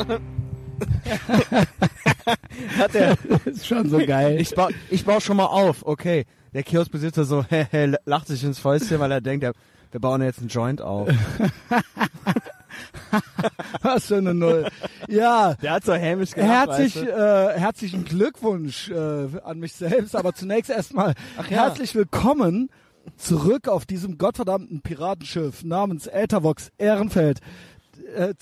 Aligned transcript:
Hat 2.78 2.94
er, 2.94 3.16
ist 3.44 3.66
schon 3.66 3.88
so 3.88 3.98
geil. 3.98 4.40
ich, 4.40 4.54
baue, 4.54 4.72
ich 4.90 5.04
baue 5.04 5.20
schon 5.20 5.36
mal 5.36 5.46
auf, 5.46 5.86
okay. 5.86 6.26
Der 6.52 6.62
Kioskbesitzer 6.62 7.24
so 7.24 7.44
lacht 8.04 8.26
sich 8.26 8.42
ins 8.44 8.58
Fäustchen, 8.58 8.98
weil 8.98 9.12
er 9.12 9.20
denkt, 9.20 9.46
wir 9.92 10.00
bauen 10.00 10.22
jetzt 10.22 10.40
einen 10.40 10.48
Joint 10.48 10.80
auf. 10.80 11.08
Was 13.82 14.06
für 14.06 14.16
eine 14.16 14.34
Null. 14.34 14.68
Ja, 15.08 15.54
Der 15.54 15.72
hat 15.72 15.84
so 15.84 15.94
hämisch 15.94 16.32
gelacht, 16.32 16.68
herzlich, 16.70 16.96
weißt 16.96 17.06
du? 17.06 17.10
äh, 17.10 17.58
herzlichen 17.58 18.04
Glückwunsch 18.04 18.90
äh, 18.90 19.26
an 19.44 19.58
mich 19.58 19.72
selbst, 19.72 20.14
aber 20.16 20.34
zunächst 20.34 20.70
erstmal 20.70 21.14
ja. 21.36 21.44
herzlich 21.44 21.94
willkommen 21.94 22.70
zurück 23.16 23.68
auf 23.68 23.86
diesem 23.86 24.18
gottverdammten 24.18 24.82
Piratenschiff 24.82 25.64
namens 25.64 26.06
Äthervox 26.06 26.70
Ehrenfeld. 26.78 27.40
Äh, 28.16 28.34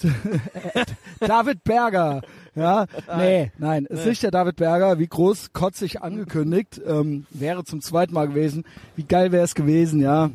David 1.20 1.64
Berger. 1.64 2.22
Ja, 2.54 2.86
nee, 3.16 3.52
nein, 3.58 3.84
ist 3.84 4.06
nicht 4.06 4.22
der 4.22 4.30
David 4.30 4.56
Berger, 4.56 4.98
wie 4.98 5.06
groß 5.06 5.52
kotzig 5.52 6.02
angekündigt, 6.02 6.80
ähm, 6.84 7.26
wäre 7.30 7.64
zum 7.64 7.80
zweiten 7.80 8.14
Mal 8.14 8.28
gewesen. 8.28 8.64
Wie 8.96 9.04
geil 9.04 9.30
wäre 9.30 9.44
es 9.44 9.54
gewesen, 9.54 10.00
ja. 10.00 10.30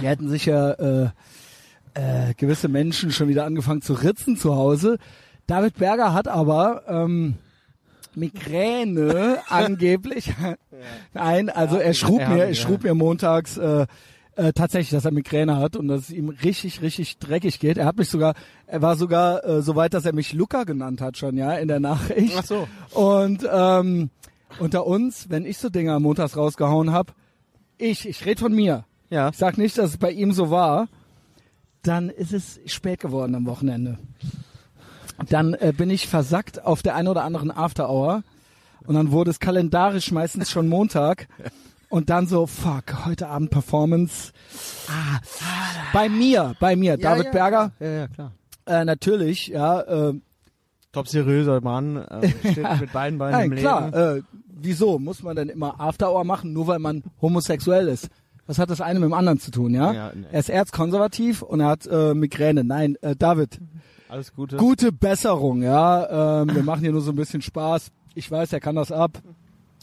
Wir 0.00 0.10
hätten 0.10 0.28
sicher 0.28 1.12
äh, 1.94 2.30
äh, 2.30 2.34
gewisse 2.34 2.68
Menschen 2.68 3.10
schon 3.10 3.28
wieder 3.28 3.44
angefangen 3.44 3.82
zu 3.82 3.94
ritzen 3.94 4.36
zu 4.36 4.54
Hause. 4.54 4.98
David 5.46 5.78
Berger 5.78 6.12
hat 6.12 6.28
aber 6.28 6.82
ähm, 6.88 7.36
Migräne 8.14 9.38
angeblich. 9.48 10.32
Nein, 11.14 11.48
also 11.48 11.76
er 11.76 11.94
schrub 11.94 12.26
mir, 12.28 12.44
er 12.44 12.54
schrub 12.54 12.82
mir 12.82 12.94
montags 12.94 13.56
äh, 13.56 13.86
äh, 14.36 14.52
tatsächlich, 14.52 14.90
dass 14.90 15.04
er 15.04 15.12
Migräne 15.12 15.56
hat 15.56 15.76
und 15.76 15.88
dass 15.88 16.02
es 16.02 16.10
ihm 16.10 16.28
richtig, 16.28 16.82
richtig 16.82 17.18
dreckig 17.18 17.58
geht. 17.58 17.78
Er 17.78 17.86
hat 17.86 17.96
mich 17.96 18.08
sogar, 18.08 18.34
er 18.66 18.82
war 18.82 18.96
sogar 18.96 19.44
äh, 19.44 19.62
so 19.62 19.76
weit, 19.76 19.94
dass 19.94 20.04
er 20.04 20.14
mich 20.14 20.32
Luca 20.32 20.64
genannt 20.64 21.00
hat 21.00 21.16
schon, 21.16 21.36
ja, 21.36 21.54
in 21.54 21.68
der 21.68 21.80
Nachricht. 21.80 22.34
Ach 22.38 22.44
so. 22.44 22.68
Und 22.92 23.46
ähm, 23.50 24.10
unter 24.58 24.86
uns, 24.86 25.28
wenn 25.30 25.44
ich 25.44 25.58
so 25.58 25.68
Dinger 25.68 25.98
montags 26.00 26.36
rausgehauen 26.36 26.92
hab, 26.92 27.14
ich, 27.78 28.08
ich 28.08 28.24
rede 28.24 28.40
von 28.40 28.54
mir. 28.54 28.84
Ja. 29.10 29.30
Ich 29.30 29.36
sag 29.36 29.58
nicht, 29.58 29.76
dass 29.78 29.90
es 29.90 29.96
bei 29.98 30.10
ihm 30.10 30.32
so 30.32 30.50
war. 30.50 30.88
Dann 31.82 32.10
ist 32.10 32.32
es 32.32 32.60
spät 32.66 33.00
geworden 33.00 33.34
am 33.34 33.46
Wochenende. 33.46 33.98
Dann 35.28 35.54
äh, 35.54 35.72
bin 35.76 35.90
ich 35.90 36.08
versackt 36.08 36.64
auf 36.64 36.82
der 36.82 36.94
einen 36.94 37.08
oder 37.08 37.24
anderen 37.24 37.50
After 37.50 37.88
Hour 37.88 38.22
und 38.86 38.94
dann 38.94 39.12
wurde 39.12 39.30
es 39.30 39.40
kalendarisch 39.40 40.10
meistens 40.12 40.50
schon 40.50 40.68
Montag 40.68 41.28
und 41.88 42.10
dann 42.10 42.26
so 42.26 42.46
fuck 42.46 43.04
heute 43.06 43.28
Abend 43.28 43.50
Performance. 43.50 44.32
Ah, 44.88 45.20
bei 45.92 46.08
mir, 46.08 46.54
bei 46.60 46.76
mir, 46.76 46.96
David 46.96 47.26
ja, 47.26 47.30
Berger, 47.30 47.72
Ja, 47.80 47.86
ja, 47.88 48.08
klar. 48.08 48.32
äh, 48.66 48.84
natürlich, 48.84 49.48
ja. 49.48 49.80
Äh, 49.82 50.14
Top 50.92 51.08
seriöser 51.08 51.60
Mann, 51.60 51.96
äh, 51.96 52.28
steht 52.52 52.80
mit 52.80 52.92
beiden 52.92 53.18
Beinen 53.18 53.32
Nein, 53.38 53.52
im 53.52 53.58
klar. 53.58 53.86
Leben. 53.90 54.18
Äh, 54.18 54.22
wieso 54.48 54.98
muss 54.98 55.22
man 55.22 55.36
denn 55.36 55.48
immer 55.48 55.78
After 55.80 56.10
Hour 56.10 56.24
machen, 56.24 56.52
nur 56.52 56.66
weil 56.66 56.78
man 56.78 57.02
homosexuell 57.20 57.88
ist? 57.88 58.08
Was 58.46 58.58
hat 58.58 58.70
das 58.70 58.80
eine 58.80 59.00
mit 59.00 59.08
dem 59.08 59.12
anderen 59.14 59.40
zu 59.40 59.50
tun, 59.50 59.74
ja? 59.74 59.92
Ja, 59.92 60.12
nee. 60.14 60.24
Er 60.30 60.38
ist 60.40 60.48
erzkonservativ 60.48 61.42
und 61.42 61.60
er 61.60 61.66
hat 61.66 61.86
äh, 61.86 62.14
Migräne. 62.14 62.62
Nein, 62.64 62.96
äh, 63.02 63.16
David, 63.16 63.58
Alles 64.08 64.32
Gute. 64.32 64.56
gute 64.56 64.92
Besserung, 64.92 65.62
ja. 65.62 66.42
Ähm, 66.42 66.54
wir 66.54 66.62
machen 66.62 66.80
hier 66.82 66.92
nur 66.92 67.00
so 67.00 67.10
ein 67.10 67.16
bisschen 67.16 67.42
Spaß. 67.42 67.90
Ich 68.14 68.30
weiß, 68.30 68.52
er 68.52 68.60
kann 68.60 68.76
das 68.76 68.92
ab. 68.92 69.20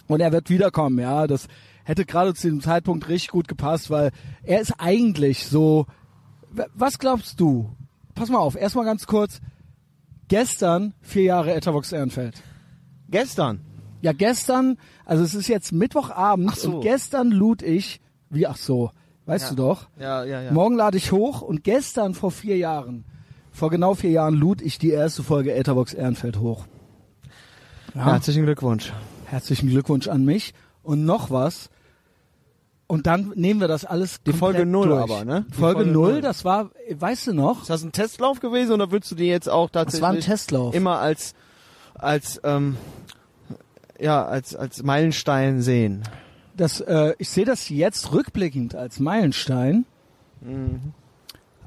Und 0.08 0.22
er 0.22 0.32
wird 0.32 0.50
wiederkommen, 0.50 0.98
ja. 1.00 1.28
Das 1.28 1.48
hätte 1.84 2.06
gerade 2.06 2.34
zu 2.34 2.44
diesem 2.48 2.62
Zeitpunkt 2.62 3.08
richtig 3.10 3.30
gut 3.32 3.48
gepasst, 3.48 3.90
weil 3.90 4.12
er 4.44 4.62
ist 4.62 4.74
eigentlich 4.80 5.46
so. 5.48 5.86
Was 6.76 7.00
glaubst 7.00 7.40
du? 7.40 7.70
Pass 8.16 8.30
mal 8.30 8.38
auf, 8.40 8.56
erstmal 8.56 8.86
ganz 8.86 9.08
kurz. 9.08 9.42
Gestern 10.28 10.94
vier 11.02 11.24
Jahre 11.24 11.54
Etavox 11.54 11.92
Ehrenfeld. 11.92 12.42
Gestern. 13.10 13.62
Ja, 14.02 14.12
gestern, 14.14 14.78
also 15.06 15.24
es 15.24 15.34
ist 15.34 15.48
jetzt 15.48 15.72
Mittwochabend 15.72 16.50
Ach 16.52 16.56
so. 16.58 16.76
und 16.76 16.82
gestern 16.82 17.32
lud 17.32 17.62
ich, 17.62 18.02
wie 18.30 18.48
ach 18.48 18.58
so, 18.58 18.92
weißt 19.26 19.46
Ja. 19.46 19.50
du 19.52 19.56
doch, 19.56 19.88
Ja, 20.00 20.24
ja, 20.26 20.42
ja. 20.42 20.52
morgen 20.52 20.76
lade 20.76 20.98
ich 20.98 21.12
hoch 21.12 21.42
und 21.42 21.64
gestern 21.64 22.14
vor 22.14 22.32
vier 22.32 22.58
Jahren, 22.58 23.06
vor 23.52 23.70
genau 23.70 23.94
vier 23.94 24.10
Jahren 24.12 24.34
lud 24.36 24.62
ich 24.62 24.78
die 24.78 24.90
erste 24.90 25.24
Folge 25.24 25.54
Etherbox 25.54 25.94
Ehrenfeld 25.94 26.40
hoch. 26.40 26.66
Ja, 27.96 28.06
Herzlichen 28.12 28.44
Glückwunsch. 28.44 28.92
herzlichen 29.26 29.70
Glückwunsch 29.70 30.08
an 30.08 30.26
mich 30.26 30.54
und 30.82 31.06
noch 31.06 31.30
was. 31.32 31.70
Und 32.88 33.08
dann 33.08 33.32
nehmen 33.36 33.60
wir 33.62 33.68
das 33.68 33.86
alles 33.86 34.22
Die 34.24 34.34
Folge 34.34 34.66
null 34.66 34.90
durch. 34.90 35.02
aber, 35.02 35.26
ne? 35.26 35.46
Die 35.50 35.54
Folge, 35.54 35.78
Folge 35.78 35.92
null, 35.92 36.22
das 36.22 36.44
war, 36.46 36.70
weißt 36.94 37.28
du 37.28 37.34
noch? 37.34 37.62
Ist 37.62 37.70
das 37.70 37.84
ein 37.84 37.92
Testlauf 37.92 38.40
gewesen 38.40 38.74
oder 38.74 38.92
würdest 38.92 39.12
du 39.12 39.16
die 39.16 39.26
jetzt 39.26 39.50
auch 39.50 39.70
Das 39.70 39.84
tatsächlich 39.86 40.02
war 40.04 40.10
ein 40.12 40.20
Testlauf. 40.20 40.76
immer 40.76 41.00
als 41.00 41.34
als 41.96 42.42
ähm, 42.44 42.76
ja 44.00 44.26
als 44.26 44.56
als 44.56 44.84
Meilenstein 44.84 45.62
sehen? 45.62 46.04
Das, 46.56 46.82
äh, 46.82 47.14
ich 47.18 47.30
sehe 47.30 47.46
das 47.46 47.70
jetzt 47.70 48.12
rückblickend 48.12 48.76
als 48.76 49.00
Meilenstein. 49.00 49.86
Mhm. 50.42 50.94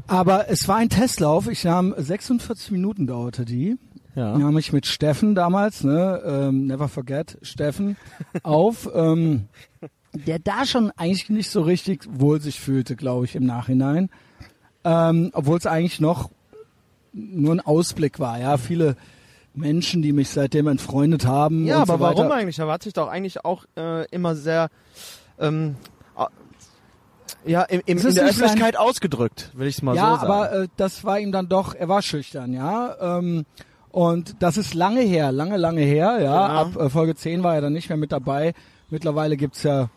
Aber 0.07 0.49
es 0.49 0.69
war 0.69 0.77
ein 0.77 0.91
Testlauf. 0.91 1.49
Ich 1.49 1.65
nahm 1.65 1.93
46 1.97 2.71
Minuten 2.71 3.07
dauerte 3.09 3.45
die. 3.45 3.79
Ja. 4.15 4.39
Nahm 4.39 4.57
ich 4.59 4.73
mit 4.73 4.87
Steffen 4.87 5.35
damals, 5.35 5.83
ne, 5.83 6.23
ähm, 6.25 6.67
never 6.67 6.89
forget, 6.89 7.37
Steffen, 7.43 7.97
auf, 8.45 8.89
ähm, 8.95 9.49
der 10.17 10.39
da 10.39 10.65
schon 10.67 10.91
eigentlich 10.97 11.29
nicht 11.31 11.51
so 11.51 11.63
richtig 11.63 12.07
wohl 12.11 12.41
sich 12.41 12.61
fühlte, 12.61 12.97
glaube 12.97 13.25
ich, 13.25 13.35
im 13.35 13.45
Nachhinein. 13.45 14.11
Ähm, 14.85 15.31
Obwohl 15.33 15.59
es 15.59 15.67
eigentlich 15.67 16.01
noch 16.01 16.31
nur 17.13 17.55
ein 17.55 17.61
Ausblick 17.61 18.19
war, 18.21 18.39
ja. 18.39 18.57
Viele 18.57 18.97
Menschen, 19.55 20.03
die 20.03 20.13
mich 20.13 20.29
seitdem 20.29 20.67
entfreundet 20.69 21.27
haben. 21.27 21.67
Ja, 21.67 21.79
aber 21.79 21.95
so 21.95 22.01
warum 22.01 22.31
eigentlich? 22.31 22.59
Er 22.59 22.69
hat 22.69 22.83
sich 22.83 22.93
doch 22.93 23.09
eigentlich 23.09 23.45
auch 23.45 23.65
äh, 23.77 24.07
immer 24.11 24.35
sehr 24.37 24.69
ähm, 25.39 25.77
ja, 27.45 27.63
im, 27.63 27.81
im, 27.87 27.99
Es 27.99 28.05
in 28.05 28.15
der 28.15 28.25
nicht 28.25 28.35
sein- 28.37 28.45
Öffentlichkeit 28.45 28.77
ausgedrückt, 28.77 29.51
will 29.55 29.67
ich 29.69 29.77
es 29.77 29.83
mal 29.83 29.95
ja, 29.97 30.15
so 30.15 30.21
sagen. 30.21 30.33
aber 30.33 30.53
äh, 30.53 30.69
das 30.77 31.05
war 31.05 31.19
ihm 31.21 31.33
dann 31.33 31.49
doch, 31.49 31.75
er 31.75 31.89
war 31.89 32.03
schüchtern, 32.03 32.53
ja. 32.53 33.19
Ähm, 33.19 33.47
und 33.91 34.37
das 34.41 34.57
ist 34.59 34.75
lange 34.75 35.01
her, 35.01 35.33
lange, 35.33 35.57
lange 35.57 35.81
her, 35.83 36.19
ja. 36.19 36.23
Ja. 36.23 36.47
Ab 36.63 36.77
äh, 36.77 36.91
Folge 36.91 37.15
10 37.15 37.43
war 37.43 37.55
er 37.55 37.61
dann 37.61 37.73
nicht 37.73 37.89
mehr 37.89 37.97
mit 37.99 38.13
dabei. 38.13 38.53
Mittlerweile 38.91 39.37
gibt's 39.37 39.63
ja 39.63 39.89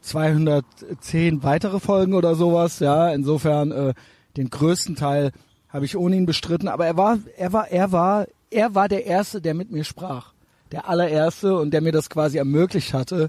210 0.00 1.42
weitere 1.42 1.80
Folgen 1.80 2.14
oder 2.14 2.34
sowas, 2.34 2.78
ja. 2.80 3.12
Insofern 3.12 3.72
äh, 3.72 3.94
den 4.36 4.50
größten 4.50 4.96
Teil 4.96 5.32
habe 5.68 5.84
ich 5.84 5.96
ohne 5.96 6.16
ihn 6.16 6.26
bestritten, 6.26 6.68
aber 6.68 6.86
er 6.86 6.96
war, 6.96 7.18
er 7.36 7.52
war, 7.52 7.68
er 7.68 7.92
war, 7.92 8.26
er 8.50 8.74
war 8.74 8.88
der 8.88 9.06
Erste, 9.06 9.40
der 9.40 9.54
mit 9.54 9.70
mir 9.70 9.84
sprach. 9.84 10.32
Der 10.72 10.88
allererste 10.88 11.56
und 11.56 11.72
der 11.72 11.80
mir 11.80 11.92
das 11.92 12.10
quasi 12.10 12.38
ermöglicht 12.38 12.94
hatte, 12.94 13.28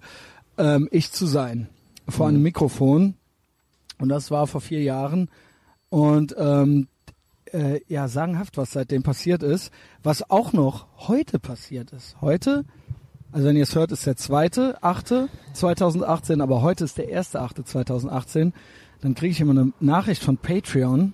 ähm, 0.58 0.88
ich 0.92 1.12
zu 1.12 1.26
sein. 1.26 1.70
Vor 2.08 2.28
einem 2.28 2.42
Mikrofon. 2.42 3.16
Und 4.00 4.10
das 4.10 4.32
war 4.32 4.48
vor 4.48 4.62
vier 4.62 4.82
Jahren. 4.82 5.30
Und 5.90 6.36
ähm, 6.38 6.88
äh, 7.52 7.82
ja, 7.88 8.08
sagenhaft, 8.08 8.58
was 8.58 8.72
seitdem 8.72 9.04
passiert 9.04 9.44
ist. 9.44 9.72
Was 10.04 10.30
auch 10.30 10.54
noch 10.54 10.88
heute 11.08 11.40
passiert 11.40 11.92
ist. 11.92 12.20
Heute, 12.22 12.66
also 13.32 13.48
wenn 13.48 13.56
ihr 13.56 13.64
es 13.64 13.76
hört, 13.76 13.92
ist 13.92 14.06
der 14.06 14.18
zweite, 14.18 14.82
achte 14.84 15.30
2018, 15.54 16.42
aber 16.42 16.62
heute 16.62 16.84
ist 16.84 16.98
der 16.98 17.10
erste, 17.10 17.42
achte 17.42 17.64
2018. 17.64 18.54
Dann 19.02 19.16
kriege 19.16 19.32
ich 19.32 19.42
immer 19.42 19.60
eine 19.60 19.74
Nachricht 19.80 20.24
von 20.24 20.38
Patreon. 20.38 21.14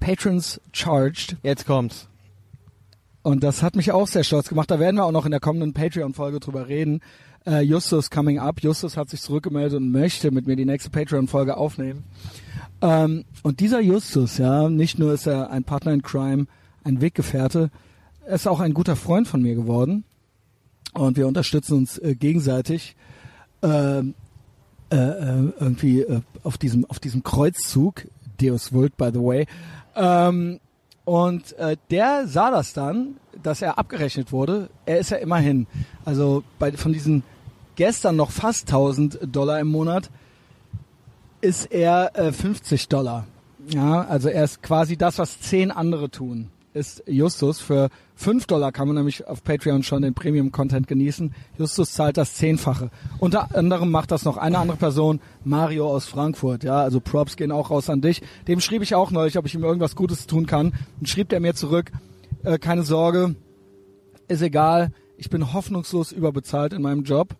Patrons 0.00 0.60
charged. 0.72 1.36
Jetzt 1.42 1.66
kommt's. 1.66 2.08
Und 3.22 3.42
das 3.42 3.62
hat 3.62 3.76
mich 3.76 3.92
auch 3.92 4.06
sehr 4.06 4.24
stolz 4.24 4.48
gemacht. 4.48 4.70
Da 4.70 4.78
werden 4.78 4.96
wir 4.96 5.04
auch 5.04 5.12
noch 5.12 5.24
in 5.24 5.30
der 5.30 5.40
kommenden 5.40 5.72
Patreon-Folge 5.72 6.40
drüber 6.40 6.68
reden. 6.68 7.00
Äh, 7.46 7.62
Justus 7.62 8.10
coming 8.10 8.38
up. 8.38 8.60
Justus 8.60 8.96
hat 8.96 9.08
sich 9.08 9.22
zurückgemeldet 9.22 9.78
und 9.78 9.90
möchte 9.90 10.30
mit 10.30 10.46
mir 10.46 10.56
die 10.56 10.66
nächste 10.66 10.90
Patreon-Folge 10.90 11.56
aufnehmen. 11.56 12.04
Ähm, 12.82 13.24
und 13.42 13.60
dieser 13.60 13.80
Justus, 13.80 14.36
ja, 14.36 14.68
nicht 14.68 14.98
nur 14.98 15.14
ist 15.14 15.26
er 15.26 15.50
ein 15.50 15.64
Partner 15.64 15.92
in 15.92 16.02
Crime, 16.02 16.46
ein 16.82 17.00
Weggefährte, 17.00 17.70
er 18.26 18.34
ist 18.34 18.46
auch 18.46 18.60
ein 18.60 18.74
guter 18.74 18.96
Freund 18.96 19.28
von 19.28 19.40
mir 19.40 19.54
geworden. 19.54 20.04
Und 20.94 21.16
wir 21.16 21.26
unterstützen 21.26 21.74
uns 21.74 21.98
äh, 21.98 22.14
gegenseitig 22.14 22.96
ähm, 23.62 24.14
äh, 24.90 24.96
äh, 24.96 25.52
irgendwie 25.58 26.00
äh, 26.02 26.20
auf 26.42 26.56
diesem 26.58 26.84
auf 26.88 27.00
diesem 27.00 27.22
Kreuzzug. 27.22 28.06
Deus 28.40 28.72
Vult, 28.72 28.96
by 28.96 29.10
the 29.12 29.20
way. 29.20 29.46
Ähm, 29.94 30.58
und 31.04 31.52
äh, 31.58 31.76
der 31.90 32.26
sah 32.26 32.50
das 32.50 32.72
dann, 32.72 33.16
dass 33.42 33.62
er 33.62 33.78
abgerechnet 33.78 34.32
wurde. 34.32 34.70
Er 34.86 34.98
ist 34.98 35.10
ja 35.10 35.18
immerhin, 35.18 35.66
also 36.04 36.42
bei, 36.58 36.72
von 36.72 36.92
diesen 36.92 37.22
gestern 37.76 38.16
noch 38.16 38.30
fast 38.30 38.68
1000 38.68 39.18
Dollar 39.22 39.60
im 39.60 39.68
Monat, 39.68 40.10
ist 41.40 41.66
er 41.66 42.16
äh, 42.18 42.32
50 42.32 42.88
Dollar. 42.88 43.26
Ja, 43.68 44.02
also 44.02 44.28
er 44.28 44.44
ist 44.44 44.62
quasi 44.62 44.96
das, 44.96 45.18
was 45.18 45.40
zehn 45.40 45.70
andere 45.70 46.10
tun. 46.10 46.50
Ist 46.72 47.02
Justus. 47.06 47.60
Für 47.60 47.90
5 48.16 48.46
Dollar 48.46 48.70
kann 48.70 48.86
man 48.86 48.96
nämlich 48.96 49.26
auf 49.26 49.42
Patreon 49.42 49.82
schon 49.82 50.02
den 50.02 50.14
Premium-Content 50.14 50.86
genießen. 50.86 51.34
Justus 51.58 51.92
zahlt 51.92 52.16
das 52.16 52.34
Zehnfache. 52.34 52.90
Unter 53.18 53.56
anderem 53.56 53.90
macht 53.90 54.12
das 54.12 54.24
noch 54.24 54.36
eine 54.36 54.58
andere 54.58 54.76
Person, 54.76 55.20
Mario 55.44 55.88
aus 55.88 56.06
Frankfurt. 56.06 56.62
Ja, 56.62 56.78
also 56.80 57.00
Props 57.00 57.36
gehen 57.36 57.50
auch 57.50 57.70
raus 57.70 57.90
an 57.90 58.00
dich. 58.00 58.22
Dem 58.46 58.60
schrieb 58.60 58.82
ich 58.82 58.94
auch 58.94 59.10
neulich, 59.10 59.36
ob 59.36 59.46
ich 59.46 59.54
ihm 59.54 59.64
irgendwas 59.64 59.96
Gutes 59.96 60.26
tun 60.28 60.46
kann. 60.46 60.72
Und 61.00 61.08
schrieb 61.08 61.32
er 61.32 61.40
mir 61.40 61.54
zurück, 61.54 61.90
äh, 62.44 62.58
keine 62.58 62.84
Sorge, 62.84 63.34
ist 64.28 64.42
egal, 64.42 64.92
ich 65.16 65.28
bin 65.28 65.52
hoffnungslos 65.52 66.12
überbezahlt 66.12 66.72
in 66.72 66.82
meinem 66.82 67.02
Job. 67.02 67.34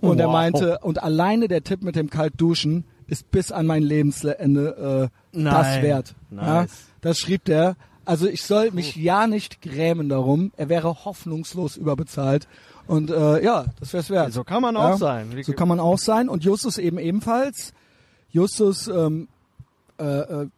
Und 0.00 0.18
er 0.18 0.26
Wow. 0.26 0.32
meinte, 0.32 0.78
und 0.80 1.02
alleine 1.02 1.46
der 1.46 1.62
Tipp 1.62 1.82
mit 1.82 1.94
dem 1.94 2.10
Kaltduschen 2.10 2.84
ist 3.06 3.30
bis 3.30 3.52
an 3.52 3.66
mein 3.66 3.82
Lebensende 3.82 5.10
äh, 5.32 5.38
das 5.44 5.82
wert. 5.82 6.14
Ja, 6.30 6.62
Nice. 6.62 6.70
das 7.00 7.18
schrieb 7.18 7.44
der. 7.44 7.76
Also 8.10 8.26
ich 8.26 8.42
soll 8.42 8.72
mich 8.72 8.96
ja 8.96 9.28
nicht 9.28 9.62
grämen 9.62 10.08
darum. 10.08 10.50
Er 10.56 10.68
wäre 10.68 11.04
hoffnungslos 11.04 11.76
überbezahlt. 11.76 12.48
Und 12.88 13.08
äh, 13.10 13.44
ja, 13.44 13.66
das 13.78 13.92
wär's 13.92 14.10
wert. 14.10 14.32
So 14.32 14.42
kann 14.42 14.62
man 14.62 14.74
Ja, 14.74 14.94
auch 14.94 14.98
sein. 14.98 15.28
Wie- 15.36 15.44
So 15.44 15.52
kann 15.52 15.68
man 15.68 15.78
auch 15.78 15.96
sein. 15.98 16.28
Und 16.28 16.42
Justus 16.42 16.76
eben 16.78 16.98
ebenfalls. 16.98 17.72
Justus, 18.32 18.88
ähm, 18.88 19.28
äh, 20.00 20.04
äh, 20.04 20.48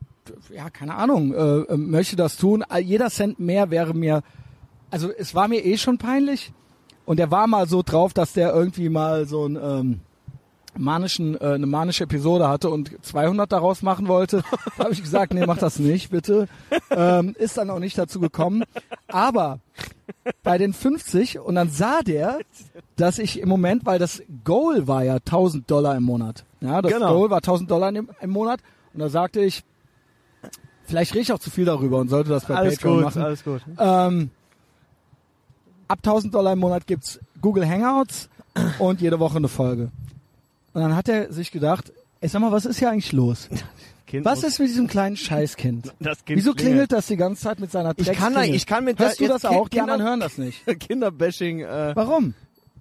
ja, 0.54 0.70
keine 0.70 0.94
Ahnung, 0.94 1.34
äh, 1.34 1.38
äh, 1.72 1.76
möchte 1.76 2.16
das 2.16 2.38
tun. 2.38 2.64
Jeder 2.82 3.10
Cent 3.10 3.38
mehr 3.38 3.70
wäre 3.70 3.92
mir, 3.92 4.22
also 4.90 5.10
es 5.10 5.34
war 5.34 5.46
mir 5.48 5.62
eh 5.62 5.76
schon 5.76 5.98
peinlich. 5.98 6.52
Und 7.04 7.20
er 7.20 7.30
war 7.30 7.46
mal 7.48 7.68
so 7.68 7.82
drauf, 7.82 8.14
dass 8.14 8.32
der 8.32 8.54
irgendwie 8.54 8.88
mal 8.88 9.26
so 9.26 9.44
ein 9.46 9.56
ähm, 9.62 10.00
manischen, 10.76 11.40
äh, 11.40 11.54
eine 11.54 11.66
manische 11.66 12.04
Episode 12.04 12.48
hatte 12.48 12.70
und 12.70 12.90
200 13.02 13.50
daraus 13.52 13.82
machen 13.82 14.08
wollte. 14.08 14.42
habe 14.78 14.92
ich 14.92 15.02
gesagt, 15.02 15.34
nee, 15.34 15.44
mach 15.46 15.58
das 15.58 15.78
nicht, 15.78 16.10
bitte. 16.10 16.48
Ähm, 16.90 17.34
ist 17.38 17.58
dann 17.58 17.70
auch 17.70 17.78
nicht 17.78 17.98
dazu 17.98 18.20
gekommen. 18.20 18.64
Aber 19.08 19.60
bei 20.42 20.58
den 20.58 20.72
50 20.72 21.38
und 21.40 21.54
dann 21.54 21.68
sah 21.70 22.00
der, 22.02 22.38
dass 22.96 23.18
ich 23.18 23.40
im 23.40 23.48
Moment, 23.48 23.84
weil 23.86 23.98
das 23.98 24.22
Goal 24.44 24.86
war 24.86 25.04
ja 25.04 25.14
1000 25.16 25.70
Dollar 25.70 25.96
im 25.96 26.04
Monat. 26.04 26.44
Ja, 26.60 26.80
das 26.82 26.92
Genau. 26.92 27.14
Goal 27.14 27.30
war 27.30 27.38
1000 27.38 27.70
Dollar 27.70 27.94
im, 27.94 28.08
im 28.20 28.30
Monat. 28.30 28.60
Und 28.94 29.00
da 29.00 29.08
sagte 29.08 29.40
ich, 29.40 29.64
vielleicht 30.84 31.12
rede 31.12 31.22
ich 31.22 31.32
auch 31.32 31.38
zu 31.38 31.50
viel 31.50 31.64
darüber 31.64 31.98
und 31.98 32.08
sollte 32.08 32.30
das 32.30 32.44
bei 32.44 32.54
alles 32.54 32.76
Patreon 32.76 32.96
gut, 32.96 33.04
machen. 33.04 33.22
alles 33.22 33.44
gut. 33.44 33.62
Ähm, 33.78 34.30
ab 35.88 35.98
1000 35.98 36.34
Dollar 36.34 36.52
im 36.52 36.58
Monat 36.58 36.86
gibt's 36.86 37.20
Google 37.40 37.68
Hangouts 37.68 38.28
und 38.78 39.00
jede 39.00 39.18
Woche 39.18 39.36
eine 39.38 39.48
Folge. 39.48 39.90
Und 40.72 40.80
dann 40.82 40.96
hat 40.96 41.08
er 41.08 41.32
sich 41.32 41.50
gedacht, 41.50 41.92
ey, 42.20 42.28
sag 42.28 42.40
mal, 42.40 42.52
was 42.52 42.64
ist 42.64 42.78
hier 42.78 42.90
eigentlich 42.90 43.12
los? 43.12 43.48
Kind 44.06 44.24
Was 44.26 44.42
ist 44.42 44.58
mit 44.58 44.68
diesem 44.68 44.88
kleinen 44.88 45.16
Scheißkind? 45.16 45.94
das 46.00 46.24
Kind 46.24 46.36
Wieso 46.38 46.52
klingelt 46.52 46.92
das 46.92 47.06
die 47.06 47.16
ganze 47.16 47.42
Zeit 47.42 47.60
mit 47.60 47.70
seiner 47.70 47.94
Ich 47.96 48.12
kann, 48.12 48.36
ich 48.42 48.66
kann 48.66 48.84
mit 48.84 48.98
Hörst 48.98 49.20
du 49.20 49.24
der- 49.24 49.34
das 49.34 49.44
auch? 49.46 49.68
Die 49.68 49.78
Kinder- 49.78 49.92
anderen 49.94 50.08
hören 50.10 50.20
das 50.20 50.36
nicht. 50.38 50.64
Kinderbashing 50.80 51.60
äh, 51.60 51.92
Warum? 51.94 52.34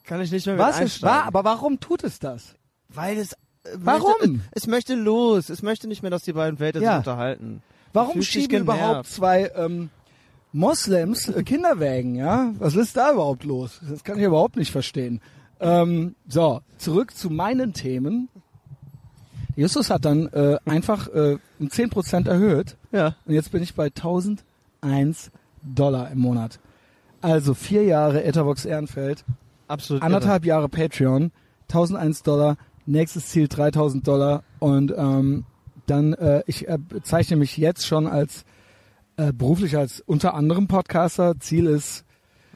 kann 0.03 0.19
ich 0.21 0.31
nicht 0.31 0.45
mehr 0.45 0.55
mit 0.55 0.63
Was 0.65 0.79
ist 0.81 1.01
wahr? 1.03 1.23
Aber 1.25 1.43
warum 1.45 1.79
tut 1.79 2.03
es 2.03 2.19
das? 2.19 2.55
Weil 2.89 3.17
es. 3.17 3.33
Äh, 3.33 3.37
Warum? 3.75 4.11
Möchte, 4.19 4.39
es 4.51 4.67
möchte 4.67 4.95
los. 4.95 5.49
Es 5.49 5.61
möchte 5.61 5.87
nicht 5.87 6.01
mehr, 6.01 6.11
dass 6.11 6.23
die 6.23 6.33
beiden 6.33 6.57
Väter 6.57 6.81
Ja. 6.81 6.97
sich 6.97 7.07
unterhalten. 7.07 7.61
Warum 7.93 8.21
schieben 8.23 8.61
überhaupt 8.61 9.07
zwei 9.07 9.51
ähm, 9.55 9.89
Moslems 10.53 11.29
äh, 11.29 11.43
Kinderwägen? 11.43 12.15
Ja, 12.15 12.51
was 12.57 12.75
ist 12.75 12.97
da 12.97 13.13
überhaupt 13.13 13.43
los? 13.43 13.79
Das 13.89 14.03
kann 14.03 14.17
ich 14.17 14.25
überhaupt 14.25 14.55
nicht 14.57 14.71
verstehen. 14.71 15.21
Ähm, 15.61 16.15
so, 16.27 16.61
zurück 16.77 17.15
zu 17.15 17.29
meinen 17.29 17.73
Themen. 17.73 18.29
Justus 19.55 19.89
hat 19.89 20.05
dann 20.05 20.27
äh, 20.27 20.57
einfach 20.65 21.07
äh, 21.09 21.37
um 21.59 21.67
10% 21.67 22.27
erhöht 22.27 22.77
Ja. 22.91 23.15
und 23.25 23.33
jetzt 23.33 23.51
bin 23.51 23.61
ich 23.61 23.75
bei 23.75 23.85
1001 23.87 25.31
Dollar 25.61 26.09
im 26.11 26.19
Monat. 26.19 26.59
Also 27.21 27.53
vier 27.53 27.83
Jahre 27.83 28.23
Etherbox 28.23 28.65
Ehrenfeld, 28.65 29.23
Absolut. 29.67 30.01
anderthalb 30.01 30.45
Jahre 30.45 30.69
Patreon, 30.69 31.31
1001 31.69 32.23
Dollar, 32.23 32.57
nächstes 32.85 33.27
Ziel 33.27 33.47
3000 33.47 34.07
Dollar 34.07 34.43
und 34.59 34.93
ähm, 34.97 35.45
dann, 35.85 36.13
äh, 36.13 36.43
ich 36.47 36.67
äh, 36.67 36.77
bezeichne 36.79 37.37
mich 37.37 37.57
jetzt 37.57 37.85
schon 37.85 38.07
als 38.07 38.45
äh, 39.17 39.33
beruflich 39.33 39.77
als 39.77 40.01
unter 40.05 40.33
anderem 40.33 40.67
Podcaster. 40.67 41.39
Ziel 41.39 41.65
ist 41.67 42.05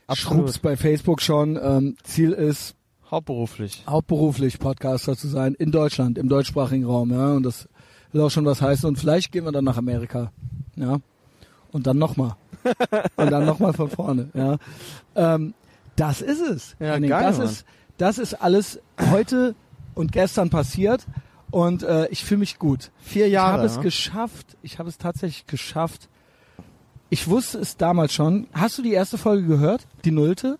Absolut. 0.08 0.46
Schrups 0.46 0.60
bei 0.60 0.78
Facebook 0.78 1.22
schon. 1.22 1.60
Ähm, 1.62 1.98
Ziel 2.04 2.32
ist 2.32 2.76
irre. 2.76 2.76
Hauptberuflich. 3.10 3.84
hauptberuflich 3.88 4.60
Podcaster 4.60 5.16
zu 5.16 5.28
sein 5.28 5.54
in 5.56 5.72
Deutschland, 5.72 6.18
im 6.18 6.28
deutschsprachigen 6.28 6.86
Raum, 6.86 7.12
ja. 7.12 7.34
Und 7.34 7.44
das 7.44 7.70
will 8.12 8.22
auch 8.22 8.32
schon 8.32 8.46
was 8.46 8.62
heißen. 8.62 8.88
Und 8.88 8.98
vielleicht 8.98 9.32
gehen 9.32 9.46
wir 9.46 9.52
dann 9.52 9.66
nach 9.66 9.78
Amerika, 9.78 10.32
ja. 10.76 10.98
Und 11.72 11.88
dann 11.88 11.98
nochmal. 11.98 12.36
und 13.16 13.32
dann 13.32 13.46
nochmal 13.46 13.74
von 13.74 13.90
vorne, 13.90 14.30
ja. 14.34 14.58
Ähm, 15.16 15.54
das 15.96 16.22
ist 16.22 16.42
es. 16.42 16.76
Ja, 16.80 16.94
Henning. 16.96 17.10
geil, 17.12 17.24
das 17.24 17.38
Mann. 17.38 17.48
ist, 17.48 17.66
das 17.98 18.18
ist 18.18 18.34
alles 18.34 18.80
heute 19.12 19.56
und 19.94 20.12
gestern 20.12 20.50
passiert. 20.50 21.06
Und 21.52 21.84
äh, 21.84 22.08
ich 22.08 22.26
fühle 22.26 22.40
mich 22.40 22.60
gut. 22.60 22.92
Vier 23.00 23.28
Ich 23.28 23.34
Jahre. 23.34 23.54
habe 23.54 23.66
es 23.66 23.78
ne? 23.78 23.84
geschafft. 23.84 24.58
Ich 24.62 24.80
habe 24.80 24.90
es 24.90 24.98
tatsächlich 24.98 25.46
geschafft. 25.46 26.10
Ich 27.10 27.30
wusste 27.30 27.60
es 27.60 27.78
damals 27.78 28.14
schon. 28.14 28.48
Hast 28.52 28.78
du 28.78 28.82
die 28.82 28.92
erste 28.92 29.18
Folge 29.18 29.48
gehört? 29.48 29.88
Die 30.04 30.12
nullte? 30.12 30.58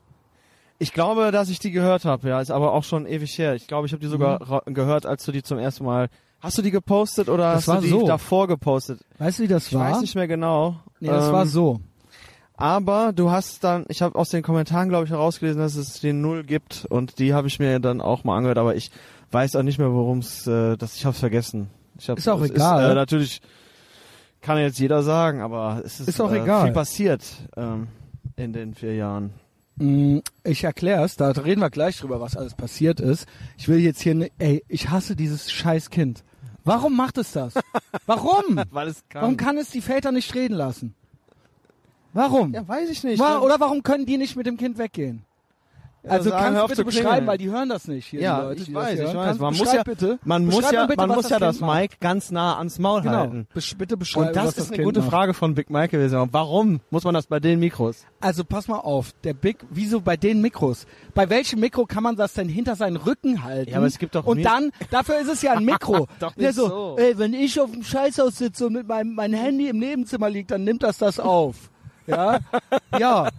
Ich 0.78 0.92
glaube, 0.94 1.32
dass 1.32 1.50
ich 1.50 1.60
die 1.60 1.72
gehört 1.72 2.04
habe, 2.06 2.28
ja, 2.30 2.42
ist 2.42 2.52
aber 2.52 2.74
auch 2.74 2.84
schon 2.84 3.06
ewig 3.06 3.38
her. 3.38 3.56
Ich 3.56 3.68
glaube, 3.68 3.88
ich 3.88 3.94
habe 3.94 4.02
die 4.02 4.08
sogar 4.10 4.62
Mhm. 4.68 4.74
gehört, 4.74 5.06
als 5.06 5.24
du 5.26 5.32
die 5.32 5.42
zum 5.44 5.58
ersten 5.58 5.86
Mal. 5.86 6.10
Hast 6.42 6.58
du 6.58 6.62
die 6.62 6.72
gepostet 6.72 7.30
oder 7.30 7.54
Das 7.54 7.62
hast 7.62 7.68
war 7.70 7.76
du 7.78 7.82
die 7.84 7.90
so. 7.90 8.06
davor 8.06 8.48
gepostet? 8.48 9.00
Weißt 9.18 9.40
du, 9.40 9.44
wie 9.44 9.48
das 9.48 9.68
Ich 9.68 9.74
war? 9.74 9.92
weiß 9.92 10.02
nicht 10.02 10.16
mehr 10.16 10.28
genau. 10.28 10.76
Nee, 11.00 11.08
das 11.08 11.28
Ähm, 11.28 11.34
war 11.34 11.46
so. 11.46 11.80
Aber 12.58 13.12
du 13.14 13.32
hast 13.32 13.64
dann, 13.64 13.86
ich 13.90 14.02
habe 14.02 14.18
aus 14.18 14.30
den 14.30 14.44
Kommentaren, 14.44 14.88
glaube 14.90 15.06
ich, 15.06 15.12
herausgelesen, 15.12 15.60
dass 15.62 15.76
es 15.76 16.00
den 16.02 16.22
Null 16.22 16.44
gibt 16.44 16.86
und 16.90 17.20
die 17.20 17.34
habe 17.34 17.48
ich 17.48 17.60
mir 17.60 17.80
dann 17.80 18.00
auch 18.02 18.24
mal 18.24 18.38
angehört, 18.38 18.58
aber 18.58 18.76
ich 18.76 18.92
weiß 19.32 19.56
auch 19.58 19.64
nicht 19.64 19.78
mehr, 19.80 19.92
worum 19.92 20.20
es, 20.20 20.46
äh, 20.48 20.78
das 20.78 20.96
ich 20.96 21.06
habe 21.06 21.16
vergessen. 21.16 21.70
Ich 21.98 22.10
hab, 22.10 22.18
Ist 22.18 22.28
auch 22.30 22.42
egal. 22.44 22.84
Ist, 22.86 22.92
äh, 22.92 22.96
natürlich 22.96 23.42
kann 24.42 24.58
jetzt 24.58 24.80
jeder 24.80 25.04
sagen, 25.04 25.42
aber 25.42 25.82
es 25.84 26.00
ist, 26.00 26.08
Ist 26.10 26.22
auch 26.22 26.32
äh, 26.32 26.42
egal. 26.42 26.64
viel 26.66 26.74
passiert 26.74 27.24
ähm, 27.58 27.88
in 28.36 28.54
den 28.54 28.74
vier 28.76 28.96
Jahren. 28.96 29.32
Mm, 29.78 30.20
Ich 30.44 30.64
erklär's, 30.64 31.16
da 31.18 31.32
reden 31.32 31.62
wir 31.62 31.70
gleich 31.70 31.98
drüber, 32.00 32.22
was 32.22 32.38
alles 32.38 32.56
passiert 32.56 33.00
ist. 33.00 33.28
Ich 33.58 33.68
will 33.68 33.80
jetzt 33.80 34.02
hier, 34.02 34.16
ne, 34.16 34.32
ey, 34.38 34.64
ich 34.68 34.90
hasse 34.90 35.16
dieses 35.16 35.52
scheiß 35.52 35.90
Kind. 35.90 36.24
Warum 36.64 36.96
macht 36.96 37.18
es 37.18 37.32
das? 37.34 37.54
Warum? 38.06 38.62
Weil 38.72 38.88
es 38.88 39.04
kann. 39.10 39.22
Warum 39.22 39.38
kann 39.38 39.58
es 39.58 39.70
die 39.70 39.82
Väter 39.82 40.12
nicht 40.12 40.34
reden 40.34 40.56
lassen? 40.56 40.96
Warum? 42.14 42.54
Ja, 42.54 42.66
weiß 42.68 42.90
ich 42.90 43.04
nicht. 43.04 43.20
Wa- 43.20 43.40
Oder 43.40 43.60
warum 43.60 43.84
können 43.84 44.06
die 44.06 44.18
nicht 44.18 44.36
mit 44.36 44.46
dem 44.46 44.58
Kind 44.58 44.78
weggehen? 44.78 45.24
Also 46.08 46.30
sagen, 46.30 46.44
kannst 46.56 46.62
du 46.62 46.68
bitte 46.68 46.86
beschreiben, 46.86 47.08
klingeln. 47.08 47.28
weil 47.28 47.38
die 47.38 47.50
hören 47.50 47.70
das 47.70 47.88
nicht 47.88 48.06
hier, 48.08 48.22
Ja, 48.22 48.40
die 48.42 48.46
Leute, 48.48 48.60
ich 48.62 48.66
die 48.68 48.74
weiß, 48.74 49.00
das 49.00 49.10
ich 49.12 49.16
weiß. 49.16 49.40
Man 49.40 49.56
muss 49.58 49.74
ja- 49.74 49.84
bitte. 49.84 50.20
Man 50.24 50.46
muss 50.46 50.72
ja, 50.72 50.86
bitte, 50.86 50.98
man 51.08 51.10
muss 51.16 51.30
ja 51.30 51.40
das 51.40 51.60
macht. 51.60 51.80
Mic 51.82 52.00
ganz 52.00 52.32
nah 52.32 52.58
ans 52.58 52.80
Maul 52.80 53.02
Genau, 53.02 53.18
halten. 53.18 53.48
Besch 53.54 53.76
bitte 53.78 53.98
beschreiben, 53.98 54.28
Und 54.28 54.36
das 54.36 54.44
was 54.46 54.50
ist 54.52 54.60
das 54.60 54.68
eine 54.68 54.76
Kind 54.78 54.86
gute 54.86 55.00
macht. 55.02 55.10
Frage 55.10 55.34
von 55.34 55.56
Big 55.56 55.70
Mike 55.70 55.90
gewesen. 55.98 56.30
Warum 56.32 56.80
muss 56.90 57.04
man 57.04 57.14
das 57.14 57.28
bei 57.28 57.40
den 57.40 57.60
Mikros? 57.60 58.06
Also 58.22 58.44
pass 58.44 58.68
mal 58.68 58.80
auf, 58.80 59.12
der 59.24 59.34
Big, 59.34 59.58
wieso 59.70 60.02
bei 60.02 60.18
den 60.18 60.42
Mikros? 60.42 60.86
Bei 61.14 61.30
welchem 61.30 61.60
Mikro 61.60 61.86
kann 61.86 62.04
man 62.04 62.16
das 62.16 62.34
denn 62.34 62.50
hinter 62.50 62.76
seinen 62.76 62.96
Rücken 62.98 63.44
halten? 63.44 63.72
Ja, 63.72 63.78
aber 63.78 63.88
es 63.88 63.98
gibt 64.00 64.16
doch 64.16 64.26
Und 64.26 64.44
dann, 64.44 64.72
dafür 64.92 65.20
ist 65.20 65.30
es 65.30 65.42
ja 65.42 65.54
ein 65.54 65.66
Mikro. 65.66 66.08
Doch 66.20 66.36
nicht 66.36 66.54
so, 66.56 66.68
so. 66.68 66.96
ey, 66.98 67.18
wenn 67.18 67.34
ich 67.34 67.60
auf 67.60 67.72
dem 67.72 67.84
Scheißhaus 67.84 68.38
sitze 68.38 68.68
und 68.68 68.74
mit 68.74 68.88
meinem 68.88 69.14
mein 69.16 69.34
Handy 69.34 69.68
im 69.70 69.80
Nebenzimmer 69.80 70.30
liegt, 70.30 70.52
dann 70.52 70.64
nimmt 70.64 70.84
das 70.84 70.98
das 70.98 71.20
auf. 71.20 71.56
Ja, 72.08 72.40
ja, 73.00 73.30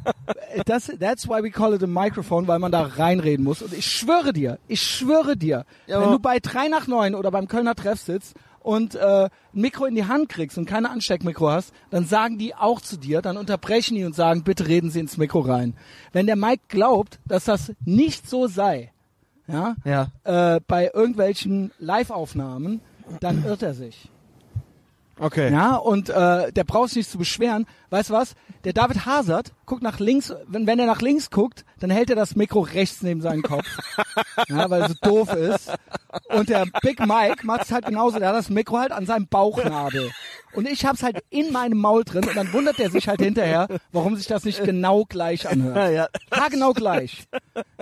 das, 0.65 0.87
that's 0.99 1.29
why 1.29 1.43
we 1.43 1.51
call 1.51 1.73
it 1.75 1.83
a 1.83 1.87
microphone, 1.87 2.47
weil 2.49 2.59
man 2.59 2.73
da 2.73 2.83
reinreden 2.83 3.45
muss. 3.45 3.63
Und 3.63 3.73
ich 3.73 3.87
schwöre 3.87 4.33
dir, 4.33 4.59
ich 4.69 4.83
schwöre 4.83 5.37
dir, 5.37 5.65
Ja, 5.87 6.01
wenn 6.01 6.11
du 6.11 6.19
bei 6.19 6.39
3 6.41 6.69
nach 6.69 6.87
9 6.87 7.15
oder 7.15 7.31
beim 7.31 7.47
Kölner 7.49 7.75
Treff 7.75 8.01
sitzt 8.01 8.35
und 8.61 8.97
äh, 8.97 9.25
ein 9.27 9.31
Mikro 9.53 9.85
in 9.85 9.95
die 9.95 10.07
Hand 10.07 10.29
kriegst 10.29 10.59
und 10.59 10.67
keine 10.67 10.91
Ansteckmikro 10.91 11.49
hast, 11.51 11.73
dann 11.91 12.05
sagen 12.07 12.39
die 12.39 12.55
auch 12.57 12.81
zu 12.81 12.97
dir, 12.97 13.23
dann 13.23 13.37
unterbrechen 13.37 13.95
die 13.97 14.05
und 14.05 14.15
sagen, 14.17 14.43
bitte 14.43 14.67
reden 14.67 14.91
Sie 14.91 14.99
ins 15.01 15.17
Mikro 15.17 15.41
rein. 15.41 15.75
Wenn 16.13 16.27
der 16.27 16.35
Mike 16.37 16.65
glaubt, 16.69 17.21
dass 17.27 17.45
das 17.45 17.73
nicht 17.85 18.29
so 18.29 18.49
sei, 18.49 18.91
ja, 19.47 19.77
Ja. 19.85 20.09
äh, 20.25 20.61
bei 20.67 20.91
irgendwelchen 20.93 21.71
Live-Aufnahmen, 21.79 22.81
dann 23.21 23.45
irrt 23.45 23.63
er 23.63 23.75
sich. 23.75 24.11
Okay. 25.19 25.51
Ja, 25.51 25.77
und 25.77 26.11
äh, 26.11 26.53
der 26.53 26.65
braucht 26.65 26.91
sich 26.91 26.99
nicht 26.99 27.11
zu 27.11 27.19
beschweren. 27.19 27.67
Weißt 27.89 28.11
du 28.11 28.15
was? 28.15 28.35
Der 28.65 28.75
David 28.75 29.07
Hazard 29.07 29.53
guckt 29.65 29.83
nach 29.83 29.99
links, 29.99 30.35
wenn, 30.47 30.67
wenn 30.67 30.79
er 30.79 30.87
nach 30.87 31.01
links 31.01 31.31
guckt, 31.31 31.65
dann 31.81 31.89
hält 31.89 32.11
er 32.11 32.17
das 32.17 32.37
Mikro 32.37 32.61
rechts 32.61 33.03
neben 33.03 33.23
seinen 33.23 33.43
Kopf. 33.43 33.65
ja, 34.49 34.69
weil 34.69 34.83
er 34.83 34.89
so 34.89 34.95
doof 35.01 35.33
ist. 35.33 35.73
Und 36.35 36.51
der 36.51 36.67
Big 36.83 37.01
Mike 37.01 37.47
macht 37.47 37.63
es 37.63 37.73
halt 37.73 37.87
genauso, 37.87 38.19
der 38.19 38.29
hat 38.29 38.37
das 38.37 38.51
Mikro 38.51 38.79
halt 38.79 38.93
an 38.93 39.07
seinem 39.07 39.27
Bauchnabel. 39.29 40.11
Und 40.53 40.69
ich 40.69 40.85
hab's 40.85 41.03
halt 41.03 41.23
in 41.31 41.53
meinem 41.53 41.79
Maul 41.79 42.05
drin 42.05 42.25
und 42.27 42.37
dann 42.37 42.53
wundert 42.53 42.79
er 42.79 42.91
sich 42.91 43.09
halt 43.09 43.21
hinterher, 43.21 43.69
warum 43.93 44.17
sich 44.17 44.27
das 44.27 44.45
nicht 44.45 44.65
genau 44.65 45.05
gleich 45.05 45.49
anhört. 45.49 45.77
Ja, 45.77 45.91
ja. 45.91 46.09
Genau 46.51 46.73
gleich. 46.73 47.25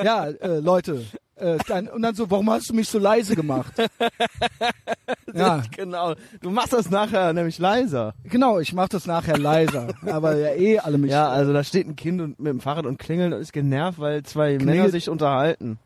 Ja, 0.02 0.26
äh, 0.26 0.58
Leute. 0.58 1.04
Äh, 1.36 1.58
dann, 1.66 1.88
und 1.88 2.02
dann 2.02 2.14
so, 2.14 2.30
warum 2.30 2.48
hast 2.50 2.70
du 2.70 2.74
mich 2.74 2.88
so 2.88 2.98
leise 2.98 3.34
gemacht? 3.34 3.72
ja, 5.34 5.62
Genau. 5.76 6.14
Du 6.40 6.50
machst 6.50 6.72
das 6.72 6.90
nachher 6.90 7.32
nämlich 7.32 7.58
leiser. 7.58 8.14
genau, 8.24 8.58
ich 8.60 8.72
mach 8.72 8.88
das 8.88 9.06
nachher 9.06 9.36
leiser. 9.38 9.88
Aber 10.06 10.36
ja 10.36 10.54
eh 10.54 10.78
alle 10.78 10.98
mich. 10.98 11.10
Ja, 11.10 11.28
also 11.28 11.52
da 11.52 11.64
steht 11.64 11.86
ein 11.88 11.96
Kind 11.96 12.20
und, 12.20 12.38
mit 12.38 12.52
dem 12.52 12.60
Fahrrad 12.60 12.86
und 12.86 12.98
klingelt 12.98 13.32
und 13.34 13.40
ist 13.40 13.52
genervt, 13.52 13.98
weil 13.98 14.22
zwei 14.22 14.58
Männer 14.58 14.88
sich 14.90 15.08
unterhalten. 15.08 15.78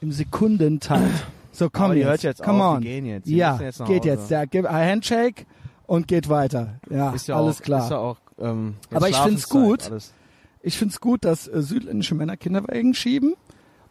im 0.00 0.12
Sekundentakt. 0.12 1.02
So, 1.50 1.68
komm 1.68 1.86
Aber 1.86 1.94
die 1.94 2.00
jetzt. 2.00 2.08
hört 2.08 2.22
jetzt 2.22 2.42
Come 2.42 2.64
auf, 2.64 2.76
on. 2.76 2.80
die 2.80 2.86
gehen 2.88 3.04
jetzt. 3.06 3.26
Die 3.26 3.36
ja, 3.36 3.58
jetzt 3.60 3.84
geht 3.84 4.00
Hause. 4.02 4.08
jetzt. 4.08 4.30
Ja, 4.30 4.44
gib 4.46 4.66
ein 4.66 4.88
Handshake 4.90 5.44
und 5.86 6.08
geht 6.08 6.28
weiter. 6.28 6.78
Ja, 6.88 7.10
Ist 7.10 7.28
ja 7.28 7.36
alles 7.36 7.58
auch, 7.60 7.62
klar. 7.64 7.84
Ist 7.84 7.90
ja 7.90 7.98
auch, 7.98 8.16
ähm, 8.38 8.76
Aber 8.90 9.08
ich 9.08 9.16
find's 9.16 9.48
gut. 9.48 9.90
Alles. 9.90 10.12
Ich 10.62 10.78
find's 10.78 11.00
gut, 11.00 11.24
dass 11.24 11.48
äh, 11.48 11.60
südländische 11.60 12.14
Männer 12.14 12.36
Kinderwagen 12.36 12.94
schieben 12.94 13.34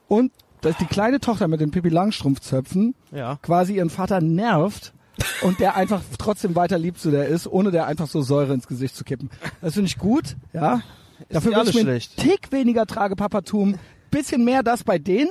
und 0.08 0.32
dass 0.62 0.78
die 0.78 0.86
kleine 0.86 1.20
Tochter 1.20 1.48
mit 1.48 1.60
den 1.62 1.72
Pippi 1.72 1.90
Langstrumpfzöpfen 1.90 2.96
Ja. 3.12 3.38
quasi 3.42 3.76
ihren 3.76 3.90
Vater 3.90 4.22
nervt 4.22 4.94
und 5.42 5.60
der 5.60 5.76
einfach 5.76 6.02
trotzdem 6.18 6.56
weiter 6.56 6.78
lieb 6.78 6.98
zu 6.98 7.12
der 7.12 7.28
ist, 7.28 7.48
ohne 7.48 7.72
der 7.72 7.86
einfach 7.88 8.08
so 8.08 8.22
Säure 8.22 8.54
ins 8.54 8.68
Gesicht 8.68 8.96
zu 8.96 9.04
kippen. 9.04 9.30
Das 9.62 9.74
finde 9.74 9.88
ich 9.88 9.98
gut, 9.98 10.36
ja. 10.54 10.82
Dafür 11.30 11.50
nicht 11.52 11.58
würde 11.58 11.70
ich 11.70 11.76
mir 11.76 11.82
schlecht. 11.82 12.20
einen 12.20 12.30
Tick 12.30 12.52
weniger 12.52 12.86
Tragepapatum, 12.86 13.76
bisschen 14.10 14.44
mehr 14.46 14.64
das 14.64 14.84
bei 14.84 14.98
denen 14.98 15.30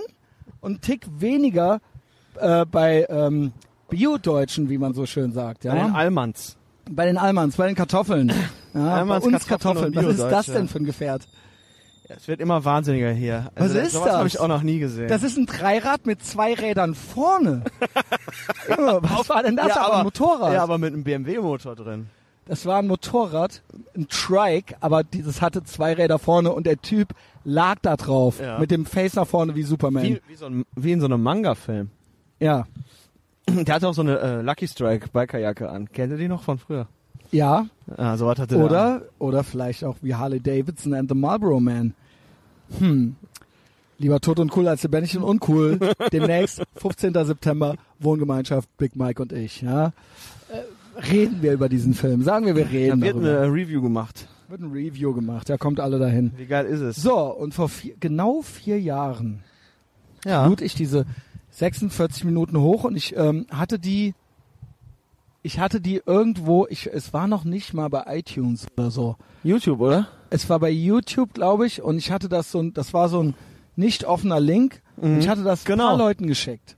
und 0.61 0.71
einen 0.73 0.81
Tick 0.81 1.07
weniger 1.19 1.81
äh, 2.39 2.65
bei 2.67 3.07
ähm, 3.09 3.53
Bio-Deutschen, 3.89 4.69
wie 4.69 4.79
man 4.79 4.95
so 4.95 5.07
schön 5.07 5.33
sagt, 5.33 5.65
ja. 5.65 5.75
Bei 5.75 5.83
den 5.83 5.95
Allmanns. 5.95 6.57
Bei 6.93 7.07
den 7.07 7.19
Almans, 7.19 7.57
bei 7.57 7.67
den 7.67 7.77
Kartoffeln. 7.77 8.33
Ja, 8.75 8.95
Almans, 8.97 9.25
bei 9.25 9.33
uns 9.33 9.47
Kartoffeln 9.47 9.93
Kartoffeln. 9.93 10.19
Was 10.19 10.25
ist 10.25 10.31
das 10.33 10.47
denn 10.47 10.69
für 10.69 10.79
ein 10.79 10.85
Gefährt? 10.85 11.29
Es 12.17 12.29
wird 12.29 12.41
immer 12.41 12.65
wahnsinniger 12.65 13.11
hier. 13.13 13.51
Also 13.55 13.75
Was 13.77 13.87
ist 13.87 13.93
sowas 13.93 14.07
das? 14.09 14.17
habe 14.17 14.29
ich 14.29 14.41
auch 14.41 14.49
noch 14.49 14.63
nie 14.63 14.79
gesehen. 14.79 15.09
Das 15.09 15.23
ist 15.23 15.37
ein 15.37 15.47
Dreirad 15.47 16.07
mit 16.07 16.23
zwei 16.25 16.55
Rädern 16.55 16.95
vorne. 16.95 17.63
Was 18.69 19.29
war 19.29 19.43
denn 19.43 19.57
das? 19.57 19.69
ja, 19.69 19.81
aber, 19.83 19.99
ein 19.99 20.05
Motorrad. 20.05 20.53
Ja, 20.53 20.63
aber 20.63 20.79
mit 20.79 20.93
einem 20.93 21.05
BMW-Motor 21.05 21.77
drin. 21.77 22.07
Das 22.47 22.67
war 22.67 22.79
ein 22.79 22.89
Motorrad, 22.89 23.63
ein 23.97 24.09
Trike, 24.09 24.75
aber 24.81 25.05
dieses 25.05 25.41
hatte 25.41 25.63
zwei 25.63 25.93
Räder 25.93 26.19
vorne 26.19 26.51
und 26.53 26.67
der 26.67 26.81
Typ 26.81 27.15
lag 27.45 27.77
da 27.83 27.97
drauf 27.97 28.41
Ja. 28.41 28.59
mit 28.59 28.71
dem 28.71 28.87
Face 28.87 29.15
nach 29.15 29.27
vorne 29.27 29.55
wie 29.55 29.63
Superman. 29.63 30.03
Wie, 30.03 30.21
wie, 30.27 30.35
so 30.35 30.47
ein, 30.47 30.65
wie 30.75 30.93
in 30.93 31.01
so 31.01 31.07
einem 31.07 31.23
Manga-Film. 31.23 31.91
Ja, 32.41 32.65
Der 33.49 33.75
hatte 33.75 33.89
auch 33.89 33.95
so 33.95 34.03
eine 34.03 34.19
äh, 34.19 34.41
Lucky 34.43 34.67
Strike 34.69 35.09
Bikerjacke 35.13 35.69
an. 35.71 35.91
Kennt 35.93 36.13
ihr 36.13 36.19
die 36.19 36.29
noch 36.29 36.43
von 36.43 36.59
früher? 36.59 36.87
ja. 37.31 37.67
Ah, 37.97 38.17
sowas 38.17 38.39
hatte 38.39 38.55
der 38.55 38.59
an. 38.59 38.65
Oder 38.65 39.03
oder 39.19 39.45
vielleicht 39.45 39.83
auch 39.85 39.97
wie 40.03 40.15
Harley 40.15 40.41
Davidson 40.41 40.95
and 40.95 41.09
the 41.09 41.15
Marlboro 41.17 41.59
Man. 41.61 41.95
Hm. 42.79 43.17
Lieber 43.99 44.21
tot 44.21 44.39
und 44.39 44.57
cool 44.57 44.67
als 44.67 44.83
lebendig 44.83 45.17
und 45.17 45.25
uncool. 45.25 45.79
Demnächst 46.13 46.63
15. 46.77 47.13
September 47.13 47.77
Wohngemeinschaft 47.99 48.69
Big 48.79 48.97
Mike 48.97 49.21
und 49.21 49.33
ich. 49.33 49.61
Ja. 49.61 49.93
Äh, 50.49 51.03
reden 51.13 51.43
wir 51.43 51.53
über 51.53 51.69
diesen 51.69 51.95
Film. 51.95 52.23
Sagen 52.23 52.47
wir, 52.47 52.57
wir 52.57 52.71
reden 52.71 53.01
Dann 53.01 53.03
wird 53.03 53.17
darüber. 53.17 53.43
eine 53.43 53.53
Review 53.53 53.83
gemacht. 53.83 54.27
Wird 54.49 54.63
ein 54.63 54.73
Review 54.73 55.13
gemacht. 55.13 55.49
Da 55.49 55.59
kommt 55.59 55.81
alle 55.81 55.99
dahin. 55.99 56.33
Wie 56.37 56.47
geil 56.47 56.67
ist 56.67 56.81
es? 56.81 56.97
So 56.97 57.19
und 57.19 57.55
vor 57.55 57.69
vier, 57.69 57.95
genau 58.01 58.43
vier 58.43 58.81
Jahren 58.81 59.43
ja. 60.25 60.47
lud 60.47 60.61
ich 60.61 60.75
diese 60.75 61.07
46 61.51 62.25
Minuten 62.25 62.59
hoch 62.59 62.85
und 62.85 62.97
ich 62.97 63.17
ähm, 63.17 63.47
hatte 63.51 63.79
die, 63.79 64.15
ich 65.43 65.59
hatte 65.59 65.81
die 65.81 66.03
irgendwo, 66.05 66.67
ich, 66.69 66.87
es 66.87 67.13
war 67.13 67.27
noch 67.27 67.45
nicht 67.45 67.75
mal 67.75 67.89
bei 67.89 68.05
iTunes 68.07 68.67
oder 68.77 68.91
so. 68.91 69.17
YouTube, 69.43 69.81
oder? 69.81 70.09
Es 70.31 70.49
war 70.49 70.61
bei 70.61 70.71
YouTube, 70.71 71.35
glaube 71.35 71.67
ich, 71.67 71.83
und 71.83 71.99
ich 71.99 72.11
hatte 72.11 72.29
das 72.29 72.51
so, 72.53 72.61
ein- 72.61 72.73
das 72.73 72.95
war 72.95 73.09
so 73.09 73.23
ein 73.23 73.35
nicht 73.77 74.05
offener 74.05 74.41
Link. 74.41 74.83
Und 74.97 75.19
ich 75.19 75.29
hatte 75.29 75.43
das 75.43 75.65
Genau. 75.65 75.89
paar 75.89 75.97
Leuten 75.99 76.27
geschickt. 76.27 76.77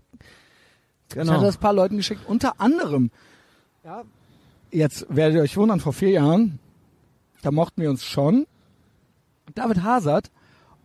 Ich 1.11 1.18
hatte 1.18 1.40
das 1.44 1.56
paar 1.59 1.73
Leuten 1.75 1.97
geschickt, 1.99 2.23
unter 2.26 2.61
anderem. 2.61 3.11
Ja, 3.85 4.02
jetzt 4.71 5.06
werdet 5.09 5.37
ihr 5.37 5.42
euch 5.42 5.56
wundern, 5.56 5.80
vor 5.80 5.92
vier 5.92 6.11
Jahren, 6.11 6.59
da 7.42 7.50
mochten 7.50 7.82
wir 7.82 7.90
uns 7.90 8.04
schon. 8.04 8.47
David 9.54 9.82
Hazard 9.82 10.30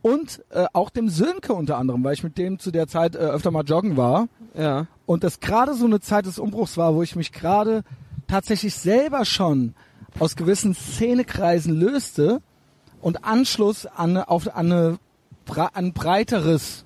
und 0.02 0.44
äh, 0.50 0.66
auch 0.74 0.90
dem 0.90 1.10
Sönke 1.10 1.54
unter 1.54 1.78
anderem, 1.78 2.04
weil 2.04 2.14
ich 2.14 2.24
mit 2.24 2.38
dem 2.38 2.60
zu 2.60 2.72
der 2.72 2.88
Zeit 2.88 3.16
äh, 3.16 3.20
öfter 3.20 3.52
mal 3.52 3.64
joggen 3.64 3.96
war. 3.96 4.28
Ja. 4.58 4.88
Und 5.06 5.24
das 5.24 5.40
gerade 5.40 5.74
so 5.76 5.86
eine 5.86 6.00
Zeit 6.02 6.26
des 6.26 6.40
Umbruchs 6.40 6.76
war, 6.76 6.96
wo 6.96 7.04
ich 7.04 7.16
mich 7.16 7.32
gerade 7.32 7.84
tatsächlich 8.28 8.76
selber 8.76 9.24
schon 9.24 9.74
aus 10.20 10.36
gewissen 10.36 10.74
Szenekreisen 10.74 11.74
löste 11.74 12.42
und 13.08 13.24
Anschluss 13.24 13.86
an, 13.86 14.18
auf, 14.18 14.54
an, 14.54 14.70
eine, 14.70 15.00
an 15.56 15.70
ein 15.76 15.94
breiteres 15.94 16.84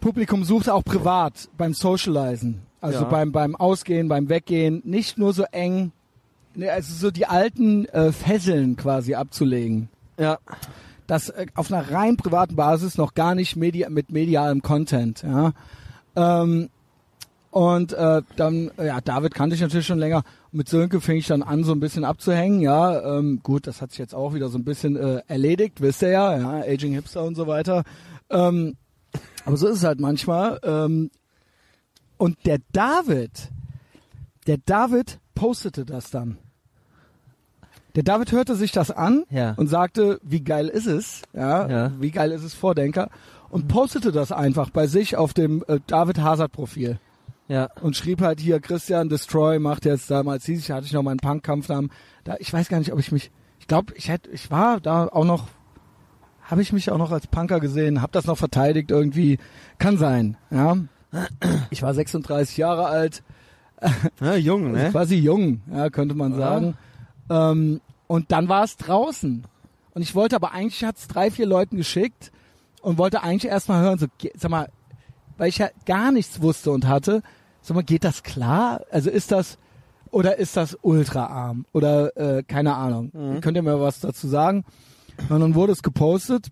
Publikum 0.00 0.42
suchte, 0.42 0.72
auch 0.72 0.84
privat 0.84 1.50
beim 1.58 1.74
Socializen. 1.74 2.62
Also 2.80 3.00
Ja. 3.00 3.04
beim, 3.04 3.30
beim 3.30 3.56
Ausgehen, 3.56 4.08
beim 4.08 4.30
Weggehen, 4.30 4.80
nicht 4.86 5.18
nur 5.18 5.34
so 5.34 5.42
eng, 5.52 5.92
also 6.58 6.94
so 6.94 7.10
die 7.10 7.26
alten 7.26 7.84
äh, 7.90 8.10
Fesseln 8.10 8.76
quasi 8.76 9.14
abzulegen 9.14 9.90
Ja. 10.18 10.38
das 11.06 11.28
äh, 11.28 11.44
auf 11.54 11.70
einer 11.70 11.90
rein 11.92 12.16
privaten 12.16 12.56
Basis 12.56 12.96
noch 12.96 13.12
gar 13.12 13.34
nicht 13.34 13.54
media 13.54 13.90
mit 13.90 14.10
medialem 14.10 14.62
Content. 14.62 15.22
Ja. 15.22 15.52
Ähm, 16.16 16.70
und 17.50 17.92
äh, 17.92 18.22
dann, 18.36 18.70
ja, 18.82 19.02
David 19.02 19.34
kannte 19.34 19.56
ich 19.56 19.60
natürlich 19.60 19.86
schon 19.86 19.98
länger. 19.98 20.22
Mit 20.56 20.70
Sönke 20.70 21.02
fing 21.02 21.18
ich 21.18 21.26
dann 21.26 21.42
an, 21.42 21.64
so 21.64 21.72
ein 21.72 21.80
bisschen 21.80 22.04
abzuhängen. 22.06 22.60
Ja, 22.60 23.18
ähm, 23.18 23.40
gut, 23.42 23.66
das 23.66 23.82
hat 23.82 23.90
sich 23.90 23.98
jetzt 23.98 24.14
auch 24.14 24.32
wieder 24.32 24.48
so 24.48 24.56
ein 24.56 24.64
bisschen 24.64 24.96
äh, 24.96 25.20
erledigt, 25.28 25.82
wisst 25.82 26.00
ihr 26.00 26.08
ja, 26.08 26.38
ja, 26.38 26.50
Aging 26.66 26.94
Hipster 26.94 27.22
und 27.24 27.34
so 27.34 27.46
weiter. 27.46 27.84
Ähm, 28.30 28.74
aber 29.44 29.58
so 29.58 29.68
ist 29.68 29.76
es 29.76 29.84
halt 29.84 30.00
manchmal. 30.00 30.58
Ähm, 30.62 31.10
und 32.16 32.38
der 32.46 32.58
David, 32.72 33.50
der 34.46 34.56
David 34.64 35.18
postete 35.34 35.84
das 35.84 36.10
dann. 36.10 36.38
Der 37.94 38.02
David 38.02 38.32
hörte 38.32 38.56
sich 38.56 38.72
das 38.72 38.90
an 38.90 39.24
Ja. 39.28 39.52
und 39.58 39.66
sagte, 39.68 40.18
wie 40.22 40.40
geil 40.42 40.68
ist 40.68 40.86
es, 40.86 41.20
ja, 41.34 41.68
Ja. 41.68 41.92
wie 42.00 42.10
geil 42.10 42.32
ist 42.32 42.44
es 42.44 42.54
Vordenker 42.54 43.10
und 43.50 43.68
postete 43.68 44.10
das 44.10 44.32
einfach 44.32 44.70
bei 44.70 44.86
sich 44.86 45.16
auf 45.18 45.34
dem 45.34 45.62
äh, 45.68 45.80
David 45.86 46.18
Hazard 46.20 46.52
Profil 46.52 46.98
Ja. 47.48 47.68
und 47.80 47.96
schrieb 47.96 48.20
halt 48.20 48.40
hier 48.40 48.60
Christian 48.60 49.08
Destroy 49.08 49.58
macht 49.58 49.84
jetzt 49.84 50.10
damals 50.10 50.44
hieß 50.46 50.58
ich 50.60 50.70
hatte 50.70 50.86
ich 50.86 50.92
noch 50.92 51.02
meinen 51.02 51.18
Punk-Kampfnamen 51.18 51.90
da 52.24 52.34
ich 52.40 52.52
weiß 52.52 52.68
gar 52.68 52.78
nicht 52.78 52.92
ob 52.92 52.98
ich 52.98 53.12
mich 53.12 53.30
ich 53.60 53.66
glaube 53.68 53.92
ich 53.96 54.08
hätte 54.08 54.30
ich 54.30 54.50
war 54.50 54.80
da 54.80 55.06
auch 55.06 55.24
noch 55.24 55.46
habe 56.42 56.62
ich 56.62 56.72
mich 56.72 56.90
auch 56.90 56.98
noch 56.98 57.12
als 57.12 57.26
Punker 57.28 57.60
gesehen 57.60 58.02
habe 58.02 58.12
das 58.12 58.26
noch 58.26 58.38
verteidigt 58.38 58.90
irgendwie 58.90 59.38
kann 59.78 59.96
sein 59.96 60.36
ja 60.50 60.76
ich 61.70 61.82
war 61.82 61.94
36 61.94 62.56
Jahre 62.56 62.86
alt 62.86 63.22
ja 64.20 64.34
jung, 64.36 64.68
also 64.68 64.78
ne? 64.84 64.90
quasi 64.90 65.16
jung, 65.16 65.60
ja, 65.70 65.90
könnte 65.90 66.14
man 66.14 66.32
Ja. 66.32 66.38
sagen. 66.38 66.78
Ähm, 67.28 67.80
und 68.06 68.32
dann 68.32 68.48
war 68.48 68.64
es 68.64 68.76
draußen. 68.78 69.44
Und 69.94 70.02
ich 70.02 70.14
wollte 70.14 70.36
aber 70.36 70.52
eigentlich, 70.52 70.82
hat 70.84 70.96
es 70.96 71.08
drei, 71.08 71.30
vier 71.30 71.44
Leuten 71.46 71.76
geschickt 71.76 72.32
und 72.80 72.96
wollte 72.98 73.22
eigentlich 73.22 73.50
erstmal 73.50 73.82
hören, 73.82 73.98
so, 73.98 74.06
sag 74.34 74.50
mal, 74.50 74.68
weil 75.36 75.48
ich 75.48 75.58
ja 75.58 75.68
gar 75.84 76.12
nichts 76.12 76.40
wusste 76.40 76.70
und 76.70 76.86
hatte, 76.86 77.22
sag 77.62 77.74
mal, 77.74 77.82
geht 77.82 78.04
das 78.04 78.22
klar? 78.22 78.82
Also 78.90 79.10
ist 79.10 79.32
das, 79.32 79.58
oder 80.10 80.38
ist 80.38 80.56
das 80.56 80.76
ultraarm? 80.82 81.66
Oder 81.72 82.16
äh, 82.16 82.42
keine 82.42 82.74
Ahnung. 82.74 83.40
Könnt 83.40 83.56
ihr 83.56 83.62
mir 83.62 83.80
was 83.80 84.00
dazu 84.00 84.28
sagen? 84.28 84.64
Und 85.28 85.40
dann 85.40 85.54
wurde 85.54 85.72
es 85.72 85.82
gepostet. 85.82 86.48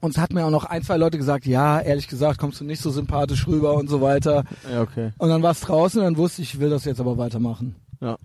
Und 0.00 0.10
es 0.10 0.18
hat 0.18 0.32
mir 0.32 0.44
auch 0.44 0.50
noch 0.50 0.64
ein, 0.64 0.82
zwei 0.82 0.98
Leute 0.98 1.16
gesagt, 1.16 1.46
ja, 1.46 1.80
ehrlich 1.80 2.08
gesagt, 2.08 2.38
kommst 2.38 2.60
du 2.60 2.64
nicht 2.64 2.82
so 2.82 2.90
sympathisch 2.90 3.46
rüber 3.46 3.74
und 3.74 3.88
so 3.88 4.00
weiter. 4.00 4.44
Ja, 4.70 4.82
okay. 4.82 5.12
Und 5.16 5.30
dann 5.30 5.42
war 5.42 5.52
es 5.52 5.60
draußen 5.60 5.98
und 6.00 6.04
dann 6.04 6.16
wusste 6.18 6.42
ich, 6.42 6.54
ich 6.54 6.60
will 6.60 6.68
das 6.68 6.84
jetzt 6.84 7.00
aber 7.00 7.16
weitermachen. 7.16 7.76
Ja. 8.00 8.18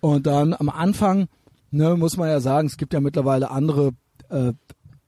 Und 0.00 0.26
dann 0.26 0.52
am 0.52 0.68
Anfang, 0.68 1.28
ne, 1.70 1.96
muss 1.96 2.16
man 2.16 2.28
ja 2.28 2.40
sagen, 2.40 2.68
es 2.68 2.76
gibt 2.76 2.92
ja 2.92 3.00
mittlerweile 3.00 3.50
andere 3.50 3.92
äh, 4.28 4.52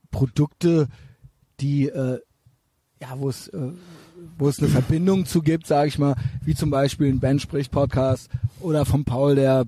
Produkte, 0.09 0.87
die, 1.59 1.87
äh, 1.87 2.19
ja, 3.01 3.09
wo 3.17 3.29
es, 3.29 3.47
äh, 3.49 3.71
wo 4.37 4.47
es 4.47 4.59
eine 4.59 4.67
Verbindung 4.67 5.25
zu 5.25 5.41
gibt, 5.41 5.67
sage 5.67 5.87
ich 5.87 5.97
mal, 5.97 6.15
wie 6.45 6.55
zum 6.55 6.69
Beispiel 6.69 7.07
ein 7.07 7.19
Ben 7.19 7.39
spricht 7.39 7.71
Podcast 7.71 8.29
oder 8.59 8.85
von 8.85 9.03
Paul 9.03 9.35
der 9.35 9.65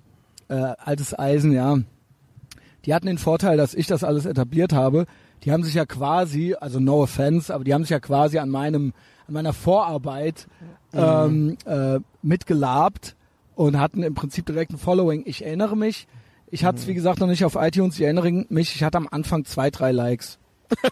äh, 0.49 0.53
altes 0.53 1.17
Eisen, 1.17 1.51
ja. 1.51 1.79
Die 2.85 2.93
hatten 2.93 3.07
den 3.07 3.17
Vorteil, 3.17 3.57
dass 3.57 3.73
ich 3.73 3.87
das 3.87 4.03
alles 4.03 4.25
etabliert 4.25 4.73
habe. 4.73 5.05
Die 5.43 5.51
haben 5.51 5.63
sich 5.63 5.73
ja 5.73 5.85
quasi, 5.85 6.55
also 6.59 6.79
no 6.79 7.03
offense, 7.03 7.53
aber 7.53 7.63
die 7.63 7.73
haben 7.73 7.83
sich 7.83 7.89
ja 7.89 7.99
quasi 7.99 8.37
an 8.37 8.49
meinem, 8.49 8.93
an 9.27 9.33
meiner 9.33 9.53
Vorarbeit 9.53 10.47
ähm, 10.93 11.57
äh, 11.65 11.99
mitgelabt 12.21 13.15
und 13.55 13.79
hatten 13.79 14.03
im 14.03 14.13
Prinzip 14.13 14.45
direkt 14.45 14.71
ein 14.71 14.77
Following. 14.77 15.23
Ich 15.25 15.45
erinnere 15.45 15.75
mich, 15.75 16.07
ich 16.51 16.65
hatte 16.65 16.79
es 16.79 16.87
wie 16.87 16.93
gesagt 16.93 17.19
noch 17.19 17.27
nicht 17.27 17.45
auf 17.45 17.55
iTunes, 17.55 17.95
ich 17.95 18.03
erinnere 18.03 18.45
mich, 18.49 18.75
ich 18.75 18.83
hatte 18.83 18.97
am 18.97 19.07
Anfang 19.09 19.45
zwei, 19.45 19.69
drei 19.69 19.91
Likes 19.91 20.39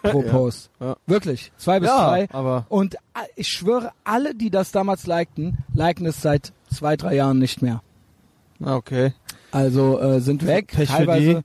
pro 0.04 0.22
Post. 0.24 0.70
Ja. 0.80 0.96
Wirklich, 1.08 1.52
zwei 1.58 1.80
bis 1.80 1.90
Ja, 1.90 2.08
drei. 2.10 2.30
aber 2.32 2.66
Und 2.70 2.96
äh, 2.96 3.00
ich 3.36 3.48
schwöre, 3.50 3.92
alle, 4.04 4.36
die 4.36 4.50
das 4.50 4.72
damals 4.72 5.08
likten, 5.08 5.58
liken 5.74 6.06
es 6.06 6.22
seit 6.22 6.54
zwei, 6.74 6.96
drei 6.98 7.16
Jahren 7.16 7.40
nicht 7.40 7.62
mehr. 7.62 7.82
Okay. 8.64 9.14
Also 9.52 10.00
äh, 10.00 10.20
sind 10.22 10.46
weg, 10.46 10.68
Pech 10.68 10.90
teilweise 10.90 11.44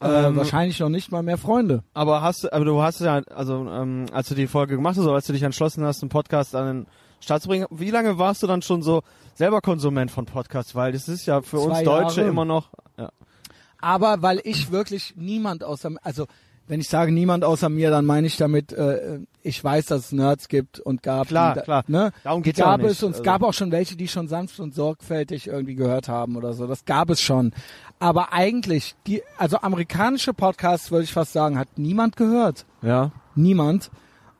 äh, 0.00 0.26
Ähm, 0.26 0.36
wahrscheinlich 0.36 0.80
noch 0.80 0.88
nicht 0.88 1.10
mal 1.12 1.22
mehr 1.22 1.38
Freunde. 1.38 1.82
Aber 1.94 2.22
hast 2.22 2.44
du, 2.44 2.52
aber 2.52 2.64
du 2.64 2.82
hast 2.82 3.00
ja, 3.00 3.22
also 3.34 3.66
ähm, 3.70 4.06
als 4.12 4.28
du 4.28 4.34
die 4.34 4.46
Folge 4.46 4.76
gemacht 4.76 4.96
hast, 4.96 5.04
oder 5.04 5.14
als 5.14 5.26
du 5.26 5.32
dich 5.32 5.42
entschlossen 5.42 5.84
hast, 5.84 6.02
einen 6.02 6.08
Podcast 6.10 6.54
an 6.54 6.66
den 6.66 6.86
Start 7.20 7.42
zu 7.42 7.48
bringen, 7.48 7.66
wie 7.70 7.90
lange 7.90 8.18
warst 8.18 8.42
du 8.42 8.46
dann 8.46 8.60
schon 8.62 8.82
so 8.82 9.02
selber 9.34 9.60
Konsument 9.60 10.10
von 10.10 10.26
Podcasts? 10.26 10.74
Weil 10.74 10.92
das 10.92 11.08
ist 11.08 11.26
ja 11.26 11.40
für 11.42 11.58
Zwei 11.58 11.78
uns 11.78 11.82
Deutsche 11.84 12.20
Jahre. 12.20 12.30
immer 12.30 12.44
noch. 12.44 12.70
Ja. 12.98 13.10
Aber 13.80 14.22
weil 14.22 14.40
ich 14.44 14.70
wirklich 14.70 15.14
niemand 15.16 15.64
außer, 15.64 15.90
also 16.02 16.26
wenn 16.66 16.80
ich 16.80 16.88
sage 16.88 17.12
niemand 17.12 17.44
außer 17.44 17.68
mir, 17.68 17.90
dann 17.90 18.04
meine 18.06 18.26
ich 18.26 18.36
damit, 18.36 18.72
äh, 18.72 19.18
ich 19.42 19.62
weiß, 19.62 19.86
dass 19.86 20.06
es 20.06 20.12
Nerds 20.12 20.48
gibt 20.48 20.80
und 20.80 21.02
gab. 21.02 21.28
Klar, 21.28 21.54
die, 21.54 21.60
klar. 21.60 21.84
Ne? 21.88 22.10
Darum 22.22 22.42
geht's 22.42 22.58
ja 22.58 22.64
auch 22.66 22.70
gab 22.70 22.82
nicht. 22.82 22.92
es 22.92 23.02
und 23.02 23.10
es 23.10 23.16
Also- 23.18 23.22
gab 23.24 23.42
auch 23.42 23.52
schon 23.52 23.70
welche, 23.72 23.96
die 23.96 24.08
schon 24.08 24.28
sanft 24.28 24.58
und 24.60 24.74
sorgfältig 24.74 25.46
irgendwie 25.46 25.74
gehört 25.74 26.08
haben 26.08 26.36
oder 26.36 26.52
so. 26.54 26.66
Das 26.66 26.84
gab 26.84 27.10
es 27.10 27.20
schon. 27.20 27.52
Aber 27.98 28.32
eigentlich, 28.32 28.94
die, 29.06 29.22
also 29.38 29.58
amerikanische 29.58 30.32
Podcasts, 30.32 30.90
würde 30.90 31.04
ich 31.04 31.12
fast 31.12 31.32
sagen, 31.32 31.58
hat 31.58 31.68
niemand 31.76 32.16
gehört. 32.16 32.64
Ja. 32.82 33.12
Niemand. 33.34 33.90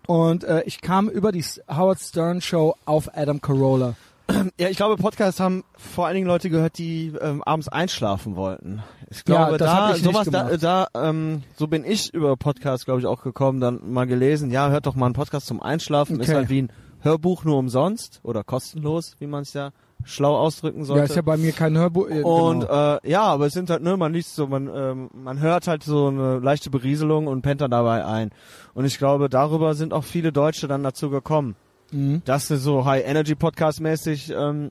Und 0.06 0.44
äh, 0.44 0.62
ich 0.66 0.80
kam 0.80 1.08
über 1.08 1.32
die 1.32 1.44
Howard 1.68 1.98
Stern 2.00 2.40
Show 2.40 2.74
auf 2.84 3.16
Adam 3.16 3.40
Carolla. 3.40 3.94
Ja, 4.58 4.68
ich 4.68 4.76
glaube, 4.76 4.96
Podcasts 4.96 5.38
haben 5.40 5.64
vor 5.76 6.06
allen 6.06 6.14
Dingen 6.14 6.26
Leute 6.26 6.48
gehört, 6.50 6.78
die 6.78 7.12
ähm, 7.20 7.42
abends 7.42 7.68
einschlafen 7.68 8.36
wollten. 8.36 8.82
Ich 9.10 9.18
Ja, 9.18 9.22
glaube, 9.24 9.58
das 9.58 9.70
da, 9.70 9.94
ich 9.96 10.02
sowas, 10.02 10.28
da, 10.30 10.56
da 10.56 10.86
ähm, 10.94 11.42
so 11.56 11.66
bin 11.66 11.84
ich 11.84 12.12
über 12.14 12.36
Podcasts, 12.36 12.84
glaube 12.86 13.00
ich, 13.00 13.06
auch 13.06 13.22
gekommen, 13.22 13.60
dann 13.60 13.80
mal 13.92 14.06
gelesen, 14.06 14.50
ja, 14.50 14.70
hört 14.70 14.86
doch 14.86 14.94
mal 14.94 15.06
einen 15.06 15.14
Podcast 15.14 15.46
zum 15.46 15.60
Einschlafen, 15.62 16.20
ist 16.20 16.28
Okay. 16.28 16.36
halt 16.38 16.48
wie 16.48 16.62
ein 16.62 16.72
Hörbuch 17.00 17.44
nur 17.44 17.58
umsonst 17.58 18.20
oder 18.22 18.44
kostenlos, 18.44 19.14
wie 19.18 19.26
man 19.26 19.42
es 19.42 19.52
ja 19.52 19.70
schlau 20.04 20.36
ausdrücken 20.36 20.84
sollte. 20.84 21.00
Ja, 21.00 21.04
ist 21.04 21.16
ja 21.16 21.22
bei 21.22 21.36
mir 21.36 21.52
kein 21.52 21.76
Hörbuch. 21.76 22.08
Äh, 22.08 22.22
Und 22.22 22.60
genau. 22.60 22.94
äh, 22.96 23.10
ja, 23.10 23.22
aber 23.24 23.46
es 23.46 23.52
sind 23.52 23.68
halt, 23.70 23.82
ne, 23.82 23.96
man 23.96 24.12
liest 24.14 24.34
so, 24.34 24.46
man, 24.46 24.70
ähm, 24.74 25.10
man 25.14 25.40
hört 25.40 25.66
halt 25.66 25.82
so 25.82 26.08
eine 26.08 26.38
leichte 26.38 26.70
Berieselung 26.70 27.26
und 27.26 27.42
pennt 27.42 27.60
dann 27.60 27.70
dabei 27.70 28.04
ein. 28.04 28.30
Und 28.74 28.84
ich 28.86 28.96
glaube, 28.98 29.28
darüber 29.28 29.74
sind 29.74 29.92
auch 29.92 30.04
viele 30.04 30.32
Deutsche 30.32 30.66
dann 30.68 30.82
dazu 30.82 31.10
gekommen, 31.10 31.56
mhm. 31.92 32.22
dass 32.24 32.48
du 32.48 32.58
so 32.58 32.84
High 32.84 33.04
Energy 33.06 33.34
Podcast 33.34 33.80
mäßig 33.80 34.30
ähm, 34.30 34.70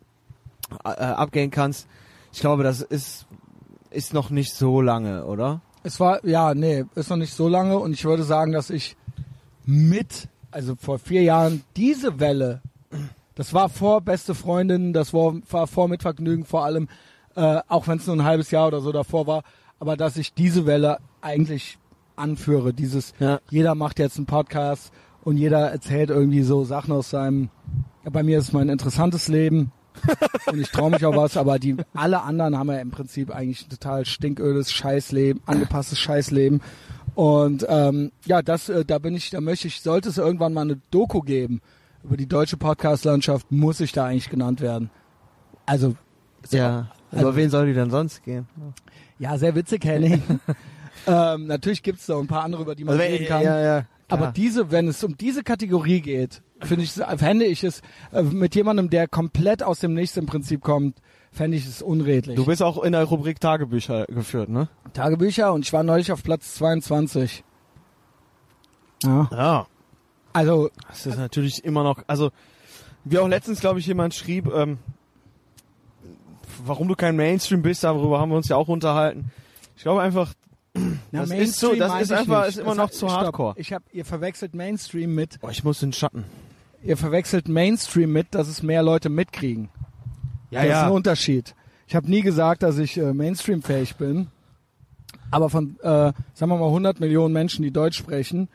äh, 0.84 0.90
abgehen 0.90 1.52
kannst. 1.52 1.88
Ich 2.32 2.40
glaube, 2.40 2.64
das 2.64 2.82
ist 2.82 3.26
ist 3.94 4.14
noch 4.14 4.30
nicht 4.30 4.54
so 4.54 4.82
lange, 4.82 5.26
oder? 5.26 5.62
Es 5.84 6.00
war, 6.00 6.26
ja, 6.26 6.54
nee, 6.54 6.86
ist 6.96 7.10
noch 7.10 7.18
nicht 7.18 7.34
so 7.34 7.48
lange 7.48 7.78
und 7.78 7.94
ich 7.94 8.06
würde 8.06 8.24
sagen, 8.24 8.52
dass 8.52 8.70
ich 8.70 8.96
mit, 9.66 10.30
also 10.52 10.76
vor 10.76 11.00
vier 11.00 11.22
Jahren, 11.24 11.64
diese 11.76 12.20
Welle, 12.20 12.62
das 13.36 13.54
war 13.54 13.70
vor 13.70 14.02
Beste 14.02 14.34
Freundin, 14.34 14.94
das 14.94 15.14
war, 15.14 15.36
war 15.50 15.68
vor 15.68 15.88
mit 15.88 16.02
Vergnügen 16.02 16.46
vor 16.46 16.66
allem, 16.66 16.88
äh, 17.36 17.60
auch 17.68 17.88
wenn 17.88 17.98
es 17.98 18.08
nur 18.08 18.16
ein 18.16 18.24
halbes 18.24 18.52
Jahr 18.52 18.68
oder 18.68 18.82
so 18.82 18.92
davor 18.92 19.28
war, 19.28 19.44
aber 19.80 19.98
dass 19.98 20.18
ich 20.18 20.34
diese 20.34 20.66
Welle 20.66 20.98
eigentlich 21.22 21.78
anführe, 22.16 22.74
dieses, 22.74 23.14
Ja. 23.20 23.40
jeder 23.50 23.76
macht 23.76 24.00
jetzt 24.00 24.18
einen 24.18 24.26
Podcast 24.26 24.92
und 25.24 25.38
jeder 25.38 25.72
erzählt 25.72 26.10
irgendwie 26.10 26.44
so 26.44 26.64
Sachen 26.66 26.92
aus 26.94 27.10
seinem, 27.10 27.50
ja, 28.04 28.10
bei 28.12 28.24
mir 28.24 28.38
ist 28.40 28.46
es 28.50 28.54
mein 28.54 28.70
interessantes 28.70 29.28
Leben 29.28 29.72
und 30.52 30.60
ich 30.60 30.70
traue 30.70 30.92
mich 30.92 31.06
auch 31.06 31.16
was, 31.16 31.38
aber 31.38 31.60
die 31.60 31.76
alle 31.94 32.22
anderen 32.24 32.58
haben 32.58 32.70
ja 32.70 32.80
im 32.80 32.92
Prinzip 32.92 33.34
eigentlich 33.34 33.66
ein 33.66 33.70
total 33.70 34.06
stinködes 34.06 34.72
Scheißleben, 34.72 35.42
angepasstes 35.46 36.00
Scheißleben. 36.00 36.62
Und 37.16 37.64
ähm, 37.70 38.12
ja, 38.26 38.42
das, 38.42 38.70
äh, 38.70 38.84
da 38.86 38.98
bin 38.98 39.16
ich, 39.16 39.30
da 39.30 39.40
möchte 39.40 39.68
ich, 39.68 39.82
sollte 39.82 40.10
es 40.10 40.18
irgendwann 40.18 40.52
mal 40.54 40.62
eine 40.62 40.80
Doku 40.90 41.22
geben 41.22 41.62
über 42.04 42.18
die 42.18 42.26
deutsche 42.28 42.58
Podcast-Landschaft, 42.58 43.52
muss 43.52 43.80
ich 43.80 43.92
da 43.92 44.06
eigentlich 44.08 44.30
genannt 44.32 44.62
werden. 44.62 44.90
Also 45.66 45.96
Ja. 46.50 46.88
Also- 47.12 47.28
Über 47.28 47.36
wen 47.36 47.50
soll 47.52 47.68
die 47.68 47.74
denn 47.74 47.92
sonst 47.92 48.24
gehen? 48.24 48.48
ja, 49.20 49.38
sehr 49.38 49.54
witzig, 49.56 49.86
Henning. 49.86 50.24
ähm, 51.08 51.46
natürlich 51.46 51.84
gibt's 51.84 52.08
da 52.08 52.18
ein 52.18 52.26
paar 52.28 52.44
andere, 52.44 52.64
über 52.64 52.74
die 52.76 52.84
man 52.84 52.98
reden 53.00 53.28
kann. 53.28 53.38
Also, 53.38 53.50
ja, 53.50 53.62
ja. 53.62 53.86
Aber 54.10 54.32
diese, 54.32 54.72
wenn 54.72 54.88
es 54.88 55.04
um 55.04 55.18
diese 55.18 55.44
Kategorie 55.44 56.02
geht, 56.02 56.42
finde 56.62 56.84
ich, 56.84 56.92
fände 56.92 57.46
ich 57.46 57.64
es 57.64 57.82
äh, 58.12 58.22
mit 58.22 58.56
jemandem, 58.56 58.90
der 58.90 59.08
komplett 59.08 59.64
aus 59.64 59.80
dem 59.80 59.94
Nichts 59.94 60.18
im 60.18 60.26
Prinzip 60.26 60.62
kommt, 60.62 61.00
fände 61.32 61.58
ich 61.58 61.66
es 61.66 61.82
unredlich. 61.82 62.36
du 62.36 62.46
bist 62.46 62.62
auch 62.62 62.84
in 62.84 62.92
der 62.92 63.04
Rubrik 63.06 63.40
Tagebücher 63.40 64.06
geführt, 64.06 64.50
ne? 64.50 64.70
Tagebücher 64.94 65.52
und 65.54 65.66
ich 65.66 65.74
war 65.74 65.84
neulich 65.84 66.12
auf 66.12 66.24
Platz 66.24 66.56
22. 66.56 67.44
Ja. 69.04 69.30
Ja. 69.32 69.68
Also, 70.32 70.70
Das 70.88 71.06
ist 71.06 71.18
natürlich 71.18 71.64
immer 71.64 71.84
noch, 71.84 72.04
also 72.08 72.32
wie 73.04 73.20
auch 73.20 73.28
letztens, 73.28 73.60
glaube 73.60 73.80
ich, 73.80 73.86
jemand 73.88 74.14
schrieb, 74.14 74.48
ähm, 74.54 74.78
warum 76.66 76.88
du 76.88 76.96
kein 76.96 77.16
Mainstream 77.16 77.62
bist, 77.62 77.84
darüber 77.84 78.20
haben 78.20 78.30
wir 78.30 78.38
uns 78.38 78.48
ja 78.48 78.56
auch 78.56 78.68
unterhalten. 78.68 79.32
Ich 79.76 79.84
glaube 79.84 80.02
einfach, 80.02 80.34
na, 81.12 81.22
Das 81.22 81.32
ist 81.32 81.60
so- 81.60 81.76
das 81.76 82.02
ist 82.02 82.12
einfach- 82.12 82.48
ist 82.48 82.58
immer 82.58 82.70
Das 82.70 82.78
noch 82.78 82.84
hat- 82.86 82.94
zu 82.94 83.08
stopp. 83.08 83.12
hardcore. 83.22 83.54
Ich 83.58 83.74
habe, 83.74 83.86
ihr 83.92 84.06
verwechselt 84.06 84.54
Mainstream 84.56 85.14
mit, 85.14 85.38
oh, 85.42 85.50
ich 85.50 85.64
muss 85.64 85.82
in 85.84 85.90
den 85.90 85.94
Schatten. 85.94 86.26
ihr 86.84 86.98
verwechselt 86.98 87.48
Mainstream 87.48 88.12
mit, 88.12 88.34
dass 88.36 88.48
es 88.48 88.64
mehr 88.64 88.84
Leute 88.84 89.10
mitkriegen. 89.10 89.70
das 90.52 90.66
ist 90.66 90.74
ein 90.76 90.92
Unterschied. 90.92 91.56
Ich 91.88 91.96
habe 91.96 92.10
nie 92.10 92.22
gesagt, 92.22 92.64
dass 92.64 92.78
ich 92.78 92.98
äh, 92.98 93.14
Mainstream-fähig 93.14 93.96
bin. 93.98 94.28
Aber 95.32 95.50
von, 95.50 95.78
äh, 95.82 96.14
sagen 96.34 96.52
wir 96.52 96.58
mal, 96.58 96.70
100 96.70 97.00
Millionen 97.00 97.34
Menschen, 97.34 97.64
die 97.64 97.72
Deutsch 97.72 97.98
sprechen, 97.98 98.50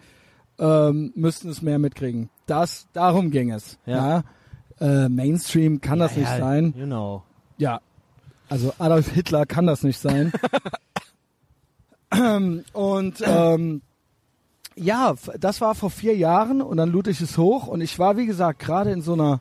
ähm, 0.61 1.13
müssten 1.17 1.49
es 1.49 1.61
mehr 1.63 1.79
mitkriegen. 1.79 2.31
Das, 2.47 2.87
darum 2.93 3.31
ging 3.31 3.51
es. 3.53 3.79
Ja. 3.87 4.23
Ja. 4.81 5.05
Äh, 5.05 5.09
Mainstream 5.09 5.81
kann 5.81 5.99
das 5.99 6.13
Ja, 6.15 6.21
nicht 6.21 6.31
ja, 6.31 6.39
sein. 6.39 6.75
You 6.77 6.87
know. 6.87 7.23
Ja. 7.59 7.81
Also 8.49 8.73
Adolf 8.79 9.09
Hitler 9.13 9.45
kann 9.47 9.67
das 9.67 9.83
nicht 9.83 9.99
sein. 10.01 10.33
Und 12.73 13.23
ähm, 13.25 13.83
ja, 14.75 15.15
das 15.39 15.61
war 15.61 15.75
vor 15.75 15.91
vier 15.91 16.17
Jahren 16.17 16.63
und 16.63 16.77
dann 16.77 16.91
lud 16.91 17.09
ich 17.09 17.21
es 17.21 17.37
hoch 17.37 17.67
und 17.67 17.81
ich 17.81 17.99
war, 17.99 18.17
wie 18.17 18.27
gesagt, 18.27 18.61
gerade 18.61 18.93
in 18.93 19.03
so 19.03 19.15
einer, 19.15 19.41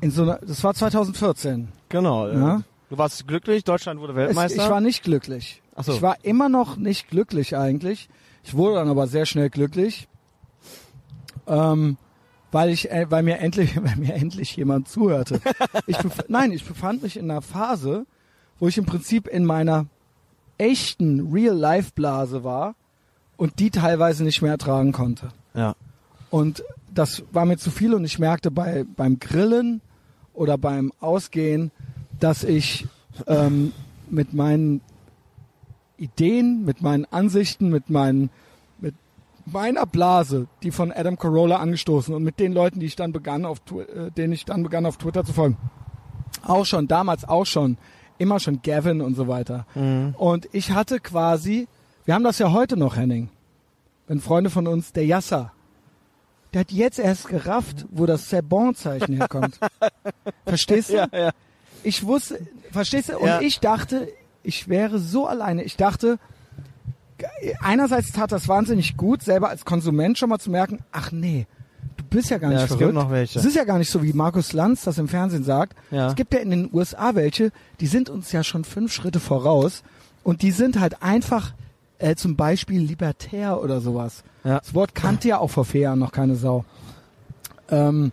in 0.00 0.10
so 0.10 0.22
einer, 0.22 0.38
das 0.38 0.64
war 0.64 0.72
2014. 0.72 1.68
Genau. 1.90 2.28
Ja. 2.28 2.56
äh, 2.56 2.60
Du 2.88 2.96
warst 2.96 3.26
glücklich, 3.26 3.64
Deutschland 3.64 4.00
wurde 4.00 4.12
Es, 4.12 4.16
Weltmeister. 4.16 4.64
ich 4.64 4.70
war 4.70 4.80
nicht 4.80 5.02
glücklich. 5.02 5.60
Ach 5.74 5.84
so. 5.84 5.92
Ich 5.92 6.02
war 6.02 6.16
immer 6.24 6.48
noch 6.48 6.76
nicht 6.76 7.08
glücklich 7.10 7.56
eigentlich. 7.56 8.08
Ich 8.44 8.54
wurde 8.54 8.76
dann 8.76 8.88
aber 8.88 9.08
sehr 9.08 9.26
schnell 9.26 9.50
glücklich, 9.50 10.08
ähm, 11.46 11.96
weil 12.52 12.70
ich, 12.70 12.90
äh, 12.90 13.06
weil 13.10 13.24
mir 13.24 13.38
endlich, 13.40 13.76
weil 13.82 13.96
mir 13.96 14.14
endlich 14.14 14.56
jemand 14.56 14.88
zuhörte. 14.88 15.40
Ich 15.86 15.98
Nein, 16.28 16.52
ich 16.52 16.64
befand 16.64 17.02
mich 17.02 17.16
in 17.16 17.30
einer 17.30 17.42
Phase, 17.42 18.06
wo 18.58 18.68
ich 18.68 18.78
im 18.78 18.86
Prinzip 18.86 19.26
in 19.28 19.44
meiner 19.44 19.86
echten 20.58 21.32
Real-Life-Blase 21.32 22.44
war 22.44 22.74
und 23.36 23.58
die 23.58 23.70
teilweise 23.70 24.24
nicht 24.24 24.42
mehr 24.42 24.52
ertragen 24.52 24.92
konnte. 24.92 25.28
ja. 25.54 25.74
Und 26.30 26.64
das 26.92 27.22
war 27.30 27.44
mir 27.44 27.56
zu 27.56 27.70
viel 27.70 27.94
und 27.94 28.04
ich 28.04 28.18
merkte 28.18 28.50
bei, 28.50 28.84
beim 28.96 29.18
Grillen 29.18 29.80
oder 30.34 30.58
beim 30.58 30.92
Ausgehen, 31.00 31.70
dass 32.18 32.42
ich 32.42 32.86
ähm, 33.26 33.72
mit 34.10 34.32
meinen 34.32 34.80
Ideen, 35.98 36.64
mit 36.64 36.82
meinen 36.82 37.04
Ansichten, 37.06 37.68
mit 37.68 37.90
meinen 37.90 38.30
mit 38.78 38.94
meiner 39.44 39.86
Blase, 39.86 40.46
die 40.62 40.70
von 40.70 40.92
Adam 40.92 41.18
Carolla 41.18 41.56
angestoßen 41.56 42.14
und 42.14 42.22
mit 42.22 42.40
den 42.40 42.52
Leuten, 42.52 42.80
die 42.80 42.86
ich 42.86 42.96
dann 42.96 43.12
begann 43.12 43.44
auf 43.44 43.60
äh, 43.72 44.10
denen 44.10 44.32
ich 44.32 44.44
dann 44.44 44.62
begann 44.62 44.86
auf 44.86 44.96
Twitter 44.96 45.24
zu 45.24 45.32
folgen, 45.32 45.56
auch 46.42 46.66
schon 46.66 46.88
damals 46.88 47.26
auch 47.26 47.46
schon 47.46 47.78
immer 48.18 48.40
schon 48.40 48.60
Gavin 48.62 49.00
und 49.00 49.14
so 49.14 49.28
weiter. 49.28 49.66
Mhm. 49.74 50.14
Und 50.18 50.48
ich 50.52 50.70
hatte 50.72 51.00
quasi, 51.00 51.68
wir 52.04 52.14
haben 52.14 52.24
das 52.24 52.38
ja 52.38 52.52
heute 52.52 52.76
noch, 52.76 52.96
Henning, 52.96 53.28
wenn 54.06 54.20
Freunde 54.20 54.50
von 54.50 54.66
uns, 54.66 54.92
der 54.92 55.04
Yasser, 55.06 55.52
der 56.52 56.60
hat 56.60 56.72
jetzt 56.72 56.98
erst 56.98 57.28
gerafft, 57.28 57.86
wo 57.90 58.06
das 58.06 58.32
C'est-Bon-Zeichen 58.32 59.14
herkommt. 59.16 59.58
Verstehst 60.46 60.90
du? 60.90 60.94
Ja, 60.94 61.08
ja. 61.12 61.30
Ich 61.82 62.06
wusste, 62.06 62.40
verstehst 62.72 63.10
du? 63.10 63.18
Und 63.18 63.26
Ja. 63.26 63.40
ich 63.40 63.60
dachte, 63.60 64.08
ich 64.42 64.68
wäre 64.68 64.98
so 64.98 65.26
alleine. 65.26 65.62
Ich 65.64 65.76
dachte, 65.76 66.18
einerseits 67.60 68.12
tat 68.12 68.32
das 68.32 68.48
wahnsinnig 68.48 68.96
gut, 68.96 69.22
selber 69.22 69.48
als 69.48 69.64
Konsument 69.64 70.18
schon 70.18 70.28
mal 70.28 70.38
zu 70.38 70.50
merken, 70.50 70.80
ach 70.92 71.12
nee, 71.12 71.46
bist 72.10 72.30
ja 72.30 72.38
gar 72.38 72.48
nicht 72.48 72.58
Ja, 72.58 72.64
es 72.64 72.68
verrückt. 72.68 72.84
gibt 72.86 72.94
noch 72.94 73.10
welche. 73.10 73.38
Es 73.38 73.44
ist 73.44 73.54
ja 73.56 73.64
gar 73.64 73.78
nicht 73.78 73.90
so, 73.90 74.02
wie 74.02 74.12
Markus 74.12 74.52
Lanz 74.52 74.82
das 74.84 74.98
im 74.98 75.08
Fernsehen 75.08 75.44
sagt. 75.44 75.76
Ja. 75.90 76.08
Es 76.08 76.14
gibt 76.14 76.32
ja 76.34 76.40
in 76.40 76.50
den 76.50 76.70
USA 76.72 77.14
welche, 77.14 77.50
die 77.80 77.86
sind 77.86 78.08
uns 78.10 78.32
ja 78.32 78.42
schon 78.44 78.64
fünf 78.64 78.92
Schritte 78.92 79.20
voraus 79.20 79.82
und 80.24 80.42
die 80.42 80.50
sind 80.50 80.80
halt 80.80 81.02
einfach 81.02 81.52
äh, 81.98 82.14
zum 82.14 82.36
Beispiel 82.36 82.80
libertär 82.80 83.62
oder 83.62 83.80
sowas. 83.80 84.22
Ja. 84.44 84.58
Das 84.60 84.74
Wort 84.74 84.94
kannte 84.94 85.28
ja 85.28 85.38
auch 85.38 85.50
vor 85.50 85.64
vier 85.64 85.82
Jahren 85.82 85.98
noch 85.98 86.12
keine 86.12 86.36
Sau. 86.36 86.64
Ähm, 87.70 88.12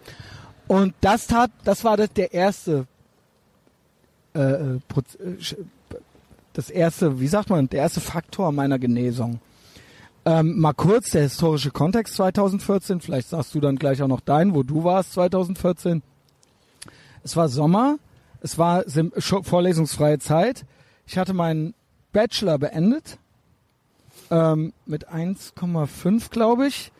und 0.67 0.93
das 1.01 1.27
tat, 1.27 1.51
das 1.63 1.83
war 1.83 1.97
das, 1.97 2.11
der 2.13 2.33
erste, 2.33 2.87
äh, 4.33 4.39
äh, 4.39 4.75
äh, 4.75 4.79
das 6.53 6.69
erste, 6.69 7.19
wie 7.19 7.27
sagt 7.27 7.49
man, 7.49 7.67
der 7.69 7.81
erste 7.81 7.99
Faktor 8.01 8.51
meiner 8.51 8.79
Genesung. 8.79 9.39
Ähm, 10.25 10.59
mal 10.59 10.73
kurz 10.73 11.11
der 11.11 11.23
historische 11.23 11.71
Kontext 11.71 12.15
2014, 12.15 13.01
vielleicht 13.01 13.29
sagst 13.29 13.53
du 13.53 13.59
dann 13.59 13.75
gleich 13.75 14.01
auch 14.01 14.07
noch 14.07 14.21
dein, 14.21 14.55
wo 14.55 14.63
du 14.63 14.83
warst 14.83 15.13
2014. 15.13 16.01
Es 17.23 17.35
war 17.35 17.49
Sommer, 17.49 17.97
es 18.41 18.57
war 18.57 18.83
vorlesungsfreie 18.85 20.19
Zeit. 20.19 20.65
Ich 21.05 21.17
hatte 21.17 21.33
meinen 21.33 21.73
Bachelor 22.13 22.57
beendet 22.57 23.17
ähm, 24.31 24.73
mit 24.85 25.09
1,5, 25.09 26.29
glaube 26.29 26.67
ich, 26.67 26.91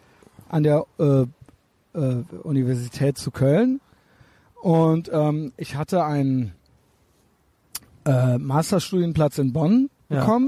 an 0.49 0.63
der 0.63 0.85
äh, 0.99 1.25
äh, 1.93 2.23
Universität 2.43 3.17
zu 3.17 3.31
Köln. 3.31 3.79
Und 4.61 5.09
ähm, 5.13 5.53
ich 5.57 5.75
hatte 5.75 6.03
einen 6.05 6.53
äh, 8.05 8.37
Masterstudienplatz 8.37 9.37
in 9.37 9.53
Bonn 9.53 9.89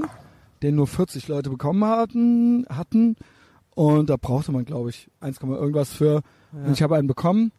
Ja. 0.02 0.16
Den 0.62 0.76
nur 0.76 0.86
40 0.86 1.28
Leute 1.28 1.50
bekommen 1.50 1.84
hatten, 1.84 2.66
hatten. 2.68 3.16
Und 3.74 4.08
da 4.10 4.16
brauchte 4.16 4.52
man, 4.52 4.64
glaube 4.64 4.90
ich, 4.90 5.08
1, 5.20 5.38
irgendwas 5.42 5.92
für. 5.92 6.22
Und 6.52 6.72
ich 6.72 6.82
habe 6.82 6.96
einen 6.96 7.08
bekommen 7.08 7.52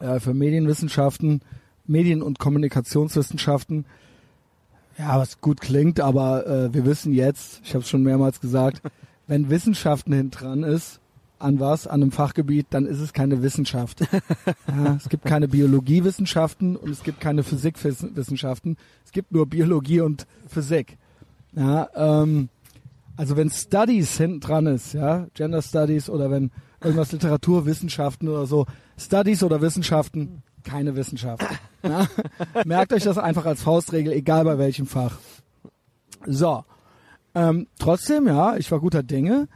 äh, 0.00 0.18
für 0.18 0.34
Medienwissenschaften, 0.34 1.42
Medien- 1.86 2.22
und 2.22 2.38
Kommunikationswissenschaften. 2.38 3.84
Ja, 4.98 5.18
was 5.18 5.40
gut 5.40 5.60
klingt, 5.60 6.00
aber 6.00 6.46
äh, 6.46 6.74
wir 6.74 6.84
wissen 6.84 7.12
jetzt, 7.12 7.60
ich 7.64 7.74
habe 7.74 7.82
es 7.82 7.88
schon 7.88 8.02
mehrmals 8.02 8.40
gesagt, 8.40 8.82
wenn 9.26 9.48
Wissenschaften 9.50 10.12
hinten 10.12 10.30
dran 10.32 10.62
ist, 10.62 11.00
an 11.38 11.58
was, 11.58 11.86
an 11.86 12.02
einem 12.02 12.12
Fachgebiet, 12.12 12.66
dann 12.70 12.86
ist 12.86 13.00
es 13.00 13.12
keine 13.12 13.42
Wissenschaft. 13.42 14.00
ja, 14.68 14.96
es 14.96 15.08
gibt 15.08 15.24
keine 15.24 15.48
Biologiewissenschaften 15.48 16.76
und 16.76 16.90
es 16.90 17.02
gibt 17.02 17.20
keine 17.20 17.42
Physikwissenschaften. 17.42 18.76
Es 19.04 19.12
gibt 19.12 19.32
nur 19.32 19.46
Biologie 19.46 20.00
und 20.00 20.26
Physik. 20.46 20.98
Ja, 21.52 21.88
ähm, 21.94 22.48
also 23.16 23.36
wenn 23.36 23.50
Studies 23.50 24.16
hinten 24.16 24.40
dran 24.40 24.66
ist, 24.66 24.94
ja, 24.94 25.26
Gender 25.34 25.62
Studies 25.62 26.08
oder 26.08 26.30
wenn 26.30 26.50
irgendwas 26.80 27.12
Literaturwissenschaften 27.12 28.28
oder 28.28 28.46
so, 28.46 28.66
Studies 28.98 29.42
oder 29.42 29.60
Wissenschaften, 29.60 30.42
keine 30.64 30.96
Wissenschaft. 30.96 31.44
Ja? 31.82 32.06
Merkt 32.66 32.92
euch 32.92 33.04
das 33.04 33.16
einfach 33.16 33.46
als 33.46 33.62
Faustregel, 33.62 34.12
egal 34.12 34.44
bei 34.44 34.58
welchem 34.58 34.86
Fach. 34.86 35.16
So. 36.26 36.62
Ähm, 37.34 37.68
trotzdem, 37.78 38.26
ja, 38.26 38.58
ich 38.58 38.70
war 38.70 38.80
guter 38.80 39.02
Dinge. 39.02 39.48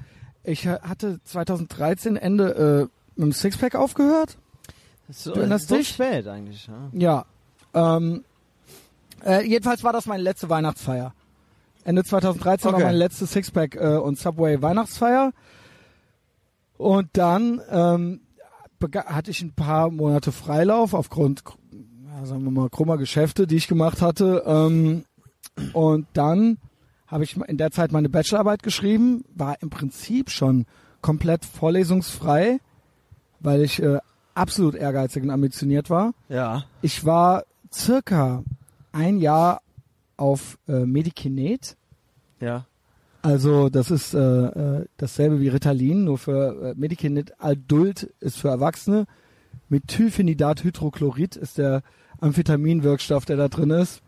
Ich 0.43 0.67
hatte 0.67 1.21
2013 1.25 2.17
Ende 2.17 2.89
äh, 2.89 3.21
mit 3.21 3.27
dem 3.27 3.33
Sixpack 3.33 3.75
aufgehört. 3.75 4.39
So, 5.11 5.35
Du 5.35 5.41
erinnerst 5.41 5.69
so 5.69 5.77
dich? 5.77 5.89
spät 5.91 6.27
eigentlich. 6.27 6.67
Ja. 6.95 7.25
Ja. 7.75 7.97
Ähm, 7.99 8.25
äh, 9.23 9.47
jedenfalls 9.47 9.85
war 9.85 9.93
das 9.93 10.07
meine 10.07 10.23
letzte 10.23 10.49
Weihnachtsfeier. 10.49 11.13
Ende 11.85 12.03
2013 12.05 12.67
war 12.73 12.75
Okay. 12.79 12.85
meine 12.87 12.99
letzte 12.99 13.27
Sixpack 13.27 13.77
äh, 13.77 13.97
und 13.97 14.19
Subway 14.19 14.61
Weihnachtsfeier. 14.63 15.33
Und 16.77 17.09
dann 17.13 17.61
ähm, 17.71 18.21
hatte 19.07 19.31
ich 19.31 19.41
ein 19.43 19.53
paar 19.55 19.91
Monate 19.91 20.33
Freilauf 20.33 20.93
aufgrund, 20.95 21.43
ja, 21.73 22.27
sagen 22.27 22.45
wir 22.45 22.51
mal, 22.51 22.69
krummer 22.69 22.99
Geschäfte, 22.99 23.47
die 23.47 23.57
ich 23.57 23.69
gemacht 23.69 24.03
hatte. 24.03 24.43
Ähm, 24.47 25.05
und 25.73 26.07
dann 26.15 26.59
habe 27.07 27.25
ich 27.25 27.37
in 27.37 27.59
der 27.59 27.71
Zeit 27.71 27.93
meine 27.93 28.09
Bachelorarbeit 28.09 28.63
geschrieben, 28.63 29.25
war 29.35 29.57
im 29.63 29.71
Prinzip 29.71 30.31
schon 30.31 30.67
komplett 31.01 31.45
vorlesungsfrei, 31.45 32.59
weil 33.41 33.63
ich 33.63 33.81
äh, 33.83 33.99
absolut 34.35 34.75
ehrgeizig 34.75 35.23
und 35.23 35.31
ambitioniert 35.31 35.91
war. 35.91 36.13
Ja. 36.29 36.65
Ich 36.83 37.05
war 37.05 37.45
circa 37.73 38.43
ein 38.93 39.19
Jahr 39.19 39.61
auf 40.17 40.59
äh, 40.69 40.85
Medikinet. 40.85 41.77
Ja. 42.41 42.67
Also 43.23 43.71
das 43.71 43.91
ist 43.91 44.13
äh, 44.13 44.19
äh, 44.19 44.87
dasselbe 44.99 45.41
wie 45.41 45.49
Ritalin, 45.49 46.05
nur 46.05 46.19
für 46.19 46.73
äh, 46.73 46.75
Medikinet 46.77 47.33
Adult 47.39 48.03
ist 48.21 48.37
für 48.37 48.49
Erwachsene. 48.49 49.07
Methylphenidat-Hydrochlorid 49.71 51.37
ist 51.37 51.57
der 51.57 51.83
Amphetaminwirkstoff, 52.21 53.25
der 53.25 53.37
da 53.37 53.49
drin 53.49 53.71
ist. 53.71 54.03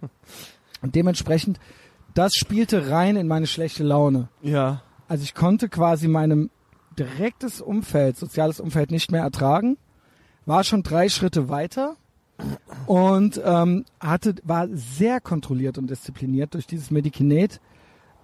Und 0.82 0.94
dementsprechend, 0.94 1.58
das 2.14 2.34
spielte 2.34 2.90
rein 2.90 3.16
in 3.16 3.26
meine 3.26 3.46
schlechte 3.46 3.84
Laune. 3.84 4.28
Ja. 4.42 4.82
Also 5.08 5.24
ich 5.24 5.34
konnte 5.34 5.68
quasi 5.68 6.08
meinem 6.08 6.50
direktes 6.98 7.60
Umfeld, 7.60 8.16
soziales 8.16 8.60
Umfeld 8.60 8.90
nicht 8.90 9.10
mehr 9.10 9.22
ertragen, 9.22 9.78
war 10.44 10.62
schon 10.62 10.82
drei 10.82 11.08
Schritte 11.08 11.48
weiter 11.48 11.96
und 12.86 13.40
ähm, 13.44 13.84
hatte, 14.00 14.34
war 14.44 14.68
sehr 14.72 15.20
kontrolliert 15.20 15.78
und 15.78 15.90
diszipliniert 15.90 16.54
durch 16.54 16.66
dieses 16.66 16.90
Medikinet, 16.90 17.60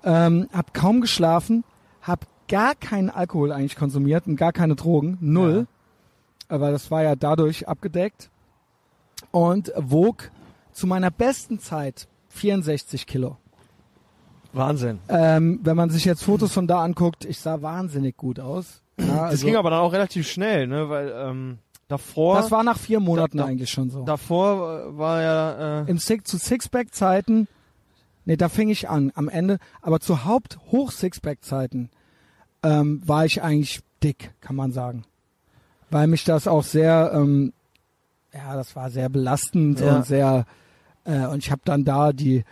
ähm, 0.05 0.49
hab 0.53 0.75
kaum 0.75 1.01
geschlafen, 1.01 1.65
hab 2.03 2.27
gar 2.49 2.75
keinen 2.75 3.11
Alkohol 3.11 3.53
eigentlich 3.53 3.77
konsumiert 3.77 4.27
und 4.27 4.37
gar 4.37 4.53
keine 4.53 4.77
Drogen, 4.77 5.19
null, 5.21 5.67
aber 6.49 6.71
das 6.71 6.91
war 6.91 7.03
ja 7.03 7.17
dadurch 7.17 7.69
abgedeckt 7.69 8.31
und 9.31 9.73
wog 9.77 10.31
zu 10.73 10.87
meiner 10.87 11.11
besten 11.11 11.59
Zeit 11.59 12.09
64 12.31 13.07
Kilo. 13.07 13.37
Wahnsinn. 14.53 14.99
Ähm, 15.09 15.61
wenn 15.63 15.77
man 15.77 15.91
sich 15.91 16.05
jetzt 16.05 16.23
Fotos 16.23 16.53
von 16.53 16.67
da 16.67 16.83
anguckt, 16.83 17.25
ich 17.25 17.39
sah 17.39 17.63
wahnsinnig 17.63 18.17
gut 18.17 18.39
aus. 18.39 18.83
Ja, 18.99 19.07
Das 19.07 19.19
also, 19.23 19.47
ging 19.47 19.57
aber 19.57 19.71
dann 19.71 19.81
auch 19.81 19.93
relativ 19.93 20.29
schnell, 20.29 20.67
ne? 20.67 20.91
Weil 20.91 21.13
ähm, 21.17 21.59
davor, 21.93 22.37
das 22.37 22.51
war 22.51 22.65
nach 22.65 22.79
vier 22.79 22.99
Monaten 23.01 23.37
Da- 23.39 23.45
da- 23.45 23.49
eigentlich 23.51 23.71
schon 23.71 23.91
so. 23.91 24.05
davor 24.05 24.81
äh, 24.91 24.99
war 24.99 25.23
ja 25.23 25.83
äh, 25.83 25.91
Im 25.91 25.99
Six 25.99 26.25
zu 26.25 26.39
Sixpack-Zeiten, 26.39 27.47
nee, 28.25 28.37
da 28.37 28.49
fing 28.49 28.69
ich 28.69 28.89
an, 28.89 29.13
am 29.15 29.29
Ende, 29.29 29.59
aber 29.81 30.01
zu 30.01 30.25
Haupt-Hoch-Sixpack-Zeiten 30.25 31.91
ähm, 32.63 33.03
war 33.05 33.25
ich 33.25 33.43
eigentlich 33.43 33.81
dick, 34.03 34.33
kann 34.41 34.57
man 34.57 34.73
sagen. 34.73 35.05
Weil 35.91 36.07
mich 36.07 36.25
das 36.25 36.47
auch 36.49 36.63
sehr, 36.65 37.13
ähm, 37.15 37.53
ja, 38.33 38.55
das 38.55 38.75
war 38.77 38.91
sehr 38.91 39.09
belastend 39.09 39.81
Ja. 39.81 39.97
und 39.97 40.07
sehr, 40.07 40.47
äh, 41.05 41.27
und 41.27 41.39
ich 41.39 41.51
habe 41.51 41.63
dann 41.65 41.85
da 41.85 42.13
die 42.13 42.45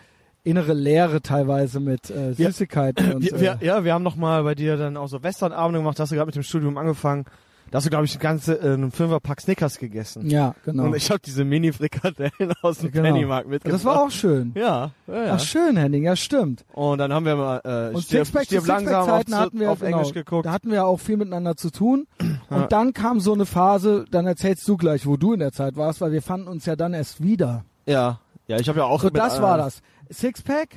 innere 0.42 0.72
Leere 0.74 1.20
teilweise 1.22 1.81
mit 1.81 2.11
äh, 2.11 2.37
Wir- 2.37 2.46
Süßigkeiten 2.48 3.12
und 3.14 3.22
wir, 3.22 3.40
wir, 3.40 3.59
äh, 3.61 3.66
ja, 3.66 3.85
wir 3.85 3.94
haben 3.94 4.03
noch 4.03 4.16
mal 4.16 4.42
bei 4.42 4.55
dir 4.55 4.76
dann 4.76 4.96
auch 4.96 5.07
so 5.09 5.22
Westernabende 5.22 5.81
gemacht. 5.81 6.00
Hast 6.00 6.11
du 6.12 6.16
gerade 6.16 6.26
mit 6.26 6.35
dem 6.35 6.42
Studium 6.42 6.76
angefangen. 6.79 7.24
Da 7.70 7.76
hast 7.76 7.85
du, 7.87 7.90
glaube 7.90 8.04
ich, 8.04 8.16
ein 8.16 8.20
ganze 8.20 8.54
äh, 8.61 8.72
einen 8.74 8.90
Fünferpack 8.90 9.40
Snickers 9.40 9.78
gegessen. 9.78 10.28
ja, 10.28 10.54
genau. 10.64 10.85
Und 10.87 10.96
ich 10.96 11.09
habe 11.11 11.20
diese 11.24 11.44
Mini-Frikadellen 11.44 12.52
aus 12.62 12.78
dem 12.78 12.90
Genau. 12.90 13.04
Pennymarkt 13.12 13.48
mitgebracht. 13.48 13.74
das 13.74 13.85
war 13.85 14.02
auch 14.02 14.11
schön. 14.11 14.52
Ja, 14.56 14.90
ja, 15.06 15.24
ja. 15.24 15.33
Ach 15.35 15.40
schön, 15.40 15.76
Henning, 15.76 16.02
ja 16.02 16.16
stimmt. 16.16 16.64
Und 16.72 16.98
dann 16.98 17.12
haben 17.12 17.24
wir 17.26 17.37
mal 17.37 17.61
äh, 17.64 17.94
Und 17.94 18.02
stirb, 18.02 18.26
Sixpack 18.26 18.44
stirb 18.46 18.66
langsam 18.66 18.94
auf, 18.94 19.04
Sixpack-Zeiten 19.06 19.37
hatten 19.37 19.61
wir 19.61 19.70
auf 19.70 19.80
genau, 19.80 19.98
Englisch 19.98 20.12
geguckt. 20.14 20.46
Da 20.46 20.52
hatten 20.52 20.70
wir 20.72 20.85
auch 20.85 20.98
viel 20.98 21.16
miteinander 21.16 21.56
zu 21.56 21.70
tun. 21.70 22.06
Ja. 22.20 22.56
Und 22.56 22.72
dann 22.72 22.92
kam 22.92 23.20
so 23.20 23.33
eine 23.35 23.46
Phase, 23.46 24.04
dann 24.11 24.26
erzählst 24.26 24.66
du 24.66 24.76
gleich, 24.76 25.06
wo 25.06 25.16
du 25.16 25.33
in 25.35 25.40
der 25.40 25.52
Zeit 25.52 25.76
warst, 25.76 26.00
weil 26.00 26.11
wir 26.11 26.22
fanden 26.22 26.48
uns 26.48 26.66
ja 26.66 26.74
dann 26.74 26.92
erst 26.92 27.22
wieder. 27.22 27.64
Ja, 27.87 28.18
ja, 28.48 28.59
ich 28.59 28.68
habe 28.68 28.80
ja 28.80 28.85
auch 28.87 29.00
So, 29.00 29.11
das 29.11 29.40
war 29.40 29.56
das. 29.59 29.80
Sixpack 30.12 30.70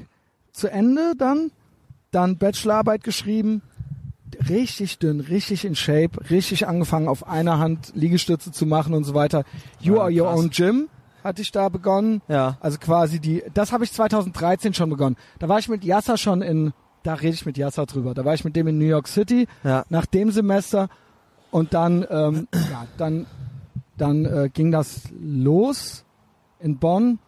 zu 0.51 0.69
Ende 0.71 1.13
dann, 1.17 1.49
dann 2.11 2.37
Bachelorarbeit 2.37 3.03
geschrieben, 3.03 3.63
richtig 4.49 4.99
dünn, 4.99 5.19
richtig 5.19 5.65
in 5.65 5.75
Shape, 5.75 6.29
richtig 6.29 6.67
angefangen 6.67 7.07
auf 7.07 7.27
einer 7.27 7.59
Hand 7.59 7.91
Liegestütze 7.95 8.51
zu 8.51 8.65
machen 8.65 8.93
und 8.93 9.03
so 9.03 9.13
weiter. 9.13 9.43
You 9.79 9.95
Ja, 9.95 10.01
are 10.03 10.11
your 10.11 10.27
krass. 10.27 10.39
own 10.39 10.49
gym 10.49 10.89
hatte 11.23 11.41
ich 11.41 11.51
da 11.51 11.69
begonnen. 11.69 12.21
Ja, 12.27 12.57
Also 12.59 12.77
quasi 12.79 13.19
die, 13.19 13.43
das 13.53 13.71
habe 13.71 13.83
ich 13.85 13.93
2013 13.93 14.73
schon 14.73 14.89
begonnen. 14.89 15.15
Da 15.39 15.47
war 15.47 15.57
ich 15.59 15.69
mit 15.69 15.83
Yasser 15.85 16.17
schon 16.17 16.41
in, 16.41 16.73
da 17.03 17.13
rede 17.13 17.33
ich 17.33 17.45
mit 17.45 17.57
Yasser 17.57 17.85
drüber. 17.85 18.13
Da 18.13 18.25
war 18.25 18.33
ich 18.33 18.43
mit 18.43 18.55
dem 18.57 18.67
in 18.67 18.77
New 18.77 18.85
York 18.85 19.07
City 19.07 19.47
ja, 19.63 19.85
nach 19.89 20.05
dem 20.05 20.31
Semester 20.31 20.89
und 21.51 21.73
dann, 21.73 22.05
ähm, 22.09 22.47
ja, 22.71 22.85
dann, 22.97 23.25
dann 23.97 24.25
äh, 24.25 24.49
ging 24.53 24.71
das 24.71 25.03
los 25.17 26.03
in 26.59 26.77
Bonn 26.77 27.19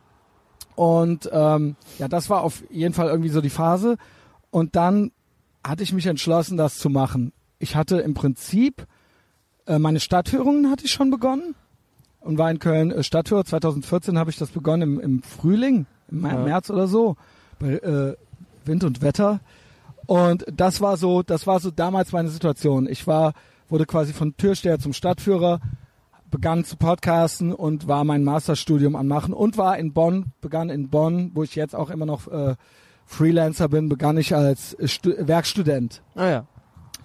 und 0.75 1.29
ähm, 1.31 1.75
ja, 1.99 2.07
das 2.09 2.29
war 2.29 2.41
auf 2.41 2.63
jeden 2.69 2.93
Fall 2.93 3.07
irgendwie 3.07 3.29
so 3.29 3.39
die 3.39 3.49
Phase 3.49 3.97
und 4.51 4.75
dann 4.75 5.11
hatte 5.65 5.83
ich 5.83 5.93
mich 5.93 6.05
entschlossen, 6.05 6.57
das 6.57 6.77
zu 6.77 6.89
machen. 6.89 7.33
Ich 7.59 7.75
hatte 7.75 7.97
im 7.97 8.13
Prinzip 8.13 8.85
äh, 9.65 9.79
meine 9.79 9.99
Stadtführungen 9.99 10.69
hatte 10.69 10.85
ich 10.85 10.91
schon 10.91 11.09
begonnen 11.09 11.55
und 12.19 12.37
war 12.37 12.51
in 12.51 12.59
Köln 12.59 12.91
äh, 12.91 13.03
Stadtführer. 13.03 13.45
2014 13.45 14.17
habe 14.17 14.29
ich 14.29 14.37
das 14.37 14.49
begonnen 14.51 14.81
im, 14.83 14.99
im 14.99 15.23
Frühling, 15.23 15.87
im 16.11 16.25
Ja. 16.25 16.37
März 16.37 16.69
oder 16.69 16.87
so, 16.87 17.15
bei 17.59 17.73
äh, 17.77 18.15
Wind 18.65 18.83
und 18.83 19.01
Wetter. 19.01 19.39
Und 20.05 20.45
das 20.53 20.81
war 20.81 20.97
so, 20.97 21.23
das 21.23 21.47
war 21.47 21.59
so 21.59 21.71
damals 21.71 22.11
meine 22.11 22.29
Situation. 22.29 22.87
Ich 22.87 23.07
war, 23.07 23.33
wurde 23.69 23.85
quasi 23.85 24.13
von 24.13 24.37
Türsteher 24.37 24.77
zum 24.77 24.93
Stadtführer, 24.93 25.59
begann 26.29 26.63
zu 26.63 26.77
podcasten 26.77 27.53
und 27.53 27.87
war 27.87 28.03
mein 28.03 28.23
Masterstudium 28.23 28.95
am 28.95 29.07
machen 29.07 29.33
und 29.33 29.57
war 29.57 29.79
in 29.79 29.93
Bonn, 29.93 30.31
begann 30.41 30.69
in 30.69 30.89
Bonn, 30.89 31.31
wo 31.33 31.43
ich 31.43 31.55
jetzt 31.55 31.75
auch 31.75 31.89
immer 31.89 32.05
noch 32.05 32.27
äh, 32.27 32.55
Freelancer 33.05 33.69
bin, 33.69 33.87
begann 33.89 34.17
ich 34.17 34.35
als 34.35 34.75
Stu 34.85 35.13
Werkstudent. 35.17 36.01
ah, 36.15 36.27
ja. 36.27 36.45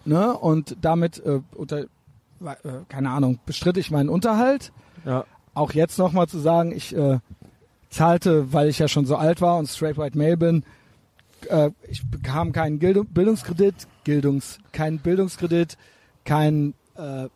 Ne? 0.06 0.32
Und 0.36 0.78
damit, 0.80 1.18
äh, 1.24 1.40
unter, 1.54 1.80
äh, 1.80 1.86
keine 2.88 3.10
Ahnung, 3.10 3.38
bestritt 3.44 3.76
ich 3.76 3.90
meinen 3.90 4.08
Unterhalt. 4.08 4.72
ja. 5.04 5.24
Auch 5.52 5.72
jetzt 5.72 5.98
nochmal 5.98 6.28
zu 6.28 6.38
sagen, 6.38 6.70
ich 6.72 6.94
äh, 6.96 7.18
zahlte, 7.90 8.52
weil 8.52 8.68
ich 8.68 8.78
ja 8.78 8.86
schon 8.88 9.04
so 9.04 9.16
alt 9.16 9.40
war 9.40 9.58
und 9.58 9.68
straight 9.68 9.98
white 9.98 10.16
male 10.16 10.36
bin, 10.36 10.64
äh, 11.48 11.70
ich 11.88 12.08
bekam 12.08 12.52
keinen 12.52 12.78
Gildu- 12.78 13.04
Bildungskredit, 13.04 13.74
Gildungs, 14.04 14.58
keinen 14.72 15.00
Bildungskredit, 15.00 15.76
kein, 16.24 16.74
äh, 16.96 17.28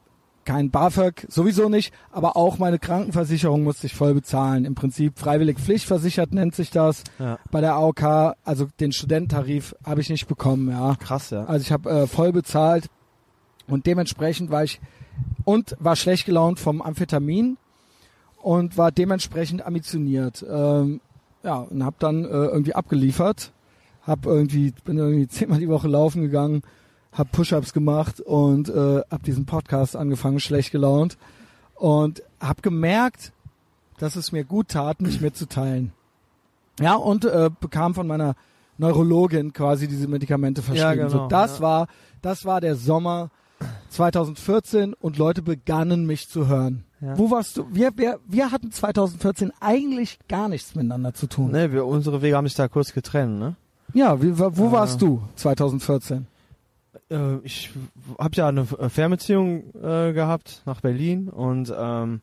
kein 0.45 0.71
BAföG, 0.71 1.27
sowieso 1.29 1.69
nicht, 1.69 1.93
aber 2.13 2.37
auch 2.37 2.59
meine 2.59 2.79
Krankenversicherung 2.79 3.63
musste 3.63 3.87
ich 3.87 3.95
voll 3.95 4.15
bezahlen. 4.15 4.65
Im 4.65 4.75
Prinzip 4.75 5.19
freiwillig 5.19 5.59
pflichtversichert 5.59 6.33
nennt 6.33 6.55
sich 6.55 6.71
das. 6.71 7.05
Ja. 7.19 7.39
Bei 7.51 7.61
der 7.61 7.75
AOK, 7.75 8.35
also 8.45 8.69
den 8.81 8.93
Studententarif 8.93 9.75
habe 9.85 10.01
ich 10.01 10.11
nicht 10.11 10.27
bekommen, 10.27 10.69
ja. 10.69 10.95
Krass, 10.97 11.31
ja. 11.31 11.45
Also 11.45 11.63
ich 11.63 11.73
habe 11.73 11.91
äh, 11.91 12.07
voll 12.07 12.33
bezahlt 12.33 12.89
und 13.67 13.87
dementsprechend 13.87 14.51
war 14.51 14.65
ich 14.65 14.81
und 15.45 15.77
war 15.79 15.97
schlecht 15.97 16.27
gelaunt 16.27 16.59
vom 16.59 16.83
Amphetamin 16.83 17.57
und 18.43 18.77
war 18.77 18.93
dementsprechend 18.93 19.65
ambitioniert. 19.65 20.45
Ähm, 20.49 21.01
ja, 21.43 21.57
und 21.57 21.85
habe 21.85 21.97
dann 21.99 22.25
äh, 22.25 22.29
irgendwie 22.29 22.75
abgeliefert. 22.75 23.53
hab 24.07 24.27
irgendwie, 24.27 24.73
bin 24.85 24.99
irgendwie 24.99 25.29
zehnmal 25.29 25.61
die 25.61 25.69
Woche 25.69 25.89
laufen 25.89 26.23
gegangen, 26.23 26.63
hab 27.15 27.33
Push-ups 27.33 27.73
gemacht 27.73 28.21
und 28.21 28.69
äh, 28.69 29.03
hab 29.11 29.23
diesen 29.23 29.47
Podcast 29.47 29.97
angefangen, 29.97 30.41
schlecht 30.41 30.73
gelaunt 30.73 31.17
und 31.77 32.23
hab 32.41 32.63
gemerkt, 32.63 33.33
dass 33.99 34.17
es 34.17 34.33
mir 34.33 34.45
gut 34.45 34.69
tat, 34.69 35.01
mich 35.01 35.21
mitzuteilen. 35.21 35.93
Ja, 36.81 36.95
und 36.97 37.25
äh, 37.25 37.51
bekam 37.61 37.95
von 37.95 38.07
meiner 38.07 38.35
Neurologin 38.79 39.53
quasi 39.53 39.87
diese 39.87 40.09
Medikamente 40.09 40.63
verschrieben. 40.63 41.09
genau, 41.09 41.09
so, 41.09 41.29
das 41.29 41.59
ja. 41.59 41.63
war, 41.63 41.87
das 42.21 42.45
war 42.45 42.61
der 42.61 42.75
Sommer 42.75 43.31
2014 43.91 44.95
und 44.95 45.17
Leute 45.17 45.43
begannen 45.43 46.07
mich 46.07 46.29
zu 46.29 46.49
hören. 46.49 46.85
Ja. 47.01 47.17
Wo 47.17 47.31
warst 47.31 47.57
du? 47.57 47.67
Wir, 47.71 47.93
wir, 47.97 48.19
wir 48.27 48.51
hatten 48.51 48.73
2014 48.73 49.53
eigentlich 49.61 50.19
gar 50.29 50.49
nichts 50.49 50.75
miteinander 50.75 51.15
zu 51.15 51.29
tun. 51.29 51.53
Ne, 51.53 51.73
wir, 51.73 51.87
unsere 51.87 52.23
Wege 52.23 52.37
haben 52.37 52.49
sich 52.49 52.57
da 52.57 52.67
kurz 52.67 52.93
getrennt, 52.93 53.39
ne? 53.39 53.57
Ja, 53.93 54.21
wie, 54.21 54.37
wo 54.39 54.57
wo 54.57 54.73
warst 54.73 55.01
du 55.03 55.23
2014? 55.37 56.27
Äh, 57.11 57.39
ich 57.43 57.71
habe 58.19 58.37
ja 58.37 58.49
eine 58.49 58.67
äh, 58.79 58.89
Fernbeziehung 58.89 59.75
äh, 59.75 60.13
gehabt 60.13 60.63
nach 60.67 60.81
Berlin 60.81 61.29
und 61.29 61.73
ähm, 61.77 62.21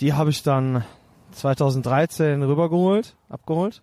die 0.00 0.12
habe 0.12 0.30
ich 0.30 0.42
dann 0.42 0.84
2013 1.32 2.42
rübergeholt, 2.42 3.16
abgeholt. 3.28 3.82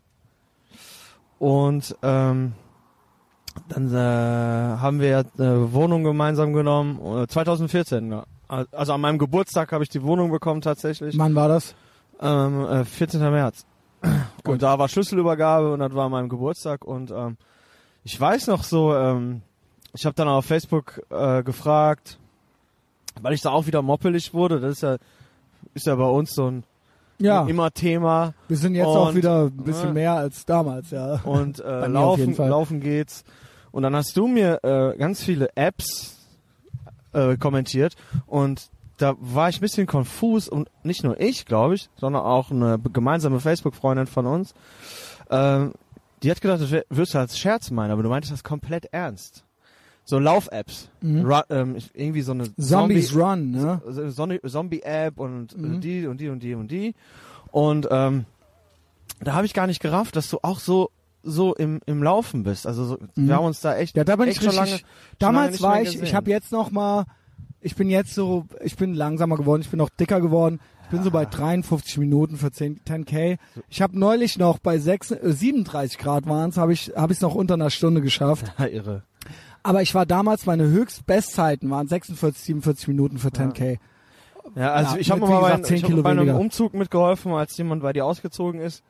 Und 1.38 1.96
ähm, 2.02 2.54
dann 3.70 3.94
äh, 3.94 4.78
haben 4.80 5.00
wir 5.00 5.26
eine 5.38 5.74
Wohnung 5.74 6.04
gemeinsam 6.04 6.54
genommen, 6.54 7.24
äh, 7.24 7.28
2014. 7.28 8.12
Ja. 8.12 8.26
Also 8.48 8.94
an 8.94 9.02
meinem 9.02 9.18
Geburtstag 9.18 9.72
habe 9.72 9.84
ich 9.84 9.90
die 9.90 10.04
Wohnung 10.04 10.32
bekommen 10.32 10.62
tatsächlich. 10.62 11.18
Wann 11.18 11.36
war 11.36 11.48
das? 11.48 11.76
Ähm, 12.22 12.66
äh, 12.66 12.86
14. 12.86 13.20
März. 13.20 13.66
Und 14.46 14.62
da 14.62 14.78
war 14.78 14.88
Schlüsselübergabe 14.88 15.74
und 15.74 15.80
das 15.80 15.94
war 15.94 16.06
an 16.06 16.12
meinem 16.12 16.30
Geburtstag 16.30 16.86
und 16.86 17.12
ähm, 17.12 17.38
ich 18.04 18.20
weiß 18.20 18.48
noch 18.48 18.64
so, 18.64 18.96
ähm, 18.96 19.42
ich 19.96 20.06
habe 20.06 20.16
dann 20.16 20.28
auf 20.28 20.46
Facebook 20.46 21.02
äh, 21.10 21.44
gefragt, 21.44 22.18
weil 23.22 23.34
ich 23.34 23.42
da 23.42 23.52
auch 23.52 23.66
wieder 23.68 23.82
moppelig 23.82 24.34
wurde. 24.34 24.60
Das 24.60 24.74
ist 24.74 24.82
ja 24.84 24.98
ist 25.74 25.88
ja 25.88 25.96
bei 25.96 26.06
uns 26.08 26.34
so 26.34 26.50
ein 26.52 26.64
Ja, 27.18 27.46
immer 27.48 27.72
Thema 27.72 28.34
wir 28.48 28.58
sind 28.58 28.76
jetzt 28.76 28.86
auch 28.88 29.10
und- 29.10 29.16
wieder 29.16 29.46
ein 29.46 29.58
bisschen 29.64 29.88
Ja. 29.88 29.94
mehr 29.94 30.14
als 30.14 30.46
damals, 30.46 30.92
ja. 30.92 31.22
und 31.24 31.60
äh, 31.64 31.88
laufen 31.88 32.36
laufen 32.36 32.80
geht's 32.82 33.24
und 33.72 33.84
dann 33.84 33.96
hast 33.96 34.16
du 34.16 34.28
mir 34.28 34.60
äh, 34.64 34.98
ganz 34.98 35.24
viele 35.24 35.50
Apps 35.56 36.18
äh, 37.14 37.38
kommentiert 37.38 37.96
und 38.28 38.70
da 38.98 39.16
war 39.20 39.50
ich 39.50 39.58
ein 39.58 39.62
bisschen 39.62 39.88
konfus 39.88 40.48
und 40.48 40.70
nicht 40.84 41.04
nur 41.04 41.20
ich, 41.20 41.46
glaube 41.46 41.76
ich, 41.76 41.90
sondern 41.98 42.22
auch 42.24 42.52
eine 42.52 42.80
gemeinsame 42.80 43.42
Facebook-Freundin 43.42 44.08
von 44.08 44.26
uns. 44.26 44.54
Ähm, 45.30 45.74
die 46.24 46.32
hat 46.32 46.40
gedacht, 46.40 46.62
das 46.62 46.72
würdest 46.72 47.14
du 47.14 47.18
als 47.20 47.38
Scherz 47.38 47.72
meinen, 47.72 47.92
aber 47.92 48.04
du 48.04 48.10
meintest 48.10 48.32
das 48.32 48.44
komplett 48.46 48.86
ernst. 48.94 49.44
So 50.06 50.20
Lauf-Apps. 50.20 50.90
Mhm. 51.02 51.30
Ähm, 51.50 51.76
ich- 51.76 51.90
irgendwie 51.94 52.22
so 52.22 52.32
eine 52.32 52.44
Zombies 52.56 53.10
Zombie- 53.10 53.22
Run, 53.24 53.52
ne? 53.52 53.82
so- 54.12 54.38
Zombie-App 54.48 55.20
und 55.20 55.54
äh, 55.54 55.58
Mhm. 55.58 55.82
die 55.82 56.06
und 56.08 56.22
die 56.22 56.30
und 56.30 56.44
die 56.44 56.54
und 56.56 56.70
die. 56.72 56.94
Und 57.52 57.88
ähm, 57.92 58.26
da 59.22 59.34
habe 59.34 59.46
ich 59.46 59.54
gar 59.54 59.66
nicht 59.68 59.82
gerafft, 59.82 60.16
dass 60.16 60.30
du 60.30 60.40
auch 60.42 60.60
so 60.60 60.90
so 61.28 61.56
im, 61.56 61.80
im 61.88 62.04
Laufen 62.04 62.44
bist. 62.44 62.68
Also 62.68 62.86
so, 62.86 62.98
Mhm. 63.16 63.28
wir 63.30 63.36
haben 63.38 63.46
uns 63.46 63.60
da 63.60 63.76
echt, 63.76 63.98
Ja, 63.98 64.04
da 64.04 64.16
bin 64.16 64.28
echt 64.28 64.38
ich 64.44 64.44
schon 64.48 64.60
richtig. 64.60 64.82
lange, 64.84 64.92
damals 65.18 65.60
lange 65.60 65.74
war 65.76 65.82
ich, 65.82 65.96
ich 65.96 66.00
gesehen. 66.02 66.16
habe 66.16 66.30
jetzt 66.30 66.52
noch 66.52 66.70
mal, 66.70 67.06
ich 67.62 67.76
bin 67.76 67.90
jetzt 67.90 68.14
so, 68.14 68.46
ich 68.64 68.76
bin 68.76 68.94
langsamer 68.94 69.36
geworden, 69.36 69.62
ich 69.64 69.70
bin 69.72 69.80
noch 69.80 69.90
dicker 69.90 70.22
geworden. 70.22 70.60
Ich 70.84 70.90
bin 70.92 71.02
so 71.02 71.10
bei 71.10 71.26
53 71.26 71.98
Minuten 71.98 72.38
für 72.38 72.52
10, 72.52 72.80
10k. 72.86 73.40
Ich 73.70 73.82
habe 73.82 73.98
neulich 73.98 74.38
noch 74.38 74.60
bei 74.60 74.78
6, 74.78 75.10
äh, 75.10 75.34
37 75.34 75.98
Grad 75.98 76.28
waren's, 76.28 76.58
habe 76.58 76.74
ich 76.74 76.92
habe 76.96 77.12
ich 77.12 77.22
noch 77.22 77.34
unter 77.34 77.56
einer 77.56 77.72
Stunde 77.72 78.02
geschafft. 78.02 78.46
Ja, 78.60 78.68
irre. 78.68 79.02
Aber 79.66 79.82
ich 79.82 79.96
war 79.96 80.06
damals 80.06 80.46
meine 80.46 80.66
Höchstbestzeiten 80.66 81.70
waren 81.72 81.88
46, 81.88 82.44
47 82.44 82.88
Minuten 82.88 83.18
für 83.18 83.30
10k. 83.30 83.80
Ja, 84.56 84.74
also 84.74 84.94
Ja, 84.96 85.02
ich 85.02 85.10
habe 85.10 85.22
mal 85.22 85.42
bei, 85.42 85.48
gesagt, 85.48 85.66
10 85.66 85.76
ich 85.78 85.84
hab 85.84 86.04
bei 86.04 86.12
einem 86.12 86.20
weniger. 86.20 86.40
Umzug 86.40 86.76
mitgeholfen, 86.76 87.34
als 87.34 87.58
jemand 87.58 87.82
bei 87.82 87.92
dir 87.92 88.06
ausgezogen 88.06 88.62
ist. 88.62 88.84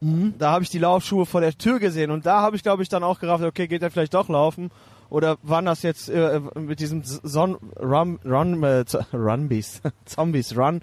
Mhm. 0.00 0.34
Da 0.38 0.52
habe 0.52 0.62
ich 0.64 0.70
die 0.70 0.78
Laufschuhe 0.78 1.24
vor 1.24 1.40
der 1.40 1.56
Tür 1.56 1.80
gesehen 1.80 2.10
und 2.10 2.26
da 2.26 2.42
habe 2.42 2.56
ich, 2.56 2.62
glaube 2.62 2.82
ich, 2.82 2.90
dann 2.90 3.02
auch 3.02 3.20
gerafft, 3.20 3.42
okay, 3.42 3.66
geht 3.68 3.82
er 3.82 3.90
vielleicht 3.90 4.12
doch 4.12 4.28
laufen? 4.28 4.70
Oder 5.08 5.38
waren 5.42 5.64
das 5.64 5.82
jetzt 5.82 6.10
äh, 6.10 6.40
mit 6.54 6.78
diesem 6.78 7.02
Son 7.04 7.56
Run, 7.80 8.20
Run, 8.22 8.62
äh, 8.62 8.84
Runbees, 9.14 9.80
Zombies 10.04 10.54
Run 10.56 10.82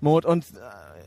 Mode 0.00 0.26
und 0.26 0.46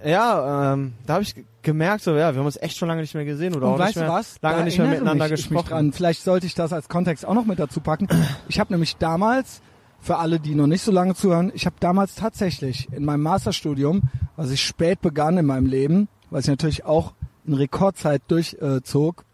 äh, 0.04 0.12
ja, 0.12 0.74
ähm, 0.74 0.94
da 1.08 1.16
habe 1.16 1.24
ich 1.24 1.34
gemerkt, 1.70 2.04
so 2.04 2.12
ja, 2.12 2.34
wir 2.34 2.40
haben 2.40 2.46
uns 2.46 2.58
echt 2.58 2.78
schon 2.78 2.88
lange 2.88 3.02
nicht 3.02 3.14
mehr 3.14 3.26
gesehen 3.26 3.56
oder 3.56 3.68
Und 3.68 3.74
auch 3.74 3.80
weißt 3.80 3.96
nicht 3.96 4.06
mehr, 4.06 4.14
was? 4.14 4.38
lange 4.42 4.58
Da 4.58 4.64
nicht 4.64 4.78
mehr 4.78 4.88
miteinander 4.88 5.26
mich, 5.26 5.34
ich 5.34 5.48
gesprochen. 5.48 5.70
dran. 5.70 5.94
Vielleicht 5.94 6.24
sollte 6.24 6.46
ich 6.48 6.56
das 6.56 6.74
als 6.74 6.90
Kontext 6.90 7.26
auch 7.26 7.34
noch 7.34 7.46
mit 7.46 7.60
dazu 7.60 7.80
packen. 7.80 8.08
Ich 8.48 8.60
habe 8.60 8.74
nämlich 8.74 8.98
damals, 8.98 9.62
für 10.00 10.18
alle, 10.18 10.40
die 10.40 10.56
noch 10.56 10.68
nicht 10.68 10.82
so 10.82 10.92
lange 10.92 11.14
zuhören, 11.14 11.52
ich 11.54 11.66
habe 11.66 11.76
damals 11.80 12.16
tatsächlich 12.16 12.92
in 12.92 13.06
meinem 13.06 13.22
Masterstudium, 13.22 14.04
was 14.36 14.50
ich 14.52 14.64
spät 14.64 15.02
begann 15.02 15.38
in 15.38 15.46
meinem 15.46 15.66
Leben, 15.68 16.08
was 16.30 16.46
ich 16.46 16.50
natürlich 16.50 16.86
auch 16.86 17.14
in 17.46 17.54
Rekordzeit 17.54 18.22
durchzog, 18.28 19.26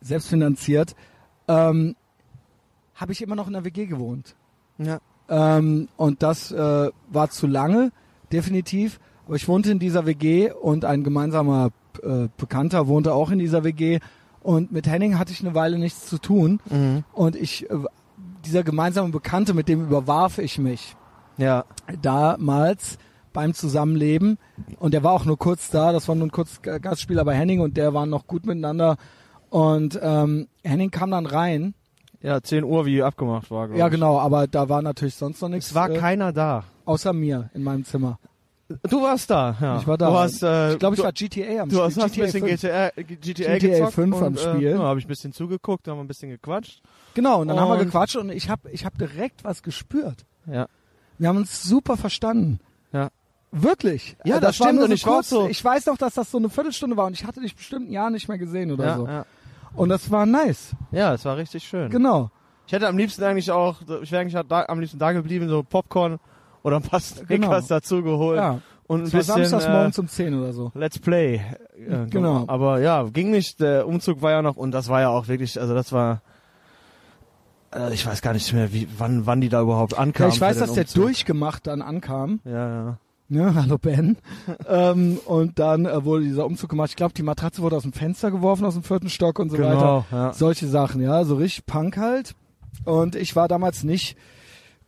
selbstfinanziert, 0.00 0.94
ähm, 1.48 1.96
habe 2.94 3.12
ich 3.12 3.22
immer 3.22 3.34
noch 3.34 3.46
in 3.46 3.54
der 3.54 3.64
WG 3.64 3.86
gewohnt. 3.86 4.36
Ja. 4.78 5.00
Ähm, 5.28 5.88
und 5.96 6.22
das 6.22 6.52
äh, 6.52 6.90
war 7.08 7.30
zu 7.30 7.46
lange, 7.46 7.90
definitiv. 8.32 9.00
Ich 9.32 9.48
wohnte 9.48 9.70
in 9.70 9.78
dieser 9.78 10.06
WG 10.06 10.50
und 10.52 10.84
ein 10.84 11.02
gemeinsamer 11.04 11.70
äh, 12.02 12.28
Bekannter 12.36 12.86
wohnte 12.88 13.14
auch 13.14 13.30
in 13.30 13.38
dieser 13.38 13.64
WG. 13.64 14.00
Und 14.42 14.72
mit 14.72 14.86
Henning 14.86 15.18
hatte 15.18 15.32
ich 15.32 15.40
eine 15.40 15.54
Weile 15.54 15.78
nichts 15.78 16.06
zu 16.06 16.18
tun. 16.18 16.60
Mhm. 16.70 17.04
Und 17.12 17.36
ich, 17.36 17.68
äh, 17.70 17.74
dieser 18.44 18.62
gemeinsame 18.62 19.08
Bekannte, 19.10 19.54
mit 19.54 19.68
dem 19.68 19.82
überwarf 19.82 20.38
ich 20.38 20.58
mich 20.58 20.96
Ja. 21.38 21.64
damals 22.02 22.98
beim 23.32 23.54
Zusammenleben. 23.54 24.38
Und 24.78 24.92
der 24.94 25.02
war 25.02 25.12
auch 25.12 25.24
nur 25.24 25.38
kurz 25.38 25.70
da. 25.70 25.92
Das 25.92 26.06
war 26.08 26.14
nur 26.14 26.26
ein 26.26 26.30
kurz 26.32 26.60
Gastspieler 26.62 27.24
bei 27.24 27.34
Henning 27.34 27.60
und 27.60 27.76
der 27.76 27.94
waren 27.94 28.10
noch 28.10 28.26
gut 28.26 28.46
miteinander. 28.46 28.96
Und 29.50 29.98
ähm, 30.02 30.48
Henning 30.62 30.90
kam 30.90 31.10
dann 31.10 31.26
rein. 31.26 31.74
Ja, 32.22 32.40
10 32.42 32.64
Uhr, 32.64 32.86
wie 32.86 33.02
abgemacht 33.02 33.50
war, 33.50 33.70
Ja, 33.74 33.88
genau, 33.88 34.18
aber 34.18 34.46
da 34.46 34.68
war 34.68 34.80
natürlich 34.82 35.14
sonst 35.14 35.42
noch 35.42 35.48
nichts. 35.50 35.68
Es 35.68 35.74
war 35.74 35.90
äh, 35.90 35.98
keiner 35.98 36.32
da. 36.32 36.64
außer 36.86 37.12
mir 37.12 37.50
in 37.54 37.62
meinem 37.62 37.84
Zimmer. 37.84 38.18
Du 38.88 39.02
warst 39.02 39.28
da, 39.30 39.56
ja. 39.60 39.78
Ich 39.78 39.86
war 39.86 39.98
da. 39.98 40.08
Du 40.10 40.16
hast, 40.16 40.42
äh, 40.42 40.72
Ich 40.72 40.78
glaube, 40.78 40.94
ich 40.94 41.00
du, 41.00 41.04
war 41.04 41.12
GTA 41.12 41.62
am 41.62 41.68
du 41.68 41.82
hast, 41.82 41.92
Spiel. 41.92 42.02
hast 42.04 42.16
ein 42.16 42.22
bisschen 42.22 42.48
5. 42.48 42.60
GTA, 42.62 42.90
GTA, 43.02 43.58
GTA 43.58 43.58
gezockt 43.58 43.92
5 43.94 44.16
am 44.16 44.22
und, 44.24 44.40
Spiel. 44.40 44.66
Äh, 44.68 44.70
ja, 44.72 44.78
habe 44.78 44.98
ich 44.98 45.04
ein 45.04 45.08
bisschen 45.08 45.32
zugeguckt, 45.32 45.86
haben 45.86 45.98
wir 45.98 46.04
ein 46.04 46.08
bisschen 46.08 46.30
gequatscht. 46.30 46.80
Genau, 47.14 47.40
und 47.42 47.48
dann 47.48 47.60
haben 47.60 47.68
wir 47.68 47.74
Und- 47.78 47.84
gequatscht 47.84 48.16
und 48.16 48.30
ich 48.30 48.48
habe 48.48 48.70
ich 48.70 48.84
hab 48.86 48.96
direkt 48.96 49.44
was 49.44 49.62
gespürt. 49.62 50.24
Ja. 50.46 50.66
Wir 51.18 51.28
haben 51.28 51.36
uns 51.36 51.62
super 51.62 51.96
verstanden. 51.96 52.58
Ja. 52.92 53.10
Wirklich. 53.52 54.16
Ja, 54.24 54.38
Äh, 54.38 54.40
das 54.40 54.58
war 54.60 54.66
stimmt, 54.68 54.78
nur 54.80 54.84
und 54.88 54.92
ich 54.94 55.04
kurz, 55.04 55.28
so- 55.28 55.46
Ich 55.46 55.62
weiß 55.64 55.86
noch, 55.86 55.98
dass 55.98 56.14
das 56.14 56.30
so 56.30 56.38
eine 56.38 56.48
Viertelstunde 56.48 56.96
war 56.96 57.06
und 57.06 57.12
ich 57.12 57.24
hatte 57.24 57.40
dich 57.40 57.54
bestimmt 57.54 57.88
ein 57.90 57.92
Jahr 57.92 58.10
nicht 58.10 58.28
mehr 58.28 58.38
gesehen 58.38 58.72
oder 58.72 58.84
Ja, 58.86 58.96
so. 58.96 59.06
ja. 59.06 59.26
Und 59.76 59.90
das 59.90 60.10
war 60.10 60.24
nice. 60.26 60.70
ja, 60.90 61.12
es 61.14 61.24
war 61.24 61.36
richtig 61.36 61.64
schön. 61.64 61.90
Genau. 61.90 62.30
Ich 62.66 62.72
hätte 62.72 62.88
am 62.88 62.96
liebsten 62.96 63.22
eigentlich 63.24 63.50
auch, 63.50 63.82
ich 64.02 64.10
wäre 64.10 64.22
eigentlich 64.22 64.40
da, 64.48 64.64
am 64.68 64.80
liebsten 64.80 64.98
da 64.98 65.12
geblieben, 65.12 65.48
so 65.48 65.62
Popcorn 65.62 66.18
oder 66.64 66.76
ein 66.76 66.82
paar 66.82 66.98
Snickers 67.00 67.28
Genau. 67.28 67.60
dazu 67.68 68.02
geholt 68.02 68.38
Ja. 68.38 68.60
und 68.88 69.00
ein 69.02 69.04
bisschen 69.04 69.22
samstags 69.22 69.64
äh, 69.66 69.70
morgens 69.72 69.98
um 70.00 70.08
10 70.08 70.34
oder 70.34 70.52
so. 70.52 70.72
Let's 70.74 70.98
Play. 70.98 71.36
Äh, 71.76 72.06
Genau. 72.10 72.44
Aber 72.48 72.80
ja, 72.80 73.04
ging 73.04 73.30
nicht. 73.30 73.60
Der 73.60 73.86
Umzug 73.86 74.20
war 74.22 74.32
ja 74.32 74.42
noch 74.42 74.56
und 74.56 74.72
das 74.72 74.88
war 74.88 75.00
ja 75.00 75.10
auch 75.10 75.28
wirklich, 75.28 75.60
also 75.60 75.74
das 75.74 75.92
war. 75.92 76.22
Äh, 77.74 77.92
ich 77.94 78.06
weiß 78.06 78.22
gar 78.22 78.32
nicht 78.32 78.52
mehr, 78.52 78.72
wie, 78.72 78.88
wann, 78.98 79.26
wann 79.26 79.40
die 79.40 79.48
da 79.48 79.60
überhaupt 79.60 79.92
Ja, 79.92 79.98
ankamen. 79.98 80.32
ich 80.32 80.40
weiß, 80.40 80.58
dass 80.58 80.70
den 80.70 80.74
der 80.74 80.84
Umzug. 80.84 81.02
durchgemacht 81.04 81.66
dann 81.66 81.82
ankam. 81.82 82.40
Ja, 82.44 82.68
ja. 82.68 82.98
Ja, 83.30 83.54
hallo 83.62 83.78
Ben. 83.78 84.18
ähm, 84.68 85.18
und 85.24 85.58
dann 85.58 85.86
äh, 85.86 86.04
wurde 86.04 86.24
dieser 86.24 86.44
Umzug 86.44 86.68
gemacht. 86.70 86.90
Ich 86.90 86.96
glaube, 86.96 87.14
die 87.14 87.22
Matratze 87.22 87.62
wurde 87.62 87.76
aus 87.76 87.82
dem 87.82 87.92
Fenster 87.94 88.30
geworfen, 88.30 88.64
aus 88.66 88.74
dem 88.74 88.82
vierten 88.82 89.08
Stock 89.08 89.38
und 89.38 89.50
so 89.50 89.56
weiter. 89.58 89.70
Genau, 89.70 90.04
ja. 90.12 90.32
Solche 90.34 90.66
Sachen, 90.68 91.00
ja, 91.02 91.24
so 91.24 91.36
richtig 91.36 91.64
Punk 91.66 91.96
halt. 91.96 92.34
Und 92.84 93.16
ich 93.16 93.34
war 93.34 93.48
damals 93.48 93.82
nicht 93.82 94.16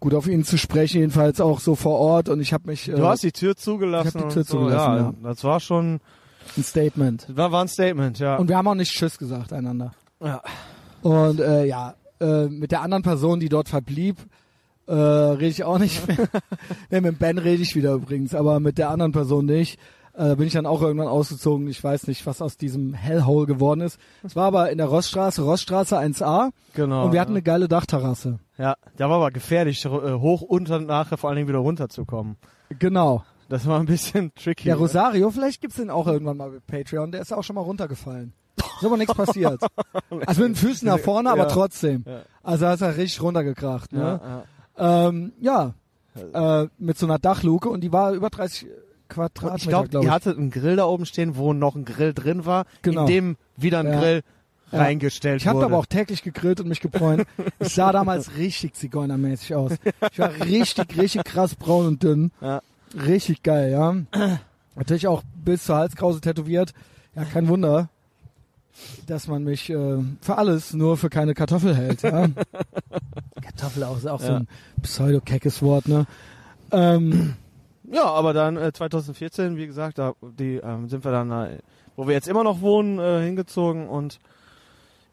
gut 0.06 0.14
auf 0.14 0.28
ihn 0.28 0.44
zu 0.44 0.56
sprechen, 0.56 1.00
jedenfalls 1.00 1.40
auch 1.40 1.58
so 1.58 1.74
vor 1.74 1.98
Ort. 1.98 2.28
Und 2.28 2.40
ich 2.40 2.52
habe 2.52 2.68
mich 2.68 2.84
Du 2.84 2.92
äh, 2.92 3.02
hast 3.02 3.24
die 3.24 3.32
Tür 3.32 3.56
zugelassen. 3.56 4.08
ich 4.08 4.14
hab 4.14 4.28
die 4.28 4.34
Tür 4.34 4.44
so, 4.44 4.58
zugelassen, 4.58 4.94
ja, 4.94 4.98
ja. 4.98 5.14
Das 5.24 5.42
war 5.42 5.58
schon, 5.58 5.98
ein 6.56 6.62
Statement. 6.62 7.26
war, 7.36 7.50
war 7.50 7.62
ein 7.62 7.68
Statement, 7.68 8.20
ja. 8.20 8.36
Und 8.36 8.48
wir 8.48 8.56
haben 8.56 8.68
auch 8.68 8.76
nicht 8.76 8.92
Tschüss 8.92 9.18
gesagt 9.18 9.52
einander. 9.52 9.90
ja. 10.22 10.40
Und 11.02 11.40
äh, 11.40 11.64
ja, 11.64 11.94
äh, 12.20 12.46
mit 12.46 12.70
der 12.70 12.82
anderen 12.82 13.02
Person, 13.02 13.40
die 13.40 13.48
dort 13.48 13.68
verblieb, 13.68 14.16
äh, 14.86 14.92
rede 14.94 15.48
ich 15.48 15.64
auch 15.64 15.78
nicht 15.80 16.06
mehr. 16.06 16.28
nee, 16.90 17.00
mit 17.00 17.18
Ben 17.18 17.38
rede 17.38 17.62
ich 17.62 17.74
wieder 17.74 17.94
übrigens, 17.94 18.32
aber 18.32 18.60
mit 18.60 18.78
der 18.78 18.90
anderen 18.90 19.10
Person 19.10 19.46
nicht. 19.46 19.80
Äh, 20.16 20.34
bin 20.36 20.46
ich 20.46 20.54
dann 20.54 20.64
auch 20.64 20.80
irgendwann 20.80 21.08
ausgezogen. 21.08 21.68
Ich 21.68 21.82
weiß 21.84 22.06
nicht, 22.06 22.24
was 22.26 22.40
aus 22.40 22.56
diesem 22.56 22.94
Hellhole 22.94 23.46
geworden 23.46 23.82
ist. 23.82 23.98
Es 24.22 24.34
war 24.34 24.46
aber 24.46 24.70
in 24.70 24.78
der 24.78 24.86
Roststraße, 24.86 25.42
Roststraße 25.42 25.98
1a. 25.98 26.50
Genau. 26.74 27.04
und 27.04 27.12
wir 27.12 27.20
hatten 27.20 27.32
ja. 27.32 27.36
eine 27.36 27.42
geile 27.42 27.68
Dachterrasse. 27.68 28.38
Ja, 28.56 28.76
da 28.96 29.10
war 29.10 29.16
aber 29.16 29.30
gefährlich, 29.30 29.84
äh, 29.84 29.88
hoch 29.88 30.40
und 30.40 30.70
dann 30.70 30.86
nachher 30.86 31.18
vor 31.18 31.28
allen 31.28 31.36
Dingen 31.36 31.48
wieder 31.48 31.58
runterzukommen. 31.58 32.36
Genau. 32.78 33.24
Das 33.50 33.66
war 33.66 33.78
ein 33.78 33.86
bisschen 33.86 34.32
tricky. 34.34 34.64
Der 34.64 34.76
Rosario, 34.76 35.30
vielleicht 35.30 35.60
gibt's 35.60 35.76
den 35.76 35.90
auch 35.90 36.06
irgendwann 36.06 36.38
mal 36.38 36.50
bei 36.50 36.78
Patreon. 36.82 37.12
Der 37.12 37.20
ist 37.20 37.32
auch 37.32 37.44
schon 37.44 37.54
mal 37.54 37.62
runtergefallen. 37.62 38.32
Ist 38.56 38.84
aber 38.84 38.96
nichts 38.96 39.14
passiert. 39.14 39.60
Also 40.26 40.42
mit 40.42 40.50
den 40.50 40.56
Füßen 40.56 40.86
nach 40.88 40.98
vorne, 40.98 41.30
aber 41.30 41.42
Ja. 41.44 41.48
trotzdem. 41.48 42.04
Ja. 42.06 42.20
Also 42.42 42.66
hast 42.66 42.80
er 42.80 42.96
richtig 42.96 43.20
runtergekracht. 43.22 43.92
Ne? 43.92 44.20
Ja, 44.22 44.44
Ja, 44.78 45.08
ähm, 45.08 45.32
ja. 45.40 45.74
Äh, 46.62 46.68
mit 46.78 46.96
so 46.96 47.04
einer 47.06 47.18
Dachluke 47.18 47.68
und 47.68 47.82
die 47.82 47.92
war 47.92 48.12
über 48.12 48.30
30 48.30 48.66
Quadratmeter, 49.08 49.56
Ich 49.56 49.68
glaube, 49.68 49.88
glaub 49.88 50.04
ihr 50.04 50.10
hattet 50.10 50.36
einen 50.38 50.50
Grill 50.50 50.76
da 50.76 50.84
oben 50.86 51.06
stehen, 51.06 51.36
wo 51.36 51.52
noch 51.52 51.74
ein 51.76 51.84
Grill 51.84 52.12
drin 52.14 52.44
war, 52.46 52.66
Genau. 52.82 53.02
in 53.02 53.06
dem 53.06 53.36
wieder 53.56 53.80
ein 53.80 53.86
Ja. 53.86 53.98
Grill 54.00 54.22
Ja. 54.72 54.78
reingestellt 54.80 55.40
Ich 55.42 55.46
habe 55.46 55.58
wurde. 55.58 55.66
aber 55.66 55.78
auch 55.78 55.86
täglich 55.86 56.22
gegrillt 56.22 56.60
und 56.60 56.68
mich 56.68 56.80
gebräunt. 56.80 57.24
Ich 57.60 57.74
sah 57.74 57.92
damals 57.92 58.36
richtig 58.36 58.74
zigeunermäßig 58.74 59.54
aus. 59.54 59.72
Ich 60.12 60.18
war 60.18 60.30
richtig, 60.44 60.96
richtig 60.98 61.24
krass 61.24 61.54
braun 61.54 61.86
und 61.86 62.02
dünn. 62.02 62.32
Ja. 62.40 62.60
Richtig 63.06 63.42
geil, 63.42 63.70
ja. 63.70 63.94
Natürlich 64.74 65.06
auch 65.06 65.22
bis 65.44 65.64
zur 65.64 65.76
Halskrause 65.76 66.20
tätowiert. 66.20 66.72
Ja, 67.14 67.24
kein 67.24 67.46
Wunder, 67.48 67.88
dass 69.06 69.26
man 69.28 69.44
mich 69.44 69.70
äh, 69.70 69.98
für 70.20 70.36
alles 70.36 70.74
nur 70.74 70.96
für 70.96 71.08
keine 71.10 71.34
Kartoffel 71.34 71.74
hält. 71.76 72.02
Ja. 72.02 72.26
Kartoffel 73.42 73.84
auch, 73.84 73.96
ist 73.96 74.06
auch 74.08 74.20
so 74.20 74.26
Ja. 74.32 74.36
ein 74.38 74.48
pseudo-keckes 74.82 75.62
Wort, 75.62 75.88
ne? 75.88 76.06
Ähm, 76.72 77.34
Ja, 77.92 78.04
aber 78.04 78.32
dann 78.32 78.56
äh, 78.56 78.72
2014, 78.72 79.56
wie 79.56 79.66
gesagt, 79.66 79.98
da 79.98 80.14
die 80.22 80.56
ähm, 80.56 80.88
sind 80.88 81.04
wir 81.04 81.12
dann, 81.12 81.30
äh, 81.30 81.58
wo 81.94 82.06
wir 82.06 82.14
jetzt 82.14 82.28
immer 82.28 82.44
noch 82.44 82.60
wohnen, 82.60 82.98
äh, 82.98 83.22
hingezogen 83.22 83.88
und 83.88 84.18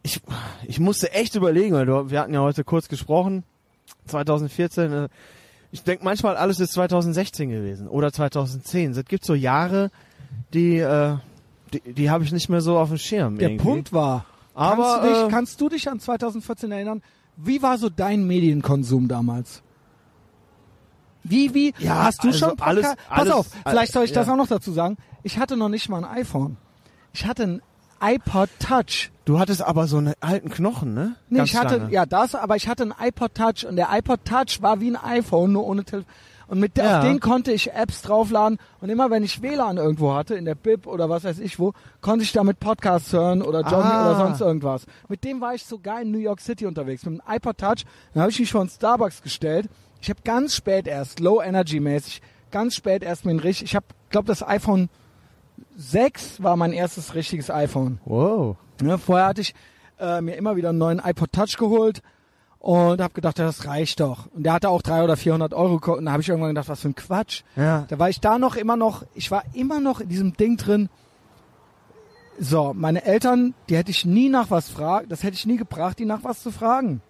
ich 0.02 0.22
ich 0.68 0.80
musste 0.80 1.12
echt 1.14 1.36
überlegen, 1.36 1.76
weil 1.76 1.86
du, 1.86 2.10
wir 2.10 2.20
hatten 2.20 2.34
ja 2.34 2.42
heute 2.42 2.64
kurz 2.64 2.90
gesprochen. 2.90 3.44
2014, 4.08 4.92
äh, 4.92 5.10
ich 5.72 5.84
denke 5.84 6.04
manchmal 6.04 6.36
alles 6.36 6.60
ist 6.60 6.74
2016 6.74 7.50
gewesen 7.50 7.88
oder 7.88 8.12
2010. 8.12 8.92
Es 8.92 9.06
gibt 9.06 9.26
so 9.26 9.34
Jahre, 9.34 9.92
die 10.54 10.78
äh, 10.78 11.18
die, 11.74 11.94
die 11.94 12.10
habe 12.10 12.24
ich 12.24 12.32
nicht 12.32 12.50
mehr 12.50 12.62
so 12.62 12.78
auf 12.78 12.90
dem 12.90 12.98
Schirm. 12.98 13.38
der 13.38 13.50
irgendwie. 13.50 13.64
Punkt 13.64 13.94
war, 13.94 14.26
aber 14.54 14.84
kannst, 14.84 15.04
du 15.04 15.10
dich, 15.10 15.18
äh, 15.18 15.30
kannst 15.30 15.62
du 15.62 15.70
dich 15.70 15.90
an 15.90 16.00
2014 16.00 16.72
erinnern? 16.72 17.02
Wie 17.36 17.62
war 17.62 17.78
so 17.78 17.90
dein 17.90 18.28
Medienkonsum 18.28 19.08
damals? 19.08 19.63
Wie, 21.24 21.54
wie, 21.54 21.74
Ja, 21.80 22.04
hast 22.04 22.24
du 22.24 22.28
also 22.28 22.40
schon 22.40 22.58
Podca- 22.58 22.64
alles- 22.64 22.84
Pass 23.10 23.20
alles- 23.20 23.34
auf, 23.34 23.48
vielleicht 23.66 23.94
soll 23.94 24.04
ich 24.06 24.12
das 24.12 24.28
ja. 24.28 24.34
auch 24.34 24.38
noch 24.38 24.48
dazu 24.48 24.72
sagen. 24.72 24.98
Ich 25.24 25.38
hatte 25.40 25.56
noch 25.58 25.70
nicht 25.70 25.88
mal 25.90 26.04
ein 26.04 26.18
iPhone. 26.18 26.58
Ich 27.14 27.26
hatte 27.26 27.44
ein 27.44 27.62
iPod 28.02 28.50
Touch. 28.60 29.12
du 29.24 29.40
hattest 29.40 29.62
aber 29.62 29.88
so 29.88 29.98
einen 29.98 30.14
alten 30.20 30.50
Knochen, 30.50 30.94
ne? 30.94 31.16
Nee, 31.30 31.38
Ganz 31.38 31.52
ich 31.52 31.56
hatte, 31.56 31.78
lange. 31.78 31.92
ja, 31.94 32.06
das, 32.06 32.36
aber 32.36 32.58
ich 32.58 32.68
hatte 32.68 32.84
ein 32.84 32.94
iPod 33.00 33.34
Touch 33.36 33.66
und 33.66 33.78
der 33.78 33.88
iPod 33.94 34.26
Touch 34.26 34.62
war 34.62 34.82
wie 34.82 34.92
ein 34.92 34.98
iPhone, 34.98 35.54
nur 35.54 35.66
ohne 35.66 35.86
Telefon. 35.86 36.12
Und 36.50 36.60
mit 36.60 36.78
Ja. 36.78 36.98
auf 37.00 37.06
den 37.06 37.22
konnte 37.22 37.54
ich 37.54 37.72
Apps 37.72 38.02
draufladen 38.02 38.60
und 38.82 38.90
immer 38.90 39.10
wenn 39.10 39.24
ich 39.24 39.42
WLAN 39.42 39.78
irgendwo 39.78 40.14
hatte, 40.14 40.36
in 40.36 40.44
der 40.44 40.56
Bib 40.56 40.86
oder 40.88 41.10
was 41.10 41.24
weiß 41.24 41.40
ich 41.40 41.58
wo, 41.58 41.72
konnte 42.02 42.26
ich 42.26 42.34
damit 42.34 42.60
Podcasts 42.60 43.14
hören 43.14 43.42
oder 43.42 43.62
joggen 43.62 43.86
Ah. 43.90 44.10
oder 44.10 44.18
sonst 44.18 44.42
irgendwas. 44.42 44.86
Mit 45.08 45.24
dem 45.24 45.40
war 45.40 45.56
ich 45.56 45.64
sogar 45.66 46.02
in 46.02 46.12
New 46.12 46.20
York 46.20 46.42
City 46.42 46.66
unterwegs. 46.66 47.06
Mit 47.06 47.22
dem 47.22 47.22
iPod 47.34 47.58
Touch, 47.58 47.86
dann 48.14 48.22
habe 48.24 48.32
ich 48.32 48.40
mich 48.40 48.52
vor 48.52 48.60
einen 48.62 48.70
Starbucks 48.70 49.22
gestellt. 49.24 49.70
Ich 50.04 50.10
habe 50.10 50.20
ganz 50.26 50.54
spät 50.54 50.86
erst, 50.86 51.22
Low 51.22 51.42
Energy 51.42 51.80
mäßig, 51.80 52.22
ganz 52.52 52.76
spät 52.76 53.04
erst 53.04 53.24
mir 53.24 53.32
ein 53.32 53.40
richtig, 53.40 53.70
ich 53.70 53.76
habe, 53.78 53.86
glaube 54.10 54.28
das 54.28 54.46
iPhone 54.46 54.90
6 55.78 56.44
war 56.44 56.58
mein 56.58 56.74
erstes 56.74 57.16
richtiges 57.16 57.50
iPhone. 57.50 58.00
Wow. 58.04 58.58
Ne, 58.82 58.98
vorher 58.98 59.28
hatte 59.28 59.40
ich 59.40 59.56
äh, 60.02 60.20
mir 60.20 60.36
immer 60.36 60.58
wieder 60.58 60.70
einen 60.70 60.78
neuen 60.78 61.00
iPod 61.00 61.32
Touch 61.32 61.56
geholt 61.58 62.02
und 62.60 63.02
habe 63.02 63.14
gedacht, 63.14 63.40
ja, 63.40 63.46
das 63.46 63.66
reicht 63.66 64.02
doch. 64.02 64.28
Und 64.34 64.44
der 64.44 64.52
hatte 64.52 64.68
auch 64.68 64.82
300 64.82 65.06
oder 65.06 65.16
400 65.16 65.54
Euro 65.54 65.76
gekostet. 65.76 66.00
Und 66.00 66.06
da 66.08 66.12
habe 66.12 66.22
ich 66.22 66.28
irgendwann 66.28 66.50
gedacht, 66.50 66.68
was 66.68 66.82
für 66.82 66.90
ein 66.90 66.96
Quatsch. 66.96 67.44
Ja. 67.56 67.86
Da 67.88 67.98
war 67.98 68.10
ich 68.10 68.20
da 68.20 68.38
noch 68.38 68.58
immer 68.58 68.76
noch, 68.76 69.06
ich 69.16 69.32
war 69.32 69.46
immer 69.54 69.80
noch 69.80 70.02
in 70.02 70.10
diesem 70.10 70.36
Ding 70.36 70.58
drin. 70.58 70.90
So, 72.38 72.74
meine 72.76 73.06
Eltern, 73.06 73.54
die 73.70 73.78
hätte 73.78 73.92
ich 73.92 74.04
nie 74.04 74.28
nach 74.28 74.52
was 74.52 74.68
fragen, 74.68 75.08
das 75.08 75.24
hätte 75.24 75.38
ich 75.38 75.46
nie 75.46 75.56
gebracht, 75.56 75.98
die 75.98 76.06
nach 76.06 76.26
was 76.26 76.44
zu 76.44 76.52
fragen. 76.52 77.02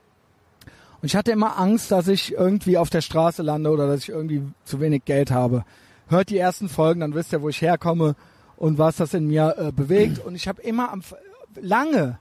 Und 1.03 1.07
ich 1.07 1.17
hatte 1.17 1.31
immer 1.33 1.59
Angst, 1.59 1.91
dass 1.91 2.07
ich 2.07 2.31
irgendwie 2.31 2.77
auf 2.77 2.89
der 2.89 3.01
Straße 3.01 3.41
lande 3.43 3.69
oder 3.71 3.87
dass 3.87 4.03
ich 4.03 4.09
irgendwie 4.09 4.41
zu 4.63 4.79
wenig 4.79 5.03
Geld 5.03 5.31
habe. 5.31 5.65
Hört 6.07 6.29
die 6.29 6.37
ersten 6.37 6.69
Folgen, 6.69 7.01
dann 7.01 7.13
wisst 7.13 7.33
ihr, 7.33 7.41
wo 7.41 7.49
ich 7.49 7.61
herkomme 7.61 8.15
und 8.55 8.77
was 8.77 8.95
das 8.95 9.13
in 9.13 9.27
mir 9.27 9.53
äh, 9.57 9.71
bewegt. 9.73 10.19
Und 10.19 10.33
ich 10.33 10.47
habe 10.47 10.61
immer 10.61 10.93
am, 10.93 11.01
lange, 11.61 12.19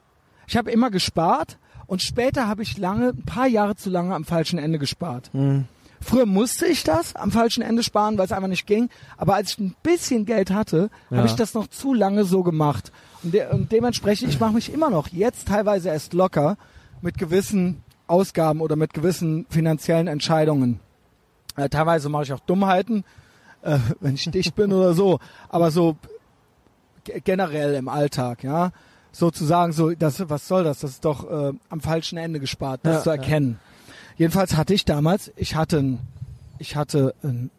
ich 0.48 0.56
habe 0.56 0.72
immer 0.72 0.90
gespart 0.90 1.58
und 1.86 2.02
später 2.02 2.48
habe 2.48 2.64
ich 2.64 2.76
lange, 2.76 3.10
ein 3.10 3.24
paar 3.24 3.46
Jahre 3.46 3.76
zu 3.76 3.88
lange 3.88 4.16
am 4.16 4.24
falschen 4.24 4.58
Ende 4.58 4.80
gespart. 4.80 5.30
Hm. 5.32 5.66
Früher 6.00 6.26
musste 6.26 6.66
ich 6.66 6.82
das 6.82 7.14
am 7.14 7.30
falschen 7.30 7.62
Ende 7.62 7.84
sparen, 7.84 8.18
weil 8.18 8.24
es 8.24 8.32
einfach 8.32 8.48
nicht 8.48 8.66
ging. 8.66 8.88
Aber 9.16 9.36
als 9.36 9.52
ich 9.52 9.58
ein 9.60 9.76
bisschen 9.84 10.24
Geld 10.26 10.50
hatte, 10.50 10.90
Ja. 11.08 11.18
habe 11.18 11.28
ich 11.28 11.36
das 11.36 11.54
noch 11.54 11.68
zu 11.68 11.94
lange 11.94 12.24
so 12.24 12.42
gemacht. 12.42 12.90
Und, 13.22 13.32
de 13.32 13.48
und 13.52 13.70
dementsprechend, 13.70 14.30
ich 14.30 14.40
mache 14.40 14.54
mich 14.54 14.72
immer 14.72 14.90
noch 14.90 15.06
jetzt 15.06 15.46
teilweise 15.46 15.90
erst 15.90 16.14
locker 16.14 16.56
mit 17.00 17.16
gewissen 17.16 17.80
Ausgaben 18.12 18.60
oder 18.60 18.76
mit 18.76 18.92
gewissen 18.92 19.46
finanziellen 19.48 20.06
Entscheidungen. 20.06 20.80
Äh, 21.56 21.70
teilweise 21.70 22.10
mache 22.10 22.24
ich 22.24 22.32
auch 22.32 22.40
Dummheiten, 22.40 23.04
äh, 23.62 23.78
wenn 24.00 24.14
ich 24.14 24.30
dicht 24.30 24.54
bin 24.54 24.72
oder 24.72 24.92
so. 24.92 25.18
Aber 25.48 25.70
so 25.70 25.96
generell 27.04 27.74
im 27.74 27.88
Alltag, 27.88 28.44
ja. 28.44 28.70
Sozusagen 29.12 29.72
so, 29.72 29.90
das, 29.90 30.28
was 30.28 30.46
soll 30.46 30.64
das? 30.64 30.80
Das 30.80 30.90
ist 30.92 31.04
doch 31.04 31.28
äh, 31.30 31.52
am 31.68 31.80
falschen 31.80 32.18
Ende 32.18 32.38
gespart, 32.38 32.80
das 32.82 32.96
Ja, 32.96 33.02
zu 33.02 33.08
ja. 33.10 33.16
erkennen. 33.16 33.58
Jedenfalls 34.16 34.56
hatte 34.56 34.74
ich 34.74 34.84
damals, 34.84 35.32
ich 35.36 35.54
hatte 35.54 35.78
ein, 35.78 35.98
ich 36.58 36.76
hatte 36.76 37.14
ein 37.22 37.50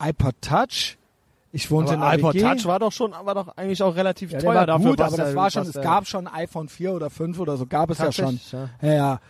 iPod 0.00 0.34
Touch. 0.40 0.98
Ich 1.50 1.70
wohnte 1.70 1.94
Aber 1.94 2.14
in 2.14 2.20
der 2.20 2.30
iPod. 2.30 2.40
Touch 2.40 2.66
war 2.66 2.78
doch 2.78 2.92
schon, 2.92 3.12
war 3.12 3.34
doch 3.34 3.56
eigentlich 3.56 3.82
auch 3.82 3.96
relativ 3.96 4.32
ja, 4.32 4.38
teuer 4.38 4.66
dafür. 4.66 4.90
gut, 4.90 5.00
aber 5.00 5.16
das 5.16 5.34
war 5.34 5.50
schon, 5.50 5.66
es 5.66 5.80
gab 5.80 6.06
schon 6.06 6.26
ein 6.26 6.34
iPhone 6.34 6.68
4 6.68 6.92
oder 6.92 7.10
5 7.10 7.38
oder 7.38 7.56
so, 7.56 7.66
gab 7.66 7.90
es 7.90 7.98
ja 7.98 8.12
schon. 8.12 8.38
Ja. 8.52 8.68
Ja, 8.82 8.92
ja. 8.94 9.20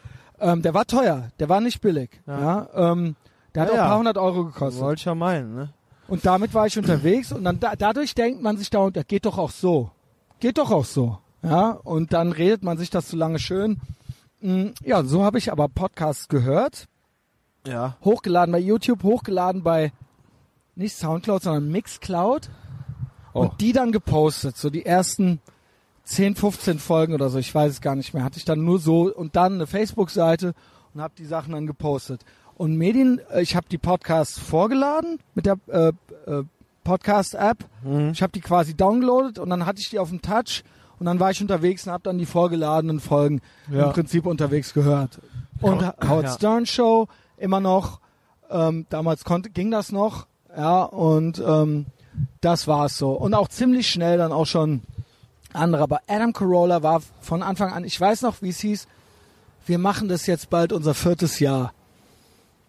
Ähm, 0.40 0.62
der 0.62 0.74
war 0.74 0.86
teuer, 0.86 1.30
der 1.38 1.48
war 1.48 1.60
nicht 1.60 1.80
billig. 1.80 2.10
Ja. 2.26 2.40
Ja. 2.74 2.92
ähm, 2.92 3.16
der 3.54 3.62
hat 3.62 3.68
Ja, 3.68 3.74
auch 3.74 3.78
ein 3.78 3.82
ja. 3.84 3.88
paar 3.88 3.98
hundert 3.98 4.18
Euro 4.18 4.44
gekostet. 4.46 4.82
Wollte 4.82 5.00
ich 5.00 5.04
ja 5.04 5.14
meinen, 5.14 5.54
ne? 5.54 5.72
Und 6.06 6.24
damit 6.24 6.54
war 6.54 6.66
ich 6.66 6.78
unterwegs 6.78 7.32
und 7.32 7.44
dann 7.44 7.60
da, 7.60 7.76
dadurch 7.76 8.14
denkt 8.14 8.42
man 8.42 8.56
sich 8.56 8.70
da, 8.70 8.88
das 8.90 9.06
geht 9.06 9.26
doch 9.26 9.36
auch 9.36 9.50
so. 9.50 9.90
Geht 10.40 10.56
doch 10.58 10.70
auch 10.70 10.84
so. 10.86 11.18
Ja, 11.42 11.70
und 11.70 12.12
dann 12.12 12.32
redet 12.32 12.62
man 12.62 12.78
sich 12.78 12.88
das 12.90 13.08
so 13.10 13.16
lange 13.16 13.38
schön. 13.38 13.80
Mm, 14.40 14.68
Ja, 14.84 15.02
so 15.04 15.22
habe 15.24 15.38
ich 15.38 15.52
aber 15.52 15.68
Podcasts 15.68 16.28
gehört, 16.28 16.86
Ja. 17.66 17.96
hochgeladen 18.04 18.52
bei 18.52 18.58
YouTube, 18.58 19.02
hochgeladen 19.02 19.62
bei 19.62 19.92
nicht 20.76 20.96
Soundcloud, 20.96 21.42
sondern 21.42 21.68
Mixcloud 21.70 22.48
Oh. 23.34 23.40
und 23.40 23.60
die 23.60 23.72
dann 23.72 23.92
gepostet, 23.92 24.56
so 24.56 24.70
die 24.70 24.86
ersten 24.86 25.40
10, 26.08 26.36
15 26.36 26.78
Folgen 26.78 27.12
oder 27.12 27.28
so, 27.28 27.38
ich 27.38 27.54
weiß 27.54 27.70
es 27.70 27.80
gar 27.82 27.94
nicht 27.94 28.14
mehr, 28.14 28.24
hatte 28.24 28.38
ich 28.38 28.44
dann 28.46 28.64
nur 28.64 28.78
so 28.78 29.14
und 29.14 29.36
dann 29.36 29.54
eine 29.54 29.66
Facebook-Seite 29.66 30.54
und 30.94 31.02
habe 31.02 31.12
die 31.18 31.26
Sachen 31.26 31.52
dann 31.52 31.66
gepostet. 31.66 32.22
Und 32.56 32.76
Medien, 32.76 33.20
äh, 33.30 33.42
ich 33.42 33.54
habe 33.54 33.66
die 33.70 33.76
Podcasts 33.78 34.38
vorgeladen 34.38 35.18
mit 35.34 35.44
der 35.46 35.58
äh, 35.68 35.88
äh, 36.26 36.44
Podcast-App. 36.82 37.58
Mhm. 37.84 38.10
Ich 38.12 38.22
habe 38.22 38.32
die 38.32 38.40
quasi 38.40 38.74
downloadet 38.74 39.38
und 39.38 39.50
dann 39.50 39.66
hatte 39.66 39.80
ich 39.80 39.90
die 39.90 39.98
auf 39.98 40.08
dem 40.08 40.22
Touch 40.22 40.64
und 40.98 41.04
dann 41.06 41.20
war 41.20 41.30
ich 41.30 41.40
unterwegs 41.42 41.86
und 41.86 41.92
habe 41.92 42.02
dann 42.04 42.16
die 42.18 42.26
vorgeladenen 42.26 43.00
Folgen 43.00 43.40
Ja. 43.70 43.86
im 43.88 43.92
Prinzip 43.92 44.24
unterwegs 44.24 44.72
gehört. 44.72 45.20
Und 45.60 45.82
Ja. 45.82 45.94
Howard. 46.08 46.30
Stern 46.30 46.64
Show 46.66 47.06
immer 47.36 47.60
noch. 47.60 48.00
Ähm, 48.50 48.86
damals 48.88 49.24
konnte, 49.24 49.50
ging 49.50 49.70
das 49.70 49.92
noch. 49.92 50.26
Ja, 50.56 50.82
und 50.84 51.38
ähm, 51.46 51.84
das 52.40 52.66
war's 52.66 52.96
so. 52.96 53.12
Und 53.12 53.34
auch 53.34 53.48
ziemlich 53.48 53.88
schnell 53.88 54.16
dann 54.16 54.32
auch 54.32 54.46
schon 54.46 54.82
andere. 55.58 55.82
Aber 55.82 56.00
Adam 56.08 56.32
Carolla 56.32 56.82
war 56.82 57.02
von 57.20 57.42
Anfang 57.42 57.72
an, 57.72 57.84
ich 57.84 58.00
weiß 58.00 58.22
noch, 58.22 58.40
wie 58.42 58.50
es 58.50 58.60
hieß, 58.60 58.86
wir 59.66 59.78
machen 59.78 60.08
das 60.08 60.26
jetzt 60.26 60.48
bald 60.50 60.72
unser 60.72 60.94
viertes 60.94 61.40
Jahr. 61.40 61.72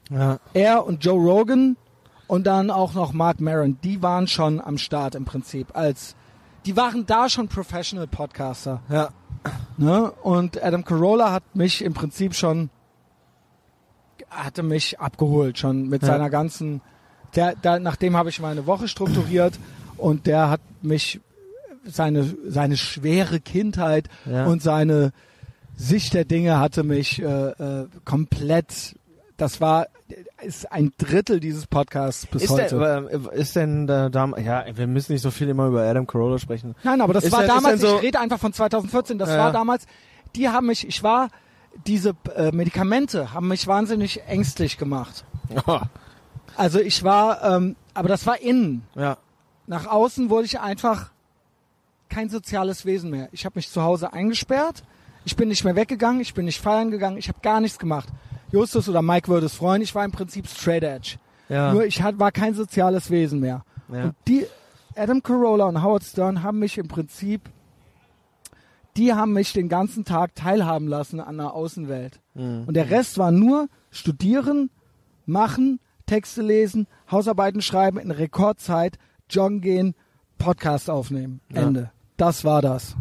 Ja. 0.10 0.39
Er 0.54 0.86
und 0.86 1.04
Joe 1.06 1.19
Rogan 1.19 1.78
und 2.28 2.45
dann 2.45 2.71
auch 2.71 2.93
noch 2.93 3.13
Mark 3.13 3.39
Maron, 3.39 3.78
die 3.84 4.02
waren 4.02 4.28
schon 4.28 4.60
am 4.60 4.78
Start 4.78 5.15
im 5.15 5.25
Prinzip 5.25 5.75
als 5.78 6.15
die 6.65 6.75
waren 6.75 7.06
da 7.06 7.30
schon 7.30 7.47
Professional 7.47 8.06
Podcaster. 8.06 8.82
Ja. 8.89 9.10
Ne? 9.78 10.12
Und 10.12 10.62
Adam 10.62 10.84
Carolla 10.84 11.32
hat 11.32 11.56
mich 11.56 11.82
im 11.82 11.93
Prinzip 11.93 12.36
schon, 12.36 12.69
hatte 14.30 14.62
mich 14.62 14.99
abgeholt 14.99 15.58
schon 15.58 15.88
mit 15.88 16.01
Ja. 16.01 16.09
seiner 16.09 16.30
ganzen, 16.30 16.82
der, 17.36 17.55
da, 17.61 17.80
nachdem 17.80 18.18
habe 18.18 18.30
ich 18.30 18.41
meine 18.41 18.66
Woche 18.66 18.88
strukturiert 18.89 19.57
und 19.97 20.28
der 20.28 20.49
hat 20.49 20.61
mich 20.82 21.22
seine, 21.86 22.36
seine 22.47 22.77
schwere 22.77 23.39
Kindheit 23.39 24.07
Ja. 24.25 24.45
und 24.45 24.61
seine 24.61 25.11
Sicht 25.75 26.13
der 26.13 26.25
Dinge 26.25 26.59
hatte 26.59 26.84
mich 26.84 27.21
äh, 27.21 27.25
äh, 27.25 27.88
komplett, 28.05 28.95
das 29.38 29.61
war, 29.61 29.88
ist 30.43 30.71
ein 30.71 30.91
Drittel 30.97 31.39
dieses 31.39 31.67
Podcasts 31.67 32.25
bis 32.27 32.43
Ist, 32.43 32.49
heute. 32.49 32.77
der, 32.77 33.32
äh, 33.34 33.39
ist 33.39 33.55
denn 33.55 33.88
da, 33.88 34.09
da, 34.09 34.27
ja, 34.38 34.65
wir 34.75 34.88
müssen 34.88 35.13
nicht 35.13 35.21
so 35.21 35.32
viel 35.32 35.47
immer 35.47 35.67
über 35.67 35.84
Adam 35.84 36.05
Carolla 36.05 36.38
sprechen. 36.38 36.75
Nein, 36.84 36.99
aber 36.99 37.13
das 37.13 37.23
Ist 37.25 37.32
war 37.32 37.43
ist 37.43 37.47
damals, 37.49 37.80
so- 37.82 37.95
ich 37.97 38.01
rede 38.03 38.19
einfach 38.19 38.39
von 38.39 38.51
2014, 38.51 39.17
das 39.17 39.30
Ja. 39.30 39.38
war 39.38 39.51
damals, 39.53 39.86
die 40.36 40.49
haben 40.49 40.67
mich, 40.67 40.86
ich 40.88 41.01
war, 41.03 41.30
diese 41.88 42.13
äh, 42.36 42.51
Medikamente 42.51 43.34
haben 43.34 43.47
mich 43.47 43.65
wahnsinnig 43.67 44.21
ängstlich 44.27 44.77
gemacht. 44.77 45.23
Also 46.57 46.80
ich 46.80 47.03
war, 47.03 47.43
ähm, 47.43 47.75
aber 47.93 48.09
das 48.09 48.25
war 48.27 48.41
innen. 48.41 48.84
ja. 48.95 49.17
Nach 49.67 49.86
außen 49.86 50.30
wurde 50.32 50.45
ich 50.45 50.59
einfach 50.59 51.11
kein 52.10 52.30
soziales 52.30 52.86
Wesen 52.86 53.10
mehr. 53.10 53.30
Ich 53.32 53.45
habe 53.45 53.57
mich 53.57 53.70
zu 53.70 53.82
Hause 53.82 54.14
eingesperrt. 54.14 54.84
Ich 55.26 55.36
bin 55.36 55.49
nicht 55.49 55.64
mehr 55.64 55.76
weggegangen. 55.76 56.22
Ich 56.22 56.34
bin 56.34 56.45
nicht 56.45 56.62
feiern 56.62 56.91
gegangen. 56.91 57.18
Ich 57.18 57.28
habe 57.28 57.39
gar 57.41 57.62
nichts 57.62 57.80
gemacht. 57.80 58.10
Justus 58.51 58.89
oder 58.89 59.01
Mike 59.01 59.28
würde 59.28 59.45
es 59.45 59.53
freuen. 59.55 59.82
Ich 59.82 59.93
war 59.95 60.03
im 60.03 60.12
Prinzip 60.12 60.47
straight 60.47 60.84
edge. 60.84 61.18
Ja. 61.49 61.74
Nur 61.74 61.86
ich 61.86 62.01
hat, 62.01 62.20
war 62.20 62.32
kein 62.32 62.53
soziales 62.53 63.10
Wesen 63.10 63.39
mehr. 63.39 63.64
Ja. 63.91 64.05
Und 64.05 64.16
die 64.28 64.45
Adam 64.95 65.22
Carolla 65.22 65.66
und 65.66 65.82
Howard 65.84 66.03
Stern 66.03 66.43
haben 66.43 66.60
mich 66.60 66.78
im 66.78 66.88
Prinzip, 66.88 67.41
die 68.97 69.14
haben 69.14 69.34
mich 69.34 69.53
den 69.53 69.70
ganzen 69.70 70.03
Tag 70.03 70.36
teilhaben 70.36 70.88
lassen 70.88 71.20
an 71.20 71.38
der 71.38 71.53
Außenwelt. 71.53 72.20
Mhm. 72.34 72.64
Und 72.68 72.74
der 72.74 72.89
Rest 72.89 73.18
war 73.18 73.32
nur 73.32 73.68
studieren, 73.91 74.70
machen, 75.26 75.80
Texte 76.05 76.41
lesen, 76.41 76.88
Hausarbeiten 77.10 77.62
schreiben 77.62 77.99
in 77.99 78.12
Rekordzeit, 78.12 78.97
joggen 79.30 79.62
gehen, 79.62 79.95
Podcast 80.38 80.89
aufnehmen. 80.89 81.41
Ja. 81.51 81.62
Ende. 81.62 81.91
Das 82.20 82.43
war 82.43 82.61
das. 82.61 82.95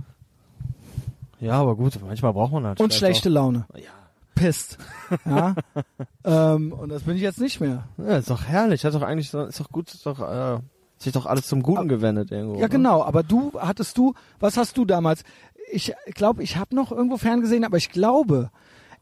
ja, 1.40 1.54
aber 1.54 1.74
gut, 1.74 1.98
manchmal 2.06 2.32
braucht 2.32 2.52
man 2.52 2.64
halt 2.64 2.80
Und 2.80 2.94
schlechte 2.94 3.28
Laune. 3.28 3.66
Auch, 3.72 3.78
ja. 3.78 3.90
Pisst. 4.34 4.78
Ja? 5.24 5.54
ähm, 6.24 6.72
und 6.72 6.90
das 6.90 7.02
bin 7.02 7.16
ich 7.16 7.22
jetzt 7.22 7.40
nicht 7.40 7.60
mehr. 7.60 7.88
ja, 7.96 8.18
ist 8.18 8.30
doch 8.30 8.44
herrlich. 8.44 8.84
Hat 8.84 8.94
doch 8.94 9.02
eigentlich, 9.02 9.34
ist 9.34 9.58
doch 9.58 9.70
gut, 9.70 9.92
ist 9.92 10.06
doch, 10.06 10.20
äh, 10.20 10.60
sich 10.98 11.12
doch 11.12 11.26
alles 11.26 11.48
zum 11.48 11.62
Guten 11.62 11.88
gewendet 11.88 12.30
irgendwo. 12.30 12.56
Ja, 12.56 12.62
ne? 12.62 12.68
genau. 12.68 13.02
Aber 13.02 13.24
du, 13.24 13.52
hattest 13.58 13.98
du, 13.98 14.14
was 14.38 14.56
hast 14.56 14.76
du 14.76 14.84
damals? 14.84 15.24
Ich 15.72 15.92
glaube, 16.14 16.44
ich 16.44 16.56
habe 16.56 16.76
noch 16.76 16.92
irgendwo 16.92 17.16
ferngesehen, 17.16 17.64
aber 17.64 17.76
ich 17.76 17.90
glaube, 17.90 18.50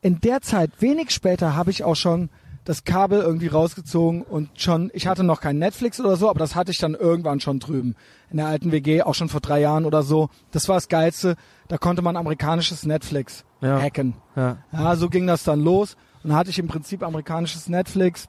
in 0.00 0.20
der 0.20 0.40
Zeit, 0.40 0.70
wenig 0.80 1.10
später, 1.10 1.54
habe 1.56 1.70
ich 1.70 1.84
auch 1.84 1.96
schon 1.96 2.30
das 2.66 2.84
Kabel 2.84 3.20
irgendwie 3.20 3.46
rausgezogen 3.46 4.20
und 4.22 4.50
schon, 4.60 4.90
ich 4.92 5.06
hatte 5.06 5.22
noch 5.24 5.40
kein 5.40 5.56
Netflix 5.58 5.98
oder 6.00 6.16
so, 6.16 6.28
aber 6.28 6.40
das 6.40 6.54
hatte 6.54 6.72
ich 6.72 6.78
dann 6.78 6.94
irgendwann 6.94 7.40
schon 7.40 7.60
drüben. 7.60 7.94
In 8.30 8.36
der 8.36 8.48
alten 8.48 8.72
WG, 8.72 9.02
auch 9.02 9.14
schon 9.14 9.28
vor 9.30 9.40
drei 9.40 9.60
Jahren 9.60 9.84
oder 9.86 10.02
so. 10.02 10.28
Das 10.50 10.68
war 10.68 10.74
das 10.76 10.88
Geilste. 10.88 11.36
Da 11.68 11.78
konnte 11.78 12.02
man 12.02 12.16
amerikanisches 12.16 12.84
Netflix 12.84 13.44
Ja. 13.62 13.80
hacken. 13.80 14.14
Ja. 14.34 14.58
Ja, 14.72 14.96
so 14.96 15.08
ging 15.08 15.26
das 15.28 15.44
dann 15.44 15.60
los. 15.62 15.94
Und 16.22 16.30
dann 16.30 16.38
hatte 16.38 16.50
ich 16.50 16.58
im 16.58 16.66
Prinzip 16.66 17.02
amerikanisches 17.04 17.68
Netflix. 17.68 18.26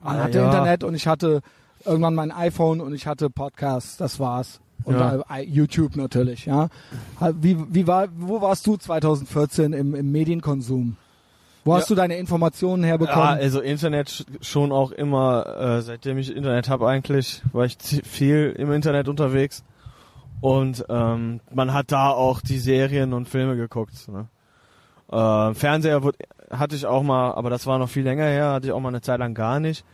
Man 0.00 0.18
Ah, 0.18 0.24
hatte 0.24 0.38
ja. 0.38 0.44
Internet 0.46 0.84
und 0.84 0.94
ich 0.94 1.06
hatte 1.06 1.40
irgendwann 1.84 2.14
mein 2.14 2.30
iPhone 2.30 2.80
und 2.82 2.92
ich 2.94 3.06
hatte 3.06 3.30
Podcasts. 3.30 3.96
Das 3.96 4.20
war's. 4.20 4.60
Und 4.84 4.94
Ja. 4.96 5.22
äh, 5.30 5.42
YouTube 5.42 5.96
natürlich, 5.96 6.44
ja. 6.46 6.68
Wie, 7.40 7.56
wie 7.72 7.86
war, 7.86 8.08
wo 8.16 8.40
warst 8.42 8.66
du 8.66 8.76
2014 8.76 9.72
im, 9.72 9.94
im 9.94 10.12
Medienkonsum? 10.12 10.96
Wo 11.64 11.74
hast 11.74 11.88
Ja. 11.88 11.94
du 11.94 12.00
deine 12.00 12.16
Informationen 12.16 12.82
Ja, 12.82 12.88
herbekommen? 12.90 13.38
also 13.38 13.60
Internet 13.60 14.08
sch- 14.08 14.24
schon 14.40 14.72
auch 14.72 14.90
immer, 14.92 15.46
äh, 15.78 15.82
seitdem 15.82 16.18
ich 16.18 16.34
Internet 16.34 16.68
habe 16.68 16.88
eigentlich, 16.88 17.42
war 17.52 17.64
ich 17.64 17.76
viel 18.04 18.54
im 18.58 18.72
Internet 18.72 19.08
unterwegs. 19.08 19.62
Und 20.40 20.84
ähm, 20.88 21.40
man 21.54 21.72
hat 21.72 21.92
da 21.92 22.10
auch 22.10 22.40
die 22.40 22.58
Serien 22.58 23.12
und 23.12 23.28
Filme 23.28 23.54
geguckt. 23.56 24.08
Ne? 24.08 24.26
Äh, 25.12 25.54
Fernseher 25.54 26.02
wurde, 26.02 26.18
hatte 26.50 26.74
ich 26.74 26.84
auch 26.86 27.02
mal, 27.04 27.32
aber 27.34 27.48
das 27.48 27.66
war 27.66 27.78
noch 27.78 27.88
viel 27.88 28.02
länger 28.02 28.24
her, 28.24 28.50
hatte 28.54 28.66
ich 28.66 28.72
auch 28.72 28.80
mal 28.80 28.88
eine 28.88 29.00
Zeit 29.02 29.20
lang 29.20 29.34
gar 29.34 29.60
nicht. 29.60 29.84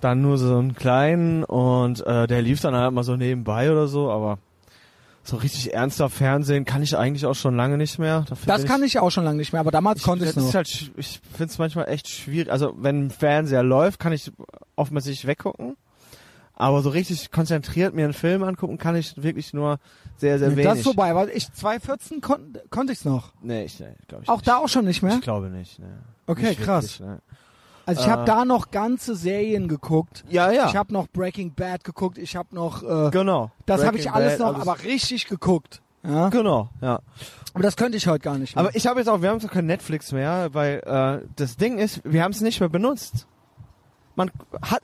Dann 0.00 0.20
nur 0.20 0.36
so 0.36 0.56
einen 0.58 0.74
kleinen 0.74 1.44
und 1.44 2.04
äh, 2.06 2.26
der 2.26 2.42
lief 2.42 2.60
dann 2.60 2.74
halt 2.74 2.92
mal 2.92 3.04
so 3.04 3.14
nebenbei 3.16 3.70
oder 3.70 3.86
so, 3.86 4.10
aber 4.10 4.38
so 5.26 5.36
richtig 5.38 5.72
ernster 5.72 6.10
Fernsehen 6.10 6.64
kann 6.66 6.82
ich 6.82 6.96
eigentlich 6.96 7.24
auch 7.26 7.34
schon 7.34 7.56
lange 7.56 7.78
nicht 7.78 7.98
mehr. 7.98 8.24
Dafür 8.28 8.46
das 8.46 8.60
bin 8.62 8.70
kann 8.70 8.82
ich 8.82 8.98
auch 8.98 9.10
schon 9.10 9.24
lange 9.24 9.38
nicht 9.38 9.52
mehr, 9.52 9.60
aber 9.60 9.70
damals 9.70 10.02
konnte 10.02 10.24
ich 10.26 10.32
das 10.34 10.42
ist 10.42 10.48
noch. 10.48 10.54
halt, 10.54 10.66
sch- 10.68 10.90
ich 10.96 11.20
finde 11.36 11.50
es 11.52 11.58
manchmal 11.58 11.88
echt 11.88 12.08
schwierig. 12.08 12.52
Also 12.52 12.74
wenn 12.76 13.06
ein 13.06 13.10
Fernseher 13.10 13.62
läuft, 13.62 13.98
kann 14.00 14.12
ich 14.12 14.30
oftmals 14.76 15.06
nicht 15.06 15.26
weggucken. 15.26 15.76
Aber 16.56 16.82
so 16.82 16.90
richtig 16.90 17.32
konzentriert 17.32 17.94
mir 17.94 18.04
einen 18.04 18.12
Film 18.12 18.44
angucken, 18.44 18.78
kann 18.78 18.94
ich 18.94 19.20
wirklich 19.20 19.52
nur 19.54 19.78
sehr, 20.18 20.38
sehr 20.38 20.50
Nee, 20.50 20.56
wenig. 20.56 20.68
das 20.68 20.78
ist 20.78 20.84
vorbei, 20.84 21.12
weil 21.14 21.30
ich 21.30 21.52
2014 21.52 22.20
kon 22.20 22.56
konnte 22.70 22.92
ich's 22.92 23.04
noch. 23.04 23.32
Nee, 23.42 23.64
ich 23.64 23.80
nee, 23.80 23.86
glaube 24.06 24.22
ich 24.22 24.28
Auch 24.28 24.36
nicht. 24.36 24.46
da 24.46 24.58
auch 24.58 24.68
schon 24.68 24.84
nicht 24.84 25.02
mehr? 25.02 25.14
Ich 25.16 25.20
glaube 25.22 25.48
nicht. 25.48 25.80
Nee. 25.80 25.86
Okay, 26.26 26.50
Nicht 26.50 26.62
krass. 26.62 27.00
Wirklich, 27.00 27.00
ne. 27.00 27.18
Also 27.86 28.02
ich 28.02 28.08
habe 28.08 28.22
Äh. 28.22 28.26
da 28.26 28.44
noch 28.44 28.70
ganze 28.70 29.14
Serien 29.14 29.68
geguckt. 29.68 30.24
Ja, 30.28 30.50
ja. 30.50 30.68
Ich 30.68 30.76
habe 30.76 30.92
noch 30.92 31.06
Breaking 31.08 31.52
Bad 31.54 31.84
geguckt. 31.84 32.18
Ich 32.18 32.34
habe 32.36 32.54
noch, 32.54 32.82
äh, 32.82 33.10
genau. 33.10 33.50
das 33.66 33.84
habe 33.84 33.98
ich 33.98 34.10
alles 34.10 34.38
Bad, 34.38 34.52
noch, 34.54 34.60
aber 34.60 34.82
richtig 34.84 35.26
geguckt. 35.26 35.80
Ja, 36.06 36.28
Genau, 36.28 36.68
ja. 36.82 37.00
aber 37.54 37.62
das 37.62 37.76
könnte 37.76 37.96
ich 37.96 38.06
heute 38.06 38.20
gar 38.20 38.36
nicht. 38.36 38.56
Mehr. 38.56 38.64
Aber 38.66 38.76
ich 38.76 38.86
habe 38.86 39.00
jetzt 39.00 39.08
auch, 39.08 39.22
wir 39.22 39.30
haben 39.30 39.40
doch 39.40 39.50
kein 39.50 39.64
Netflix 39.66 40.12
mehr, 40.12 40.52
weil 40.52 40.82
äh, 40.84 41.26
das 41.36 41.56
Ding 41.56 41.78
ist, 41.78 42.00
wir 42.04 42.22
haben 42.22 42.32
es 42.32 42.42
nicht 42.42 42.60
mehr 42.60 42.68
benutzt. 42.68 43.26
Man 44.14 44.30
hat, 44.62 44.82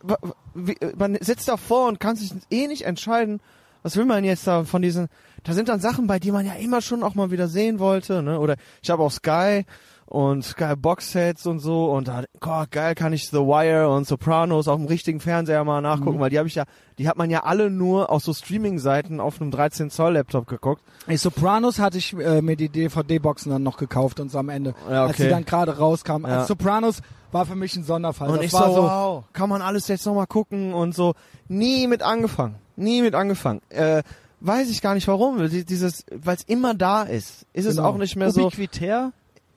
man 0.96 1.16
sitzt 1.20 1.46
davor 1.48 1.88
und 1.88 2.00
kann 2.00 2.16
sich 2.16 2.32
eh 2.50 2.66
nicht 2.66 2.82
entscheiden, 2.86 3.40
was 3.82 3.96
will 3.96 4.04
man 4.06 4.24
jetzt 4.24 4.46
da 4.46 4.64
von 4.64 4.82
diesen. 4.82 5.08
Da 5.44 5.52
sind 5.52 5.68
dann 5.68 5.80
Sachen 5.80 6.06
bei, 6.06 6.18
die 6.18 6.32
man 6.32 6.44
ja 6.46 6.54
immer 6.54 6.80
schon 6.82 7.02
auch 7.02 7.14
mal 7.14 7.30
wieder 7.30 7.48
sehen 7.48 7.78
wollte, 7.78 8.22
ne? 8.22 8.40
Oder 8.40 8.56
ich 8.82 8.90
habe 8.90 9.02
auch 9.02 9.12
Sky 9.12 9.64
und 10.10 10.44
Sky 10.44 10.74
Boxsets 10.76 11.46
und 11.46 11.60
so 11.60 11.92
und 11.92 12.08
da, 12.08 12.24
oh, 12.44 12.64
geil, 12.68 12.96
kann 12.96 13.12
ich 13.12 13.28
The 13.30 13.36
Wire 13.38 13.88
und 13.90 14.08
Sopranos 14.08 14.66
auf 14.66 14.76
dem 14.76 14.86
richtigen 14.86 15.20
Fernseher 15.20 15.62
mal 15.62 15.80
nachgucken, 15.80 16.18
weil 16.18 16.30
die 16.30 16.38
habe 16.38 16.48
ich 16.48 16.56
ja, 16.56 16.64
die 16.98 17.08
hat 17.08 17.16
man 17.16 17.30
ja 17.30 17.44
alle 17.44 17.70
nur 17.70 18.10
auf 18.10 18.24
so 18.24 18.34
Streaming-Seiten 18.34 19.20
auf 19.20 19.40
einem 19.40 19.52
13 19.52 19.88
Zoll 19.88 20.14
Laptop 20.14 20.48
geguckt. 20.48 20.82
Ey, 21.06 21.16
Sopranos 21.16 21.78
hatte 21.78 21.98
ich 21.98 22.12
äh, 22.14 22.42
mir 22.42 22.56
die 22.56 22.68
DVD-Boxen 22.68 23.52
dann 23.52 23.62
noch 23.62 23.76
gekauft 23.76 24.18
und 24.18 24.32
so 24.32 24.38
am 24.38 24.48
Ende, 24.48 24.74
Ja, 24.90 25.04
als 25.06 25.16
die 25.16 25.22
okay. 25.22 25.30
dann 25.30 25.44
gerade 25.44 25.78
rauskamen. 25.78 26.28
Ja. 26.28 26.38
Also 26.38 26.48
Sopranos 26.48 27.02
war 27.30 27.46
für 27.46 27.54
mich 27.54 27.76
ein 27.76 27.84
Sonderfall. 27.84 28.30
Und 28.30 28.38
das 28.38 28.46
ich 28.46 28.52
war 28.52 28.66
so, 28.66 28.74
so, 28.74 28.82
wow, 28.82 29.24
kann 29.32 29.48
man 29.48 29.62
alles 29.62 29.86
jetzt 29.86 30.04
nochmal 30.06 30.26
gucken 30.26 30.74
und 30.74 30.92
so. 30.92 31.14
Nie 31.46 31.86
mit 31.86 32.02
angefangen. 32.02 32.56
Nie 32.74 33.02
mit 33.02 33.14
angefangen. 33.14 33.60
Äh, 33.68 34.02
weiß 34.40 34.70
ich 34.70 34.82
gar 34.82 34.94
nicht 34.94 35.06
warum. 35.06 35.38
Die- 35.48 35.64
Dieses, 35.64 36.04
weil 36.10 36.34
es 36.34 36.42
immer 36.42 36.74
da 36.74 37.04
ist. 37.04 37.46
Ist 37.52 37.66
es 37.66 37.76
genau. 37.76 37.90
auch 37.90 37.96
nicht 37.96 38.16
mehr 38.16 38.32
so. 38.32 38.46
ubiquitär, 38.46 39.12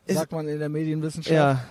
sagt 0.08 0.32
man 0.32 0.48
in 0.48 0.60
der 0.60 0.70
Medienwissenschaft. 0.70 1.36
Ja. 1.36 1.64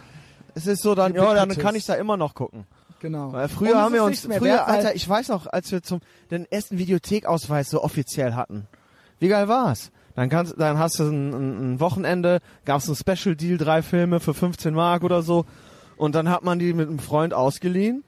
Es 0.54 0.66
ist 0.66 0.82
so 0.82 0.94
dann, 0.94 1.14
ja, 1.14 1.34
dann 1.34 1.56
kann 1.56 1.74
ich 1.74 1.86
da 1.86 1.94
immer 1.94 2.16
noch 2.16 2.34
gucken. 2.34 2.66
Genau. 3.00 3.32
Weil 3.32 3.48
früher 3.48 3.80
haben 3.80 3.94
wir 3.94 4.04
uns, 4.04 4.20
früher, 4.20 4.40
wert, 4.40 4.68
Alter, 4.68 4.94
ich 4.94 5.08
weiß 5.08 5.28
noch, 5.28 5.46
als 5.46 5.72
wir 5.72 5.82
zum, 5.82 6.00
den 6.30 6.46
ersten 6.50 6.78
Videothekausweis 6.78 7.68
so 7.68 7.82
offiziell 7.82 8.34
hatten. 8.34 8.68
Wie 9.18 9.28
geil 9.28 9.48
war's? 9.48 9.90
Dann 10.14 10.28
kannst, 10.28 10.54
dann 10.58 10.78
hast 10.78 10.98
du 10.98 11.04
ein, 11.04 11.32
ein, 11.32 11.72
ein 11.72 11.80
Wochenende, 11.80 12.40
gab's 12.64 12.88
ein 12.88 12.94
Special 12.94 13.34
Deal, 13.34 13.58
drei 13.58 13.82
Filme 13.82 14.20
für 14.20 14.34
15 14.34 14.72
Mark 14.72 15.02
oder 15.02 15.22
so. 15.22 15.46
Und 15.96 16.14
dann 16.14 16.28
hat 16.28 16.44
man 16.44 16.58
die 16.58 16.72
mit 16.74 16.88
einem 16.88 16.98
Freund 16.98 17.34
ausgeliehen. 17.34 18.04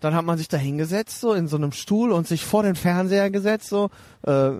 Dann 0.00 0.14
hat 0.14 0.24
man 0.26 0.36
sich 0.36 0.48
da 0.48 0.56
hingesetzt, 0.58 1.20
so 1.20 1.32
in 1.32 1.48
so 1.48 1.56
einem 1.56 1.72
Stuhl 1.72 2.12
und 2.12 2.26
sich 2.28 2.44
vor 2.44 2.62
den 2.62 2.74
Fernseher 2.74 3.30
gesetzt, 3.30 3.68
so, 3.70 3.88
äh, 4.22 4.50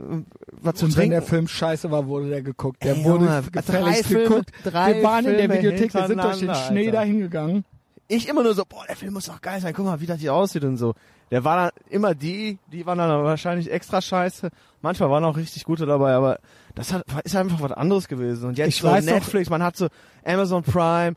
was 0.53 0.77
zu 0.77 0.87
und 0.87 0.97
wenn 0.97 1.11
der 1.11 1.21
Film 1.23 1.47
scheiße 1.47 1.91
war, 1.91 2.07
wurde 2.07 2.31
der 2.31 2.43
geguckt. 2.43 2.83
Der 2.83 2.97
Ey, 2.97 3.05
wurde 3.05 3.25
Junge, 3.27 3.43
drei 3.43 3.51
gefälligst 3.61 4.07
Filme- 4.07 4.29
geguckt. 4.29 4.53
drei 4.65 4.95
wir 4.97 5.03
waren 5.03 5.25
in 5.27 5.31
der 5.33 5.39
Filme 5.41 5.55
Videothek, 5.59 5.95
wir 5.95 6.07
sind 6.07 6.23
durch 6.23 6.39
den 6.39 6.55
Schnee 6.55 6.87
Alter. 6.87 6.93
dahin 6.93 7.21
gegangen. 7.21 7.65
ich 8.09 8.29
immer 8.29 8.43
nur 8.43 8.55
so, 8.55 8.63
boah, 8.67 8.85
der 8.89 8.97
Film 8.97 9.13
muss 9.13 9.27
doch 9.27 9.41
geil 9.43 9.61
sein, 9.61 9.75
guck 9.75 9.85
mal, 9.85 10.01
wie 10.01 10.07
das 10.07 10.21
hier 10.21 10.33
aussieht 10.33 10.65
und 10.65 10.77
so. 10.79 10.95
Der 11.31 11.43
war 11.45 11.57
dann 11.57 11.71
immer 11.91 12.15
die, 12.15 12.59
die 12.73 12.87
waren 12.87 12.99
dann 12.99 13.25
wahrscheinlich 13.25 13.71
extra 13.71 14.01
scheiße. 14.01 14.49
Manchmal 14.81 15.11
waren 15.11 15.25
auch 15.25 15.37
richtig 15.37 15.65
gute 15.65 15.85
dabei, 15.85 16.13
aber 16.15 16.39
das 16.77 16.93
hat, 16.93 17.03
ist 17.25 17.35
einfach 17.35 17.61
was 17.61 17.73
anderes 17.73 18.07
gewesen. 18.09 18.49
Und 18.49 18.59
jetzt 18.59 18.69
Ich 18.69 18.77
so 18.77 18.89
weiß 18.89 19.05
doch- 19.05 19.13
Netflix, 19.13 19.51
man 19.51 19.63
hat 19.63 19.77
so 19.77 19.89
Amazon 20.25 20.63
Prime, 20.63 21.17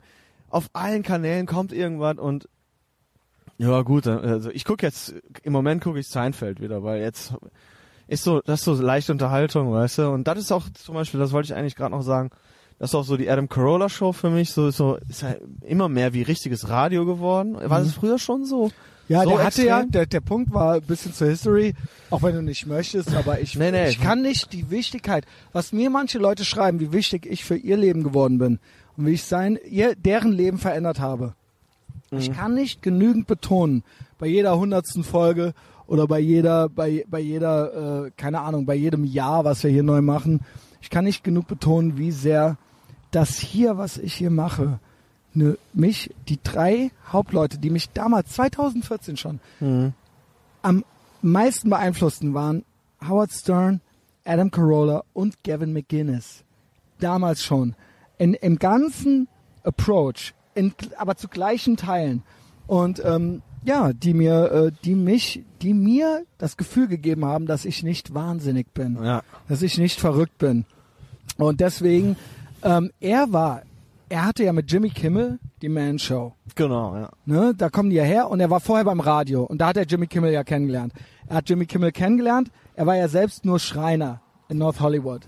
auf 0.50 0.68
allen 0.72 1.04
Kanälen 1.04 1.46
kommt 1.46 1.72
irgendwas 1.72 2.18
und 2.18 2.48
ja 3.60 3.82
gut, 3.82 4.06
also 4.06 4.50
ich 4.50 4.64
gucke 4.64 4.86
jetzt, 4.86 5.14
im 5.42 5.52
Moment 5.52 5.82
gucke 5.82 5.98
ich 5.98 6.08
Seinfeld 6.08 6.60
wieder, 6.60 6.82
weil 6.82 7.02
jetzt 7.02 7.34
ist 8.08 8.24
so, 8.24 8.40
das 8.40 8.60
ist 8.60 8.64
so 8.64 8.74
leichte 8.74 9.12
Unterhaltung, 9.12 9.70
weißt 9.70 9.98
du, 9.98 10.08
und 10.08 10.26
das 10.26 10.38
ist 10.38 10.50
auch 10.50 10.68
zum 10.70 10.94
Beispiel, 10.94 11.20
das 11.20 11.32
wollte 11.32 11.52
ich 11.52 11.54
eigentlich 11.54 11.76
gerade 11.76 11.94
noch 11.94 12.02
sagen, 12.02 12.30
das 12.78 12.90
ist 12.90 12.94
auch 12.94 13.04
so 13.04 13.18
die 13.18 13.28
Adam 13.28 13.50
Carolla 13.50 13.90
Show 13.90 14.12
für 14.12 14.30
mich, 14.30 14.52
so, 14.52 14.70
so 14.70 14.96
ist 15.08 15.22
halt 15.22 15.42
immer 15.60 15.90
mehr 15.90 16.14
wie 16.14 16.22
richtiges 16.22 16.70
Radio 16.70 17.04
geworden. 17.04 17.54
War 17.54 17.80
das 17.80 17.92
früher 17.92 18.18
schon 18.18 18.46
so? 18.46 18.70
Ja, 19.08 19.24
so 19.24 19.30
der 19.30 19.44
hatte 19.44 19.66
ja, 19.66 19.84
der, 19.84 20.06
der 20.06 20.20
Punkt 20.20 20.54
war 20.54 20.76
ein 20.76 20.82
bisschen 20.82 21.12
zur 21.12 21.28
History, 21.28 21.74
auch 22.08 22.22
wenn 22.22 22.34
du 22.34 22.42
nicht 22.42 22.66
möchtest, 22.66 23.14
aber 23.14 23.40
ich, 23.40 23.56
Nee, 23.56 23.72
nee. 23.72 23.90
ich 23.90 24.00
kann 24.00 24.22
nicht 24.22 24.54
die 24.54 24.70
Wichtigkeit, 24.70 25.26
was 25.52 25.72
mir 25.72 25.90
manche 25.90 26.18
Leute 26.18 26.46
schreiben, 26.46 26.80
wie 26.80 26.92
wichtig 26.92 27.26
ich 27.26 27.44
für 27.44 27.56
ihr 27.56 27.76
Leben 27.76 28.04
geworden 28.04 28.38
bin 28.38 28.58
und 28.96 29.06
wie 29.06 29.12
ich 29.12 29.24
sein, 29.24 29.58
ihr, 29.68 29.94
deren 29.96 30.32
Leben 30.32 30.56
verändert 30.56 31.00
habe. 31.00 31.34
Mhm. 32.10 32.18
Ich 32.18 32.32
kann 32.32 32.54
nicht 32.54 32.82
genügend 32.82 33.26
betonen, 33.26 33.82
bei 34.18 34.26
jeder 34.26 34.58
hundertsten 34.58 35.04
Folge 35.04 35.54
oder 35.86 36.06
bei 36.06 36.20
jeder, 36.20 36.68
bei, 36.68 37.04
bei 37.08 37.20
jeder, 37.20 38.06
äh, 38.06 38.10
keine 38.16 38.40
Ahnung, 38.40 38.66
bei 38.66 38.74
jedem 38.74 39.04
Jahr, 39.04 39.44
was 39.44 39.62
wir 39.64 39.70
hier 39.70 39.82
neu 39.82 40.02
machen, 40.02 40.40
ich 40.80 40.90
kann 40.90 41.04
nicht 41.04 41.24
genug 41.24 41.46
betonen, 41.46 41.98
wie 41.98 42.10
sehr 42.12 42.56
das 43.10 43.38
hier, 43.38 43.76
was 43.76 43.98
ich 43.98 44.14
hier 44.14 44.30
mache, 44.30 44.78
ne, 45.34 45.58
mich, 45.72 46.14
die 46.28 46.38
drei 46.42 46.90
Hauptleute, 47.10 47.58
die 47.58 47.70
mich 47.70 47.90
damals, 47.90 48.30
2014 48.30 49.16
schon, 49.16 49.40
Mhm. 49.60 49.92
am 50.62 50.84
meisten 51.22 51.70
beeinflussten 51.70 52.34
waren 52.34 52.64
Howard 53.06 53.32
Stern, 53.32 53.80
Adam 54.24 54.50
Carolla 54.50 55.02
und 55.12 55.42
Gavin 55.44 55.72
McGuinness. 55.72 56.44
Damals 56.98 57.42
schon. 57.42 57.74
In, 58.18 58.34
Im 58.34 58.58
ganzen 58.58 59.26
Approach, 59.64 60.34
in, 60.54 60.72
aber 60.98 61.16
zu 61.16 61.28
gleichen 61.28 61.76
Teilen. 61.76 62.22
Und 62.66 63.02
ähm, 63.04 63.42
ja, 63.64 63.92
die 63.92 64.14
mir, 64.14 64.52
äh, 64.52 64.72
die 64.84 64.94
mich, 64.94 65.42
die 65.62 65.74
mir 65.74 66.24
das 66.38 66.56
Gefühl 66.56 66.88
gegeben 66.88 67.24
haben, 67.24 67.46
dass 67.46 67.64
ich 67.64 67.82
nicht 67.82 68.14
wahnsinnig 68.14 68.72
bin, 68.72 68.98
Ja. 69.02 69.22
dass 69.48 69.62
ich 69.62 69.76
nicht 69.78 70.00
verrückt 70.00 70.38
bin. 70.38 70.64
Und 71.36 71.60
deswegen, 71.60 72.16
ähm, 72.62 72.90
er 73.00 73.32
war, 73.32 73.62
er 74.08 74.24
hatte 74.26 74.44
ja 74.44 74.52
mit 74.52 74.70
Jimmy 74.70 74.90
Kimmel 74.90 75.38
die 75.62 75.68
Man 75.68 75.98
Show. 75.98 76.34
Genau, 76.54 76.96
ja. 76.96 77.10
Ne? 77.26 77.54
Da 77.56 77.68
kommen 77.68 77.90
die 77.90 77.96
ja 77.96 78.02
her 78.04 78.28
und 78.30 78.40
er 78.40 78.50
war 78.50 78.60
vorher 78.60 78.84
beim 78.84 79.00
Radio 79.00 79.44
und 79.44 79.58
da 79.60 79.68
hat 79.68 79.76
er 79.76 79.84
Jimmy 79.84 80.06
Kimmel 80.06 80.32
ja 80.32 80.42
kennengelernt. 80.42 80.92
Er 81.28 81.36
hat 81.36 81.48
Jimmy 81.48 81.66
Kimmel 81.66 81.92
kennengelernt, 81.92 82.50
er 82.74 82.86
war 82.86 82.96
ja 82.96 83.08
selbst 83.08 83.44
nur 83.44 83.58
Schreiner 83.58 84.20
in 84.48 84.58
North 84.58 84.80
Hollywood. 84.80 85.22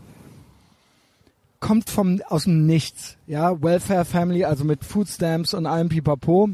Kommt 1.62 1.88
vom, 1.88 2.20
aus 2.28 2.42
dem 2.44 2.66
Nichts, 2.66 3.18
ja, 3.28 3.62
Welfare 3.62 4.04
Family, 4.04 4.44
also 4.44 4.64
mit 4.64 4.84
Food 4.84 5.06
Stamps 5.06 5.54
und 5.54 5.64
allem 5.66 5.88
Pipapo. 5.88 6.48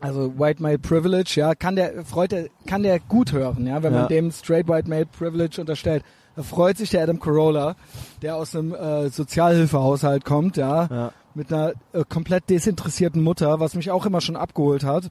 Also 0.00 0.38
White 0.38 0.62
Male 0.62 0.78
Privilege, 0.78 1.32
ja, 1.36 1.54
kann 1.54 1.76
der, 1.76 2.04
freut 2.04 2.34
er, 2.34 2.48
kann 2.66 2.82
der 2.82 3.00
gut 3.00 3.32
hören, 3.32 3.66
ja, 3.66 3.82
wenn 3.82 3.94
Ja. 3.94 4.00
man 4.00 4.08
dem 4.08 4.30
Straight 4.30 4.68
White 4.68 4.86
Male 4.88 5.06
Privilege 5.06 5.58
unterstellt. 5.62 6.04
Da 6.36 6.42
freut 6.42 6.76
sich 6.76 6.90
der 6.90 7.02
Adam 7.04 7.18
Carolla, 7.18 7.74
der 8.20 8.36
aus 8.36 8.54
einem 8.54 8.74
äh, 8.74 9.08
Sozialhilfehaushalt 9.08 10.26
kommt, 10.26 10.58
ja, 10.58 10.86
Ja. 10.90 11.12
mit 11.34 11.50
einer 11.50 11.72
äh, 11.94 12.04
komplett 12.06 12.50
desinteressierten 12.50 13.22
Mutter, 13.22 13.60
was 13.60 13.74
mich 13.74 13.90
auch 13.90 14.04
immer 14.04 14.20
schon 14.20 14.36
abgeholt 14.36 14.84
hat. 14.84 15.10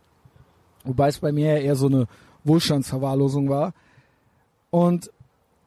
Wobei 0.85 1.07
es 1.07 1.17
bei 1.19 1.31
mir 1.31 1.55
ja 1.55 1.59
eher 1.59 1.75
so 1.75 1.87
eine 1.87 2.05
Wohlstandsverwahrlosung 2.43 3.49
war. 3.49 3.73
Und 4.69 5.11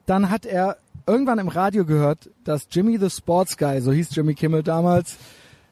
dann 0.07 0.31
hat 0.31 0.47
er 0.47 0.77
irgendwann 1.11 1.41
im 1.41 1.49
Radio 1.49 1.85
gehört, 1.85 2.31
dass 2.45 2.69
Jimmy 2.71 2.97
the 2.99 3.11
Sports 3.11 3.57
Guy, 3.57 3.81
so 3.81 3.91
hieß 3.91 4.15
Jimmy 4.15 4.35
Kimmel 4.35 4.63
damals, 4.63 5.17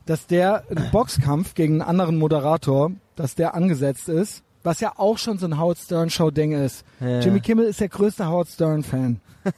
dass 0.04 0.26
der 0.26 0.64
einen 0.68 0.90
Boxkampf 0.92 1.54
gegen 1.54 1.74
einen 1.74 1.88
anderen 1.88 2.18
Moderator, 2.18 2.90
dass 3.14 3.36
der 3.36 3.54
angesetzt 3.54 4.08
ist, 4.08 4.42
was 4.64 4.80
ja 4.80 4.92
auch 4.96 5.16
schon 5.18 5.38
so 5.38 5.46
ein 5.46 5.58
Howard 5.58 5.78
Stern 5.78 6.10
Show 6.10 6.30
Ding 6.30 6.52
ist. 6.52 6.84
Ja. 7.00 7.20
Jimmy 7.20 7.40
Kimmel 7.40 7.66
ist 7.66 7.80
der 7.80 7.88
größte 7.88 8.26
Howard 8.26 8.48
Stern 8.48 8.82
Fan. 8.82 9.20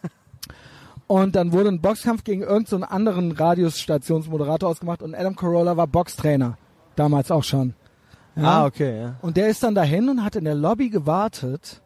Und 1.07 1.35
dann 1.35 1.53
wurde 1.53 1.70
ein 1.70 1.81
Boxkampf 1.81 2.22
gegen 2.22 2.43
irgendeinen 2.43 2.66
so 2.66 2.76
einen 2.76 2.85
anderen 2.85 3.33
Radiostationsmoderator 3.33 4.68
ausgemacht 4.68 5.03
und 5.03 5.16
Adam 5.16 5.35
Carolla 5.35 5.76
war 5.76 5.89
Boxtrainer. 5.89 6.57
Damals 6.95 7.33
auch 7.33 7.43
schon. 7.43 7.74
Ja. 8.37 8.43
Ah, 8.43 8.66
okay, 8.66 9.01
ja. 9.01 9.14
Und 9.20 9.37
der 9.37 9.49
ist 9.49 9.61
dann 9.64 9.74
dahin 9.74 10.09
und 10.09 10.22
hat 10.22 10.37
in 10.37 10.45
der 10.45 10.55
Lobby 10.55 10.89
gewartet 10.89 11.83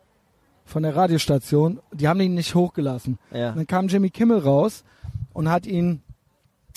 von 0.65 0.83
der 0.83 0.97
Radiostation. 0.97 1.81
Die 1.93 2.09
haben 2.09 2.21
ihn 2.21 2.35
nicht 2.35 2.55
hochgelassen. 2.55 3.19
Ja. 3.33 3.53
Dann 3.53 3.67
kam 3.67 3.89
Jimmy 3.89 4.11
Kimmel 4.11 4.39
raus 4.39 4.85
und 5.33 5.51
hat 5.51 5.67
ihn 5.67 6.03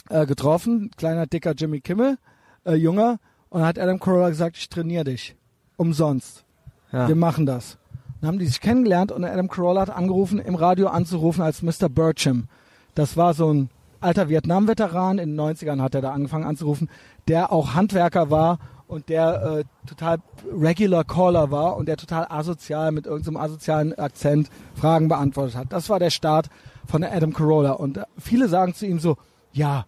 äh, 0.09 0.25
getroffen, 0.25 0.91
kleiner 0.97 1.27
dicker 1.27 1.53
Jimmy 1.53 1.81
Kimmel, 1.81 2.17
äh, 2.65 2.73
junger, 2.73 3.19
und 3.49 3.61
hat 3.61 3.79
Adam 3.79 3.99
Carolla 3.99 4.29
gesagt, 4.29 4.57
ich 4.57 4.69
trainiere 4.69 5.05
dich. 5.05 5.35
Umsonst. 5.77 6.43
Ja. 6.91 7.07
Wir 7.07 7.15
machen 7.15 7.45
das. 7.45 7.77
Dann 8.19 8.29
haben 8.29 8.39
die 8.39 8.47
sich 8.47 8.61
kennengelernt 8.61 9.11
und 9.11 9.23
Adam 9.23 9.47
Carolla 9.47 9.81
hat 9.81 9.89
angerufen, 9.89 10.39
im 10.39 10.55
Radio 10.55 10.87
anzurufen 10.87 11.43
als 11.43 11.61
Mr. 11.61 11.87
Burcham. 11.89 12.47
Das 12.95 13.15
war 13.15 13.33
so 13.33 13.53
ein 13.53 13.69
alter 13.99 14.29
Vietnam-Veteran, 14.29 15.19
in 15.19 15.35
den 15.35 15.39
90ern 15.39 15.81
hat 15.81 15.95
er 15.95 16.01
da 16.01 16.11
angefangen 16.11 16.45
anzurufen, 16.45 16.89
der 17.27 17.51
auch 17.51 17.73
Handwerker 17.73 18.29
war 18.29 18.59
und 18.87 19.09
der 19.09 19.43
äh, 19.43 19.63
total 19.87 20.17
Regular 20.51 21.03
Caller 21.03 21.51
war 21.51 21.77
und 21.77 21.87
der 21.87 21.97
total 21.97 22.25
asozial 22.29 22.91
mit 22.91 23.05
irgendeinem 23.05 23.37
asozialen 23.37 23.93
Akzent 23.97 24.49
Fragen 24.75 25.07
beantwortet 25.07 25.55
hat. 25.55 25.73
Das 25.73 25.89
war 25.89 25.99
der 25.99 26.09
Start 26.09 26.49
von 26.85 27.03
Adam 27.03 27.33
Carolla. 27.33 27.71
Und 27.71 27.97
äh, 27.97 28.03
viele 28.17 28.47
sagen 28.47 28.73
zu 28.73 28.85
ihm 28.85 28.99
so, 28.99 29.17
ja, 29.51 29.85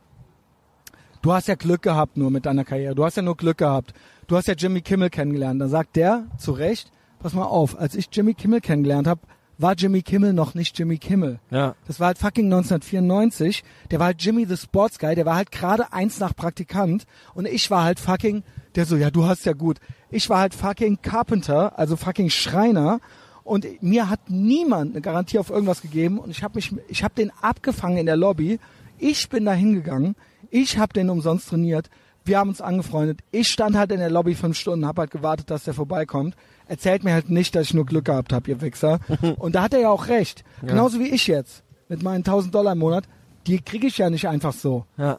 du 1.21 1.31
hast 1.33 1.47
ja 1.47 1.55
Glück 1.55 1.81
gehabt 1.81 2.17
nur 2.17 2.29
mit 2.29 2.45
deiner 2.45 2.65
Karriere. 2.65 2.95
Du 2.95 3.05
hast 3.05 3.15
ja 3.15 3.23
nur 3.23 3.37
Glück 3.37 3.57
gehabt. 3.57 3.93
Du 4.27 4.35
hast 4.35 4.47
ja 4.47 4.53
Jimmy 4.53 4.81
Kimmel 4.81 5.09
kennengelernt. 5.09 5.61
Dann 5.61 5.69
sagt 5.69 5.95
der 5.95 6.25
zu 6.37 6.51
Recht, 6.51 6.91
pass 7.19 7.33
mal 7.33 7.45
auf, 7.45 7.79
als 7.79 7.95
ich 7.95 8.09
Jimmy 8.11 8.33
Kimmel 8.33 8.61
kennengelernt 8.61 9.07
habe, 9.07 9.21
war 9.59 9.73
Jimmy 9.75 10.01
Kimmel 10.01 10.33
noch 10.33 10.55
nicht 10.55 10.79
Jimmy 10.79 10.97
Kimmel. 10.97 11.39
Ja. 11.51 11.75
Das 11.85 11.99
war 11.99 12.07
halt 12.07 12.17
fucking 12.17 12.45
1994. 12.45 13.63
Der 13.91 13.99
war 13.99 14.07
halt 14.07 14.23
Jimmy 14.23 14.45
the 14.45 14.57
Sports 14.57 14.97
Guy. 14.97 15.15
Der 15.15 15.25
war 15.25 15.35
halt 15.35 15.51
gerade 15.51 15.91
eins 15.91 16.19
nach 16.19 16.35
Praktikant. 16.35 17.03
Und 17.33 17.45
ich 17.45 17.69
war 17.69 17.83
halt 17.83 17.99
fucking, 17.99 18.43
der 18.75 18.85
so, 18.85 18.95
ja, 18.95 19.11
du 19.11 19.25
hast 19.25 19.45
ja 19.45 19.53
gut. 19.53 19.79
Ich 20.09 20.29
war 20.29 20.39
halt 20.39 20.53
fucking 20.53 21.01
Carpenter, 21.01 21.77
also 21.77 21.97
fucking 21.97 22.29
Schreiner. 22.29 23.01
Und 23.43 23.67
mir 23.83 24.09
hat 24.09 24.29
niemand 24.29 24.91
eine 24.91 25.01
Garantie 25.01 25.39
auf 25.39 25.49
irgendwas 25.49 25.81
gegeben. 25.81 26.19
Und 26.19 26.31
ich 26.31 26.41
habe 26.41 26.55
mich, 26.55 26.73
ich 26.87 27.03
habe 27.03 27.15
den 27.15 27.31
abgefangen 27.41 27.97
in 27.97 28.05
der 28.05 28.17
Lobby. 28.17 28.59
Ich 28.97 29.27
bin 29.27 29.43
da 29.43 29.53
hingegangen. 29.53 30.15
Ich 30.49 30.77
habe 30.77 30.93
den 30.93 31.09
umsonst 31.09 31.49
trainiert. 31.49 31.89
Wir 32.23 32.37
haben 32.37 32.49
uns 32.49 32.61
angefreundet. 32.61 33.21
Ich 33.31 33.47
stand 33.47 33.75
halt 33.75 33.91
in 33.91 33.99
der 33.99 34.09
Lobby 34.09 34.35
fünf 34.35 34.57
Stunden, 34.57 34.85
habe 34.85 35.01
halt 35.01 35.11
gewartet, 35.11 35.49
dass 35.49 35.63
der 35.63 35.73
vorbeikommt. 35.73 36.35
Erzählt 36.69 37.03
mir 37.03 37.13
halt 37.13 37.31
nicht, 37.31 37.55
dass 37.55 37.65
ich 37.65 37.73
nur 37.73 37.85
Glück 37.85 38.05
gehabt 38.05 38.31
habe, 38.31 38.49
ihr 38.51 38.61
Wichser. 38.61 38.99
Und 39.39 39.55
da 39.55 39.63
hat 39.63 39.73
er 39.73 39.81
ja 39.81 39.89
auch 39.89 40.07
recht. 40.07 40.43
Genauso 40.61 40.99
wie 40.99 41.09
ich 41.09 41.25
jetzt 41.25 41.63
mit 41.89 42.03
meinen 42.03 42.19
1000 42.19 42.53
Dollar 42.53 42.73
im 42.73 42.77
Monat. 42.77 43.05
Die 43.47 43.59
kriege 43.59 43.87
ich 43.87 43.97
ja 43.97 44.11
nicht 44.11 44.27
einfach 44.27 44.53
so. 44.53 44.85
Ja. 44.95 45.17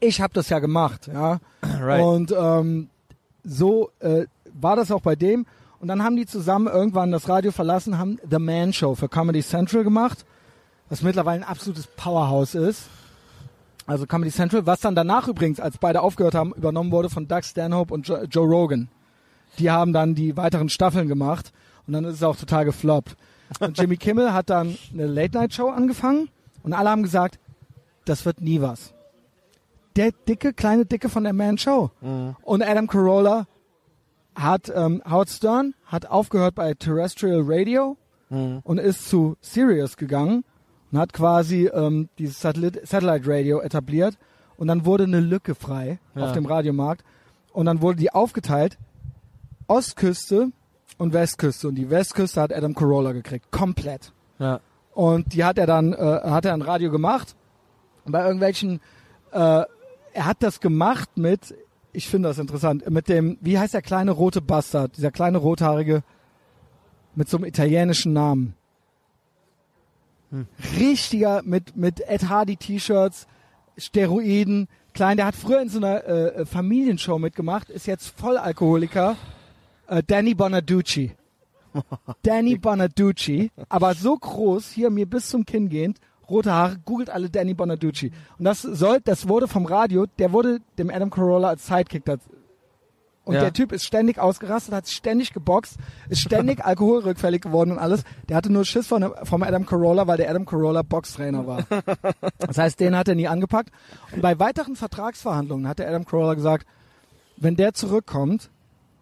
Ich 0.00 0.20
habe 0.20 0.34
das 0.34 0.48
ja 0.48 0.58
gemacht, 0.58 1.06
ja. 1.06 1.38
Right. 1.80 2.02
Und 2.02 2.34
ähm, 2.36 2.88
so 3.44 3.90
äh, 4.00 4.26
war 4.52 4.74
das 4.74 4.90
auch 4.90 5.02
bei 5.02 5.14
dem. 5.14 5.46
Und 5.78 5.86
dann 5.86 6.02
haben 6.02 6.16
die 6.16 6.26
zusammen 6.26 6.66
irgendwann 6.66 7.12
das 7.12 7.28
Radio 7.28 7.52
verlassen, 7.52 7.96
haben 7.96 8.18
The 8.28 8.38
Man 8.38 8.72
Show 8.72 8.96
für 8.96 9.08
Comedy 9.08 9.42
Central 9.42 9.84
gemacht, 9.84 10.26
was 10.88 11.02
mittlerweile 11.02 11.42
ein 11.42 11.48
absolutes 11.48 11.86
Powerhouse 11.86 12.56
ist. 12.56 12.88
Also 13.86 14.06
Comedy 14.06 14.32
Central, 14.32 14.66
was 14.66 14.80
dann 14.80 14.96
danach 14.96 15.28
übrigens, 15.28 15.60
als 15.60 15.78
beide 15.78 16.02
aufgehört 16.02 16.34
haben, 16.34 16.52
übernommen 16.52 16.90
wurde 16.90 17.08
von 17.08 17.28
Doug 17.28 17.44
Stanhope 17.44 17.94
und 17.94 18.08
jo 18.08 18.16
Joe 18.24 18.46
Rogan. 18.46 18.88
Die 19.60 19.70
haben 19.70 19.92
dann 19.92 20.14
die 20.14 20.36
weiteren 20.36 20.68
Staffeln 20.68 21.06
gemacht 21.08 21.52
und 21.86 21.92
dann 21.92 22.04
ist 22.04 22.16
es 22.16 22.22
auch 22.22 22.36
total 22.36 22.64
gefloppt. 22.64 23.16
Und 23.60 23.78
Jimmy 23.78 23.96
Kimmel 23.96 24.32
hat 24.32 24.48
dann 24.50 24.76
eine 24.92 25.06
Late-Night-Show 25.06 25.68
angefangen 25.68 26.28
und 26.62 26.72
alle 26.72 26.88
haben 26.90 27.02
gesagt, 27.02 27.38
das 28.04 28.24
wird 28.24 28.40
nie 28.40 28.60
was. 28.60 28.94
Der 29.96 30.12
dicke, 30.12 30.52
kleine 30.52 30.86
Dicke 30.86 31.08
von 31.08 31.24
der 31.24 31.32
Man 31.32 31.58
Show. 31.58 31.90
Und 32.42 32.62
Adam 32.62 32.86
Carolla 32.86 33.46
hat, 34.36 34.72
ähm, 34.74 35.02
Howard 35.08 35.28
Stern 35.30 35.74
hat 35.84 36.06
aufgehört 36.06 36.54
bei 36.54 36.72
Terrestrial 36.74 37.42
Radio 37.44 37.96
und 38.62 38.78
ist 38.78 39.08
zu 39.08 39.36
Sirius 39.40 39.96
gegangen 39.96 40.44
und 40.92 40.98
hat 41.00 41.12
quasi 41.12 41.66
ähm, 41.66 42.08
dieses 42.18 42.40
Satellit 42.40 42.86
Satellite 42.86 43.28
Radio 43.28 43.60
etabliert 43.60 44.16
und 44.56 44.68
dann 44.68 44.84
wurde 44.84 45.02
eine 45.04 45.18
Lücke 45.18 45.56
frei 45.56 45.98
Ja. 46.14 46.26
auf 46.26 46.32
dem 46.32 46.46
Radiomarkt 46.46 47.04
und 47.52 47.66
dann 47.66 47.82
wurde 47.82 47.96
die 47.98 48.12
aufgeteilt 48.12 48.78
Ostküste 49.70 50.50
und 50.98 51.12
Westküste. 51.12 51.68
Und 51.68 51.76
die 51.76 51.90
Westküste 51.90 52.40
hat 52.40 52.52
Adam 52.52 52.74
Carolla 52.74 53.12
gekriegt. 53.12 53.50
Komplett. 53.50 54.12
Ja. 54.38 54.60
und 54.94 55.34
die 55.34 55.44
hat 55.44 55.58
er 55.58 55.66
dann 55.66 55.92
äh, 55.92 55.96
hat 55.96 56.44
er 56.44 56.54
ein 56.54 56.62
Radio 56.62 56.90
gemacht. 56.90 57.36
Und 58.04 58.12
bei 58.12 58.24
irgendwelchen 58.24 58.80
äh, 59.32 59.64
er 60.12 60.26
hat 60.26 60.42
das 60.42 60.60
gemacht 60.60 61.10
mit 61.16 61.54
ich 61.92 62.08
finde 62.08 62.28
das 62.28 62.38
interessant 62.38 62.88
mit 62.90 63.08
dem 63.08 63.38
wie 63.40 63.58
heißt 63.58 63.74
der 63.74 63.82
kleine 63.82 64.10
rote 64.10 64.40
Bastard? 64.40 64.96
Dieser 64.96 65.10
kleine 65.10 65.38
rothaarige 65.38 66.02
mit 67.14 67.28
so 67.28 67.36
einem 67.36 67.46
italienischen 67.46 68.12
Namen. 68.12 68.54
Richtiger 70.78 71.42
mit 71.44 71.76
mit 71.76 72.00
Ed 72.00 72.28
Hardy 72.28 72.56
T-Shirts 72.56 73.26
Steroiden. 73.76 74.68
Klein 74.94 75.16
der 75.16 75.26
hat 75.26 75.36
früher 75.36 75.60
in 75.62 75.68
so 75.68 75.78
einer 75.78 76.04
äh, 76.04 76.46
Familienshow 76.46 77.18
mitgemacht 77.18 77.70
ist 77.70 77.86
jetzt 77.86 78.08
Vollalkoholiker 78.18 79.16
äh, 79.90 80.02
Danny 80.06 80.34
Bonaducci 80.34 81.12
Danny 82.22 82.56
Bonaducci, 82.58 83.50
aber 83.68 83.94
so 83.94 84.16
groß, 84.16 84.70
hier 84.70 84.90
mir 84.90 85.06
bis 85.06 85.28
zum 85.28 85.44
Kinn 85.44 85.68
gehend, 85.68 85.98
rote 86.28 86.52
Haare, 86.52 86.78
googelt 86.84 87.10
alle 87.10 87.30
Danny 87.30 87.54
Bonaducci. 87.54 88.10
Und 88.38 88.44
das 88.44 88.62
soll, 88.62 89.00
das 89.04 89.28
wurde 89.28 89.46
vom 89.46 89.66
Radio, 89.66 90.06
der 90.18 90.32
wurde 90.32 90.58
dem 90.78 90.90
Adam 90.90 91.10
Carolla 91.10 91.48
als 91.48 91.66
Sidekick 91.68 92.04
da. 92.04 92.16
Und 93.24 93.34
Ja. 93.34 93.42
der 93.42 93.52
Typ 93.52 93.70
ist 93.70 93.84
ständig 93.84 94.18
ausgerastet, 94.18 94.74
hat 94.74 94.88
ständig 94.88 95.32
geboxt, 95.32 95.76
ist 96.08 96.22
ständig 96.22 96.64
alkoholrückfällig 96.64 97.42
geworden 97.42 97.70
und 97.72 97.78
alles. 97.78 98.02
Der 98.28 98.36
hatte 98.36 98.50
nur 98.50 98.64
Schiss 98.64 98.88
von, 98.88 99.12
vom 99.22 99.42
Adam 99.44 99.64
Carolla, 99.66 100.08
weil 100.08 100.16
der 100.16 100.28
Adam 100.30 100.46
Carolla 100.46 100.82
Boxtrainer 100.82 101.46
war. 101.46 101.64
Das 102.38 102.58
heißt, 102.58 102.80
den 102.80 102.96
hat 102.96 103.06
er 103.06 103.14
nie 103.14 103.28
angepackt. 103.28 103.70
Und 104.10 104.22
bei 104.22 104.36
weiteren 104.40 104.74
Vertragsverhandlungen 104.74 105.68
hat 105.68 105.78
der 105.78 105.88
Adam 105.88 106.04
Carolla 106.04 106.34
gesagt, 106.34 106.66
wenn 107.36 107.54
der 107.54 107.74
zurückkommt, 107.74 108.50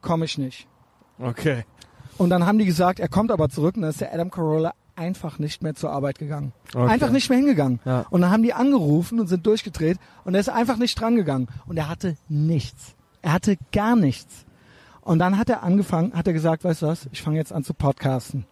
komme 0.03 0.27
ich 0.27 0.37
nicht. 0.37 0.67
Okay. 1.19 1.65
Und 2.17 2.31
dann 2.31 2.47
haben 2.47 2.59
die 2.59 2.65
gesagt, 2.65 3.01
er 3.01 3.09
kommt 3.09 3.31
aber 3.31 3.49
zurück 3.49 3.77
und 3.77 3.83
dann 3.83 3.91
ist 3.91 4.01
der 4.01 4.13
Adam 4.13 4.31
Carolla 4.31 4.73
einfach 4.97 5.39
nicht 5.39 5.63
mehr 5.63 5.75
zur 5.75 5.91
Arbeit 5.91 6.19
gegangen. 6.19 6.53
Okay. 6.75 6.91
Einfach 6.91 7.11
nicht 7.11 7.29
mehr 7.31 7.39
hingegangen. 7.39 7.81
Ja. 7.85 8.05
Und 8.11 8.21
dann 8.23 8.31
haben 8.31 8.43
die 8.43 8.53
angerufen 8.53 9.21
und 9.21 9.29
sind 9.29 9.47
durchgedreht 9.47 9.99
und 10.25 10.35
er 10.35 10.41
ist 10.41 10.49
einfach 10.49 10.77
nicht 10.77 11.01
dran 11.01 11.15
gegangen. 11.15 11.49
Und 11.67 11.77
er 11.77 11.89
hatte 11.89 12.17
nichts. 12.29 12.95
Er 13.23 13.33
hatte 13.33 13.57
gar 13.73 13.95
nichts. 13.97 14.45
Und 15.03 15.21
dann 15.21 15.39
hat 15.39 15.49
er 15.49 15.63
angefangen, 15.63 16.13
hat 16.15 16.27
er 16.27 16.33
gesagt, 16.33 16.65
weißt 16.65 16.83
du 16.83 16.87
was, 16.87 17.09
ich 17.13 17.23
fange 17.23 17.39
jetzt 17.39 17.53
an 17.53 17.65
zu 17.65 17.73
podcasten. 17.73 18.45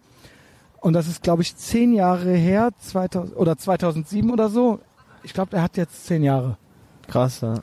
Und 0.79 0.93
das 0.93 1.07
ist, 1.07 1.21
glaube 1.21 1.41
ich, 1.41 1.55
zehn 1.55 1.93
Jahre 1.93 2.33
her, 2.33 2.69
2000, 2.79 3.35
oder 3.35 3.57
2007 3.57 4.31
oder 4.31 4.49
so. 4.49 4.79
Ich 5.23 5.33
glaube, 5.33 5.57
er 5.57 5.63
hat 5.63 5.75
jetzt 5.77 6.05
zehn 6.05 6.23
Jahre. 6.23 6.57
Krass, 7.07 7.41
ja. 7.41 7.55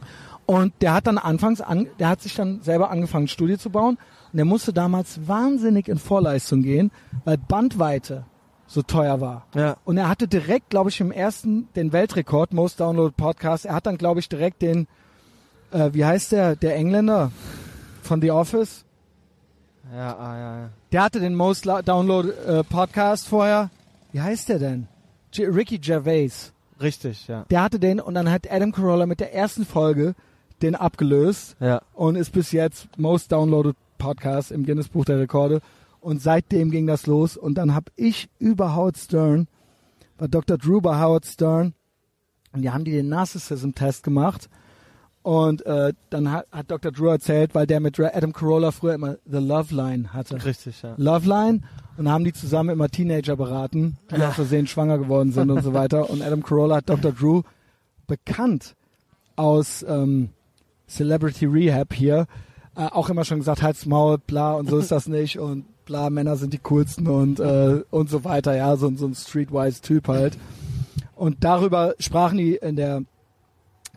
Und 0.47 0.75
der 0.83 0.93
hat 0.93 1.07
dann 1.07 1.19
anfangs 1.19 1.61
an, 1.61 1.87
der 1.99 2.09
hat 2.09 2.21
sich 2.21 2.35
dann 2.35 2.61
selber 2.63 2.91
angefangen, 2.91 3.25
ein 3.25 3.29
Studio 3.29 3.57
zu 3.57 3.71
bauen. 3.71 3.99
Und 4.35 4.39
der 4.39 4.47
musste 4.47 4.73
damals 4.73 5.29
wahnsinnig 5.29 5.87
in 5.87 5.97
Vorleistung 5.97 6.63
gehen, 6.63 6.91
weil 7.25 7.39
Bandweite 7.39 8.25
so 8.67 8.83
teuer 8.83 9.21
war. 9.21 9.47
Ja. 9.55 9.77
Und 9.85 9.97
er 9.97 10.09
hatte 10.09 10.27
direkt, 10.27 10.71
glaube 10.71 10.91
ich, 10.91 11.01
im 11.01 11.13
ersten 11.13 11.69
den 11.77 11.93
Weltrekord, 11.93 12.53
Most 12.53 12.81
Downloaded 12.81 13.17
Podcast. 13.17 13.65
Er 13.65 13.75
hat 13.77 13.87
dann, 13.87 13.97
glaube 13.97 14.19
ich, 14.19 14.29
direkt 14.29 14.61
den, 14.61 14.89
äh, 15.71 15.91
wie 15.93 16.05
heißt 16.05 16.33
der, 16.33 16.57
der 16.57 16.75
Engländer 16.75 17.31
von 18.03 18.21
The 18.21 18.33
Office? 18.33 18.85
Ja, 19.95 20.17
ah, 20.17 20.37
ja, 20.37 20.59
ja. 20.63 20.69
Der 20.91 21.03
hatte 21.05 21.21
den 21.21 21.37
Most 21.37 21.65
Downloaded 21.67 22.37
äh, 22.45 22.65
Podcast 22.65 23.29
vorher. 23.29 23.71
Wie 24.11 24.21
heißt 24.21 24.49
der 24.49 24.59
denn? 24.59 24.89
J 25.33 25.55
Ricky 25.55 25.79
Gervais. 25.79 26.53
Richtig, 26.81 27.29
ja. 27.29 27.45
Der 27.51 27.63
hatte 27.63 27.79
den 27.79 28.01
und 28.01 28.15
dann 28.15 28.29
hat 28.29 28.51
Adam 28.51 28.73
Carolla 28.73 29.07
mit 29.07 29.21
der 29.21 29.33
ersten 29.33 29.65
Folge 29.65 30.17
den 30.61 30.75
abgelöst 30.75 31.55
Ja. 31.61 31.83
und 31.93 32.17
ist 32.17 32.33
bis 32.33 32.51
jetzt 32.51 32.89
Most 32.99 33.31
Downloaded 33.31 33.77
Podcast 34.05 34.53
im 34.53 34.65
Guinness 34.67 34.89
Buch 34.89 35.05
der 35.07 35.19
Rekorde. 35.19 35.61
Und 36.01 36.21
seitdem 36.21 36.71
ging 36.71 36.87
das 36.87 37.07
los. 37.07 37.37
Und 37.39 37.55
dann 37.57 37.75
habe 37.75 37.91
ich 37.97 38.29
über 38.39 38.77
Howard 38.77 38.99
Stern, 38.99 39.49
war 40.19 40.29
Dr. 40.29 40.59
Drew 40.59 40.81
bei 40.83 41.01
Howard 41.01 41.25
Stern, 41.25 41.73
und 42.53 42.61
die 42.63 42.71
haben 42.71 42.85
die 42.85 42.93
den 42.93 43.09
Narcissism-Test 43.09 44.03
gemacht. 44.05 44.49
Und 45.23 45.65
äh, 45.65 45.95
dann 46.11 46.31
hat, 46.31 46.47
hat 46.53 46.71
Dr. 46.71 46.93
Drew 46.93 47.09
erzählt, 47.09 47.55
weil 47.55 47.67
der 47.67 47.81
mit 47.81 47.99
Adam 47.99 48.33
Carolla 48.35 48.71
früher 48.71 48.93
immer 48.95 49.17
The 49.25 49.39
Love 49.39 49.75
Line 49.75 50.13
hatte. 50.13 50.45
Richtig, 50.45 50.83
ja. 50.83 50.95
Loveline 50.99 51.63
und 51.97 52.09
haben 52.11 52.25
die 52.25 52.35
zusammen 52.35 52.69
immer 52.69 52.89
Teenager 52.91 53.35
beraten, 53.37 53.97
die 54.11 54.17
Ja. 54.21 54.29
aus 54.29 54.35
Versehen 54.35 54.67
schwanger 54.67 54.99
geworden 54.99 55.33
sind 55.33 55.51
und 55.51 55.63
so 55.63 55.73
weiter. 55.73 56.11
Und 56.11 56.21
Adam 56.21 56.43
Carolla 56.43 56.77
hat 56.77 56.91
Dr. 56.91 57.11
Drew 57.13 57.41
bekannt 58.07 58.75
aus 59.37 59.83
ähm, 59.89 60.29
Celebrity 60.87 61.47
Rehab 61.47 61.95
hier 61.95 62.27
äh, 62.77 62.87
auch 62.87 63.09
immer 63.09 63.25
schon 63.25 63.39
gesagt, 63.39 63.63
halt's 63.63 63.87
Maul, 63.87 64.19
bla 64.19 64.53
und 64.53 64.69
so 64.69 64.79
ist 64.79 64.91
das 64.91 65.07
nicht 65.07 65.39
und 65.39 65.65
bla, 65.85 66.11
Männer 66.11 66.37
sind 66.37 66.53
die 66.53 66.59
coolsten 66.59 67.07
und 67.07 67.41
äh, 67.41 67.83
und 67.91 68.11
so 68.11 68.25
weiter, 68.25 68.57
ja, 68.57 68.77
so, 68.77 68.95
so 68.97 69.07
ein 69.07 69.15
streetwise 69.15 69.83
Typ 69.83 70.09
halt. 70.09 70.39
Und 71.15 71.45
darüber 71.45 71.95
sprachen 71.99 72.39
die 72.39 72.57
in 72.57 72.77
der 72.77 73.03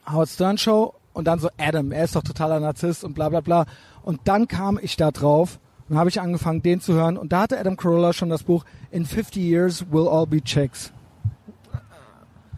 Howard 0.10 0.30
Stern 0.30 0.58
Show 0.58 0.94
und 1.14 1.26
dann 1.26 1.40
so 1.40 1.50
Adam, 1.58 1.92
er 1.92 2.04
ist 2.04 2.16
doch 2.16 2.24
totaler 2.24 2.60
Narzisst 2.60 3.04
und 3.04 3.14
bla 3.14 3.30
bla 3.30 3.42
bla. 3.42 3.66
Und 4.04 4.22
dann 4.26 4.48
kam 4.48 4.80
ich 4.82 4.96
da 4.96 5.12
drauf 5.12 5.60
und 5.90 5.98
habe 5.98 6.10
ich 6.10 6.22
angefangen, 6.22 6.62
den 6.62 6.80
zu 6.80 6.94
hören. 6.94 7.18
Und 7.18 7.32
da 7.32 7.42
hatte 7.42 7.60
Adam 7.60 7.78
Carolla 7.78 8.14
schon 8.14 8.30
das 8.30 8.44
Buch 8.44 8.66
In 8.92 9.06
50 9.06 9.42
Years 9.42 9.86
We'll 9.92 10.08
All 10.08 10.28
Be 10.28 10.42
Chicks. 10.42 10.92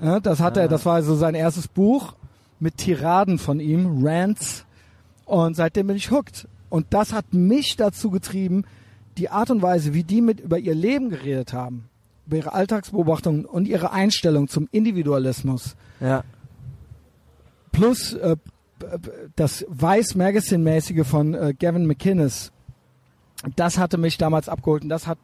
Ja, 0.02 0.20
das 0.20 0.40
hatte 0.40 0.62
er, 0.62 0.68
das 0.68 0.86
war 0.86 1.02
so 1.04 1.16
sein 1.16 1.36
erstes 1.36 1.68
Buch 1.68 2.14
mit 2.60 2.78
Tiraden 2.78 3.38
von 3.38 3.60
ihm, 3.60 4.06
Rants. 4.06 4.66
Und 5.30 5.56
seitdem 5.56 5.86
bin 5.88 5.96
ich 5.96 6.10
hooked. 6.10 6.48
Und 6.70 6.88
das 6.90 7.14
hat 7.14 7.34
mich 7.34 7.76
dazu 7.76 8.10
getrieben, 8.10 8.64
die 9.18 9.30
Art 9.30 9.52
und 9.52 9.62
Weise, 9.62 9.94
wie 9.94 10.04
die 10.04 10.22
mit 10.22 10.40
über 10.40 10.58
ihr 10.58 10.74
Leben 10.74 11.10
geredet 11.10 11.54
haben, 11.54 11.88
über 12.26 12.38
ihre 12.38 12.54
Alltagsbeobachtungen 12.54 13.46
und 13.46 13.68
ihre 13.68 13.92
Einstellung 13.92 14.48
zum 14.48 14.68
Individualismus, 14.72 15.76
Ja. 16.00 16.24
plus 17.72 18.14
äh, 18.14 18.38
das 19.36 19.66
Vice 19.70 20.16
Magazine 20.16 20.64
mäßige 20.64 21.06
von 21.06 21.34
äh, 21.34 21.54
Gavin 21.58 21.86
McInnes, 21.86 22.52
das 23.56 23.78
hatte 23.78 23.98
mich 23.98 24.18
damals 24.18 24.50
abgeholt 24.50 24.84
und 24.84 24.90
das 24.90 25.06
hat 25.06 25.18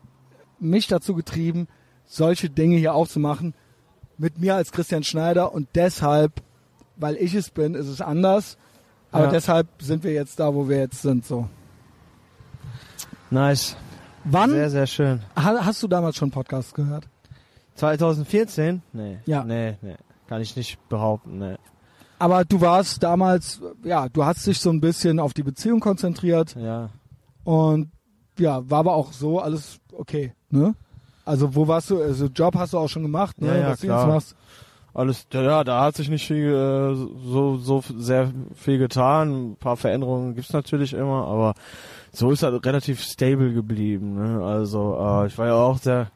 mich 0.59 0.87
dazu 0.87 1.15
getrieben, 1.15 1.67
solche 2.05 2.49
Dinge 2.49 2.77
hier 2.77 2.93
aufzumachen 2.93 3.53
mit 4.17 4.39
mir 4.39 4.55
als 4.55 4.71
Christian 4.71 5.03
Schneider 5.03 5.53
und 5.53 5.67
deshalb, 5.75 6.43
weil 6.95 7.15
ich 7.15 7.33
es 7.33 7.49
bin, 7.49 7.75
ist 7.75 7.87
es 7.87 8.01
anders. 8.01 8.57
Aber 9.15 9.25
Ja. 9.25 9.31
deshalb 9.31 9.67
sind 9.79 10.03
wir 10.03 10.11
jetzt 10.11 10.39
da, 10.39 10.53
wo 10.53 10.67
wir 10.67 10.77
jetzt 10.77 11.01
sind. 11.01 11.25
So. 11.25 11.47
Nice. 13.29 13.75
Wann 14.25 14.49
Sehr, 14.49 14.69
sehr 14.69 14.87
schön. 14.87 15.21
ha, 15.35 15.65
hast 15.65 15.81
du 15.83 15.87
damals 15.87 16.15
schon 16.17 16.31
Podcasts 16.31 16.73
gehört? 16.73 17.07
2014? 17.75 18.81
Nee. 18.93 19.19
Ja. 19.25 19.43
Nee, 19.43 19.77
nee. 19.81 19.95
Kann 20.27 20.41
ich 20.41 20.55
nicht 20.55 20.77
behaupten, 20.89 21.37
nee. 21.37 21.55
Aber 22.17 22.43
du 22.45 22.59
warst 22.61 23.03
damals, 23.03 23.61
ja, 23.83 24.09
du 24.09 24.25
hast 24.25 24.45
dich 24.47 24.59
so 24.59 24.69
ein 24.69 24.81
bisschen 24.81 25.19
auf 25.19 25.33
die 25.33 25.43
Beziehung 25.43 25.79
konzentriert 25.79 26.55
Ja. 26.55 26.89
und 27.43 27.91
ja, 28.39 28.67
war 28.69 28.79
aber 28.79 28.95
auch 28.95 29.13
so 29.13 29.39
alles 29.39 29.79
okay, 29.93 30.33
ne? 30.49 30.75
Also 31.25 31.55
wo 31.55 31.67
warst 31.67 31.89
du? 31.89 32.01
Also 32.01 32.25
Job 32.27 32.55
hast 32.55 32.73
du 32.73 32.77
auch 32.77 32.87
schon 32.89 33.03
gemacht, 33.03 33.39
ne? 33.41 33.47
Ja, 33.47 33.55
ja, 33.57 33.69
Was 33.71 33.79
du 33.79 33.87
klar. 33.87 34.01
jetzt 34.05 34.13
machst. 34.13 34.35
Alles, 34.95 35.27
ja, 35.33 35.63
da 35.65 35.81
hat 35.81 35.95
sich 35.97 36.09
nicht 36.09 36.25
viel, 36.25 36.47
äh, 36.47 36.95
so, 37.29 37.57
so 37.57 37.83
sehr 37.97 38.31
viel 38.55 38.77
getan. 38.79 39.51
Ein 39.51 39.55
paar 39.57 39.75
Veränderungen 39.77 40.35
gibt's 40.35 40.53
natürlich 40.53 40.93
immer, 40.93 41.27
aber 41.27 41.53
so 42.13 42.31
ist 42.31 42.43
er 42.43 42.53
relativ 42.65 43.01
stable 43.03 43.53
geblieben. 43.53 44.15
Ne? 44.15 44.43
Also, 44.43 44.97
äh, 44.97 45.27
ich 45.27 45.37
war 45.37 45.47
ja 45.47 45.55
auch 45.55 45.77
sehr 45.77 46.07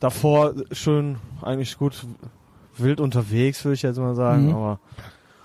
davor 0.00 0.52
schon 0.72 1.18
eigentlich 1.42 1.78
gut 1.78 2.04
wild 2.76 3.00
unterwegs, 3.00 3.64
würde 3.64 3.74
ich 3.74 3.82
jetzt 3.82 3.98
mal 3.98 4.16
sagen, 4.16 4.48
Mhm. 4.48 4.54
aber 4.54 4.80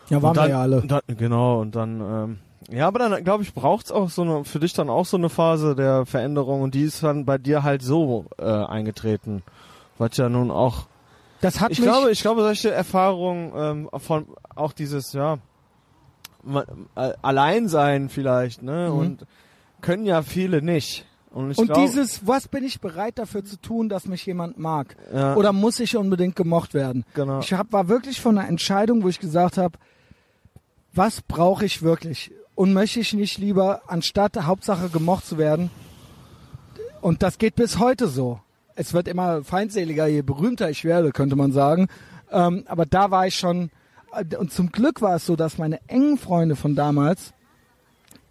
Ja, 0.10 0.22
waren 0.24 0.34
dann, 0.34 0.46
wir 0.46 0.50
ja 0.50 0.62
alle. 0.62 0.82
Dann, 0.82 1.02
genau, 1.16 1.62
und 1.62 1.76
dann, 1.76 2.02
ähm, 2.02 2.38
ja, 2.76 2.88
aber 2.88 2.98
dann, 3.00 3.24
glaube 3.24 3.44
ich, 3.44 3.54
braucht's 3.54 3.92
auch 3.92 4.10
so 4.10 4.24
eine, 4.24 4.46
für 4.46 4.60
dich 4.60 4.74
dann 4.74 4.90
auch 4.90 5.06
so 5.06 5.16
eine 5.18 5.30
Phase 5.30 5.76
der 5.76 6.08
Veränderung 6.08 6.62
und 6.62 6.74
die 6.74 6.82
ist 6.84 7.04
dann 7.04 7.24
bei 7.26 7.38
dir 7.38 7.62
halt 7.62 7.84
so 7.84 8.26
äh, 8.40 8.46
eingetreten. 8.46 9.44
Was 10.00 10.18
ja 10.18 10.28
nun 10.28 10.50
auch 10.50 10.88
Das 11.42 11.60
hat 11.60 11.72
ich 11.72 11.80
mich, 11.80 11.88
glaube, 11.88 12.12
ich 12.12 12.22
glaube, 12.22 12.42
solche 12.42 12.72
Erfahrungen 12.72 13.52
ähm, 13.56 13.90
von 14.00 14.28
auch 14.56 14.74
dieses 14.74 15.14
ja 15.14 15.38
äh, 16.96 17.14
Alleinsein 17.22 18.10
vielleicht, 18.10 18.64
ne? 18.64 18.90
Mhm. 18.92 18.98
Und 18.98 19.26
können 19.82 20.06
ja 20.06 20.22
viele 20.22 20.62
nicht. 20.62 21.06
Und 21.32 21.52
ich 21.52 21.58
und 21.58 21.68
glaube, 21.68 21.82
dieses, 21.82 22.26
was 22.26 22.48
bin 22.48 22.64
ich 22.64 22.82
bereit 22.82 23.20
dafür 23.20 23.44
zu 23.44 23.58
tun, 23.58 23.90
dass 23.90 24.06
mich 24.06 24.26
jemand 24.26 24.58
mag? 24.58 24.96
ja, 25.14 25.36
Oder 25.36 25.54
muss 25.54 25.80
ich 25.80 25.96
unbedingt 25.96 26.36
gemocht 26.36 26.74
werden? 26.74 27.06
genau. 27.14 27.40
Ich 27.40 27.54
hab, 27.54 27.72
war 27.72 27.88
wirklich 27.88 28.20
von 28.20 28.38
einer 28.38 28.48
Entscheidung, 28.48 29.04
wo 29.04 29.10
ich 29.10 29.20
gesagt 29.20 29.58
habe, 29.58 29.78
was 30.94 31.22
brauche 31.22 31.66
ich 31.66 31.84
wirklich? 31.84 32.32
Und 32.56 32.74
möchte 32.74 33.00
ich 33.00 33.14
nicht 33.14 33.38
lieber, 33.38 33.82
anstatt 33.88 34.36
Hauptsache 34.36 34.90
gemocht 34.90 35.28
zu 35.28 35.38
werden, 35.38 35.70
und 37.02 37.22
das 37.22 37.38
geht 37.38 37.56
bis 37.56 37.78
heute 37.78 38.08
so. 38.08 38.40
Es 38.80 38.94
wird 38.94 39.08
immer 39.08 39.44
feindseliger, 39.44 40.06
je 40.08 40.22
berühmter 40.22 40.70
ich 40.70 40.84
werde, 40.86 41.12
könnte 41.12 41.36
man 41.36 41.52
sagen. 41.52 41.88
Ähm, 42.32 42.64
aber 42.68 42.86
da 42.86 43.10
war 43.12 43.26
ich 43.26 43.36
schon, 43.36 43.72
äh, 44.14 44.36
und 44.36 44.52
zum 44.52 44.72
Glück 44.72 45.02
war 45.02 45.16
es 45.16 45.26
so, 45.26 45.36
dass 45.36 45.58
meine 45.58 45.80
engen 45.88 46.18
Freunde 46.18 46.56
von 46.56 46.76
damals 46.76 47.34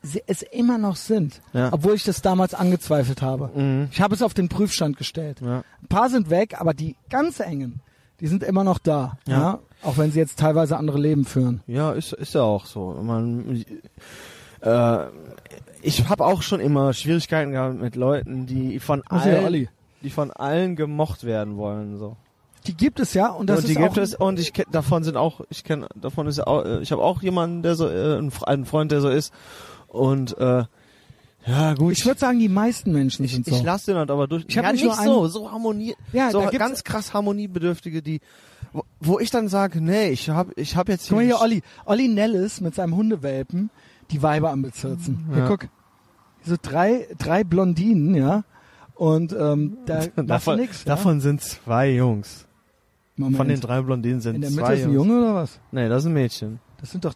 sie 0.03 0.22
es 0.28 0.42
immer 0.42 0.78
noch 0.78 0.94
sind, 0.94 1.40
Ja. 1.53 1.70
obwohl 1.72 1.94
ich 1.94 2.05
das 2.05 2.22
damals 2.22 2.55
angezweifelt 2.55 3.22
habe. 3.22 3.51
Mhm. 3.55 3.88
Ich 3.90 4.01
habe 4.01 4.14
es 4.14 4.22
auf 4.22 4.34
den 4.34 4.49
Prüfstand 4.49 4.97
gestellt. 4.97 5.40
Ja. 5.40 5.64
Ein 5.82 5.88
paar 5.88 6.11
sind 6.11 6.30
weg, 6.30 6.61
aber 6.61 6.74
die 6.74 6.94
ganz 7.11 7.40
engen, 7.40 7.80
die 8.20 8.28
sind 8.28 8.44
immer 8.44 8.62
noch 8.62 8.78
da. 8.78 9.18
Ja. 9.26 9.38
Ja. 9.38 9.59
Auch 9.82 9.99
wenn 9.99 10.12
sie 10.12 10.20
jetzt 10.20 10.38
teilweise 10.38 10.76
andere 10.76 10.99
Leben 10.99 11.24
führen. 11.24 11.61
Ja, 11.66 11.90
ist, 11.92 12.12
ist 12.12 12.34
ja 12.34 12.42
auch 12.42 12.66
so. 12.66 12.97
Man, 13.03 13.64
äh, 14.61 14.99
ich 15.82 16.09
habe 16.09 16.24
auch 16.24 16.42
schon 16.42 16.61
immer 16.61 16.92
Schwierigkeiten 16.92 17.51
gehabt 17.51 17.80
mit 17.80 17.97
Leuten, 17.97 18.47
die 18.47 18.78
von 18.78 19.03
ja, 19.11 19.16
allen. 19.16 19.68
Die 20.03 20.11
von 20.11 20.30
allen 20.30 20.76
gemocht 20.76 21.24
werden 21.24 21.57
wollen. 21.57 21.99
So. 21.99 22.16
Die 22.66 22.74
gibt 22.76 22.99
es 23.01 23.14
ja 23.14 23.28
und 23.28 23.49
das 23.49 23.61
und 23.61 23.68
die 23.68 23.72
ist 23.72 23.78
gibt 23.78 23.90
auch, 23.92 23.97
es 24.03 24.14
und 24.14 24.38
ich 24.40 24.53
davon 24.72 25.05
sind 25.05 25.16
auch 25.16 25.40
ich 25.51 25.62
kenne 25.64 25.86
davon 25.94 26.26
ist 26.26 26.44
auch 26.47 26.64
äh, 26.64 26.80
ich 26.80 26.90
habe 26.92 27.03
auch 27.03 27.22
jemanden 27.22 27.62
der 27.62 27.76
so 27.76 27.88
äh, 27.88 28.16
einen 28.18 28.30
Fre- 28.30 28.44
einen 28.44 28.64
Freund 28.66 28.90
der 28.92 29.01
so 29.01 29.09
ist 29.09 29.32
und 29.88 30.36
äh, 30.38 30.64
ja 31.47 31.74
gut 31.74 31.92
ich 31.92 32.05
würde 32.05 32.18
sagen, 32.18 32.40
die 32.40 32.49
meisten 32.49 32.90
Menschen 32.92 33.24
ich, 33.24 33.34
sind 33.34 33.47
ich 33.47 33.55
so. 33.59 33.64
lasse 33.64 33.92
den 33.92 33.99
halt 33.99 34.11
aber 34.11 34.26
durch 34.26 34.44
Ich 34.49 34.59
hab 34.59 34.64
ja, 34.64 34.72
nicht 34.72 34.84
nicht 34.84 34.97
so 35.03 35.28
so 35.28 35.51
harmonie 35.53 35.94
Ja, 36.12 36.30
so 36.32 36.42
ganz 36.51 36.82
krass 36.82 37.14
harmoniebedürftige 37.14 38.03
die 38.03 38.20
wo, 38.72 38.82
wo 39.01 39.18
ich 39.20 39.30
dann 39.30 39.47
sage 39.49 39.80
nee 39.80 40.09
ich 40.11 40.28
habe 40.28 40.53
ich 40.57 40.74
habe 40.76 40.90
jetzt 40.90 41.09
Guck 41.09 41.18
mal 41.18 41.24
hier, 41.24 41.40
Olli. 41.40 41.62
Olli 41.84 42.09
Nellis 42.09 42.61
mit 42.61 42.74
seinem 42.74 42.97
Hundewelpen, 42.97 43.70
die 44.11 44.22
Weiber 44.24 44.51
am 44.51 44.62
Bezirzen. 44.62 45.26
Hier, 45.30 45.38
Ja. 45.38 45.47
guck. 45.49 45.68
So 46.44 46.57
drei, 46.61 47.07
drei 47.18 47.42
Blondinen, 47.44 48.14
ja. 48.16 48.42
Und 48.97 49.32
ähm, 49.38 49.78
da 49.86 50.07
davon, 50.16 50.59
nix. 50.59 50.84
Ja? 50.84 50.94
davon 50.97 51.20
sind 51.20 51.40
zwei 51.42 51.90
Jungs 51.92 52.47
Moment. 53.16 53.36
von 53.36 53.49
den 53.49 53.61
drei 53.61 53.80
Blondinen 53.82 54.20
sind 54.20 54.36
In 54.36 54.40
der 54.42 54.51
zwei 54.51 54.62
Mitte 54.62 54.72
ist 54.74 54.84
ein 54.86 54.92
Junge 54.94 55.18
oder 55.20 55.34
was? 55.34 55.61
nee 55.70 55.88
das 55.88 56.03
ist 56.03 56.07
ein 56.07 56.12
Mädchen 56.14 56.61
Das 56.80 56.90
sind 56.90 57.05
doch, 57.05 57.14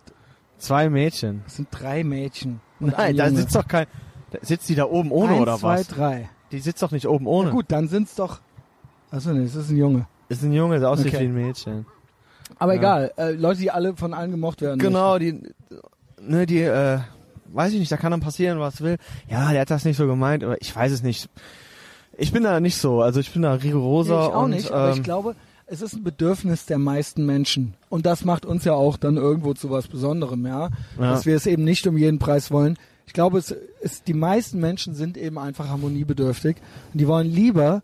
zwei 0.58 0.88
Mädchen 0.90 1.42
das 1.44 1.56
sind 1.56 1.68
drei 1.70 2.04
Mädchen. 2.04 2.60
Nein 2.80 2.94
ein 2.96 3.16
da 3.16 3.30
sitzt 3.30 3.54
doch 3.54 3.66
kein 3.66 3.86
da 4.30 4.38
sitzt 4.42 4.68
die 4.68 4.74
da 4.74 4.84
oben 4.84 5.10
ohne 5.10 5.32
Eins, 5.32 5.40
oder 5.42 5.56
zwei, 5.58 5.78
was 5.80 5.88
drei. 5.88 6.30
die 6.52 6.58
sitzt 6.60 6.82
doch 6.82 6.90
nicht 6.92 7.06
oben 7.08 7.26
ohne 7.26 7.48
Na 7.48 7.54
gut, 7.54 7.66
dann 7.68 7.88
sind's 7.88 8.14
doch. 8.14 8.40
Achso, 9.10 9.32
nee, 9.32 9.42
das 9.44 9.54
ist 9.56 9.70
ein 9.70 9.76
Junge. 9.76 10.06
ist 10.28 10.42
ein 10.42 10.52
Junge 10.52 10.78
der 10.80 10.88
aussieht 10.90 11.08
Okay. 11.08 11.20
wie 11.20 11.24
ein 11.28 11.34
Mädchen 11.34 11.86
Aber 12.58 12.74
Ja. 12.74 12.78
egal, 12.78 13.12
äh, 13.16 13.32
Leute, 13.32 13.60
die 13.60 13.70
alle 13.70 13.96
von 13.96 14.12
allen 14.14 14.30
gemocht 14.30 14.60
werden. 14.60 14.78
Genau, 14.78 15.18
die, 15.18 15.40
ne, 16.20 16.46
die, 16.46 16.60
äh, 16.60 16.98
weiß 17.52 17.72
ich 17.72 17.78
nicht, 17.80 17.90
da 17.90 17.96
kann 17.96 18.10
dann 18.12 18.20
passieren, 18.20 18.60
was 18.60 18.80
will. 18.80 18.96
Ja, 19.28 19.50
der 19.52 19.62
hat 19.62 19.70
das 19.70 19.84
nicht 19.84 19.96
so 19.96 20.06
gemeint, 20.06 20.44
aber 20.44 20.60
ich 20.62 20.74
weiß 20.74 20.92
es 20.92 21.02
nicht. 21.02 21.28
Ich 22.16 22.32
bin 22.32 22.42
da 22.42 22.60
nicht 22.60 22.76
so, 22.76 23.00
also 23.02 23.20
ich 23.20 23.32
bin 23.32 23.42
da 23.42 23.54
rigoroser 23.54 24.26
ich 24.28 24.34
auch 24.34 24.42
und, 24.44 24.50
nicht, 24.50 24.70
aber 24.70 24.90
ich 24.90 24.98
ähm, 24.98 25.02
glaube, 25.02 25.36
es 25.66 25.80
ist 25.82 25.94
ein 25.94 26.02
Bedürfnis 26.02 26.66
der 26.66 26.78
meisten 26.78 27.24
Menschen. 27.24 27.74
Und 27.88 28.04
das 28.04 28.24
macht 28.24 28.44
uns 28.44 28.64
ja 28.64 28.72
auch 28.72 28.96
dann 28.96 29.16
irgendwo 29.16 29.54
zu 29.54 29.70
was 29.70 29.86
Besonderem, 29.86 30.44
ja. 30.46 30.70
Ja. 30.98 31.10
Dass 31.10 31.26
wir 31.26 31.36
es 31.36 31.46
eben 31.46 31.64
nicht 31.64 31.86
um 31.86 31.96
jeden 31.96 32.18
Preis 32.18 32.50
wollen. 32.50 32.76
Ich 33.06 33.12
glaube, 33.12 33.38
es 33.38 33.54
ist, 33.80 34.08
die 34.08 34.14
meisten 34.14 34.58
Menschen 34.60 34.94
sind 34.94 35.16
eben 35.16 35.38
einfach 35.38 35.68
harmoniebedürftig 35.68 36.56
und 36.92 37.00
die 37.00 37.06
wollen 37.06 37.28
lieber 37.28 37.82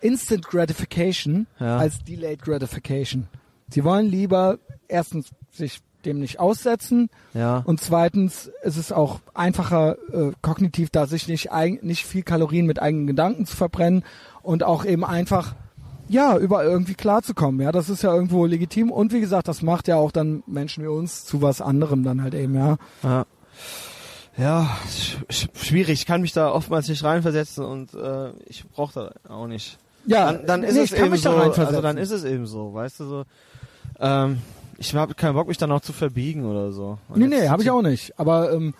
Instant 0.00 0.46
Gratification 0.46 1.46
Ja. 1.58 1.78
als 1.78 2.04
Delayed 2.04 2.42
Gratification. 2.42 3.26
Sie 3.70 3.84
wollen 3.84 4.06
lieber 4.06 4.58
erstens 4.88 5.30
sich 5.50 5.80
dem 6.06 6.20
nicht 6.20 6.40
aussetzen 6.40 7.10
Ja. 7.32 7.62
und 7.64 7.80
zweitens 7.80 8.50
ist 8.62 8.76
es 8.76 8.92
auch 8.92 9.20
einfacher 9.34 9.96
äh, 10.12 10.32
kognitiv, 10.42 10.90
da 10.90 11.06
sich 11.06 11.28
nicht, 11.28 11.50
nicht 11.82 12.04
viel 12.04 12.22
Kalorien 12.22 12.66
mit 12.66 12.80
eigenen 12.80 13.06
Gedanken 13.06 13.46
zu 13.46 13.56
verbrennen 13.56 14.04
und 14.42 14.62
auch 14.62 14.84
eben 14.84 15.04
einfach 15.04 15.54
ja, 16.06 16.36
über 16.36 16.62
irgendwie 16.64 16.94
klarzukommen. 16.94 17.62
Ja, 17.62 17.72
das 17.72 17.88
ist 17.88 18.02
ja 18.02 18.12
irgendwo 18.14 18.44
legitim 18.44 18.90
und 18.90 19.12
wie 19.12 19.20
gesagt, 19.20 19.48
das 19.48 19.62
macht 19.62 19.88
ja 19.88 19.96
auch 19.96 20.12
dann 20.12 20.42
Menschen 20.46 20.84
wie 20.84 20.88
uns 20.88 21.24
zu 21.24 21.40
was 21.40 21.60
anderem 21.62 22.02
dann 22.04 22.22
halt 22.22 22.34
eben, 22.34 22.54
ja. 22.54 22.76
Ja. 23.02 23.24
Ja, 24.36 24.68
sch 24.90 25.16
sch 25.30 25.48
schwierig. 25.54 26.00
Ich 26.00 26.06
kann 26.06 26.20
mich 26.20 26.32
da 26.32 26.50
oftmals 26.50 26.88
nicht 26.88 27.04
reinversetzen 27.04 27.64
und 27.64 27.94
äh, 27.94 28.30
ich 28.46 28.68
brauche 28.68 29.12
da 29.26 29.32
auch 29.32 29.46
nicht. 29.46 29.78
Ja, 30.06 30.32
Dann, 30.32 30.46
dann 30.46 30.62
ist 30.64 30.74
nee, 30.74 30.80
es 30.80 30.84
ich 30.90 30.96
kann 30.96 31.04
eben 31.06 31.12
mich 31.12 31.22
so. 31.22 31.30
Also 31.30 31.80
dann 31.80 31.96
ist 31.96 32.10
es 32.10 32.24
eben 32.24 32.46
so, 32.46 32.74
weißt 32.74 33.00
du 33.00 33.04
so. 33.04 33.24
Ähm, 34.00 34.38
ich 34.86 34.94
habe 34.94 35.14
keinen 35.14 35.34
Bock, 35.34 35.48
mich 35.48 35.56
dann 35.58 35.72
auch 35.72 35.80
zu 35.80 35.92
verbiegen 35.92 36.44
oder 36.44 36.72
so. 36.72 36.98
Und 37.08 37.18
Nee, 37.18 37.26
nee, 37.26 37.48
habe 37.48 37.62
ich 37.62 37.70
auch 37.70 37.82
nicht. 37.82 38.18
Aber 38.18 38.52
ähm, 38.52 38.74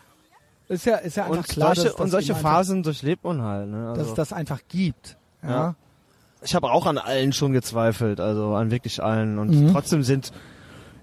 ist 0.69 0.87
ja, 0.87 0.97
ist 0.97 1.17
ja 1.17 1.25
einfach 1.25 1.39
Und 1.39 1.49
klar, 1.49 1.75
solche, 1.75 1.89
dass, 1.89 1.97
dass 1.97 2.05
und 2.05 2.11
solche 2.11 2.33
eben 2.33 2.37
einfach- 2.39 2.51
Phasen 2.53 2.83
durchlebt 2.83 3.25
man 3.25 3.43
halt. 3.43 3.69
Ne? 3.69 3.87
dass 3.89 3.99
Also, 3.99 4.11
es 4.11 4.17
das 4.17 4.33
einfach 4.33 4.61
gibt. 4.69 5.17
Ja. 5.43 5.51
Ja. 5.51 5.75
ich 6.43 6.55
habe 6.55 6.71
auch 6.71 6.87
an 6.87 6.99
allen 6.99 7.33
schon 7.33 7.53
gezweifelt, 7.53 8.21
also 8.21 8.55
an 8.55 8.71
wirklich 8.71 9.03
allen. 9.03 9.39
Und 9.39 9.51
Mhm. 9.51 9.73
trotzdem 9.73 10.03
sind 10.03 10.33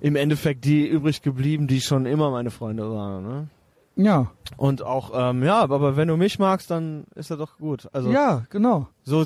im 0.01 0.15
Endeffekt 0.15 0.65
die 0.65 0.87
übrig 0.87 1.21
geblieben, 1.21 1.67
die 1.67 1.79
schon 1.81 2.05
immer 2.07 2.31
meine 2.31 2.49
Freunde 2.51 2.91
waren. 2.91 3.23
Ne? 3.23 3.47
Ja, 3.97 4.31
Und 4.57 4.81
auch, 4.81 5.11
ähm, 5.13 5.43
ja, 5.43 5.59
aber 5.61 5.95
wenn 5.95 6.07
du 6.07 6.17
mich 6.17 6.39
magst, 6.39 6.71
dann 6.71 7.03
ist 7.13 7.29
das 7.29 7.37
doch 7.37 7.57
gut. 7.57 7.87
Also 7.93 8.09
ja, 8.09 8.43
genau. 8.49 8.87
so, 9.03 9.25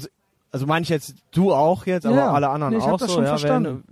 also 0.51 0.65
meine 0.65 0.84
ich 0.84 0.89
jetzt 0.89 1.15
du 1.32 1.53
auch 1.53 1.86
jetzt, 1.86 2.05
aber 2.05 2.15
Ja, 2.17 2.32
alle 2.32 2.49
anderen 2.49 2.73
nee, 2.73 2.80
ich 2.80 2.86
hab 2.86 2.93
auch 2.93 2.97
das 2.97 3.07
so. 3.09 3.15
schon 3.15 3.23
ja, 3.23 3.30
verstanden. 3.30 3.84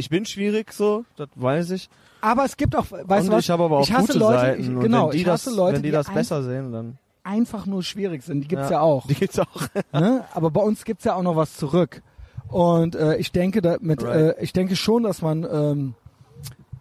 Ich 0.00 0.08
bin 0.08 0.24
schwierig 0.24 0.72
so, 0.72 1.04
das 1.16 1.28
weiß 1.36 1.70
ich. 1.72 1.88
Aber 2.22 2.44
es 2.44 2.56
gibt 2.56 2.74
auch, 2.74 2.86
weißt 2.90 3.24
und 3.24 3.26
du 3.26 3.32
was? 3.36 3.44
ich 3.44 3.50
habe 3.50 3.64
aber 3.64 3.78
auch 3.78 3.82
ich 3.82 3.92
hasse 3.92 4.08
gute 4.08 4.18
Leute, 4.18 4.38
Seiten. 4.40 4.60
ich, 4.76 4.80
genau, 4.82 5.10
die 5.10 5.18
ich 5.18 5.24
das, 5.24 5.46
hasse 5.46 5.54
Leute, 5.56 5.76
wenn 5.76 5.82
die 5.82 5.90
das 5.90 6.08
ein- 6.08 6.14
besser 6.14 6.42
sehen, 6.42 6.72
dann 6.72 6.98
einfach 7.22 7.66
nur 7.66 7.82
schwierig 7.82 8.22
sind. 8.22 8.40
Die 8.42 8.48
gibt's 8.48 8.70
ja, 8.70 8.80
auch. 8.80 9.06
Die 9.06 9.14
gibt's 9.14 9.38
auch. 9.38 9.62
ne? 9.92 10.24
Aber 10.32 10.50
bei 10.50 10.60
uns 10.62 10.84
gibt's 10.84 11.04
ja 11.04 11.14
auch 11.14 11.22
noch 11.22 11.36
was 11.36 11.56
zurück. 11.56 12.02
Und 12.48 12.94
äh, 12.96 13.16
ich 13.16 13.30
denke 13.30 13.62
da 13.62 13.76
mit, 13.80 14.02
Right. 14.02 14.38
äh, 14.38 14.42
ich 14.42 14.52
denke 14.52 14.74
schon, 14.74 15.02
dass 15.04 15.22
man, 15.22 15.44
ähm, 15.50 15.94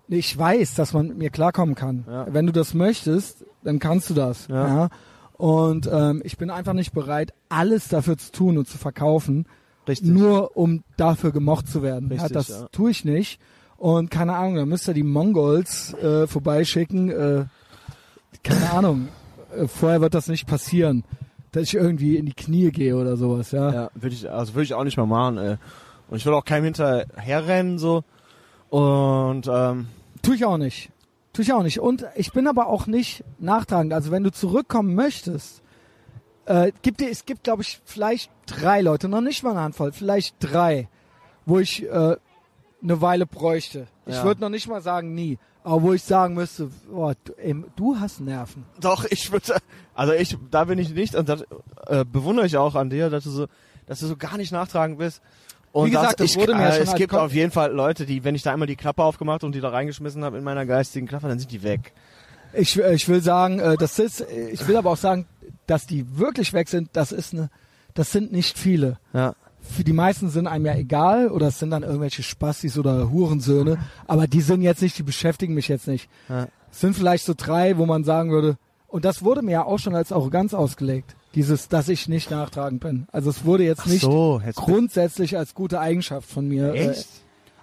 ich 0.07 0.35
weiß, 0.35 0.75
dass 0.75 0.93
man 0.93 1.09
mit 1.09 1.17
mir 1.17 1.29
klarkommen 1.29 1.75
kann. 1.75 2.05
Ja. 2.07 2.25
Wenn 2.33 2.45
du 2.47 2.51
das 2.53 2.73
möchtest, 2.73 3.45
dann 3.63 3.79
kannst 3.79 4.09
du 4.09 4.13
das. 4.13 4.47
Ja. 4.47 4.67
Ja. 4.67 4.89
Und 5.33 5.89
ähm, 5.91 6.21
ich 6.25 6.37
bin 6.37 6.49
einfach 6.49 6.73
nicht 6.73 6.93
bereit, 6.93 7.33
alles 7.49 7.87
dafür 7.87 8.17
zu 8.17 8.31
tun 8.31 8.57
und 8.57 8.67
zu 8.67 8.77
verkaufen, 8.77 9.45
Richtig. 9.89 10.09
nur 10.09 10.55
um 10.55 10.83
dafür 10.97 11.31
gemocht 11.31 11.67
zu 11.67 11.81
werden. 11.81 12.09
ja, 12.09 12.15
Richtig, 12.15 12.33
das 12.33 12.47
ja. 12.49 12.67
tue 12.71 12.91
ich 12.91 13.05
nicht. 13.05 13.39
Und 13.77 14.11
keine 14.11 14.35
Ahnung, 14.35 14.55
da 14.55 14.65
müsst 14.65 14.87
ihr 14.87 14.93
die 14.93 15.03
Mongols 15.03 15.93
äh, 15.95 16.27
vorbeischicken. 16.27 17.09
Äh, 17.09 17.45
keine 18.43 18.69
Ahnung. 18.73 19.07
Äh, 19.55 19.67
vorher 19.67 20.01
wird 20.01 20.13
das 20.13 20.27
nicht 20.27 20.47
passieren, 20.47 21.03
dass 21.51 21.63
ich 21.63 21.75
irgendwie 21.75 22.17
in 22.17 22.25
die 22.25 22.33
Knie 22.33 22.71
gehe 22.71 22.95
oder 22.95 23.17
sowas. 23.17 23.51
Ja. 23.51 23.73
Ja, 23.73 23.91
würde 23.95 24.15
ich, 24.15 24.29
also 24.29 24.53
würde 24.53 24.63
ich 24.63 24.73
auch 24.73 24.83
nicht 24.83 24.97
mal 24.97 25.05
machen. 25.05 25.37
Ey. 25.37 25.55
Und 26.09 26.17
ich 26.17 26.25
will 26.25 26.33
auch 26.33 26.45
keinem 26.45 26.65
hinterherrennen 26.65 27.77
so. 27.79 28.03
Und 28.69 29.47
ähm, 29.51 29.87
Tue 30.21 30.35
ich 30.35 30.45
auch 30.45 30.57
nicht. 30.57 30.89
Tue 31.33 31.43
ich 31.43 31.53
auch 31.53 31.63
nicht. 31.63 31.79
Und 31.79 32.05
ich 32.15 32.33
bin 32.33 32.47
aber 32.47 32.67
auch 32.67 32.87
nicht 32.87 33.23
nachtragend. 33.39 33.93
Also 33.93 34.11
wenn 34.11 34.23
du 34.23 34.31
zurückkommen 34.31 34.93
möchtest, 34.95 35.61
äh, 36.49 36.71
gibt 36.81 37.01
es 37.01 37.25
gibt, 37.25 37.43
glaube 37.43 37.61
ich, 37.61 37.79
vielleicht 37.85 38.29
drei 38.45 38.81
Leute, 38.81 39.07
noch 39.07 39.21
nicht 39.21 39.43
mal 39.43 39.51
eine 39.51 39.61
Handvoll, 39.61 39.91
vielleicht 39.91 40.35
drei, 40.39 40.87
wo 41.45 41.59
ich 41.59 41.83
äh, 41.83 42.15
eine 42.81 43.01
Weile 43.01 43.25
bräuchte. 43.25 43.87
Ich 44.05 44.15
Ja. 44.15 44.23
würde 44.23 44.41
noch 44.41 44.49
nicht 44.49 44.67
mal 44.67 44.81
sagen 44.81 45.13
nie, 45.13 45.37
aber 45.63 45.81
wo 45.83 45.93
ich 45.93 46.03
sagen 46.03 46.33
müsste, 46.33 46.69
boah, 46.89 47.13
du, 47.23 47.33
ey, 47.33 47.55
du 47.75 47.99
hast 47.99 48.19
Nerven. 48.19 48.65
doch, 48.79 49.05
ich 49.05 49.31
würde, 49.31 49.57
also 49.93 50.13
ich, 50.13 50.35
da 50.49 50.63
bin 50.65 50.79
ich 50.79 50.89
nicht 50.89 51.13
und 51.15 51.29
das 51.29 51.43
äh, 51.87 52.03
bewundere 52.05 52.45
ich 52.45 52.57
auch 52.57 52.75
an 52.75 52.89
dir, 52.89 53.09
dass 53.09 53.23
du 53.25 53.29
so, 53.29 53.47
dass 53.85 53.99
du 53.99 54.07
so 54.07 54.17
gar 54.17 54.37
nicht 54.37 54.51
nachtragend 54.51 54.97
bist. 54.97 55.21
Und 55.71 55.85
Wie 55.85 55.91
gesagt, 55.91 56.19
das 56.19 56.31
ich, 56.31 56.37
wurde 56.39 56.55
mir 56.55 56.63
äh, 56.67 56.71
schon 56.73 56.81
es 56.81 56.89
als 56.89 56.97
gibt 56.97 57.13
auf 57.13 57.31
jeden 57.31 57.51
Fall 57.51 57.71
Leute, 57.71 58.07
die, 58.07 58.23
wenn 58.23 58.33
ich 58.33 58.41
da 58.41 58.51
einmal 58.51 58.67
die 58.67 58.75
Klappe 58.75 59.03
aufgemacht 59.03 59.43
und 59.43 59.53
die 59.53 59.61
da 59.61 59.69
reingeschmissen 59.69 60.23
habe 60.23 60.39
in 60.39 60.43
meiner 60.43 60.65
geistigen 60.65 61.05
Klappe, 61.07 61.27
dann 61.27 61.37
sind 61.37 61.51
die 61.51 61.61
weg. 61.61 61.93
Ich, 62.53 62.81
äh, 62.81 62.95
ich 62.95 63.07
will 63.07 63.21
sagen, 63.21 63.59
äh, 63.59 63.77
das 63.77 63.99
ist, 63.99 64.21
äh, 64.21 64.49
ich 64.49 64.67
will 64.67 64.77
aber 64.77 64.89
auch 64.91 64.97
sagen, 64.97 65.27
dass 65.69 65.85
die 65.85 66.17
wirklich 66.17 66.53
weg 66.53 66.69
sind, 66.69 66.89
das 66.93 67.11
ist 67.11 67.33
eine, 67.33 67.49
das 67.93 68.11
sind 68.11 68.31
nicht 68.31 68.57
viele. 68.57 68.97
Ja. 69.13 69.35
für 69.61 69.83
die 69.83 69.93
meisten 69.93 70.29
sind 70.29 70.47
einem 70.47 70.65
ja 70.65 70.75
egal 70.75 71.29
oder 71.29 71.47
es 71.47 71.59
sind 71.59 71.71
dann 71.71 71.83
irgendwelche 71.83 72.23
Spastis 72.23 72.77
oder 72.77 73.11
Hurensöhne, 73.11 73.77
aber 74.07 74.27
die 74.27 74.41
sind 74.41 74.61
jetzt 74.61 74.81
nicht, 74.81 74.97
die 74.97 75.03
beschäftigen 75.03 75.53
mich 75.53 75.67
jetzt 75.67 75.87
nicht. 75.87 76.09
Ja. 76.29 76.47
Es 76.71 76.79
sind 76.79 76.95
vielleicht 76.95 77.25
so 77.25 77.33
drei, 77.35 77.77
wo 77.77 77.85
man 77.85 78.03
sagen 78.03 78.31
würde, 78.31 78.57
und 78.87 79.05
das 79.05 79.23
wurde 79.23 79.41
mir 79.41 79.51
ja 79.51 79.63
auch 79.65 79.77
schon 79.77 79.95
als 79.95 80.11
Arroganz 80.11 80.53
ausgelegt, 80.53 81.15
dieses, 81.35 81.67
dass 81.67 81.89
ich 81.89 82.07
nicht 82.07 82.31
nachtragend 82.31 82.81
bin. 82.81 83.07
Also 83.11 83.29
es 83.29 83.45
wurde 83.45 83.63
jetzt 83.63 83.85
nicht 83.85 84.01
so, 84.01 84.41
jetzt 84.43 84.55
grundsätzlich 84.55 85.37
als 85.37 85.53
gute 85.53 85.79
Eigenschaft 85.79 86.27
von 86.27 86.47
mir. 86.47 86.73
Äh, 86.73 86.89
echt? 86.89 87.07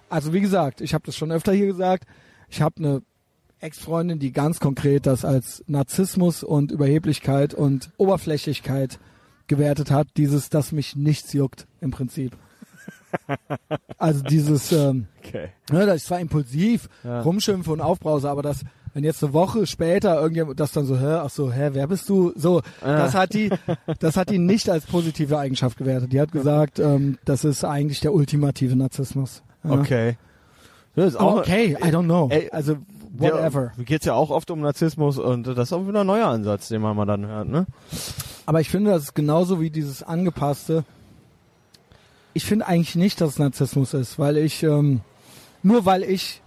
also 0.09 0.33
wie 0.33 0.41
gesagt, 0.41 0.79
ich 0.81 0.93
habe 0.93 1.05
das 1.05 1.17
schon 1.17 1.31
öfter 1.31 1.51
hier 1.51 1.65
gesagt, 1.65 2.05
ich 2.49 2.61
habe 2.61 2.75
eine 2.77 3.01
Ex-Freundin, 3.59 4.19
die 4.19 4.31
ganz 4.31 4.59
konkret 4.59 5.05
das 5.05 5.25
als 5.25 5.63
Narzissmus 5.67 6.43
und 6.43 6.71
Überheblichkeit 6.71 7.53
und 7.53 7.89
Oberflächlichkeit 7.97 8.99
gewertet 9.47 9.89
hat, 9.91 10.07
dieses, 10.17 10.49
dass 10.49 10.71
mich 10.71 10.95
nichts 10.95 11.33
juckt 11.33 11.67
im 11.81 11.91
Prinzip. 11.91 12.35
Also 13.97 14.21
dieses, 14.23 14.71
ähm, 14.71 15.07
Okay. 15.25 15.49
ne, 15.71 15.85
dass 15.85 15.97
ich 15.97 16.03
zwar 16.03 16.19
impulsiv 16.19 16.87
Ja. 17.03 17.21
rumschimpfe 17.21 17.71
und 17.71 17.81
aufbrause, 17.81 18.29
aber 18.29 18.41
das, 18.41 18.61
wenn 18.93 19.03
jetzt 19.03 19.23
eine 19.23 19.33
Woche 19.33 19.65
später 19.65 20.15
irgendjemand 20.19 20.59
das 20.59 20.71
dann 20.71 20.85
so, 20.85 20.97
hä, 20.99 21.05
ach 21.23 21.29
so, 21.29 21.51
hä, 21.51 21.69
wer 21.73 21.87
bist 21.87 22.07
du? 22.09 22.31
So, 22.35 22.61
das 22.81 23.13
hat 23.15 23.33
die, 23.33 23.49
das 23.99 24.17
hat 24.17 24.29
die 24.29 24.37
nicht 24.37 24.69
als 24.69 24.85
positive 24.85 25.37
Eigenschaft 25.37 25.77
gewertet. 25.77 26.13
Die 26.13 26.19
hat 26.21 26.31
gesagt, 26.31 26.79
ähm, 26.79 27.17
das 27.25 27.43
ist 27.43 27.63
eigentlich 27.63 27.99
der 28.01 28.13
ultimative 28.13 28.75
Narzissmus. 28.75 29.41
Ja. 29.63 29.71
Okay. 29.71 30.17
Das 30.95 31.09
ist 31.09 31.15
auch, 31.19 31.37
Okay, 31.39 31.75
I 31.81 31.87
don't 31.87 32.05
know. 32.05 32.27
Ey, 32.31 32.49
also 32.51 32.77
whatever. 33.19 33.71
Ja, 33.77 33.83
geht's 33.83 34.05
ja 34.05 34.13
auch 34.13 34.29
oft 34.29 34.51
um 34.51 34.61
Narzissmus 34.61 35.17
und 35.17 35.47
das 35.47 35.69
ist 35.69 35.73
auch 35.73 35.87
wieder 35.87 36.01
ein 36.01 36.07
neuer 36.07 36.27
Ansatz, 36.27 36.67
den 36.67 36.81
man 36.81 36.95
mal 36.95 37.05
dann 37.05 37.25
hört, 37.25 37.47
ne? 37.47 37.65
Aber 38.45 38.61
ich 38.61 38.69
finde, 38.69 38.91
das 38.91 39.03
ist 39.03 39.15
genauso 39.15 39.59
wie 39.59 39.69
dieses 39.69 40.03
angepasste. 40.03 40.83
Ich 42.33 42.45
finde 42.45 42.67
eigentlich 42.67 42.95
nicht, 42.95 43.19
dass 43.19 43.31
es 43.31 43.39
Narzissmus 43.39 43.93
ist, 43.93 44.19
weil 44.19 44.37
ich 44.37 44.63
ähm, 44.63 45.01
nur 45.63 45.85
weil 45.85 46.03
ich 46.03 46.41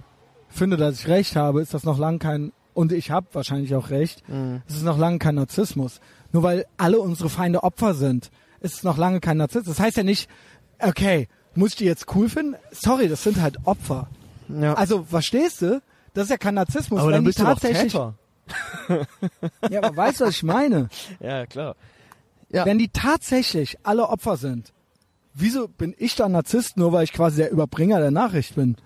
finde, 0.49 0.77
dass 0.77 1.01
ich 1.01 1.09
recht 1.09 1.37
habe, 1.37 1.61
ist 1.61 1.75
das 1.75 1.85
noch 1.85 1.99
lang 1.99 2.19
kein 2.19 2.53
und 2.75 2.93
ich 2.93 3.11
habe 3.11 3.27
wahrscheinlich 3.33 3.75
auch 3.75 3.91
recht. 3.91 4.23
Es 4.69 4.77
ist 4.77 4.85
noch 4.85 4.99
lange 4.99 5.19
kein 5.19 5.35
Narzissmus. 5.35 6.01
Nur 6.33 6.43
weil 6.43 6.67
alle 6.77 7.01
unsere 7.01 7.29
Feinde 7.29 7.63
Opfer 7.65 7.95
sind, 7.95 8.31
ist 8.61 8.75
es 8.75 8.83
noch 8.83 8.97
lange 8.97 9.21
kein 9.21 9.37
Narzissmus. 9.37 9.77
Das 9.77 9.85
heißt 9.85 9.97
ja 9.97 10.05
nicht, 10.05 10.31
okay, 10.79 11.29
muss 11.55 11.71
ich 11.71 11.77
die 11.77 11.85
jetzt 11.85 12.07
cool 12.15 12.29
finden? 12.29 12.57
Sorry, 12.71 13.09
das 13.09 13.25
sind 13.25 13.41
halt 13.41 13.59
Opfer. 13.65 14.09
Ja. 14.49 14.75
Also 14.75 15.05
verstehst 15.05 15.63
du? 15.63 15.83
Das 16.15 16.25
ist 16.25 16.31
ja 16.31 16.37
kein 16.39 16.55
Narzissmus, 16.55 17.01
aber 17.01 17.09
wenn 17.09 17.15
dann 17.17 17.25
die 17.25 17.29
bist 17.29 17.39
du 17.39 17.45
doch 17.45 17.51
tatsächlich. 17.51 17.93
Täter. 17.93 18.15
Ja, 19.71 19.83
aber 19.83 19.97
weißt 19.97 20.21
du, 20.21 20.25
was 20.25 20.35
ich 20.37 20.43
meine? 20.43 20.89
Ja, 21.21 21.47
klar. 21.47 21.77
Ja. 22.51 22.65
Wenn 22.67 22.79
die 22.79 22.89
tatsächlich 22.89 23.79
alle 23.85 24.09
Opfer 24.09 24.37
sind, 24.37 24.73
wieso 25.35 25.69
bin 25.69 25.95
ich 25.99 26.17
dann 26.17 26.33
Narzisst, 26.33 26.77
nur 26.77 26.93
weil 26.93 27.05
ich 27.05 27.13
quasi 27.13 27.37
der 27.37 27.53
Überbringer 27.53 28.01
der 28.01 28.11
Nachricht 28.11 28.57
bin? 28.57 28.77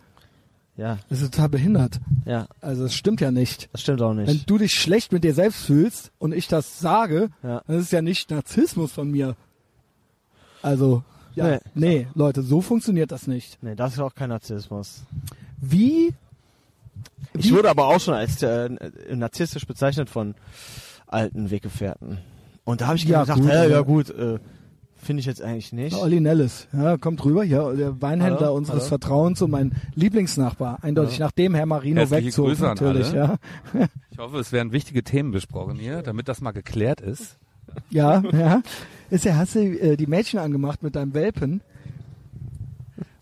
Ja, 0.76 0.98
Das 1.08 1.22
ist 1.22 1.32
total 1.32 1.48
behindert. 1.50 2.00
ja, 2.26 2.46
Also 2.60 2.84
es 2.84 2.94
stimmt 2.94 3.20
ja 3.22 3.30
nicht. 3.30 3.70
das 3.72 3.80
stimmt 3.80 4.02
auch 4.02 4.12
nicht. 4.12 4.28
Wenn 4.28 4.42
du 4.44 4.58
dich 4.58 4.72
schlecht 4.74 5.12
mit 5.12 5.24
dir 5.24 5.32
selbst 5.32 5.64
fühlst 5.64 6.12
und 6.18 6.32
ich 6.34 6.46
das 6.48 6.78
sage, 6.80 7.30
Ja. 7.42 7.62
dann 7.66 7.76
ist 7.78 7.84
es 7.86 7.90
ja 7.90 8.02
nicht 8.02 8.30
Narzissmus 8.30 8.92
von 8.92 9.10
mir. 9.10 9.34
Also, 10.62 11.02
ja, 11.34 11.46
Nee. 11.48 11.58
nee, 11.74 12.06
Leute, 12.14 12.42
so 12.42 12.60
funktioniert 12.60 13.12
das 13.12 13.26
nicht. 13.28 13.62
nee, 13.62 13.74
das 13.76 13.94
ist 13.94 14.00
auch 14.00 14.14
kein 14.14 14.28
Narzissmus. 14.30 15.04
Wie? 15.58 16.12
Ich 17.36 17.52
wurde 17.52 17.68
aber 17.70 17.86
auch 17.88 18.00
schon 18.00 18.14
als 18.14 18.42
äh, 18.42 18.68
narzisstisch 19.14 19.66
bezeichnet 19.66 20.08
von 20.08 20.34
alten 21.06 21.50
Weggefährten. 21.50 22.18
Und 22.64 22.80
da 22.80 22.86
habe 22.86 22.96
ich 22.96 23.04
Ja, 23.04 23.20
gesagt, 23.22 23.40
gut, 23.40 23.50
aber- 23.50 23.68
ja 23.68 23.80
gut, 23.80 24.10
äh, 24.10 24.38
finde 24.96 25.20
ich 25.20 25.26
jetzt 25.26 25.42
eigentlich 25.42 25.72
nicht. 25.72 25.94
Olli 25.96 26.20
Nellis, 26.20 26.66
ja, 26.72 26.96
kommt 26.96 27.22
rüber, 27.24 27.44
ja, 27.44 27.70
der 27.72 28.00
Weinhändler 28.00 28.46
Hallo, 28.46 28.54
unseres 28.56 28.80
hallo. 28.84 28.88
Vertrauens 28.88 29.42
und 29.42 29.50
mein 29.50 29.72
Lieblingsnachbar, 29.94 30.78
eindeutig, 30.82 31.16
Hallo. 31.16 31.26
nachdem 31.26 31.54
Herr 31.54 31.66
Marino 31.66 32.10
wegzog, 32.10 32.58
natürlich, 32.60 33.12
ja. 33.12 33.36
Ich 34.10 34.18
hoffe, 34.18 34.38
es 34.38 34.52
werden 34.52 34.72
wichtige 34.72 35.02
Themen 35.02 35.30
besprochen 35.32 35.74
hier, 35.76 36.02
damit 36.02 36.28
das 36.28 36.40
mal 36.40 36.52
geklärt 36.52 37.00
ist. 37.00 37.36
Ja, 37.90 38.22
ja. 38.32 38.62
Ist 39.10 39.24
ja, 39.24 39.36
hast 39.36 39.56
du 39.56 39.60
äh, 39.60 39.96
die 39.96 40.06
Mädchen 40.06 40.38
angemacht 40.38 40.82
mit 40.82 40.94
deinem 40.96 41.12
Welpen? 41.14 41.60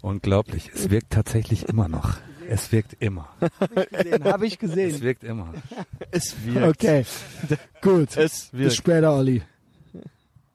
Unglaublich, 0.03 0.71
es 0.75 0.91
wirkt 0.91 1.11
tatsächlich 1.11 1.69
immer 1.69 1.89
noch. 1.89 2.17
Es 2.55 2.71
wirkt 2.71 2.97
immer. 3.01 3.29
Den 4.05 4.25
habe 4.25 4.47
ich 4.47 4.55
Es 4.55 4.59
gesehen. 4.59 5.01
wirkt 5.01 5.25
immer. 5.25 5.53
Es 6.11 6.37
wirkt. 6.45 6.83
Okay, 6.83 7.07
gut. 7.81 8.15
Es 8.19 8.49
Bis 8.49 8.53
wirkt. 8.53 8.75
später, 8.75 9.15
Olli. 9.15 9.43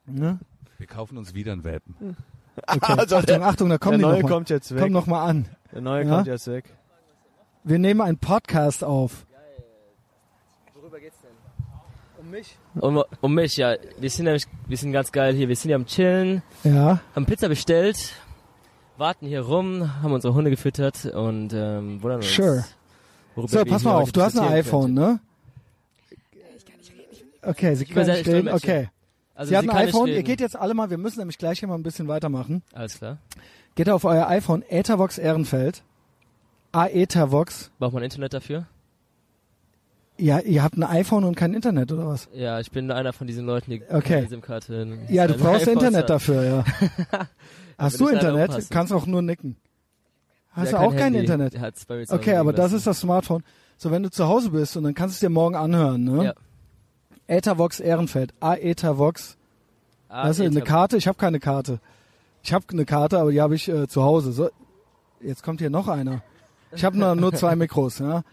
Ne? 0.06 0.38
Wir 0.78 0.86
kaufen 0.88 1.18
uns 1.18 1.34
wieder 1.34 1.54
ein 1.54 1.64
Welpen. 1.64 2.16
Okay. 2.68 2.94
Also 2.98 3.16
Achtung, 3.18 3.44
Achtung, 3.44 3.70
da 3.70 3.78
kommen 3.80 4.00
der 4.00 4.08
die 4.10 4.14
neue 4.14 4.22
noch 4.22 4.30
mal. 4.30 4.36
kommt 4.36 4.50
jetzt 4.52 4.74
weg. 4.76 4.82
Komm 4.84 4.92
noch 4.92 5.08
mal 5.08 5.26
an. 5.26 5.48
der 5.72 5.82
neue 5.82 6.06
Ja? 6.06 6.16
kommt 6.16 6.28
jetzt 6.28 6.48
weg. 6.48 6.66
Wir 7.64 7.80
nehmen 7.80 8.02
einen 8.02 8.18
Podcast 8.20 8.84
auf. 8.84 9.26
Worüber 10.76 11.00
geht's 11.00 11.18
denn? 11.22 11.32
Um 12.24 12.30
mich? 12.32 12.58
Um, 12.76 13.04
um 13.22 13.34
mich, 13.34 13.58
ja. 13.58 13.76
Wir 14.00 14.10
sind 14.12 14.26
nämlich, 14.26 14.46
wir 14.68 14.78
sind 14.78 14.92
ganz 14.92 15.12
geil 15.12 15.34
hier. 15.36 15.48
Wir 15.50 15.56
sind 15.56 15.70
hier 15.70 15.76
am 15.76 15.86
Chillen, 15.88 16.42
Ja. 16.64 17.00
haben 17.16 17.26
Pizza 17.26 17.50
bestellt, 17.50 18.14
warten 18.98 19.28
hier 19.28 19.42
rum, 19.42 20.02
haben 20.02 20.12
unsere 20.14 20.34
Hunde 20.34 20.50
gefüttert 20.50 21.06
und 21.06 21.54
ähm, 21.54 22.02
wundern 22.02 22.18
uns. 22.20 22.34
Sure. 22.34 22.66
So, 23.36 23.64
pass 23.66 23.84
mal 23.84 23.96
auf, 23.96 24.12
du 24.12 24.22
hast 24.22 24.38
ein 24.38 24.48
iPhone, 24.48 24.96
könnten. 24.96 25.12
ne? 25.14 25.20
Okay, 27.44 27.76
Sie 27.76 27.84
Ich 27.84 27.90
können 27.92 28.10
nicht 28.10 28.28
reden. 28.28 28.50
Okay. 28.50 28.90
Also, 29.36 29.50
Sie 29.50 29.58
hat 29.58 29.64
ein 29.64 29.70
kann 29.70 29.86
nicht 29.86 29.94
iPhone, 29.94 30.08
ihr 30.08 30.16
reden. 30.16 30.26
geht 30.26 30.42
jetzt 30.42 30.56
alle 30.56 30.74
mal, 30.74 30.90
wir 30.90 30.98
müssen 30.98 31.20
nämlich 31.20 31.38
gleich 31.38 31.60
hier 31.60 31.68
mal 31.68 31.76
ein 31.76 31.84
bisschen 31.84 32.08
weitermachen. 32.08 32.64
Alles 32.74 32.98
klar. 32.98 33.20
Geht 33.76 33.90
auf 33.90 34.04
euer 34.06 34.28
iPhone, 34.28 34.64
Ethervox 34.68 35.20
Ehrenfeld. 35.20 35.84
Aethervox. 36.72 37.72
Braucht 37.78 37.94
man 37.94 38.04
Internet 38.04 38.34
dafür? 38.34 38.66
Ja, 40.20 40.40
ihr 40.40 40.64
habt 40.64 40.76
ein 40.78 40.84
iPhone 40.84 41.24
und 41.26 41.36
kein 41.36 41.54
Internet, 41.54 41.92
oder 41.92 42.08
was? 42.08 42.28
Ja, 42.34 42.60
ich 42.60 42.72
bin 42.72 42.90
einer 42.90 43.14
von 43.14 43.28
diesen 43.28 43.46
Leuten, 43.46 43.70
die 43.72 43.84
Okay. 43.88 44.16
keine 44.16 44.28
SIM-Karte 44.30 44.98
Ja, 45.10 45.28
du 45.28 45.36
brauchst 45.36 45.68
Internet 45.68 46.02
haben. 46.02 46.08
dafür, 46.08 46.44
ja. 46.44 46.64
Hast 47.78 48.00
du 48.00 48.08
Internet? 48.08 48.50
aufpassen. 48.50 48.68
Kannst 48.72 48.94
auch 48.94 49.06
nur 49.06 49.22
nicken. 49.22 49.58
Hast 50.52 50.72
Der 50.72 50.80
du 50.80 50.86
hat 50.86 50.88
auch 50.88 50.92
kein 50.94 51.14
Handy. 51.14 51.20
Internet? 51.20 51.54
Okay, 52.10 52.36
aber 52.36 52.52
das 52.52 52.74
ist 52.74 52.88
das 52.88 53.00
Smartphone. 53.02 53.44
So, 53.78 53.92
wenn 53.92 54.02
du 54.02 54.10
zu 54.10 54.28
Hause 54.28 54.50
bist 54.50 54.76
und 54.76 54.84
dann 54.86 54.96
kannst 54.96 55.14
du 55.14 55.18
es 55.18 55.20
dir 55.20 55.30
morgen 55.30 55.56
anhören, 55.56 56.04
ne? 56.04 56.24
Ja. 56.26 56.34
Ethervox 57.28 57.80
Ehrenfeld. 57.80 58.34
Aethervox. 58.40 59.38
Ah, 60.10 60.32
du 60.32 60.44
eine 60.44 60.62
Karte? 60.62 60.98
Ich 60.98 61.08
habe 61.08 61.18
keine 61.18 61.40
Karte. 61.40 61.80
Ich 62.42 62.54
habe 62.54 62.66
eine 62.72 62.86
Karte, 62.86 63.20
aber 63.20 63.32
die 63.32 63.42
habe 63.42 63.54
ich 63.54 63.68
äh, 63.70 63.88
zu 63.88 64.02
Hause. 64.02 64.32
So, 64.32 64.50
jetzt 65.22 65.44
kommt 65.44 65.60
hier 65.60 65.70
noch 65.70 65.88
einer. 65.90 66.24
Ich 66.72 66.84
habe 66.84 66.98
nur, 66.98 67.14
nur 67.16 67.34
zwei 67.34 67.56
Mikros. 67.58 68.00
Ja? 68.00 68.24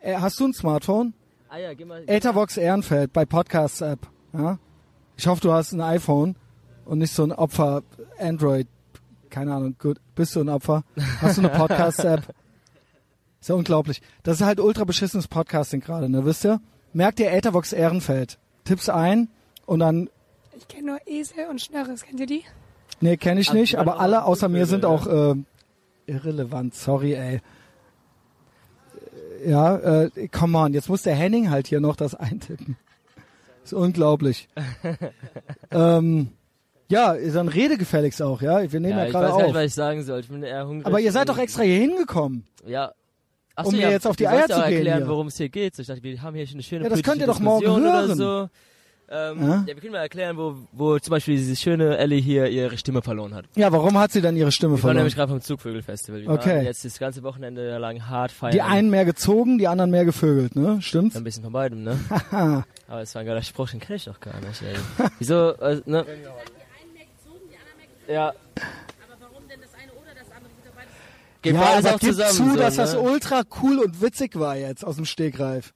Äh, 0.00 0.14
hast 0.14 0.40
du 0.40 0.46
ein 0.46 0.54
Smartphone? 0.54 1.12
Ah 1.54 1.58
ja, 1.58 1.72
geh 1.72 1.84
mal. 1.84 2.02
Ethervox 2.08 2.56
Ehrenfeld 2.56 3.12
bei 3.12 3.24
Podcasts 3.24 3.80
App. 3.80 4.08
Ja? 4.32 4.58
Ich 5.16 5.28
hoffe, 5.28 5.40
du 5.40 5.52
hast 5.52 5.70
ein 5.70 5.80
iPhone 5.80 6.34
und 6.84 6.98
nicht 6.98 7.12
so 7.12 7.22
ein 7.22 7.30
Opfer 7.30 7.84
Android. 8.18 8.66
Keine 9.30 9.54
Ahnung. 9.54 9.76
Gut, 9.78 10.00
bist 10.16 10.34
du 10.34 10.40
ein 10.40 10.48
Opfer? 10.48 10.82
Hast 11.20 11.38
du 11.38 11.42
eine 11.42 11.50
Podcast 11.50 12.04
App? 12.04 12.22
Ist 13.40 13.50
ja 13.50 13.54
unglaublich. 13.54 14.02
Das 14.24 14.40
ist 14.40 14.46
halt 14.46 14.58
ultra 14.58 14.82
beschissenes 14.82 15.28
Podcasting 15.28 15.78
gerade, 15.78 16.08
ne? 16.08 16.24
Wisst 16.24 16.44
ihr? 16.44 16.60
Merkt 16.92 17.20
ihr 17.20 17.30
Ethervox 17.30 17.72
Ehrenfeld? 17.72 18.38
Tipp's 18.64 18.88
ein 18.88 19.28
und 19.64 19.78
dann 19.78 20.10
Ich 20.56 20.66
kenne 20.66 20.86
nur 20.88 20.98
Esel 21.06 21.46
und 21.50 21.60
Schnörres. 21.60 22.02
Kennt 22.02 22.18
ihr 22.18 22.26
die? 22.26 22.42
Nee, 23.00 23.16
kenne 23.16 23.40
ich 23.40 23.50
Also, 23.50 23.60
nicht, 23.60 23.76
aber 23.78 24.00
alle 24.00 24.24
außer 24.24 24.48
mir 24.48 24.66
sind 24.66 24.82
ja. 24.82 24.88
auch 24.88 25.06
äh, 25.06 25.36
irrelevant. 26.06 26.74
Sorry, 26.74 27.14
ey. 27.14 27.40
Ja, 29.46 29.76
äh, 29.76 30.28
come 30.28 30.58
on, 30.58 30.72
jetzt 30.72 30.88
muss 30.88 31.02
der 31.02 31.14
Henning 31.14 31.50
halt 31.50 31.66
hier 31.66 31.80
noch 31.80 31.96
das 31.96 32.14
eintippen. 32.14 32.76
ist 33.62 33.72
unglaublich. 33.72 34.48
ähm, 35.70 36.28
ja, 36.88 37.14
dann 37.14 37.48
rede 37.48 37.78
gefälligst 37.78 38.20
auch, 38.22 38.42
ja. 38.42 38.70
Wir 38.70 38.80
nehmen 38.80 38.92
ja, 38.92 38.98
Ja, 39.00 39.06
ich 39.06 39.12
gerade 39.12 39.26
weiß 39.26 39.30
gar 39.32 39.38
nicht, 39.38 39.48
auf. 39.48 39.54
was 39.54 39.64
ich 39.64 39.74
sagen 39.74 40.02
soll. 40.02 40.20
Ich 40.20 40.28
bin 40.28 40.42
eher 40.42 40.66
hungrig. 40.66 40.86
Aber 40.86 41.00
ihr 41.00 41.12
seid 41.12 41.28
doch 41.28 41.38
extra 41.38 41.62
hier 41.62 41.78
hingekommen. 41.78 42.44
Ja. 42.66 42.92
Ach 43.56 43.64
Um 43.66 43.70
so, 43.70 43.76
mir 43.76 43.84
ja, 43.84 43.90
jetzt 43.90 44.06
auf 44.06 44.16
die 44.16 44.26
Eier 44.26 44.48
zu 44.48 44.54
gehen 44.62 44.72
erklären, 44.74 45.08
worum 45.08 45.28
es 45.28 45.36
hier 45.36 45.48
geht. 45.48 45.78
Ich 45.78 45.86
dachte, 45.86 46.02
wir 46.02 46.20
haben 46.22 46.34
hier 46.34 46.46
eine 46.52 46.62
schöne 46.62 46.84
Ja, 46.84 46.90
das 46.90 47.02
könnt 47.02 47.20
ihr 47.20 47.26
doch 47.26 47.38
morgen 47.40 47.66
hören. 47.66 48.10
Oder 48.10 48.16
so. 48.16 48.48
Ähm, 49.14 49.40
Ja? 49.42 49.48
ja? 49.60 49.66
wir 49.66 49.74
können 49.76 49.92
mal 49.92 49.98
erklären, 50.00 50.36
wo, 50.36 50.56
wo 50.72 50.98
zum 50.98 51.12
Beispiel 51.12 51.36
diese 51.36 51.54
schöne 51.54 51.96
Ellie 51.98 52.20
hier 52.20 52.48
ihre 52.48 52.76
Stimme 52.76 53.00
verloren 53.02 53.32
hat. 53.34 53.44
Ja, 53.54 53.70
warum 53.70 53.96
hat 53.98 54.10
sie 54.12 54.20
dann 54.20 54.36
ihre 54.36 54.50
Stimme 54.50 54.72
Wir 54.72 54.74
waren 54.74 54.80
verloren? 54.80 54.96
nämlich 54.96 55.14
gerade 55.14 55.30
vom 55.30 55.40
Zugvögelfestival. 55.40 56.22
Wir 56.22 56.30
Okay. 56.30 56.56
waren 56.56 56.64
jetzt 56.64 56.84
das 56.84 56.98
ganze 56.98 57.22
Wochenende 57.22 57.78
lang 57.78 58.08
hart 58.08 58.32
feiern. 58.32 58.52
Die 58.52 58.62
einen 58.62 58.90
mehr 58.90 59.04
gezogen, 59.04 59.58
die 59.58 59.68
anderen 59.68 59.90
mehr 59.92 60.04
gevögelt, 60.04 60.56
ne? 60.56 60.82
Stimmt's? 60.82 61.16
Ein 61.16 61.24
bisschen 61.24 61.44
von 61.44 61.52
beidem, 61.52 61.84
ne? 61.84 61.98
Haha. 62.10 62.64
Aber 62.88 63.00
es 63.02 63.14
war 63.14 63.20
ein 63.20 63.26
geiler 63.26 63.42
Spruch, 63.42 63.70
den 63.70 63.80
kenne 63.80 63.96
ich 63.96 64.04
doch 64.04 64.18
gar 64.20 64.34
nicht, 64.40 64.60
ey. 64.62 65.08
Wieso, 65.18 65.50
äh, 65.52 65.80
ne? 65.86 66.04
Ja. 68.08 68.28
Aber 68.28 68.34
warum 69.20 69.48
denn 69.48 69.60
das 69.60 69.70
eine 69.80 69.92
oder 69.92 70.10
das 70.14 70.30
andere? 70.36 70.50
Geht 71.42 71.54
ja, 71.54 71.60
aber 71.78 71.94
auch 71.94 71.98
gib 72.00 72.10
zusammen, 72.10 72.32
zu, 72.32 72.50
so, 72.50 72.56
dass 72.56 72.76
ne? 72.76 72.82
das 72.82 72.94
ultra 72.96 73.42
cool 73.62 73.78
und 73.78 74.00
witzig 74.02 74.38
war 74.38 74.56
jetzt 74.56 74.84
aus 74.84 74.96
dem 74.96 75.04
Stegreif. 75.04 75.72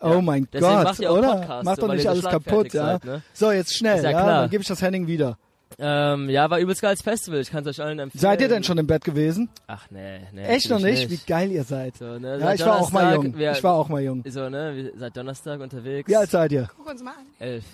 Oh 0.00 0.20
mein 0.20 0.46
Deswegen 0.52 0.72
Gott, 0.72 0.84
macht 0.84 1.00
ihr 1.00 1.10
auch 1.10 1.18
oder? 1.18 1.36
Podcast, 1.36 1.64
Macht 1.64 1.82
doch 1.82 1.92
nicht 1.92 2.06
alles 2.06 2.24
kaputt, 2.24 2.72
ja? 2.72 2.86
seid, 2.92 3.04
ne? 3.04 3.22
So, 3.32 3.50
jetzt 3.52 3.74
schnell, 3.74 3.96
ja 4.02 4.10
ja, 4.10 4.22
klar. 4.22 4.40
dann 4.42 4.50
gebe 4.50 4.62
ich 4.62 4.68
das 4.68 4.80
Henning 4.80 5.06
wieder. 5.06 5.36
Ähm, 5.78 6.28
ja, 6.30 6.48
war 6.50 6.58
übelst 6.58 6.80
geiles 6.82 7.02
Festival. 7.02 7.40
Ich 7.40 7.50
kann 7.50 7.60
es 7.64 7.78
euch 7.78 7.84
allen 7.84 7.98
empfehlen. 7.98 8.20
Seid 8.20 8.40
ihr 8.40 8.48
denn 8.48 8.64
schon 8.64 8.78
im 8.78 8.86
Bett 8.86 9.04
gewesen? 9.04 9.48
Ach, 9.66 9.84
nee, 9.90 10.20
nee. 10.32 10.42
Echt 10.44 10.70
noch 10.70 10.78
natürlich 10.80 11.08
nicht? 11.08 11.26
Wie 11.26 11.30
geil 11.30 11.52
ihr 11.52 11.62
seid. 11.62 11.96
So, 11.98 12.18
ne, 12.18 12.32
Ja, 12.32 12.38
seit 12.40 12.60
ich 12.60 12.66
war 12.66 12.80
auch 12.80 12.90
mal 12.90 13.14
jung. 13.14 13.36
Wir, 13.36 13.52
Ich 13.52 13.62
war 13.62 13.74
auch 13.74 13.88
mal 13.88 14.00
jung. 14.02 14.24
So, 14.26 14.48
ne, 14.48 14.72
wir 14.74 14.92
seit 14.96 15.16
Donnerstag 15.16 15.60
unterwegs. 15.60 16.08
Wie 16.08 16.16
alt 16.16 16.30
seid 16.30 16.52
ihr? 16.52 16.68
Guck 16.76 16.88
uns 16.90 17.02
mal 17.02 17.10
an. 17.10 17.26
Elf. 17.38 17.64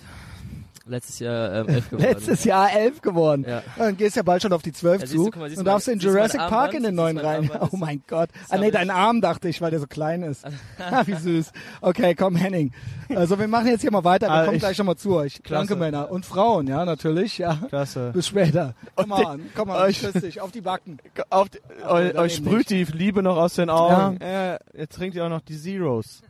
Letztes 0.87 1.17
Jahr 1.17 1.51
ähm, 1.55 1.67
elf 1.67 1.89
geworden. 1.89 2.07
Letztes 2.11 2.43
Jahr 2.43 2.71
elf 2.71 3.01
geworden. 3.01 3.43
Ja. 3.47 3.63
Dann 3.75 3.97
gehst 3.97 4.15
ja 4.17 4.21
bald 4.21 4.43
schon 4.43 4.53
auf 4.53 4.61
die 4.61 4.71
zwölf 4.71 5.01
Ja, 5.01 5.07
du, 5.07 5.13
zu 5.13 5.23
guck 5.25 5.37
mal, 5.37 5.49
und 5.49 5.57
du 5.57 5.63
darfst 5.63 5.87
in 5.87 5.97
du 5.97 6.05
Jurassic 6.07 6.39
Park 6.39 6.75
in 6.75 6.83
den 6.83 6.95
du 6.95 7.01
neuen 7.01 7.17
rein. 7.17 7.49
Armband? 7.49 7.73
Oh 7.73 7.77
mein 7.77 8.03
Gott. 8.07 8.29
Ah 8.49 8.57
nee, 8.57 8.67
ich- 8.67 8.71
dein 8.73 8.91
Arm 8.91 9.19
dachte 9.19 9.49
ich, 9.49 9.61
weil 9.61 9.71
der 9.71 9.79
so 9.79 9.87
klein 9.87 10.21
ist. 10.21 10.45
ah, 10.77 11.01
wie 11.07 11.15
süß. 11.15 11.51
Okay, 11.81 12.13
komm 12.13 12.35
Henning. 12.35 12.71
Also 13.15 13.39
wir 13.39 13.47
machen 13.47 13.65
jetzt 13.67 13.81
hier 13.81 13.91
mal 13.91 14.03
weiter. 14.03 14.27
Wir 14.27 14.31
Ah, 14.33 14.43
kommen 14.45 14.57
ich- 14.57 14.61
gleich 14.61 14.77
nochmal 14.77 14.95
zu 14.97 15.15
euch. 15.15 15.41
Klasse. 15.41 15.67
Danke 15.69 15.75
Männer. 15.75 16.11
Und 16.11 16.23
Frauen, 16.23 16.67
ja, 16.67 16.85
natürlich. 16.85 17.39
Ja. 17.39 17.57
Klasse. 17.67 18.11
Bis 18.13 18.27
später. 18.27 18.75
Komm 18.95 19.11
Und 19.11 19.25
on, 19.25 19.41
komm 19.55 19.69
euch- 19.71 20.01
küss 20.01 20.21
dich 20.21 20.39
auf 20.39 20.51
die 20.51 20.61
Backen. 20.61 20.99
Auf 21.31 21.49
die, 21.49 21.59
euch, 21.83 22.15
euch 22.15 22.35
sprüht 22.35 22.69
die 22.69 22.83
Liebe 22.83 23.23
noch 23.23 23.37
aus 23.37 23.55
den 23.55 23.71
Augen. 23.71 24.19
Ja. 24.21 24.51
Ja. 24.53 24.59
jetzt 24.77 24.95
trinkt 24.97 25.15
ihr 25.15 25.25
auch 25.25 25.29
noch 25.29 25.41
die 25.41 25.57
Zeros. 25.59 26.21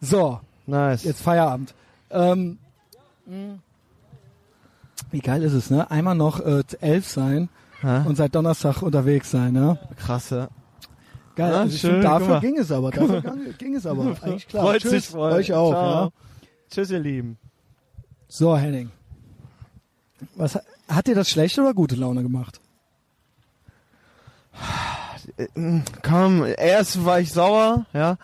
So, 0.00 0.40
Nice. 0.66 1.04
jetzt 1.04 1.20
Feierabend. 1.20 1.74
Ähm. 2.10 2.58
Wie 5.10 5.20
geil 5.20 5.42
ist 5.42 5.52
es, 5.52 5.70
ne? 5.70 5.90
Einmal 5.90 6.14
noch 6.14 6.40
äh, 6.40 6.62
elf 6.80 7.08
sein 7.08 7.48
Hä? 7.80 8.02
und 8.06 8.16
seit 8.16 8.34
Donnerstag 8.34 8.82
unterwegs 8.82 9.30
sein, 9.30 9.52
ne? 9.52 9.78
Krasse. 9.96 10.48
Geil, 11.34 11.52
Ja, 11.52 11.60
also 11.60 11.76
schön, 11.76 12.00
dafür 12.02 12.40
ging 12.40 12.56
es 12.56 12.72
aber. 12.72 12.90
Dafür 12.90 13.22
ging, 13.58 13.74
es 13.74 13.86
aber. 13.86 14.16
Eigentlich 14.22 14.48
klar. 14.48 14.64
Freut 14.64 14.82
Tschüss, 14.82 15.08
sich, 15.08 15.16
euch 15.16 15.52
auch. 15.52 15.72
Ja. 15.72 16.10
Tschüss, 16.70 16.90
ihr 16.90 17.00
Lieben. 17.00 17.38
So, 18.28 18.56
Henning. 18.56 18.90
Was, 20.34 20.58
hat 20.88 21.06
dir 21.06 21.14
das 21.14 21.28
schlechte 21.28 21.60
oder 21.60 21.74
gute 21.74 21.94
Laune 21.96 22.22
gemacht? 22.22 22.60
Äh, 25.36 25.80
Komm, 26.02 26.44
erst 26.56 27.04
war 27.04 27.20
ich 27.20 27.32
sauer, 27.32 27.86
ja. 27.92 28.16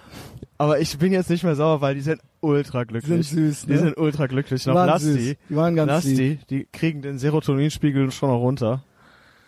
Aber 0.59 0.81
ich 0.81 0.97
bin 0.99 1.13
jetzt 1.13 1.29
nicht 1.29 1.45
mehr 1.45 1.57
sauer, 1.57 1.81
weil 1.81 1.95
die 1.95 2.01
sind 2.01 2.21
ultra 2.43 2.85
Die 2.85 2.93
sind 2.95 3.05
glücklich. 3.05 3.29
süß, 3.31 3.67
Die 3.67 3.73
ne? 3.73 3.79
sind 3.79 3.97
ultra 3.99 4.27
glücklich. 4.27 4.63
Die 4.63 4.69
Noch 4.69 4.77
waren 4.77 4.87
lass 4.89 5.03
süß. 5.03 5.17
die. 5.17 5.37
Die 5.49 5.57
waren 5.57 5.75
ganz 5.77 5.89
Lass 5.89 6.05
lieb. 6.05 6.47
die. 6.49 6.57
Die 6.59 6.69
kriegen 6.73 7.03
den 7.03 7.19
Serotoninspiegel 7.19 8.11
schon 8.11 8.29
noch 8.31 8.39
runter. 8.41 8.83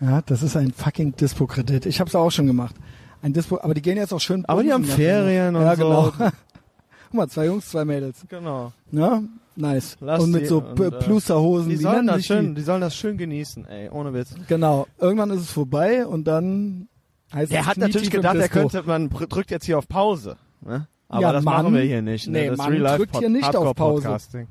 Ja, 0.01 0.23
das 0.23 0.43
ist 0.43 0.57
ein 0.57 0.73
fucking 0.73 1.15
Dispo-Kredit. 1.17 1.87
Ich 1.87 2.01
hab's 2.01 2.15
auch 2.15 2.31
schon 2.31 2.47
gemacht. 2.47 2.75
Ein 3.23 3.33
Dispo, 3.33 3.59
aber 3.63 3.75
die 3.75 3.83
gehen 3.83 3.97
jetzt 3.97 4.13
auch 4.13 4.21
schön. 4.21 4.45
Aber 4.47 4.63
die 4.63 4.73
haben 4.73 4.85
Ferien 4.85 5.55
und 5.57 5.63
Ja, 5.63 5.77
so. 5.77 5.83
genau. 5.85 6.13
Guck 6.19 7.15
mal, 7.15 7.29
zwei 7.29 7.47
Jungs, 7.47 7.69
zwei 7.71 7.85
Mädels. 7.85 8.25
Genau. 8.29 8.73
Ja, 8.91 9.23
nice. 9.57 9.97
Lass 10.01 10.23
und 10.23 10.31
mit 10.33 10.43
die 10.43 10.47
so 10.47 10.59
und, 10.63 10.79
äh, 10.81 10.91
Plusterhosen. 10.91 11.69
Die 11.71 11.79
wie 11.79 11.83
sollen 11.83 12.07
das 12.07 12.25
schön, 12.25 12.55
die 12.55 12.63
sollen 12.63 12.81
das 12.81 12.97
schön 12.97 13.17
genießen, 13.17 13.67
ey, 13.67 13.89
ohne 13.89 14.13
Witz. 14.13 14.35
Die? 14.35 14.43
Genau. 14.49 14.87
Irgendwann 15.01 15.31
ist 15.31 15.41
es 15.43 15.51
vorbei 15.51 16.07
und 16.07 16.25
dann 16.25 16.89
heißt 17.33 17.53
Der 17.53 17.61
es 17.61 17.67
hat 17.67 17.79
natürlich 17.79 18.11
gedacht, 18.11 18.37
er 18.37 18.49
könnte, 18.49 18.83
man 18.83 19.09
drückt 19.09 19.51
jetzt 19.53 19.65
hier 19.65 19.79
auf 19.79 19.89
Pause. 19.89 20.37
Ne? 20.61 20.89
Aber 21.15 21.23
Ja, 21.23 21.33
das 21.33 21.45
Mann. 21.45 21.63
machen 21.63 21.75
wir 21.75 21.83
hier 21.83 22.03
nicht. 22.03 22.27
Ne? 22.27 22.41
Nee, 22.41 22.49
das 22.49 22.59
Mann 22.59 22.71
Real 22.73 22.83
Life 22.83 22.97
drückt 22.99 23.17
hier 23.19 23.29
nicht 23.29 23.45
auf 23.45 23.55
Hardcore 23.55 23.75
Pause. 23.75 24.03
Podcasting. 24.03 24.49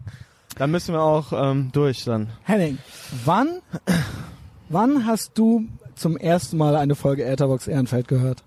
Da 0.57 0.67
müssen 0.67 0.93
wir 0.93 1.01
auch 1.01 1.33
ähm, 1.33 1.71
durch 1.73 2.05
dann. 2.05 2.29
Henning, 2.43 2.77
wann, 3.25 3.49
wann 4.69 5.05
hast 5.05 5.31
du 5.37 5.65
zum 5.95 6.15
ersten 6.15 6.55
Mal 6.57 6.77
eine 6.77 6.95
Folge 6.95 7.25
Etherbox 7.25 7.67
Ehrenfeld 7.67 8.07
gehört? 8.07 8.43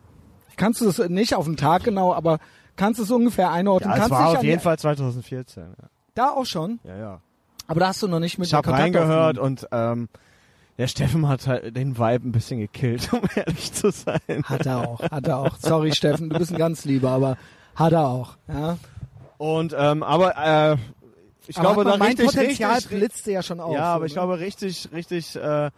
Kannst 0.57 0.81
du 0.81 0.87
das 0.87 0.99
nicht 1.11 1.35
auf 1.35 1.45
den 1.45 1.59
Tag 1.59 1.85
genau, 1.85 2.15
aber 2.15 2.39
kannst 2.77 3.01
du 3.01 3.05
es 3.05 3.11
ungefähr 3.11 3.51
einordnen? 3.51 3.91
Ja, 3.91 3.97
kannst 3.99 4.11
war 4.13 4.29
auf 4.29 4.43
jeden 4.43 4.61
Fall 4.63 4.79
2014. 4.79 5.63
Ja, 5.63 5.89
Da 6.15 6.31
auch 6.31 6.47
schon, 6.47 6.81
ja. 6.85 6.97
ja. 6.97 7.21
aber 7.67 7.81
da 7.81 7.89
hast 7.89 8.03
du 8.03 8.09
noch 8.09 8.21
nicht 8.21 8.39
mit 8.39 8.49
Ich 8.49 8.55
habe 8.55 8.71
reingehört 8.71 9.37
und 9.37 9.69
ähm, 9.73 10.09
der 10.79 10.87
Steffen 10.89 11.29
hat 11.29 11.47
halt 11.47 11.77
den 11.77 11.99
Vibe 11.99 12.29
ein 12.29 12.33
bisschen 12.33 12.61
gekillt, 12.61 13.13
um 13.13 13.21
ehrlich 13.35 13.73
zu 13.73 13.91
sein. 13.91 14.21
Hat 14.45 14.65
er 14.65 14.89
auch, 14.89 15.03
hat 15.03 15.27
er 15.27 15.39
auch. 15.39 15.57
Sorry 15.59 15.93
Steffen, 15.93 16.31
du 16.31 16.39
bist 16.39 16.53
ein 16.53 16.59
ganz 16.59 16.85
lieber, 16.87 17.11
aber 17.11 17.37
hat 17.77 17.93
er 17.93 18.09
auch. 18.09 18.37
Ja? 18.49 18.79
Und 19.39 19.75
ähm, 19.79 20.03
aber 20.03 20.37
äh, 20.37 20.77
ich 21.47 21.57
aber 21.59 21.75
glaube, 21.75 21.85
da 21.85 21.97
mein 21.97 22.09
richtig, 22.09 22.27
Potenzial 22.27 22.75
richtig, 22.75 22.99
blitzte 22.99 23.33
ja 23.33 23.43
schon 23.43 23.61
auf. 23.61 23.75
ja, 23.75 23.95
aber 23.95 24.07
ich 24.07 24.13
ne? 24.13 24.17
glaube 24.17 24.41
richtig, 24.41 24.89
richtig 24.93 25.37
äh, 25.37 25.71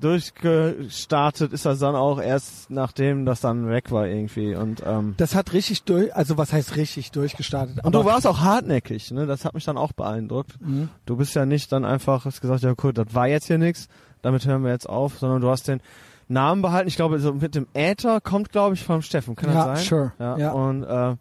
durchgestartet 0.00 1.52
ist 1.52 1.66
das 1.66 1.78
dann 1.78 1.94
auch 1.94 2.20
erst 2.20 2.70
nachdem 2.70 3.26
das 3.26 3.40
dann 3.40 3.68
weg 3.68 3.90
war 3.90 4.06
irgendwie 4.06 4.54
und 4.54 4.82
ähm, 4.84 5.14
Das 5.18 5.34
hat 5.34 5.52
richtig 5.52 5.84
durch, 5.84 6.14
also 6.14 6.38
was 6.38 6.52
heißt 6.52 6.76
richtig 6.76 7.10
durchgestartet? 7.12 7.84
und 7.84 7.94
du 7.94 8.04
warst 8.04 8.26
auch 8.26 8.40
hartnäckig, 8.40 9.10
ne? 9.10 9.26
Das 9.26 9.44
hat 9.44 9.54
mich 9.54 9.64
dann 9.64 9.76
auch 9.76 9.92
beeindruckt. 9.92 10.60
Mhm. 10.60 10.88
Du 11.06 11.16
bist 11.16 11.34
ja 11.34 11.44
nicht 11.46 11.70
dann 11.70 11.84
einfach 11.84 12.24
hast 12.24 12.40
gesagt, 12.40 12.62
ja 12.62 12.74
cool, 12.82 12.92
das 12.92 13.14
war 13.14 13.28
jetzt 13.28 13.46
hier 13.46 13.58
nix, 13.58 13.88
damit 14.22 14.46
hören 14.46 14.64
wir 14.64 14.70
jetzt 14.70 14.88
auf, 14.88 15.18
sondern 15.18 15.40
du 15.42 15.50
hast 15.50 15.68
den 15.68 15.80
Namen 16.28 16.62
behalten. 16.62 16.88
Ich 16.88 16.96
glaube, 16.96 17.18
so 17.20 17.32
mit 17.34 17.54
dem 17.54 17.66
Äther 17.74 18.20
kommt, 18.20 18.50
glaube 18.52 18.74
ich, 18.74 18.82
vom 18.84 19.02
Steffen. 19.02 19.36
Kann 19.36 19.52
Ja, 19.52 19.66
das 19.66 19.80
sein? 19.80 19.86
sure. 19.88 20.12
Ja. 20.18 20.36
Ja. 20.38 20.52
Und 20.52 20.82
äh, 20.84 21.16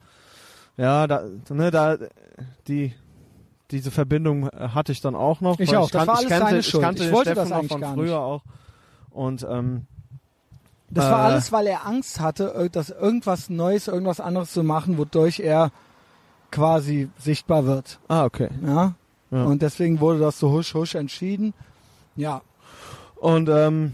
ja, 0.78 1.08
da, 1.08 1.24
ne, 1.49 1.72
da 1.72 1.97
die 2.68 2.93
diese 3.72 3.91
Verbindung 3.91 4.47
äh, 4.49 4.70
hatte 4.70 4.91
ich 4.91 5.01
dann 5.01 5.16
auch 5.16 5.41
noch. 5.41 5.60
Ich 5.60 5.76
auch. 5.76 5.89
Das 5.89 6.06
kan- 6.06 6.08
war 6.08 6.16
ich 6.16 6.28
alles 6.28 6.30
kannte, 6.30 6.45
seine 6.45 6.60
ich 6.60 6.68
Schuld. 6.68 6.84
kannte 6.84 7.01
Ich 7.04 7.10
den 7.10 7.16
wollte 7.16 7.32
Steffen 7.32 7.39
das 7.41 7.49
noch 7.49 7.58
eigentlich 7.58 7.72
von 7.88 7.93
früher 7.95 8.06
nicht. 8.06 8.14
auch. 8.16 8.41
Und 9.12 9.47
ähm, 9.49 9.86
Das 10.89 11.06
war 11.06 11.22
Äh, 11.30 11.32
alles, 11.34 11.51
weil 11.51 11.68
er 11.68 11.86
Angst 11.88 12.20
hatte, 12.20 12.54
ir- 12.56 12.70
dass 12.70 12.89
irgendwas 12.89 13.49
Neues, 13.49 13.88
irgendwas 13.88 14.20
anderes 14.20 14.51
zu 14.54 14.64
machen, 14.64 14.97
wodurch 14.97 15.39
er 15.39 15.72
quasi 16.51 17.10
sichtbar 17.18 17.66
wird. 17.66 17.99
ah, 18.08 18.26
okay. 18.26 18.49
Ja? 18.66 18.93
Ja. 19.32 19.43
Und 19.45 19.62
deswegen 19.64 19.99
wurde 19.99 20.20
das 20.20 20.39
so 20.39 20.51
husch 20.51 20.74
husch 20.76 20.93
entschieden. 20.93 21.54
Ja. 22.16 22.41
Und 23.16 23.49
ähm, 23.49 23.93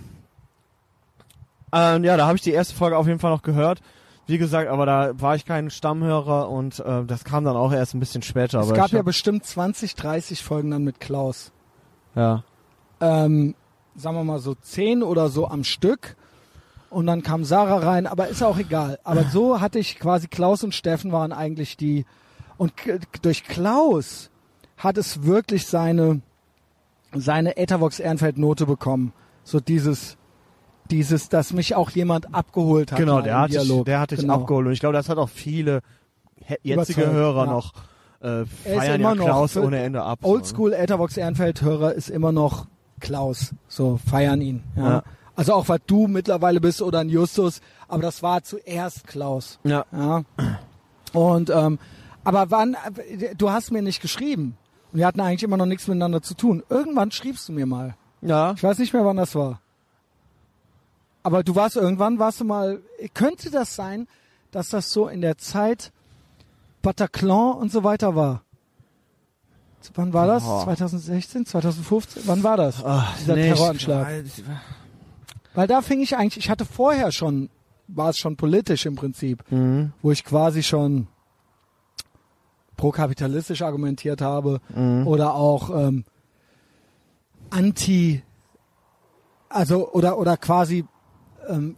ähm, 1.73 2.03
ja, 2.03 2.17
da 2.17 2.27
habe 2.27 2.35
ich 2.35 2.41
die 2.41 2.51
erste 2.51 2.75
Folge 2.75 2.97
auf 2.97 3.07
jeden 3.07 3.19
Fall 3.19 3.31
noch 3.31 3.41
gehört. 3.41 3.81
Wie 4.27 4.37
gesagt, 4.37 4.69
aber 4.69 4.85
da 4.85 5.11
war 5.19 5.35
ich 5.35 5.45
kein 5.45 5.71
Stammhörer 5.71 6.49
und 6.49 6.79
äh, 6.79 7.03
das 7.05 7.23
kam 7.23 7.43
dann 7.45 7.55
auch 7.55 7.71
erst 7.71 7.95
ein 7.95 7.99
bisschen 7.99 8.21
später. 8.21 8.59
es 8.59 8.73
gab 8.73 8.91
ja 8.91 9.01
bestimmt 9.01 9.43
20, 9.43 9.95
30 9.95 10.43
Folgen 10.43 10.71
dann 10.71 10.83
mit 10.83 10.99
Klaus. 10.99 11.51
ja. 12.15 12.43
Ähm, 13.01 13.55
sagen 13.95 14.15
wir 14.15 14.23
mal 14.23 14.39
so 14.39 14.55
10 14.55 15.03
oder 15.03 15.29
so 15.29 15.47
am 15.47 15.63
Stück. 15.63 16.15
Und 16.89 17.05
dann 17.05 17.21
kam 17.21 17.43
Sarah 17.43 17.77
rein, 17.77 18.07
aber 18.07 18.27
ist 18.29 18.41
auch 18.41 18.57
egal. 18.57 18.99
Aber 19.03 19.23
so 19.25 19.61
hatte 19.61 19.77
ich 19.77 19.99
quasi 19.99 20.27
Klaus 20.27 20.63
und 20.63 20.73
Steffen 20.73 21.11
waren 21.11 21.31
eigentlich 21.31 21.77
die. 21.77 22.05
Und 22.57 22.73
durch 23.21 23.43
Klaus 23.43 24.31
hat 24.77 24.97
es 24.97 25.23
wirklich 25.23 25.67
seine, 25.67 26.21
seine 27.13 27.57
Ethervox 27.57 27.99
Ehrenfeld 27.99 28.37
Note 28.37 28.65
bekommen. 28.65 29.13
So 29.43 29.59
dieses, 29.59 30.17
dieses, 30.91 31.29
dass 31.29 31.53
mich 31.53 31.75
auch 31.75 31.89
jemand 31.91 32.33
abgeholt 32.33 32.91
hat. 32.91 32.99
Genau, 32.99 33.21
der 33.21 33.39
hat, 33.39 33.51
dich, 33.53 33.83
der 33.85 33.99
hat 33.99 34.11
dich 34.11 34.19
Genau. 34.19 34.35
abgeholt 34.35 34.67
und 34.67 34.73
ich 34.73 34.79
glaube, 34.79 34.93
das 34.93 35.09
hat 35.09 35.17
auch 35.17 35.29
viele 35.29 35.81
jetzige 36.63 37.01
Überzeugt, 37.01 37.07
Hörer 37.13 37.45
ja. 37.45 37.51
noch 37.51 37.73
äh, 38.21 38.27
Er 38.27 38.45
feiern 38.45 39.01
immer 39.01 39.15
ja 39.15 39.23
Klaus 39.23 39.57
ohne 39.57 39.79
Ende 39.79 40.01
ab. 40.03 40.21
ne? 40.21 40.27
Oldschool 40.27 40.73
Ethervox 40.73 41.17
Ehrenfeld 41.17 41.61
Hörer 41.61 41.93
ist 41.93 42.09
immer 42.09 42.31
noch 42.31 42.65
Klaus. 42.99 43.53
So 43.67 43.99
feiern 44.09 44.41
ihn. 44.41 44.63
Ja. 44.75 44.89
Ja. 44.89 45.03
Also 45.35 45.53
auch 45.53 45.69
weil 45.69 45.79
du 45.87 46.07
mittlerweile 46.07 46.59
bist 46.59 46.81
oder 46.81 46.99
ein 46.99 47.07
Justus, 47.09 47.61
aber 47.87 48.01
das 48.01 48.21
war 48.21 48.43
zuerst 48.43 49.07
Klaus. 49.07 49.59
Ja. 49.63 49.85
Ja. 49.93 50.23
Und 51.13 51.49
ähm, 51.49 51.79
aber 52.25 52.51
wann 52.51 52.75
du 53.37 53.49
hast 53.49 53.71
mir 53.71 53.81
nicht 53.81 54.01
geschrieben. 54.01 54.57
Und 54.91 54.99
wir 54.99 55.05
hatten 55.07 55.21
eigentlich 55.21 55.43
immer 55.43 55.55
noch 55.57 55.65
nichts 55.67 55.87
miteinander 55.87 56.21
zu 56.21 56.33
tun. 56.33 56.63
Irgendwann 56.69 57.11
schriebst 57.11 57.47
du 57.47 57.53
mir 57.53 57.65
mal. 57.65 57.95
Ja. 58.21 58.53
Ich 58.57 58.63
weiß 58.63 58.79
nicht 58.79 58.91
mehr, 58.93 59.05
wann 59.05 59.17
das 59.17 59.35
war. 59.35 59.61
Aber 61.23 61.43
du 61.43 61.55
warst 61.55 61.75
irgendwann, 61.75 62.17
warst 62.19 62.39
du 62.39 62.45
mal, 62.45 62.79
könnte 63.13 63.51
das 63.51 63.75
sein, 63.75 64.07
dass 64.51 64.69
das 64.69 64.91
so 64.91 65.07
in 65.07 65.21
der 65.21 65.37
Zeit 65.37 65.91
Bataclan 66.81 67.55
und 67.57 67.71
so 67.71 67.83
weiter 67.83 68.15
war? 68.15 68.43
Wann 69.95 70.13
war 70.13 70.27
das? 70.27 70.43
Boah. 70.43 70.63
2016, 70.65 71.45
2015? 71.45 72.23
Wann 72.25 72.43
war 72.43 72.57
das? 72.57 72.83
Ach, 72.83 73.17
Dieser 73.17 73.35
nee, 73.35 73.47
ich- 73.49 73.53
Terroranschlag. 73.53 74.07
Weil 75.55 75.67
da 75.67 75.81
fing 75.81 75.99
ich 76.01 76.15
eigentlich, 76.15 76.45
ich 76.45 76.49
hatte 76.49 76.65
vorher 76.65 77.11
schon, 77.11 77.49
war 77.87 78.09
es 78.09 78.17
schon 78.17 78.35
politisch 78.37 78.85
im 78.85 78.95
Prinzip, 78.95 79.43
Mhm. 79.51 79.93
wo 80.01 80.11
ich 80.11 80.23
quasi 80.23 80.63
schon 80.63 81.07
pro-kapitalistisch 82.77 83.61
argumentiert 83.61 84.21
habe 84.21 84.61
Mhm. 84.73 85.05
oder 85.07 85.33
auch 85.33 85.69
ähm, 85.69 86.05
anti, 87.49 88.21
also 89.49 89.91
oder 89.91 90.17
oder 90.17 90.37
quasi 90.37 90.85
ähm, 91.49 91.75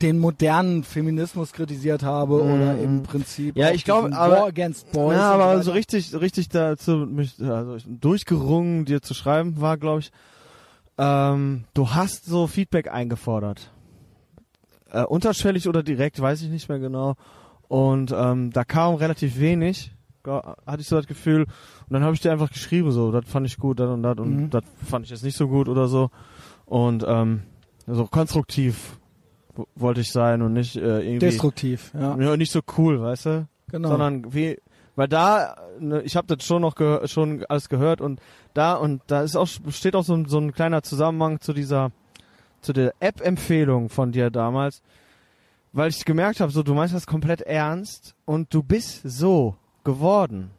den 0.00 0.18
modernen 0.18 0.82
Feminismus 0.82 1.52
kritisiert 1.52 2.02
habe 2.02 2.42
oder 2.42 2.78
im 2.78 3.02
Prinzip 3.02 3.54
Mhm. 3.54 3.60
Ja, 3.60 3.70
ich 3.70 3.84
glaube, 3.84 4.12
aber- 4.16 4.36
War 4.36 4.46
against 4.46 4.90
Boys. 4.92 5.16
ja, 5.16 5.34
und 5.34 5.40
aber 5.42 5.62
so 5.62 5.72
richtig, 5.72 6.08
so 6.10 6.18
richtig 6.18 6.48
dazu 6.48 6.92
mich 7.06 7.34
also 7.42 7.76
durchgerungen, 7.86 8.86
dir 8.86 9.02
zu 9.02 9.12
schreiben, 9.12 9.60
war, 9.60 9.76
glaube 9.76 10.00
ich, 10.00 10.10
ähm, 10.96 11.64
du 11.74 11.90
hast 11.90 12.24
so 12.24 12.46
Feedback 12.46 12.90
eingefordert. 12.90 13.70
Äh, 14.90 15.02
unterschwellig 15.04 15.68
oder 15.68 15.82
direkt, 15.82 16.20
weiß 16.20 16.40
ich 16.42 16.48
nicht 16.50 16.68
mehr 16.68 16.78
genau. 16.78 17.14
Und 17.68 18.14
ähm, 18.16 18.52
da 18.52 18.64
kam 18.64 18.94
relativ 18.94 19.38
wenig, 19.38 19.92
hatte 20.24 20.80
ich 20.80 20.86
so 20.88 20.96
das 20.96 21.06
Gefühl. 21.06 21.42
Und 21.42 21.90
dann 21.90 22.04
habe 22.04 22.14
ich 22.14 22.20
dir 22.20 22.30
einfach 22.32 22.50
geschrieben, 22.50 22.90
so, 22.92 23.10
das 23.10 23.24
fand 23.26 23.46
ich 23.46 23.56
gut, 23.58 23.80
das 23.80 23.90
und 23.90 24.02
das 24.02 24.16
und 24.18 24.36
Mhm. 24.44 24.50
das 24.50 24.62
fand 24.82 25.04
ich 25.04 25.10
jetzt 25.10 25.24
nicht 25.24 25.36
so 25.36 25.48
gut 25.48 25.68
oder 25.68 25.88
so. 25.88 26.10
Und 26.64 27.04
ähm, 27.06 27.42
so 27.86 28.06
konstruktiv 28.06 28.96
wollte 29.76 30.00
ich 30.00 30.10
sein 30.12 30.42
und 30.42 30.52
nicht 30.52 30.76
äh, 30.76 31.00
irgendwie 31.00 31.18
destruktiv. 31.20 31.92
Ja, 31.94 32.16
ja, 32.18 32.36
nicht 32.36 32.52
so 32.52 32.60
cool, 32.78 33.00
weißt 33.00 33.26
du? 33.26 33.46
genau. 33.70 33.88
sondern 33.88 34.32
wie 34.34 34.58
weil 34.96 35.08
da 35.08 35.56
ne, 35.80 36.02
ich 36.02 36.14
habe 36.16 36.26
das 36.36 36.46
schon 36.46 36.62
noch 36.62 36.74
schon 37.06 37.44
alles 37.48 37.68
gehört 37.68 38.00
und 38.00 38.20
da 38.52 38.74
und 38.74 39.02
da 39.08 39.22
ist 39.22 39.34
auch 39.36 39.48
besteht 39.64 39.96
auch 39.96 40.04
so 40.04 40.14
ein, 40.14 40.26
so 40.26 40.38
ein 40.38 40.52
kleiner 40.52 40.82
Zusammenhang 40.82 41.40
zu 41.40 41.52
dieser 41.52 41.90
zu 42.60 42.72
der 42.72 42.94
App 43.00 43.20
Empfehlung 43.20 43.88
von 43.88 44.12
dir 44.12 44.30
damals 44.30 44.82
weil 45.72 45.90
ich 45.90 46.04
gemerkt 46.04 46.38
habe 46.40 46.52
so 46.52 46.62
du 46.62 46.74
meinst 46.74 46.94
das 46.94 47.06
komplett 47.06 47.40
ernst 47.40 48.14
und 48.24 48.54
du 48.54 48.62
bist 48.62 49.00
so 49.04 49.56
geworden 49.82 50.50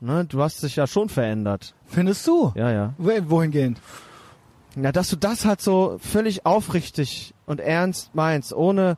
ne 0.00 0.24
du 0.24 0.40
hast 0.40 0.62
dich 0.62 0.76
ja 0.76 0.86
schon 0.86 1.08
verändert 1.08 1.74
Findest 1.86 2.26
du? 2.28 2.52
ja 2.54 2.70
ja 2.70 2.94
Wo- 2.98 3.10
Wohingehend? 3.30 3.80
Ja 4.84 4.92
dass 4.92 5.08
du 5.10 5.16
das 5.16 5.44
halt 5.44 5.60
so 5.60 5.96
völlig 6.00 6.46
aufrichtig 6.46 7.34
und 7.46 7.60
ernst 7.60 8.14
meinst 8.14 8.52
ohne 8.52 8.96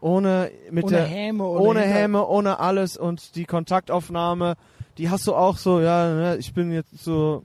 ohne 0.00 0.50
mit 0.70 0.84
ohne 0.84 0.96
der 0.96 1.04
Häme. 1.06 1.44
Ohne 1.44 1.80
Häme, 1.82 2.26
ohne 2.26 2.58
alles 2.58 2.96
und 2.96 3.36
die 3.36 3.44
Kontaktaufnahme, 3.44 4.54
die 4.98 5.10
hast 5.10 5.26
du 5.28 5.34
auch 5.34 5.56
so, 5.56 5.80
ja, 5.80 6.12
ne, 6.12 6.36
ich 6.36 6.52
bin 6.54 6.72
jetzt 6.72 6.98
so, 7.04 7.44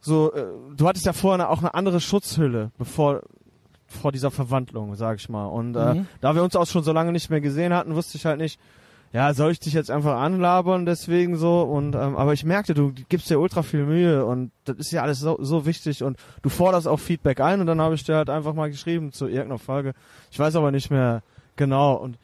so, 0.00 0.32
äh, 0.34 0.44
du 0.76 0.86
hattest 0.86 1.06
ja 1.06 1.14
vorher 1.14 1.48
auch 1.48 1.60
eine 1.60 1.72
andere 1.72 2.00
Schutzhülle, 2.00 2.70
bevor, 2.76 3.22
vor 3.86 4.12
dieser 4.12 4.30
Verwandlung, 4.30 4.94
sag 4.94 5.18
ich 5.18 5.28
mal. 5.30 5.46
Und 5.46 5.74
äh, 5.74 5.94
Mhm. 5.94 6.06
da 6.20 6.34
wir 6.34 6.42
uns 6.42 6.54
auch 6.54 6.66
schon 6.66 6.84
so 6.84 6.92
lange 6.92 7.12
nicht 7.12 7.30
mehr 7.30 7.40
gesehen 7.40 7.72
hatten, 7.72 7.94
wusste 7.94 8.18
ich 8.18 8.26
halt 8.26 8.38
nicht, 8.38 8.60
ja, 9.14 9.32
soll 9.32 9.52
ich 9.52 9.60
dich 9.60 9.72
jetzt 9.74 9.92
einfach 9.92 10.16
anlabern, 10.20 10.86
deswegen 10.86 11.36
so 11.36 11.62
und 11.62 11.94
ähm, 11.94 12.16
aber 12.16 12.32
ich 12.32 12.44
merkte, 12.44 12.74
du 12.74 12.92
gibst 13.08 13.30
dir 13.30 13.38
ultra 13.38 13.62
viel 13.62 13.86
Mühe 13.86 14.26
und 14.26 14.50
das 14.64 14.76
ist 14.78 14.90
ja 14.90 15.02
alles 15.02 15.20
so, 15.20 15.38
so 15.40 15.66
wichtig 15.66 16.02
und 16.02 16.18
du 16.42 16.48
forderst 16.48 16.88
auch 16.88 16.98
Feedback 16.98 17.40
ein 17.40 17.60
und 17.60 17.68
dann 17.68 17.80
habe 17.80 17.94
ich 17.94 18.02
dir 18.02 18.16
halt 18.16 18.28
einfach 18.28 18.54
mal 18.54 18.72
geschrieben 18.72 19.12
zu 19.12 19.28
irgendeiner 19.28 19.60
Folge. 19.60 19.94
Ich 20.32 20.38
weiß 20.40 20.56
aber 20.56 20.72
nicht 20.72 20.90
mehr 20.90 21.22
genau 21.54 21.94
und 21.94 22.18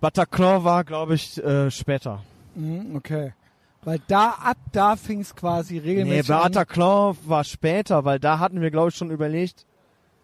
Bataclan 0.00 0.62
war, 0.62 0.84
glaube 0.84 1.14
ich, 1.14 1.42
äh, 1.42 1.68
später. 1.72 2.22
Mhm, 2.54 2.94
okay. 2.94 3.32
Weil 3.82 4.00
da, 4.06 4.36
ab 4.40 4.58
da 4.70 4.94
fing 4.94 5.22
es 5.22 5.34
quasi 5.34 5.74
Nee, 5.74 5.80
regelmäßig 5.80 6.30
an, 6.30 6.42
Bataclan 6.42 7.16
war 7.24 7.42
später, 7.42 8.04
weil 8.04 8.20
da 8.20 8.38
hatten 8.38 8.60
wir, 8.60 8.70
glaube 8.70 8.90
ich, 8.90 8.94
schon 8.94 9.10
überlegt, 9.10 9.66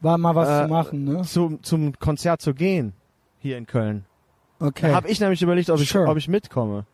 war 0.01 0.19
mal 0.19 0.37
was 0.37 0.49
äh, 0.49 0.63
zu 0.63 0.69
machen, 0.69 1.05
ne? 1.05 1.23
zum, 1.23 1.65
zum 1.65 1.99
Konzert 1.99 2.41
zu 2.43 2.55
gehen. 2.55 2.93
Hier 3.41 3.59
in 3.59 3.67
Köln. 3.67 4.05
Okay. 4.61 4.93
Habe 4.93 5.09
ich 5.09 5.21
nämlich 5.21 5.43
überlegt, 5.43 5.71
ob 5.71 5.81
ich, 5.81 5.89
Sure. 5.91 6.09
ob 6.09 6.17
ich 6.17 6.29
mitkomme. 6.29 6.87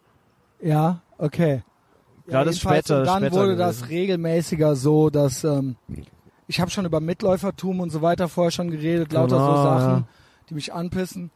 Ja, 0.60 1.00
okay. 1.18 1.62
Ja, 2.26 2.44
das 2.44 2.56
ist 2.56 2.62
jedenfalls, 2.62 2.86
später- 2.86 3.00
Und 3.00 3.06
dann 3.06 3.18
später 3.22 3.34
wurde 3.36 3.56
gewesen. 3.56 3.80
das 3.80 3.88
regelmäßiger 3.88 4.76
so, 4.76 5.10
dass 5.10 5.44
ähm, 5.44 5.76
ich 6.46 6.60
habe 6.60 6.70
schon 6.70 6.84
über 6.84 7.00
Mitläufertum 7.00 7.80
und 7.80 7.90
so 7.90 8.02
weiter 8.02 8.28
vorher 8.28 8.50
schon 8.50 8.70
geredet, 8.70 9.12
lauter 9.12 9.38
so 9.38 9.46
Genau, 9.46 9.62
Sachen, 9.62 9.90
ja. 10.02 10.04
die 10.48 10.54
mich 10.54 10.72
anpissen. 10.72 11.30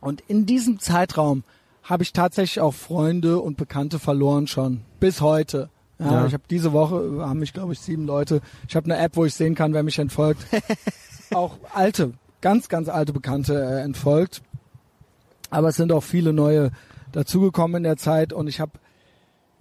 Und 0.00 0.22
in 0.28 0.46
diesem 0.46 0.78
Zeitraum 0.78 1.42
habe 1.82 2.02
ich 2.02 2.12
tatsächlich 2.12 2.60
auch 2.60 2.74
Freunde 2.74 3.40
und 3.40 3.56
Bekannte 3.56 3.98
verloren 3.98 4.46
schon. 4.46 4.82
Bis 5.00 5.20
heute. 5.20 5.70
Ja, 5.98 6.10
Ja. 6.12 6.26
Ich 6.26 6.32
habe 6.34 6.42
diese 6.50 6.72
Woche, 6.72 7.18
haben 7.20 7.38
mich 7.38 7.52
glaube 7.52 7.72
ich 7.72 7.80
sieben 7.80 8.06
Leute. 8.06 8.40
Ich 8.68 8.76
habe 8.76 8.84
eine 8.92 8.98
App, 9.02 9.16
wo 9.16 9.24
ich 9.24 9.34
sehen 9.34 9.54
kann, 9.54 9.72
wer 9.72 9.82
mich 9.82 9.98
entfolgt. 9.98 10.44
auch 11.34 11.56
alte, 11.72 12.12
ganz, 12.40 12.68
ganz 12.68 12.88
alte 12.88 13.12
Bekannte 13.12 13.54
äh, 13.54 13.80
entfolgt. 13.82 14.42
Aber 15.50 15.68
es 15.68 15.76
sind 15.76 15.92
auch 15.92 16.02
viele 16.02 16.32
neue 16.32 16.70
dazugekommen 17.12 17.78
in 17.78 17.82
der 17.84 17.96
Zeit 17.96 18.32
und 18.32 18.48
ich 18.48 18.60
habe 18.60 18.72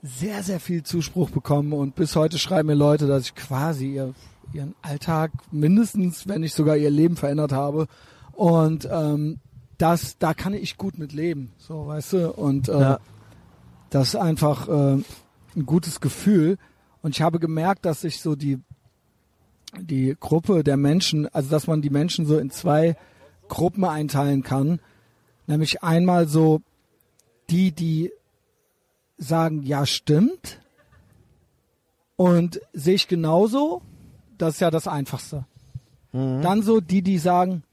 sehr, 0.01 0.43
sehr 0.43 0.59
viel 0.59 0.83
Zuspruch 0.83 1.29
bekommen 1.29 1.73
und 1.73 1.95
bis 1.95 2.15
heute 2.15 2.37
schreiben 2.37 2.67
mir 2.67 2.75
Leute, 2.75 3.07
dass 3.07 3.25
ich 3.25 3.35
quasi 3.35 3.93
ihr, 3.93 4.13
ihren 4.53 4.75
Alltag 4.81 5.31
mindestens, 5.51 6.27
wenn 6.27 6.41
nicht 6.41 6.53
sogar 6.53 6.77
ihr 6.77 6.91
Leben 6.91 7.15
verändert 7.15 7.51
habe 7.51 7.87
und 8.33 8.87
ähm, 8.91 9.39
das, 9.77 10.17
da 10.17 10.33
kann 10.33 10.53
ich 10.53 10.77
gut 10.77 10.97
mit 10.97 11.11
leben, 11.13 11.51
so 11.57 11.87
weißt 11.87 12.13
du 12.13 12.31
und 12.33 12.69
äh, 12.69 12.79
Ja. 12.79 12.99
das 13.89 14.09
ist 14.09 14.15
einfach 14.15 14.67
äh, 14.67 14.97
ein 15.55 15.65
gutes 15.65 16.01
Gefühl 16.01 16.57
und 17.01 17.15
ich 17.15 17.21
habe 17.21 17.39
gemerkt, 17.39 17.85
dass 17.85 18.01
sich 18.01 18.21
so 18.21 18.35
die 18.35 18.59
die 19.79 20.15
Gruppe 20.19 20.63
der 20.63 20.77
Menschen, 20.77 21.27
also 21.33 21.49
dass 21.49 21.67
man 21.67 21.81
die 21.81 21.89
Menschen 21.89 22.25
so 22.25 22.37
in 22.37 22.49
zwei 22.49 22.95
Gruppen 23.49 23.83
einteilen 23.83 24.41
kann. 24.41 24.79
Nämlich 25.47 25.83
einmal 25.83 26.27
so 26.27 26.61
die, 27.49 27.71
die 27.71 28.11
sagen, 29.17 29.63
ja, 29.63 29.85
stimmt. 29.85 30.59
Und 32.15 32.61
sehe 32.73 32.95
ich 32.95 33.07
genauso. 33.07 33.81
Das 34.37 34.55
ist 34.55 34.59
ja 34.61 34.71
das 34.71 34.87
Einfachste. 34.87 35.45
Dann 36.11 36.61
so 36.61 36.79
die, 36.79 37.01
die 37.01 37.17
sagen, 37.17 37.63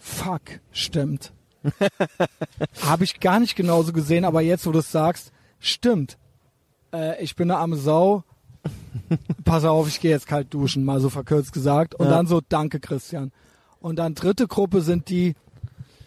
fuck, 0.00 0.42
stimmt. 0.72 1.32
Habe 2.82 3.04
ich 3.04 3.20
gar 3.20 3.38
nicht 3.38 3.54
genauso 3.54 3.92
gesehen, 3.92 4.24
aber 4.24 4.40
jetzt, 4.40 4.66
wo 4.66 4.72
du 4.72 4.80
es 4.80 4.90
sagst, 4.90 5.30
stimmt. 5.60 6.18
Äh, 6.92 7.22
ich 7.22 7.36
bin 7.36 7.48
eine 7.48 7.60
arme 7.60 7.76
Sau. 7.76 8.24
Pass 9.44 9.64
auf, 9.64 9.86
ich 9.86 10.00
gehe 10.00 10.10
jetzt 10.10 10.26
kalt 10.26 10.52
duschen, 10.52 10.84
mal 10.84 10.98
so 11.00 11.10
verkürzt 11.10 11.52
gesagt. 11.52 11.94
Und 11.94 12.06
Ja. 12.06 12.10
dann 12.10 12.26
so, 12.26 12.40
danke 12.40 12.80
Christian. 12.80 13.30
Und 13.78 14.00
dann 14.00 14.16
dritte 14.16 14.48
Gruppe 14.48 14.80
sind 14.80 15.08
die, 15.08 15.36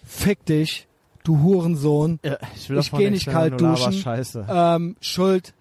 fick 0.04 0.46
dich, 0.46 0.89
du 1.24 1.42
Hurensohn. 1.42 2.20
Ja, 2.24 2.38
ich 2.56 2.70
Ich 2.70 2.76
davon 2.76 3.00
geh 3.00 3.10
nichts 3.10 3.26
nicht 3.28 3.34
kalt 3.36 3.60
duschen. 3.60 3.94
Scheiße. 3.94 4.46
Ähm, 4.50 4.96
Schuld, 5.02 5.54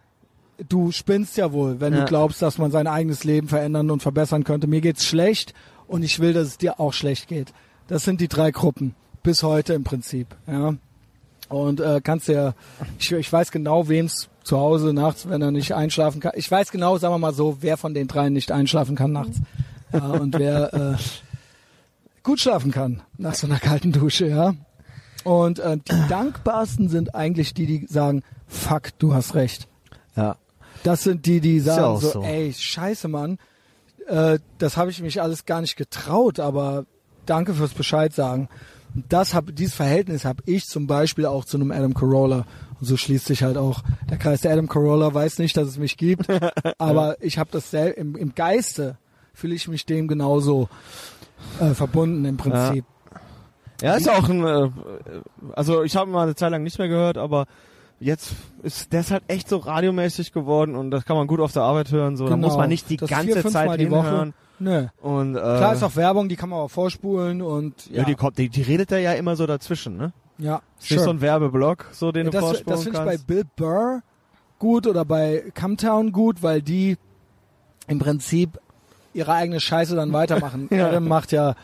du 0.68 0.90
spinnst 0.92 1.36
ja 1.36 1.52
wohl, 1.52 1.80
wenn 1.80 1.92
Ja. 1.94 2.00
du 2.00 2.06
glaubst, 2.06 2.40
dass 2.42 2.58
man 2.58 2.70
sein 2.70 2.86
eigenes 2.86 3.24
Leben 3.24 3.48
verändern 3.48 3.90
und 3.90 4.02
verbessern 4.02 4.44
könnte. 4.44 4.66
Mir 4.66 4.80
geht's 4.80 5.04
schlecht 5.04 5.54
und 5.86 6.02
ich 6.02 6.20
will, 6.20 6.32
dass 6.32 6.46
es 6.48 6.58
dir 6.58 6.80
auch 6.80 6.92
schlecht 6.92 7.28
geht. 7.28 7.52
Das 7.86 8.04
sind 8.04 8.20
die 8.20 8.28
drei 8.28 8.50
Gruppen. 8.50 8.94
Bis 9.22 9.42
heute 9.42 9.74
im 9.74 9.84
Prinzip, 9.84 10.28
ja. 10.46 10.74
Und 11.48 11.80
äh, 11.80 12.00
kannst 12.02 12.28
ja, 12.28 12.52
ich, 12.98 13.10
ich 13.10 13.32
weiß 13.32 13.50
genau, 13.50 13.88
wem's 13.88 14.28
zu 14.44 14.58
Hause 14.58 14.92
nachts, 14.92 15.28
wenn 15.28 15.40
er 15.42 15.50
nicht 15.50 15.72
einschlafen 15.74 16.20
kann. 16.20 16.32
Ich 16.34 16.50
weiß 16.50 16.70
genau, 16.70 16.98
sagen 16.98 17.14
wir 17.14 17.18
mal 17.18 17.32
so, 17.34 17.58
wer 17.60 17.76
von 17.78 17.94
den 17.94 18.06
dreien 18.06 18.32
nicht 18.34 18.52
einschlafen 18.52 18.96
kann 18.96 19.12
nachts. 19.12 19.38
Ja, 19.92 20.00
und 20.10 20.38
wer 20.38 20.74
äh, 20.74 20.96
gut 22.22 22.40
schlafen 22.40 22.70
kann 22.70 23.00
nach 23.16 23.34
so 23.34 23.46
einer 23.46 23.58
kalten 23.58 23.92
Dusche, 23.92 24.26
ja. 24.28 24.54
Und 25.28 25.58
äh, 25.58 25.76
die 25.76 26.02
dankbarsten 26.08 26.88
sind 26.88 27.14
eigentlich 27.14 27.52
die, 27.52 27.66
die 27.66 27.86
sagen, 27.86 28.22
fuck, 28.46 28.98
du 28.98 29.12
hast 29.12 29.34
recht. 29.34 29.68
Ja. 30.16 30.36
Das 30.84 31.02
sind 31.02 31.26
die, 31.26 31.40
die 31.40 31.60
sagen 31.60 32.00
so, 32.00 32.10
so. 32.12 32.22
ey, 32.22 32.54
scheiße, 32.54 33.08
Mann, 33.08 33.38
äh, 34.06 34.38
das 34.56 34.78
habe 34.78 34.90
ich 34.90 35.02
mich 35.02 35.20
alles 35.20 35.44
gar 35.44 35.60
nicht 35.60 35.76
getraut, 35.76 36.40
aber 36.40 36.86
danke 37.26 37.52
fürs 37.52 37.74
Bescheid 37.74 38.14
sagen. 38.14 38.48
Und 38.94 39.04
das 39.12 39.34
hab, 39.34 39.54
dieses 39.54 39.74
Verhältnis 39.74 40.24
habe 40.24 40.42
ich 40.46 40.64
zum 40.64 40.86
Beispiel 40.86 41.26
auch 41.26 41.44
zu 41.44 41.58
einem 41.58 41.72
Adam 41.72 41.92
Carolla. 41.92 42.46
Und 42.80 42.86
so 42.86 42.96
schließt 42.96 43.26
sich 43.26 43.42
halt 43.42 43.58
auch 43.58 43.82
der 44.08 44.16
Kreis. 44.16 44.40
Der 44.40 44.52
Adam 44.52 44.66
Carolla 44.66 45.12
weiß 45.12 45.40
nicht, 45.40 45.58
dass 45.58 45.68
es 45.68 45.76
mich 45.76 45.98
gibt, 45.98 46.26
aber 46.78 47.22
ich 47.22 47.36
habe 47.36 47.50
das 47.52 47.70
sel 47.70 47.90
im, 47.90 48.16
im 48.16 48.34
Geiste 48.34 48.96
fühle 49.34 49.54
ich 49.54 49.68
mich 49.68 49.84
dem 49.84 50.08
genauso 50.08 50.70
äh, 51.60 51.74
verbunden 51.74 52.24
im 52.24 52.38
Prinzip. 52.38 52.84
Ja, 52.88 52.97
ist 53.82 54.06
ja 54.06 54.12
auch 54.18 54.28
ein, 54.28 54.44
äh, 54.44 54.70
also 55.54 55.82
ich 55.82 55.96
habe 55.96 56.10
ihn 56.10 56.12
mal 56.12 56.22
eine 56.24 56.34
Zeit 56.34 56.50
lang 56.50 56.62
nicht 56.62 56.78
mehr 56.78 56.88
gehört, 56.88 57.16
aber 57.18 57.46
jetzt 58.00 58.32
ist 58.62 58.92
der 58.92 59.00
ist 59.00 59.10
halt 59.10 59.22
echt 59.28 59.48
so 59.48 59.56
radiomäßig 59.58 60.32
geworden 60.32 60.74
und 60.76 60.90
das 60.90 61.04
kann 61.04 61.16
man 61.16 61.26
gut 61.26 61.40
auf 61.40 61.52
der 61.52 61.62
Arbeit 61.62 61.90
hören, 61.90 62.16
so 62.16 62.24
da 62.28 62.34
Genau. 62.34 62.48
muss 62.48 62.56
man 62.56 62.68
nicht 62.68 62.88
die 62.90 62.96
Das 62.96 63.08
ganze 63.10 63.40
vier, 63.42 63.50
Zeit 63.50 63.80
die 63.80 63.90
Woche. 63.90 64.02
hinhören 64.08 64.34
Nö. 64.60 64.86
und 65.00 65.36
äh, 65.36 65.40
Klar 65.40 65.74
ist 65.74 65.82
auch 65.82 65.94
Werbung, 65.96 66.28
die 66.28 66.36
kann 66.36 66.48
man 66.48 66.58
auch 66.60 66.70
vorspulen 66.70 67.42
und 67.42 67.86
ja, 67.90 67.98
ja, 67.98 68.04
die, 68.04 68.14
kommt, 68.14 68.38
die, 68.38 68.48
die 68.48 68.62
redet 68.62 68.90
er 68.92 68.98
ja 68.98 69.12
immer 69.14 69.36
so 69.36 69.46
dazwischen, 69.46 69.96
ne? 69.96 70.12
ja 70.38 70.60
Ist 70.80 70.90
nicht 70.90 71.00
so 71.02 71.10
ein 71.10 71.20
Werbeblock, 71.20 71.86
so 71.92 72.12
den 72.12 72.26
du 72.26 72.30
das 72.32 72.40
vorspulen 72.40 72.76
das 72.76 72.84
finde 72.84 72.98
ich 73.00 73.04
bei. 73.04 73.18
Bill 73.24 73.44
Burr 73.56 74.02
gut 74.60 74.86
oder 74.88 75.04
bei 75.04 75.44
Camtown 75.54 76.10
gut, 76.12 76.42
weil 76.42 76.62
die 76.62 76.96
im 77.86 77.98
Prinzip 78.00 78.58
ihre 79.14 79.32
eigene 79.32 79.58
Scheiße 79.60 79.96
dann 79.96 80.12
weitermachen. 80.12 80.68
Ja. 80.72 80.88
Adam 80.88 81.08
macht 81.08 81.32
ja, 81.32 81.54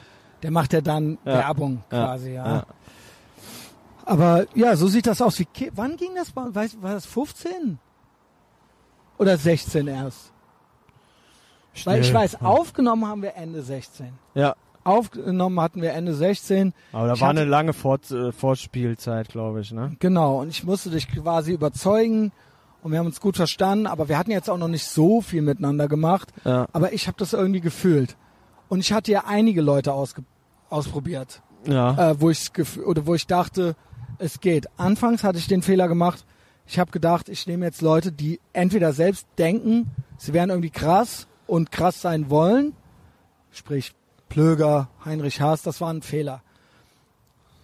der 0.45 0.51
macht 0.53 0.73
ja 0.75 0.81
dann 0.81 1.19
Ja. 1.25 1.33
Werbung 1.39 1.83
quasi, 1.91 2.35
ja. 2.35 2.47
Ja. 2.59 2.67
Aber 4.05 4.45
ja, 4.55 4.77
so 4.77 4.87
sieht 4.87 5.07
das 5.07 5.21
aus. 5.23 5.39
Wie, 5.39 5.49
wann 5.75 5.97
ging 5.97 6.11
das? 6.15 6.37
Weiß, 6.37 6.77
war 6.83 6.93
das 6.93 7.07
15? 7.07 7.79
Oder 9.19 9.39
16 9.39 9.87
erst? 9.89 10.31
Weil 11.85 12.03
ich 12.03 12.13
weiß, 12.15 12.43
aufgenommen 12.43 13.07
haben 13.09 13.23
wir 13.23 13.35
Ende 13.35 13.63
16. 13.63 14.13
Ja, 14.35 14.55
Aufgenommen 14.85 15.59
hatten 15.63 15.81
wir 15.81 15.93
Ende 15.95 16.13
16. 16.13 16.75
aber 16.93 17.07
da 17.07 17.15
Ich 17.15 17.21
war 17.23 17.29
hatte- 17.31 17.41
eine 17.41 17.49
lange 17.49 17.73
Fort, 17.73 18.11
äh, 18.11 18.33
Vorspielzeit, 18.33 19.31
glaube 19.31 19.63
ich, 19.63 19.73
ne? 19.73 19.97
Genau, 19.99 20.43
und 20.43 20.51
ich 20.51 20.63
musste 20.63 20.91
dich 20.91 21.09
quasi 21.09 21.53
überzeugen 21.53 22.33
und 22.83 22.93
wir 22.93 22.99
haben 22.99 23.07
uns 23.07 23.19
gut 23.23 23.37
verstanden, 23.39 23.87
aber 23.87 24.11
wir 24.11 24.19
hatten 24.19 24.31
jetzt 24.31 24.51
auch 24.51 24.59
noch 24.59 24.69
nicht 24.69 24.85
so 24.87 25.23
viel 25.23 25.41
miteinander 25.41 25.89
gemacht, 25.89 26.29
Ja. 26.45 26.67
aber 26.75 26.93
ich 26.93 27.07
habe 27.07 27.17
das 27.19 27.33
irgendwie 27.33 27.63
gefühlt. 27.63 28.19
Und 28.69 28.81
ich 28.81 28.93
hatte 28.93 29.11
ja 29.11 29.25
einige 29.27 29.63
Leute 29.63 29.95
ausge 29.95 30.23
ausprobiert, 30.71 31.43
Ja. 31.67 32.11
äh, 32.11 32.21
wo 32.21 32.31
ich 32.31 32.51
oder 32.85 33.07
wo 33.07 33.15
ich 33.15 33.27
dachte, 33.27 33.77
es 34.19 34.41
geht. 34.41 34.67
Anfangs 34.79 35.25
hatte 35.25 35.39
ich 35.39 35.47
den 35.49 35.63
Fehler 35.63 35.89
gemacht. 35.89 36.25
Ich 36.67 36.79
habe 36.79 36.91
gedacht, 36.93 37.29
ich 37.29 37.47
nehme 37.47 37.67
jetzt 37.67 37.83
Leute, 37.83 38.11
die 38.13 38.41
entweder 38.53 38.93
selbst 38.93 39.27
denken, 39.39 39.91
sie 40.17 40.33
wären 40.33 40.51
irgendwie 40.51 40.71
krass 40.71 41.27
und 41.47 41.71
krass 41.71 42.01
sein 42.01 42.31
wollen, 42.31 42.73
sprich 43.51 43.93
Plöger, 44.29 44.89
Heinrich 45.05 45.41
Haas, 45.41 45.63
das 45.63 45.81
war 45.81 45.93
ein 45.93 46.03
Fehler. 46.03 46.43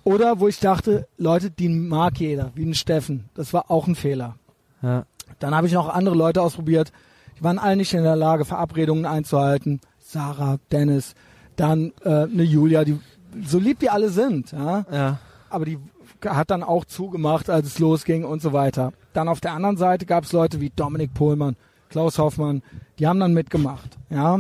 Oder 0.04 0.40
wo 0.40 0.48
ich 0.48 0.58
dachte, 0.60 1.06
Leute, 1.18 1.50
die 1.50 1.68
mag 1.68 2.18
jeder, 2.20 2.52
wie 2.54 2.64
ein 2.64 2.74
Steffen, 2.74 3.28
das 3.34 3.52
war 3.52 3.70
auch 3.70 3.86
ein 3.86 3.94
Fehler. 3.94 4.36
ja. 4.82 5.04
Dann 5.38 5.54
habe 5.54 5.68
ich 5.68 5.72
noch 5.72 5.88
andere 5.88 6.16
Leute 6.16 6.42
ausprobiert, 6.42 6.90
die 7.38 7.44
waren 7.44 7.58
alle 7.60 7.76
nicht 7.76 7.94
in 7.94 8.02
der 8.02 8.16
Lage, 8.16 8.44
Verabredungen 8.44 9.06
einzuhalten. 9.06 9.80
Sarah, 10.00 10.58
Dennis, 10.72 11.14
dann 11.60 11.92
äh, 12.04 12.08
eine 12.24 12.42
Julia, 12.42 12.84
die 12.84 12.98
so 13.44 13.58
lieb 13.58 13.78
die 13.80 13.90
alle 13.90 14.08
sind, 14.10 14.52
ja, 14.52 14.84
Ja. 14.90 15.18
aber 15.50 15.64
die 15.64 15.78
hat 16.24 16.50
dann 16.50 16.62
auch 16.62 16.84
zugemacht, 16.84 17.48
als 17.48 17.66
es 17.66 17.78
losging 17.78 18.24
und 18.24 18.42
so 18.42 18.52
weiter. 18.52 18.92
Dann 19.12 19.28
auf 19.28 19.40
der 19.40 19.52
anderen 19.52 19.76
Seite 19.76 20.06
gab 20.06 20.24
es 20.24 20.32
Leute 20.32 20.60
wie 20.60 20.70
Dominik 20.74 21.14
Pohlmann, 21.14 21.56
Klaus 21.90 22.18
Hoffmann, 22.18 22.62
die 22.98 23.06
haben 23.06 23.20
dann 23.20 23.34
mitgemacht, 23.34 23.98
ja, 24.10 24.38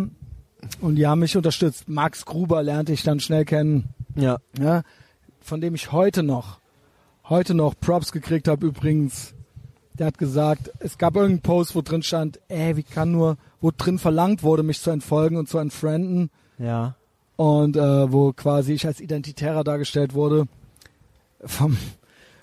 und 0.80 0.96
die 0.96 1.06
haben 1.06 1.20
mich 1.20 1.36
unterstützt. 1.36 1.88
Max 1.88 2.24
Gruber 2.26 2.62
lernte 2.62 2.92
ich 2.92 3.02
dann 3.02 3.20
schnell 3.20 3.44
kennen, 3.44 3.90
Ja. 4.14 4.38
ja, 4.58 4.82
von 5.40 5.60
dem 5.60 5.74
ich 5.74 5.92
heute 5.92 6.22
noch, 6.22 6.58
heute 7.28 7.54
noch 7.54 7.74
Props 7.80 8.12
gekriegt 8.12 8.48
habe 8.48 8.66
übrigens. 8.66 9.34
Der 9.94 10.06
hat 10.06 10.18
gesagt, 10.18 10.70
es 10.78 10.96
gab 10.98 11.14
irgendeinen 11.14 11.42
Post, 11.42 11.74
wo 11.74 11.82
drin 11.82 12.02
stand, 12.02 12.40
ey, 12.48 12.76
wie 12.76 12.82
kann 12.82 13.12
nur, 13.12 13.36
wo 13.60 13.70
drin 13.76 13.98
verlangt 13.98 14.42
wurde, 14.42 14.62
mich 14.62 14.80
zu 14.80 14.90
entfolgen 14.90 15.36
und 15.36 15.48
zu 15.48 15.58
entfrienden 15.58 16.30
Ja. 16.58 16.94
Und 17.40 17.74
äh, 17.74 18.12
wo 18.12 18.34
quasi 18.34 18.74
ich 18.74 18.86
als 18.86 19.00
Identitärer 19.00 19.64
dargestellt 19.64 20.12
wurde 20.12 20.46
vom 21.42 21.78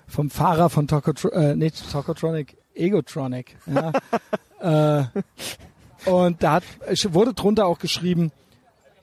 vom 0.08 0.28
Fahrer 0.28 0.70
von 0.70 0.88
Tokotro 0.88 1.28
äh, 1.28 1.54
nicht 1.54 1.88
Tokotronic, 1.92 2.56
Egotronic. 2.74 3.56
Ja. 3.66 3.92
äh, 6.04 6.10
und 6.10 6.42
da 6.42 6.54
hat, 6.54 6.64
wurde 7.14 7.32
drunter 7.32 7.66
auch 7.66 7.78
geschrieben, 7.78 8.32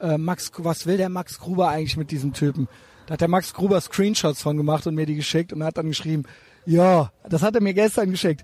äh, 0.01 0.17
Max, 0.17 0.51
was 0.57 0.85
will 0.85 0.97
der 0.97 1.07
Max 1.07 1.39
Gruber 1.39 1.69
eigentlich 1.69 1.95
mit 1.95 2.11
diesem 2.11 2.33
Typen? 2.33 2.67
Da 3.05 3.13
hat 3.13 3.21
der 3.21 3.29
Max 3.29 3.53
Gruber 3.53 3.79
Screenshots 3.79 4.41
von 4.41 4.57
gemacht 4.57 4.87
und 4.87 4.95
mir 4.95 5.05
die 5.05 5.15
geschickt 5.15 5.53
und 5.53 5.63
hat 5.63 5.77
dann 5.77 5.87
geschrieben, 5.87 6.23
ja, 6.65 7.09
das 7.29 7.41
hat 7.41 7.55
er 7.55 7.61
mir 7.61 7.73
gestern 7.73 8.11
geschickt. 8.11 8.43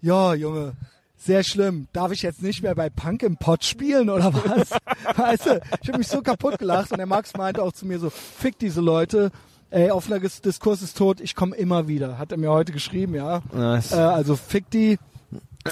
Ja, 0.00 0.34
Junge, 0.34 0.72
sehr 1.18 1.42
schlimm. 1.42 1.88
Darf 1.92 2.12
ich 2.12 2.22
jetzt 2.22 2.42
nicht 2.42 2.62
mehr 2.62 2.74
bei 2.74 2.88
Punk 2.90 3.22
im 3.22 3.36
Pot 3.36 3.64
spielen 3.64 4.08
oder 4.08 4.32
was? 4.32 4.70
weißt 5.18 5.46
du, 5.46 5.60
ich 5.82 5.88
habe 5.88 5.98
mich 5.98 6.08
so 6.08 6.22
kaputt 6.22 6.58
gelacht 6.58 6.92
und 6.92 6.98
der 6.98 7.06
Max 7.06 7.36
meinte 7.36 7.62
auch 7.62 7.72
zu 7.72 7.86
mir 7.86 7.98
so, 7.98 8.08
fick 8.10 8.58
diese 8.58 8.80
Leute. 8.80 9.30
Ey, 9.70 9.90
offener 9.90 10.18
Dis- 10.20 10.40
Diskurs 10.40 10.80
ist 10.80 10.96
tot, 10.96 11.20
ich 11.20 11.34
komme 11.34 11.54
immer 11.56 11.88
wieder. 11.88 12.18
Hat 12.18 12.32
er 12.32 12.38
mir 12.38 12.50
heute 12.50 12.72
geschrieben, 12.72 13.14
ja. 13.14 13.42
Nice. 13.52 13.92
Äh, 13.92 13.96
also 13.96 14.36
fick 14.36 14.70
die. 14.70 14.98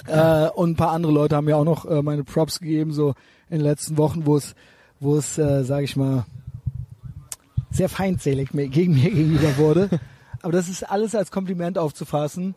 Äh, 0.06 0.48
und 0.50 0.72
ein 0.72 0.76
paar 0.76 0.90
andere 0.90 1.12
Leute 1.12 1.36
haben 1.36 1.46
mir 1.46 1.56
auch 1.56 1.64
noch 1.64 1.86
äh, 1.86 2.02
meine 2.02 2.22
Props 2.24 2.58
gegeben, 2.60 2.92
so 2.92 3.14
in 3.48 3.58
den 3.58 3.62
letzten 3.62 3.96
Wochen, 3.96 4.26
wo 4.26 4.36
es, 4.36 4.54
wo 5.00 5.16
es, 5.16 5.38
äh, 5.38 5.62
sag 5.64 5.82
ich 5.84 5.96
mal, 5.96 6.26
sehr 7.70 7.88
feindselig 7.88 8.52
mir, 8.52 8.68
gegen 8.68 8.94
mir 8.94 9.10
gegenüber 9.10 9.56
wurde. 9.56 9.88
Aber 10.42 10.52
das 10.52 10.68
ist 10.68 10.82
alles 10.82 11.14
als 11.14 11.30
Kompliment 11.30 11.78
aufzufassen. 11.78 12.54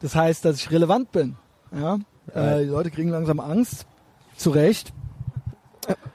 Das 0.00 0.14
heißt, 0.14 0.44
dass 0.44 0.56
ich 0.56 0.70
relevant 0.70 1.12
bin. 1.12 1.36
Ja? 1.72 1.98
Äh, 2.34 2.64
die 2.64 2.70
Leute 2.70 2.90
kriegen 2.90 3.10
langsam 3.10 3.40
Angst. 3.40 3.86
Zu 4.36 4.50
Recht. 4.50 4.92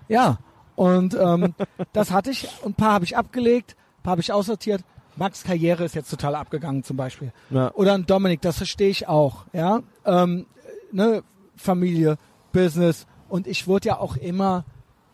Ja. 0.08 0.38
Und 0.76 1.16
ähm, 1.20 1.54
das 1.94 2.12
hatte 2.12 2.32
ich. 2.32 2.48
Und 2.64 2.72
ein 2.72 2.76
paar 2.76 2.94
habe 2.94 3.06
ich 3.06 3.18
abgelegt, 3.18 3.76
ein 4.00 4.04
paar 4.04 4.12
habe 4.12 4.22
ich 4.22 4.32
aussortiert. 4.32 4.84
Max 5.16 5.44
Karriere 5.44 5.84
ist 5.84 5.96
jetzt 5.96 6.10
total 6.10 6.36
abgegangen 6.36 6.84
zum 6.84 6.98
Beispiel. 6.98 7.32
Ja. 7.52 7.72
Oder 7.74 7.94
ein 7.94 8.06
Dominik, 8.06 8.42
das 8.42 8.58
verstehe 8.58 8.90
ich 8.90 9.08
auch. 9.08 9.46
Ja, 9.54 9.82
ähm, 10.06 10.48
ne, 10.92 11.24
Familie, 11.56 12.18
Business 12.52 13.06
und 13.30 13.48
ich 13.48 13.68
wurde 13.68 13.90
ja 13.90 14.00
auch 14.00 14.16
immer, 14.16 14.66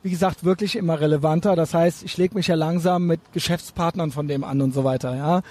wie 0.04 0.10
gesagt, 0.10 0.44
wirklich 0.44 0.76
immer 0.76 1.00
relevanter. 1.00 1.56
Das 1.56 1.74
heißt, 1.74 2.04
ich 2.04 2.18
lege 2.18 2.36
mich 2.36 2.48
ja 2.48 2.56
langsam 2.56 3.08
mit 3.08 3.20
Geschäftspartnern 3.34 4.12
von 4.12 4.28
dem 4.28 4.44
an 4.44 4.62
und 4.62 4.74
so 4.74 4.84
weiter. 4.84 5.16
Ja, 5.16 5.42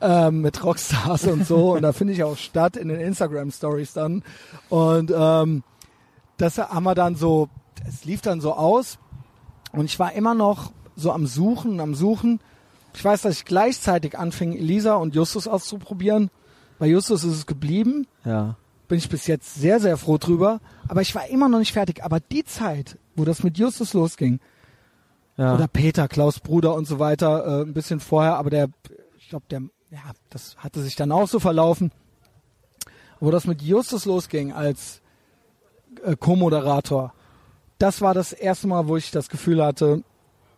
ähm, 0.00 0.40
mit 0.42 0.62
Rockstars 0.62 1.24
und 1.26 1.46
so 1.46 1.74
und 1.74 1.82
da 1.82 1.92
finde 1.92 2.12
ich 2.12 2.22
auch 2.22 2.36
statt 2.36 2.76
in 2.76 2.88
den 2.88 3.00
Instagram 3.00 3.50
Stories 3.50 3.92
dann 3.92 4.22
und 4.68 5.12
ähm, 5.16 5.62
das 6.36 6.58
haben 6.58 6.84
wir 6.84 6.94
dann 6.94 7.14
so, 7.16 7.48
es 7.88 8.04
lief 8.04 8.20
dann 8.20 8.40
so 8.40 8.52
aus 8.54 8.98
Und 9.72 9.86
ich 9.86 9.98
war 9.98 10.12
immer 10.12 10.34
noch 10.34 10.72
so 10.96 11.12
am 11.12 11.26
Suchen, 11.26 11.80
am 11.80 11.94
Suchen. 11.94 12.40
Ich 12.94 13.04
weiß, 13.04 13.22
dass 13.22 13.36
ich 13.38 13.44
gleichzeitig 13.44 14.18
anfing, 14.18 14.54
Elisa 14.56 14.94
und 14.94 15.14
Justus 15.14 15.46
auszuprobieren. 15.48 16.30
Bei 16.78 16.86
Justus 16.86 17.24
ist 17.24 17.32
es 17.34 17.46
geblieben. 17.46 18.06
Ja. 18.24 18.56
Bin 18.88 18.96
ich 18.98 19.08
bis 19.08 19.26
jetzt 19.26 19.54
sehr, 19.54 19.80
sehr 19.80 19.96
froh 19.98 20.16
drüber. 20.18 20.60
Aber 20.88 21.02
ich 21.02 21.14
war 21.14 21.26
immer 21.28 21.48
noch 21.50 21.58
nicht 21.58 21.72
fertig. 21.72 22.02
Aber 22.04 22.20
die 22.20 22.44
Zeit, 22.44 22.98
wo 23.14 23.24
das 23.24 23.42
mit 23.42 23.58
Justus 23.58 23.92
losging, 23.94 24.40
Ja. 25.36 25.54
oder 25.54 25.68
Peter, 25.68 26.08
Klaus 26.08 26.40
Bruder 26.40 26.74
und 26.74 26.86
so 26.86 26.98
weiter, 26.98 27.60
äh, 27.60 27.62
ein 27.62 27.74
bisschen 27.74 28.00
vorher, 28.00 28.36
aber 28.36 28.48
der, 28.50 28.68
ich 29.18 29.28
glaube, 29.28 29.44
der, 29.50 29.62
ja, 29.96 30.12
das 30.30 30.56
hatte 30.58 30.82
sich 30.82 30.94
dann 30.96 31.10
auch 31.12 31.26
so 31.28 31.40
verlaufen. 31.40 31.90
Wo 33.18 33.30
das 33.30 33.46
mit 33.46 33.62
Justus 33.62 34.04
losging 34.04 34.52
als 34.52 35.00
äh, 36.04 36.14
Co-Moderator, 36.16 37.14
das 37.78 38.00
war 38.02 38.12
das 38.14 38.32
erste 38.32 38.66
Mal, 38.68 38.88
wo 38.88 38.96
ich 38.96 39.10
das 39.10 39.28
Gefühl 39.30 39.64
hatte, 39.64 40.02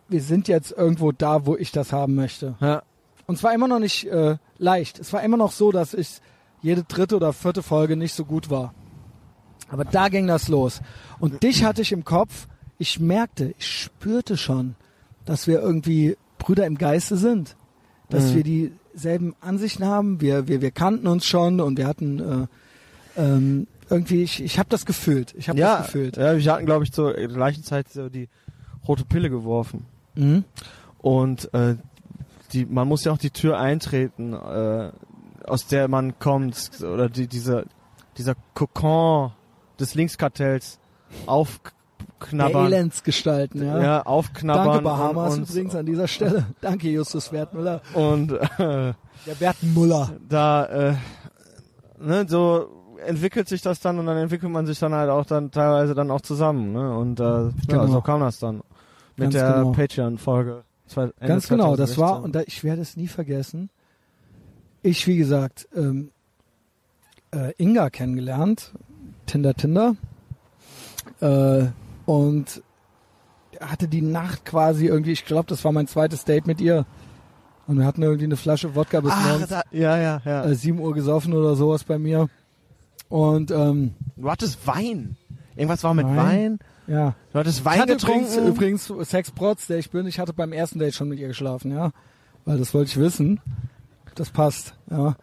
wir 0.09 0.21
sind 0.21 0.47
jetzt 0.47 0.71
irgendwo 0.71 1.11
da, 1.11 1.45
wo 1.45 1.55
ich 1.55 1.71
das 1.71 1.93
haben 1.93 2.15
möchte. 2.15 2.55
ja. 2.59 2.83
Und 3.27 3.37
zwar 3.37 3.53
immer 3.53 3.67
noch 3.67 3.77
nicht 3.77 4.07
äh, 4.07 4.37
leicht. 4.57 4.97
Es 4.97 5.13
war 5.13 5.21
immer 5.21 5.37
noch 5.37 5.51
so, 5.51 5.71
dass 5.71 5.93
ich 5.93 6.19
jede 6.63 6.83
dritte 6.83 7.15
oder 7.15 7.31
vierte 7.31 7.61
Folge 7.61 7.95
nicht 7.95 8.15
so 8.15 8.25
gut 8.25 8.49
war. 8.49 8.73
Aber 9.69 9.85
da 9.85 10.09
ging 10.09 10.25
das 10.25 10.47
los. 10.47 10.81
Und 11.19 11.43
dich 11.43 11.63
hatte 11.63 11.83
ich 11.83 11.91
im 11.91 12.03
Kopf. 12.03 12.47
Ich 12.79 12.99
merkte, 12.99 13.53
ich 13.59 13.67
spürte 13.67 14.35
schon, 14.35 14.73
dass 15.25 15.45
wir 15.45 15.61
irgendwie 15.61 16.17
Brüder 16.39 16.65
im 16.65 16.79
Geiste 16.79 17.17
sind. 17.17 17.55
Dass 18.09 18.31
Mhm. 18.31 18.35
wir 18.35 18.43
dieselben 18.99 19.35
Ansichten 19.41 19.85
haben. 19.85 20.21
Wir, 20.21 20.47
wir, 20.47 20.61
wir 20.61 20.71
kannten 20.71 21.07
uns 21.07 21.25
schon 21.25 21.61
und 21.61 21.77
wir 21.77 21.87
hatten 21.87 22.47
äh, 23.15 23.21
ähm, 23.21 23.67
irgendwie, 23.89 24.23
ich, 24.23 24.43
ich 24.43 24.59
habe 24.59 24.69
das 24.69 24.85
gefühlt. 24.85 25.33
Ich 25.37 25.49
habe 25.49 25.57
ja, 25.57 25.77
das 25.77 25.87
gefühlt. 25.87 26.17
ja, 26.17 26.37
wir 26.37 26.51
hatten, 26.51 26.65
glaube 26.65 26.83
ich, 26.83 26.91
zur 26.91 27.13
gleichen 27.13 27.63
Zeit 27.63 27.89
so 27.89 28.09
die 28.09 28.29
rote 28.87 29.05
Pille 29.05 29.29
geworfen. 29.29 29.85
Mhm. 30.15 30.43
Und 30.99 31.53
äh, 31.53 31.75
die, 32.51 32.65
man 32.65 32.87
muss 32.87 33.03
ja 33.05 33.11
auch 33.11 33.17
die 33.17 33.31
Tür 33.31 33.59
eintreten, 33.59 34.33
äh, 34.33 34.91
aus 35.45 35.67
der 35.67 35.87
man 35.87 36.19
kommt, 36.19 36.81
oder 36.81 37.09
die, 37.09 37.27
dieser, 37.27 37.63
dieser 38.17 38.35
Kokon 38.53 39.31
des 39.79 39.95
Linkskartells 39.95 40.79
Der 41.99 42.07
aufknabbern. 42.21 42.65
Elendsgestalten, 42.67 43.65
ja. 43.65 43.81
Ja, 43.81 44.01
aufknabbern. 44.05 44.65
Danke 44.65 44.83
Bahamas 44.83 45.37
und, 45.37 45.49
übrigens 45.49 45.75
an 45.75 45.85
dieser 45.85 46.07
Stelle. 46.07 46.45
Danke 46.61 46.89
Justus 46.89 47.31
Wertmüller. 47.31 47.81
Und 47.93 48.31
äh, 48.31 48.37
Der 48.57 49.39
Wertmüller. 49.39 50.11
da, 50.27 50.65
äh, 50.65 50.93
ne, 51.99 52.25
so 52.27 52.67
entwickelt 53.05 53.47
sich 53.47 53.61
das 53.61 53.79
dann 53.79 53.97
und 53.99 54.05
dann 54.05 54.17
entwickelt 54.17 54.51
man 54.51 54.65
sich 54.65 54.77
dann 54.79 54.93
halt 54.93 55.09
auch 55.09 55.25
dann 55.25 55.51
teilweise 55.51 55.95
dann 55.95 56.11
auch 56.11 56.21
zusammen, 56.21 56.73
ne? 56.73 56.97
Und 56.97 57.19
äh, 57.19 57.23
Genau. 57.67 57.85
ja, 57.85 57.87
so 57.87 58.01
kam 58.01 58.19
das 58.19 58.39
dann 58.39 58.55
mit 59.15 59.31
Ganz 59.31 59.33
der 59.35 59.53
genau. 59.53 59.71
Patreon-Folge. 59.71 60.63
Ganz 61.19 61.47
genau, 61.47 61.75
das 61.75 61.93
2016. 61.93 61.97
war, 62.01 62.23
und 62.23 62.35
da, 62.35 62.41
ich 62.41 62.63
werde 62.63 62.81
es 62.81 62.97
nie 62.97 63.07
vergessen, 63.07 63.69
ich, 64.81 65.05
wie 65.07 65.17
gesagt, 65.17 65.67
ähm, 65.75 66.11
äh, 67.31 67.53
Inga 67.57 67.89
kennengelernt, 67.89 68.73
Tinder 69.25 69.53
Tinder, 69.53 69.95
äh, 71.21 71.67
und 72.09 72.63
hatte 73.59 73.87
die 73.87 74.01
Nacht 74.01 74.45
quasi 74.45 74.87
irgendwie, 74.87 75.11
ich 75.11 75.25
glaube, 75.25 75.45
das 75.47 75.63
war 75.63 75.71
mein 75.71 75.85
zweites 75.87 76.25
Date 76.25 76.47
mit 76.47 76.59
ihr. 76.59 76.85
Und 77.67 77.77
wir 77.77 77.85
hatten 77.85 78.01
irgendwie 78.01 78.25
eine 78.25 78.35
Flasche 78.35 78.73
Wodka 78.73 78.99
bis 79.01 79.11
Ach, 79.13 79.27
morgens 79.29 79.49
da, 79.49 79.61
ja, 79.71 79.95
ja, 79.97 80.21
ja. 80.25 80.43
äh, 80.45 80.55
7 80.55 80.79
Uhr 80.79 80.93
gesoffen 80.95 81.33
oder 81.33 81.55
sowas 81.55 81.83
bei 81.83 81.99
mir. 81.99 82.27
Und 83.09 83.51
ähm, 83.51 83.93
du 84.15 84.29
hattest 84.31 84.65
Wein. 84.65 85.17
Irgendwas 85.55 85.83
war 85.83 85.93
mit 85.93 86.07
Wein? 86.07 86.17
Wein. 86.17 86.59
ja, 86.87 87.15
Du 87.31 87.39
hattest 87.39 87.59
Ich 87.59 87.65
Wein 87.65 87.79
hatte 87.81 87.93
getrunken. 87.93 88.47
übrigens, 88.47 88.89
übrigens 88.89 89.09
Sexprotz, 89.09 89.67
der 89.67 89.77
ich 89.77 89.91
bin, 89.91 90.07
ich 90.07 90.19
hatte 90.19 90.33
beim 90.33 90.51
ersten 90.51 90.79
Date 90.79 90.95
schon 90.95 91.09
mit 91.09 91.19
ihr 91.19 91.27
geschlafen, 91.27 91.71
ja. 91.71 91.91
Weil 92.45 92.57
das 92.57 92.73
wollte 92.73 92.89
ich 92.89 92.97
wissen. 92.97 93.39
Das 94.15 94.31
passt, 94.31 94.73
ja. 94.89 95.15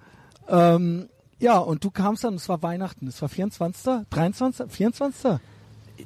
Ähm, 0.48 1.08
ja, 1.40 1.58
und 1.58 1.82
du 1.82 1.90
kamst 1.90 2.22
dann, 2.22 2.34
es 2.34 2.48
war 2.48 2.62
Weihnachten, 2.62 3.08
es 3.08 3.20
war 3.22 3.28
24., 3.28 4.06
23., 4.10 4.70
24. 4.70 5.38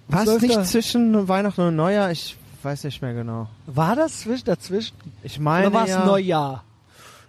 Was 0.09 0.25
12. 0.25 0.43
nicht 0.43 0.67
zwischen 0.67 1.29
Weihnachten 1.29 1.61
und 1.63 1.77
Neujahr? 1.77 2.11
Ich 2.11 2.37
weiß 2.63 2.85
nicht 2.85 3.01
mehr 3.03 3.15
genau. 3.15 3.49
War 3.67 3.97
das 3.97 4.21
zwischen, 4.21 4.45
dazwischen? 4.45 4.97
Ich 5.23 5.39
meine 5.39 5.69
Oder 5.69 5.75
war 5.77 5.85
es 5.85 5.91
ja, 5.91 6.05
Neujahr? 6.05 6.65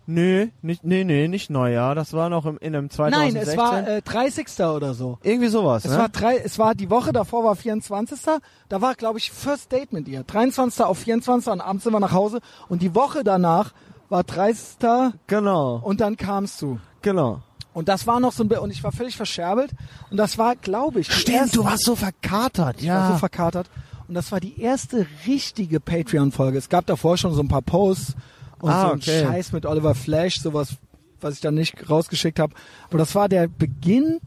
Nö, 0.08 0.48
nicht, 0.62 0.84
nee, 0.84 1.04
nee, 1.04 1.28
nicht 1.28 1.50
Neujahr. 1.50 1.96
Das 1.96 2.12
war 2.14 2.30
noch 2.30 2.46
im, 2.46 2.58
in 2.58 2.76
einem 2.76 2.90
2016. 2.90 3.34
Nein, 3.34 3.48
es 3.48 3.58
war 3.58 3.88
äh, 3.88 4.02
30. 4.02 4.66
oder 4.66 4.94
so. 4.94 5.20
irgendwie 5.24 5.48
sowas, 5.48 5.86
Es 5.86 5.92
ne? 5.92 5.98
war 5.98 6.10
drei, 6.10 6.38
es 6.38 6.58
war 6.60 6.76
die 6.76 6.90
Woche 6.90 7.14
davor 7.14 7.44
war 7.44 7.56
24. 7.56 8.20
Da 8.68 8.82
war 8.82 8.96
glaube 8.96 9.20
ich 9.20 9.32
First 9.32 9.72
Date 9.72 9.94
mit 9.94 10.08
ihr. 10.08 10.24
23. 10.24 10.84
auf 10.84 10.98
24. 10.98 11.52
und 11.54 11.62
abends 11.62 11.84
sind 11.84 11.94
wir 11.94 12.00
nach 12.00 12.12
Hause 12.12 12.42
und 12.68 12.82
die 12.82 12.96
Woche 12.96 13.24
danach 13.24 13.74
war 14.10 14.24
30. 14.24 15.14
genau, 15.28 15.80
und 15.84 16.02
dann 16.02 16.18
kamst 16.18 16.62
du. 16.62 16.80
genau. 17.02 17.42
Und 17.74 17.88
das 17.88 18.06
war 18.06 18.20
noch 18.20 18.34
so 18.34 18.44
ein 18.44 18.50
Be 18.50 18.60
und 18.60 18.70
ich 18.72 18.84
war 18.84 18.92
völlig 18.92 19.16
verscherbelt 19.16 19.72
und 20.10 20.18
das 20.18 20.38
war, 20.38 20.56
glaube 20.58 21.00
ich, 21.00 21.08
die 21.26 21.32
erste, 21.32 21.64
warst 21.64 21.86
so 21.86 21.96
verkatert, 21.96 22.82
ich 22.82 22.90
war 22.90 23.14
so 23.14 23.18
verkatert 23.18 23.70
und 24.10 24.14
das 24.14 24.32
war 24.32 24.42
die 24.42 24.60
erste 24.60 25.08
richtige 25.26 25.80
Patreon 25.80 26.34
Folge. 26.34 26.58
Es 26.58 26.68
gab 26.68 26.86
davor 26.86 27.18
schon 27.18 27.34
so 27.34 27.42
ein 27.42 27.48
paar 27.48 27.62
Posts 27.62 28.16
und 28.60 28.70
Ah, 28.72 28.82
so 28.88 28.92
ein 28.94 28.98
okay. 29.00 29.24
Scheiß 29.24 29.54
mit 29.54 29.66
Oliver 29.66 29.96
Flash, 29.96 30.42
sowas, 30.42 30.76
was 31.22 31.36
ich 31.36 31.40
dann 31.42 31.54
nicht 31.56 31.90
rausgeschickt 31.90 32.40
habe, 32.40 32.54
aber 32.90 32.98
das 32.98 33.16
war 33.16 33.30
der 33.30 33.48
Beginn 33.48 34.20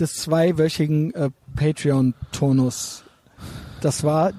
des 0.00 0.14
zweiwöchigen 0.14 1.12
äh, 1.14 1.30
Patreon 1.56 2.14
Tonus. 2.32 3.04
Das 3.82 4.02
war 4.02 4.32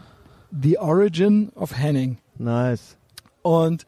The 0.52 0.80
Origin 0.80 1.50
of 1.54 1.78
Henning 1.78 2.18
nice. 2.38 2.98
und 3.44 3.86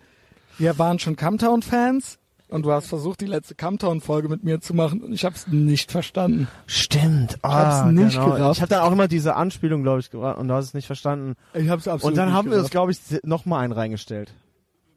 wir 0.60 0.78
waren 0.78 1.00
schon 1.00 1.16
Camtown 1.16 1.64
Fans 1.64 2.20
und 2.52 2.64
du 2.64 2.72
hast 2.72 2.88
versucht, 2.88 3.22
die 3.22 3.26
letzte 3.26 3.56
Camtown-Folge 3.56 4.30
mit 4.30 4.44
mir 4.44 4.61
zu 4.61 4.73
machen 4.76 5.02
und 5.02 5.11
ich 5.14 5.26
habe 5.26 5.36
es 5.36 5.48
nicht 5.48 5.91
verstanden. 5.91 6.48
Stimmt. 6.68 7.36
Ich 7.36 7.44
hab's 7.44 7.91
nicht 7.91 8.14
genau. 8.14 8.32
gerafft. 8.32 8.57
Ich 8.57 8.61
habe 8.61 8.69
dann 8.69 8.82
auch 8.82 8.91
immer 8.91 9.07
diese 9.07 9.36
Anspielung, 9.36 9.82
glaube 9.84 9.99
ich, 10.02 10.11
gemacht 10.11 10.38
und 10.38 10.48
du 10.48 10.53
hast 10.53 10.65
es 10.65 10.73
nicht 10.73 10.86
verstanden. 10.88 11.36
Ich 11.53 11.69
habe 11.69 11.80
es 11.82 11.88
absolut 11.88 12.11
Und 12.14 12.18
dann 12.18 12.34
haben 12.34 12.45
wir 12.49 12.57
es, 12.57 12.69
gerafft. 12.69 12.72
glaube 12.72 12.91
ich, 12.91 12.99
noch 13.23 13.45
mal 13.45 13.60
einen 13.60 13.73
reingestellt. 13.73 14.32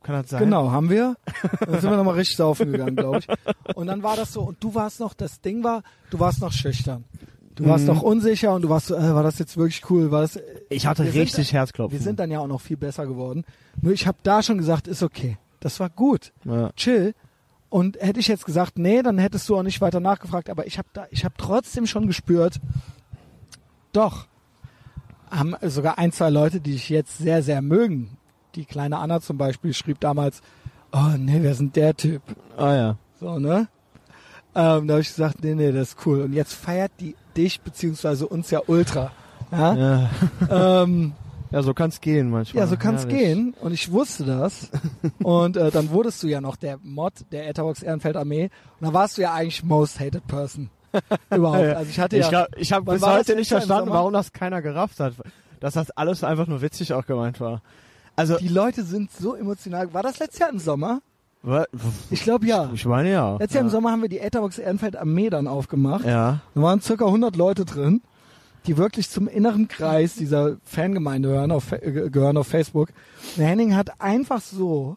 Kann 0.02 0.16
das 0.20 0.28
sein? 0.30 0.40
Genau, 0.44 0.70
haben 0.70 0.90
wir. 0.90 1.16
Dann 1.60 1.80
sind 1.80 1.90
wir 1.90 1.96
nochmal 1.96 2.16
richtig 2.16 2.36
saufen 2.36 2.70
gegangen, 2.72 2.94
glaube 2.96 3.20
ich. 3.20 3.26
Und 3.74 3.86
dann 3.86 4.02
war 4.02 4.16
das 4.16 4.34
so, 4.34 4.42
und 4.42 4.62
du 4.62 4.74
warst 4.74 5.00
noch, 5.00 5.14
das 5.14 5.40
Ding 5.40 5.64
war, 5.64 5.82
du 6.10 6.20
warst 6.20 6.40
noch 6.42 6.52
schüchtern. 6.52 7.04
Du 7.54 7.64
warst 7.66 7.86
Mhm. 7.86 7.94
noch 7.94 8.02
unsicher 8.02 8.52
und 8.52 8.62
du 8.62 8.68
warst 8.68 8.88
so, 8.88 8.96
äh, 8.96 9.14
war 9.14 9.22
das 9.22 9.38
jetzt 9.38 9.56
wirklich 9.56 9.88
cool? 9.88 10.10
War 10.10 10.22
das, 10.22 10.38
Ich 10.68 10.86
hatte 10.86 11.04
Wir 11.04 11.12
sind- 11.12 11.20
richtig 11.22 11.52
Herzklopfen. 11.52 11.96
wir 11.98 12.02
sind 12.02 12.18
dann 12.18 12.30
ja 12.30 12.40
auch 12.40 12.48
noch 12.48 12.60
viel 12.60 12.76
besser 12.76 13.06
geworden. 13.06 13.44
Nur 13.80 13.92
ich 13.92 14.06
habe 14.08 14.18
da 14.24 14.42
schon 14.42 14.58
gesagt, 14.58 14.88
ist 14.88 15.02
okay. 15.04 15.38
Das 15.60 15.78
war 15.80 15.88
gut. 15.88 16.32
ja. 16.44 16.70
chill. 16.72 17.14
Und 17.74 17.96
hätte 18.00 18.20
ich 18.20 18.28
jetzt 18.28 18.46
gesagt, 18.46 18.78
nee, 18.78 19.02
dann 19.02 19.18
hättest 19.18 19.48
du 19.48 19.56
auch 19.56 19.64
nicht 19.64 19.80
weiter 19.80 19.98
nachgefragt. 19.98 20.48
Aber 20.48 20.64
ich 20.64 20.78
habe 20.78 20.86
da, 20.92 21.08
ich 21.10 21.24
habe 21.24 21.34
trotzdem 21.36 21.88
schon 21.88 22.06
gespürt, 22.06 22.60
doch, 23.92 24.28
haben 25.28 25.56
sogar 25.60 25.98
ein, 25.98 26.12
zwei 26.12 26.30
Leute, 26.30 26.60
die 26.60 26.76
ich 26.76 26.88
jetzt 26.88 27.18
sehr, 27.18 27.42
sehr 27.42 27.62
mögen. 27.62 28.16
Die 28.54 28.64
kleine 28.64 28.98
Anna 28.98 29.20
zum 29.20 29.38
Beispiel 29.38 29.74
schrieb 29.74 29.98
damals, 29.98 30.40
oh 30.92 31.16
nee, 31.18 31.42
wir 31.42 31.56
sind 31.56 31.74
der 31.74 31.96
Typ. 31.96 32.22
Ah 32.56 32.74
ja. 32.74 32.96
So, 33.18 33.40
ne? 33.40 33.66
Ähm, 34.54 34.86
da 34.86 34.94
habe 34.94 35.00
ich 35.00 35.08
gesagt, 35.08 35.42
nee, 35.42 35.56
nee, 35.56 35.72
das 35.72 35.88
ist 35.88 36.06
cool. 36.06 36.20
Und 36.20 36.32
jetzt 36.32 36.54
feiert 36.54 36.92
die 37.00 37.16
dich 37.36 37.60
beziehungsweise 37.60 38.28
uns 38.28 38.52
ja 38.52 38.60
ultra. 38.68 39.10
Ja, 39.50 39.74
Ja, 39.74 40.10
ähm, 40.48 41.14
ja 41.54 41.62
so 41.62 41.72
kann's 41.72 42.00
gehen 42.00 42.30
manchmal. 42.30 42.64
ja 42.64 42.66
so 42.66 42.76
kann's 42.76 43.02
Herrlich. 43.02 43.18
gehen. 43.18 43.54
Und 43.60 43.72
ich 43.72 43.92
wusste 43.92 44.24
das. 44.24 44.70
und 45.22 45.56
äh, 45.56 45.70
dann 45.70 45.90
wurdest 45.90 46.22
du 46.22 46.26
ja 46.26 46.40
noch 46.40 46.56
der 46.56 46.78
Mod 46.82 47.12
der 47.30 47.48
Etherbox 47.48 47.82
Ehrenfeld 47.82 48.16
Armee. 48.16 48.50
Und 48.80 48.86
dann 48.86 48.92
warst 48.92 49.16
du 49.16 49.22
ja 49.22 49.32
eigentlich 49.32 49.62
most 49.62 50.00
hated 50.00 50.26
person. 50.26 50.70
Überhaupt. 51.30 51.60
Ja, 51.60 51.66
ja. 51.66 51.76
Also 51.76 51.90
ich 51.90 52.00
hatte 52.00 52.16
Ich, 52.16 52.24
ja, 52.24 52.30
glaub, 52.30 52.48
ich 52.56 52.72
habe 52.72 52.92
bis 52.92 53.02
heute 53.02 53.36
nicht 53.36 53.48
verstanden, 53.48 53.90
warum 53.90 54.12
das 54.12 54.32
keiner 54.32 54.62
gerafft 54.62 54.98
hat. 55.00 55.14
Dass 55.60 55.74
das 55.74 55.90
alles 55.92 56.24
einfach 56.24 56.46
nur 56.46 56.60
witzig 56.60 56.92
auch 56.92 57.06
gemeint 57.06 57.40
war. 57.40 57.62
Also, 58.16 58.36
die 58.36 58.48
Leute 58.48 58.84
sind 58.84 59.10
so 59.10 59.34
emotional. 59.34 59.92
War 59.94 60.02
das 60.02 60.18
letztes 60.18 60.40
Jahr 60.40 60.50
im 60.50 60.58
Sommer? 60.58 61.00
Ich 62.10 62.22
glaube 62.22 62.46
ja. 62.46 62.70
ich 62.72 62.86
meine 62.86 63.12
ja. 63.12 63.32
Letztes 63.36 63.54
Jahr 63.54 63.64
im 63.64 63.70
Sommer 63.70 63.90
haben 63.90 64.02
wir 64.02 64.08
die 64.08 64.18
Etherbox 64.18 64.58
Ehrenfeld 64.58 64.96
Armee 64.96 65.30
dann 65.30 65.46
aufgemacht. 65.46 66.04
Ja. 66.04 66.40
Da 66.54 66.62
waren 66.62 66.80
circa 66.80 67.04
100 67.04 67.36
Leute 67.36 67.64
drin, 67.64 68.00
die 68.66 68.76
wirklich 68.76 69.10
zum 69.10 69.28
inneren 69.28 69.68
Kreis 69.68 70.14
dieser 70.14 70.56
Fangemeinde 70.64 71.28
gehören 71.28 71.52
auf, 71.52 71.72
äh, 71.72 72.10
gehören 72.10 72.36
auf 72.36 72.46
Facebook. 72.46 72.90
Henning 73.36 73.74
hat 73.74 74.00
einfach 74.00 74.40
so 74.40 74.96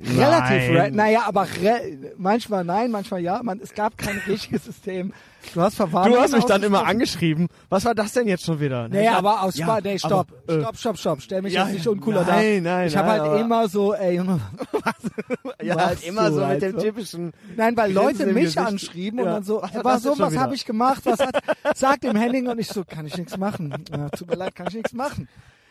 relativ, 0.00 0.70
Nein. 0.72 0.94
naja, 0.94 1.22
aber 1.26 1.46
re 1.62 2.12
manchmal 2.16 2.64
nein, 2.64 2.90
manchmal 2.90 3.20
ja. 3.20 3.42
Man, 3.42 3.60
es 3.60 3.74
gab 3.74 3.96
kein 3.98 4.18
richtiges 4.26 4.64
System. 4.64 5.12
Du 5.54 5.60
hast 5.60 5.76
Verwarnungen 5.76 6.16
Du 6.16 6.22
hast 6.22 6.32
mich 6.32 6.44
dann 6.44 6.62
immer 6.62 6.86
angeschrieben. 6.86 7.48
Was 7.68 7.84
war 7.84 7.94
das 7.94 8.12
denn 8.12 8.26
jetzt 8.26 8.44
schon 8.44 8.58
wieder? 8.60 8.88
Naja, 8.88 9.02
Ja, 9.12 9.18
aber 9.18 9.42
aus 9.42 9.56
ja, 9.56 9.66
Spaß, 9.66 9.84
nee, 9.84 9.98
stopp, 9.98 10.28
aber, 10.46 10.54
äh, 10.54 10.60
stopp, 10.62 10.76
stopp, 10.76 10.98
stopp, 10.98 11.22
stell 11.22 11.42
mich 11.42 11.52
ja, 11.52 11.64
jetzt 11.64 11.74
nicht 11.74 11.86
uncooler 11.86 12.24
da. 12.24 12.36
nein, 12.36 12.62
nein, 12.62 12.88
Ich 12.88 12.96
habe 12.96 13.08
nein, 13.08 13.20
halt 13.22 13.40
immer 13.40 13.68
so, 13.68 13.94
ey, 13.94 14.16
Junge, 14.16 14.40
Ja, 15.62 15.74
machst 15.74 15.86
halt 15.86 16.04
immer 16.06 16.32
so 16.32 16.44
halt 16.44 16.62
mit 16.62 16.72
dem 16.72 16.80
typischen. 16.80 17.32
Nein, 17.56 17.76
weil 17.76 17.92
Leute 17.92 18.26
mich 18.26 18.58
anschrieben 18.58 19.20
und 19.20 19.26
Ja. 19.26 19.32
dann 19.34 19.42
so, 19.44 19.62
Was 19.62 19.84
war 19.84 19.98
so, 20.00 20.18
was 20.18 20.36
habe 20.36 20.54
ich 20.54 20.64
gemacht? 20.64 21.02
Was 21.04 21.20
hat, 21.20 21.36
sagt 21.74 22.04
dem 22.04 22.16
Henning 22.16 22.48
und 22.48 22.58
ich 22.58 22.68
so, 22.68 22.84
kann 22.84 23.06
ich 23.06 23.16
nichts 23.16 23.36
machen. 23.36 23.84
Ja, 23.90 24.08
tut 24.10 24.28
mir 24.28 24.36
leid, 24.36 24.54
kann 24.54 24.66
ich 24.68 24.74
nichts 24.74 24.92
machen. 24.92 25.28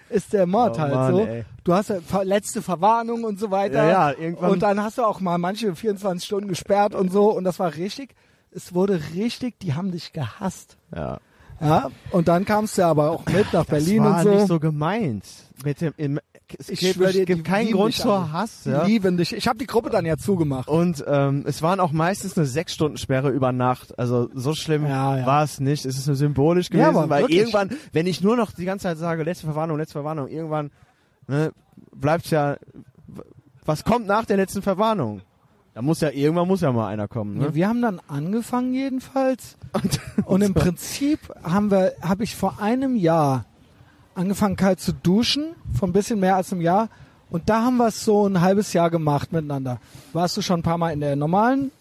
Ist 0.10 0.34
der 0.34 0.46
Mord 0.46 0.76
Oh 0.78 0.80
halt 0.80 0.94
Mann, 0.94 1.12
so. 1.14 1.20
ey. 1.26 1.46
Du 1.64 1.74
hast 1.74 1.90
ja 1.90 1.98
letzte 2.24 2.62
Verwarnung 2.62 3.24
und 3.24 3.40
so 3.40 3.50
weiter. 3.52 3.84
Ja, 3.88 4.12
ja, 4.12 4.18
irgendwann- 4.18 4.52
Und 4.52 4.62
dann 4.62 4.82
hast 4.82 4.98
du 4.98 5.04
auch 5.04 5.20
mal 5.20 5.38
manche 5.38 5.76
24 5.76 6.26
Stunden 6.26 6.48
gesperrt 6.48 6.94
und 6.96 7.12
so. 7.12 7.32
Und 7.32 7.44
das 7.44 7.60
war 7.60 7.76
richtig. 7.76 8.14
Es 8.52 8.74
wurde 8.74 9.00
richtig, 9.16 9.60
die 9.60 9.74
haben 9.74 9.92
dich 9.92 10.14
gehasst. 10.14 10.78
Ja. 10.96 11.20
Ja. 11.60 11.90
Und 12.12 12.28
dann 12.28 12.46
kamst 12.46 12.78
du 12.78 12.86
aber 12.86 13.12
auch 13.12 13.26
mit 13.26 13.52
nach 13.54 13.66
Berlin 13.66 14.04
das 14.04 14.12
war 14.12 14.18
und 14.20 14.24
so. 14.24 14.34
nicht 14.36 14.48
so 14.48 14.60
gemeint. 14.60 15.24
Mit 15.64 15.82
dem, 15.82 15.94
im, 15.98 16.20
es 16.60 16.70
Ich 16.70 16.80
gibt, 16.80 17.00
dir, 17.14 17.26
gibt 17.26 17.44
keinen 17.44 17.72
Grund 17.72 17.94
zur. 17.96 18.32
Hass. 18.32 18.64
Die 18.64 18.70
Ja. 18.70 18.84
lieben 18.86 19.18
dich. 19.18 19.34
Ich 19.34 19.48
habe 19.48 19.58
die 19.58 19.66
Gruppe 19.66 19.90
dann 19.90 20.06
ja 20.06 20.18
zugemacht. 20.18 20.68
Und 20.68 21.04
ähm, 21.08 21.44
es 21.48 21.62
waren 21.62 21.80
auch 21.80 21.92
meistens 21.92 22.38
eine 22.38 22.46
sechs 22.46 22.74
Stunden 22.74 22.98
Sperre 22.98 23.30
über 23.30 23.52
Nacht. 23.52 23.98
Also 23.98 24.30
so 24.34 24.54
schlimm 24.54 24.84
Ja, 24.86 25.18
ja. 25.18 25.26
war 25.26 25.44
es 25.44 25.60
nicht. 25.60 25.86
Es 25.86 25.98
ist 25.98 26.08
nur 26.08 26.16
symbolisch 26.16 26.68
Ja, 26.72 26.86
gewesen, 26.90 26.98
aber 26.98 27.10
weil 27.10 27.22
wirklich. 27.24 27.40
irgendwann, 27.40 27.72
wenn 27.94 28.08
ich 28.08 28.22
nur 28.22 28.36
noch 28.38 28.52
die 28.52 28.66
ganze 28.66 28.84
Zeit 28.84 28.98
sage, 28.98 29.24
letzte 29.24 29.46
Verwarnung, 29.46 29.78
letzte 29.78 29.94
Verwarnung, 29.94 30.28
irgendwann 30.28 30.72
ne, 31.28 31.52
bleibt 31.94 32.30
ja, 32.30 32.58
was 33.66 33.84
kommt 33.84 34.06
nach 34.06 34.26
der 34.26 34.38
letzten 34.38 34.62
Verwarnung? 34.62 35.22
Da 35.74 35.82
muss 35.82 36.00
ja 36.00 36.10
irgendwann 36.10 36.48
muss 36.48 36.62
ja 36.62 36.72
mal 36.72 36.88
einer 36.88 37.08
kommen. 37.10 37.38
Ne? 37.38 37.46
Ja, 37.46 37.56
wir 37.56 37.68
haben 37.68 37.82
dann 37.82 38.00
angefangen 38.08 38.74
jedenfalls. 38.74 39.58
Und 40.26 40.42
im 40.42 40.54
Prinzip 40.54 41.20
haben 41.44 41.70
wir, 41.70 41.94
habe 42.02 42.24
ich 42.24 42.36
vor 42.36 42.62
einem 42.62 42.96
Jahr 42.96 43.46
angefangen 44.16 44.56
kalt 44.56 44.80
zu 44.80 44.94
duschen, 44.94 45.56
vor 45.78 45.88
ein 45.88 45.94
bisschen 45.94 46.20
mehr 46.20 46.36
als 46.36 46.52
einem 46.52 46.62
Jahr. 46.62 46.90
Und 47.30 47.50
da 47.50 47.64
haben 47.64 47.78
wir 47.78 47.88
es 47.88 48.04
so 48.06 48.28
ein 48.28 48.42
halbes 48.42 48.74
Jahr 48.74 48.90
gemacht 48.90 49.32
miteinander. 49.34 49.80
Warst 50.14 50.38
du 50.38 50.42
schon 50.42 50.60
ein 50.60 50.64
paar 50.64 50.78
Mal 50.78 50.92
in 50.92 51.00
der 51.02 51.16
normalen, 51.16 51.72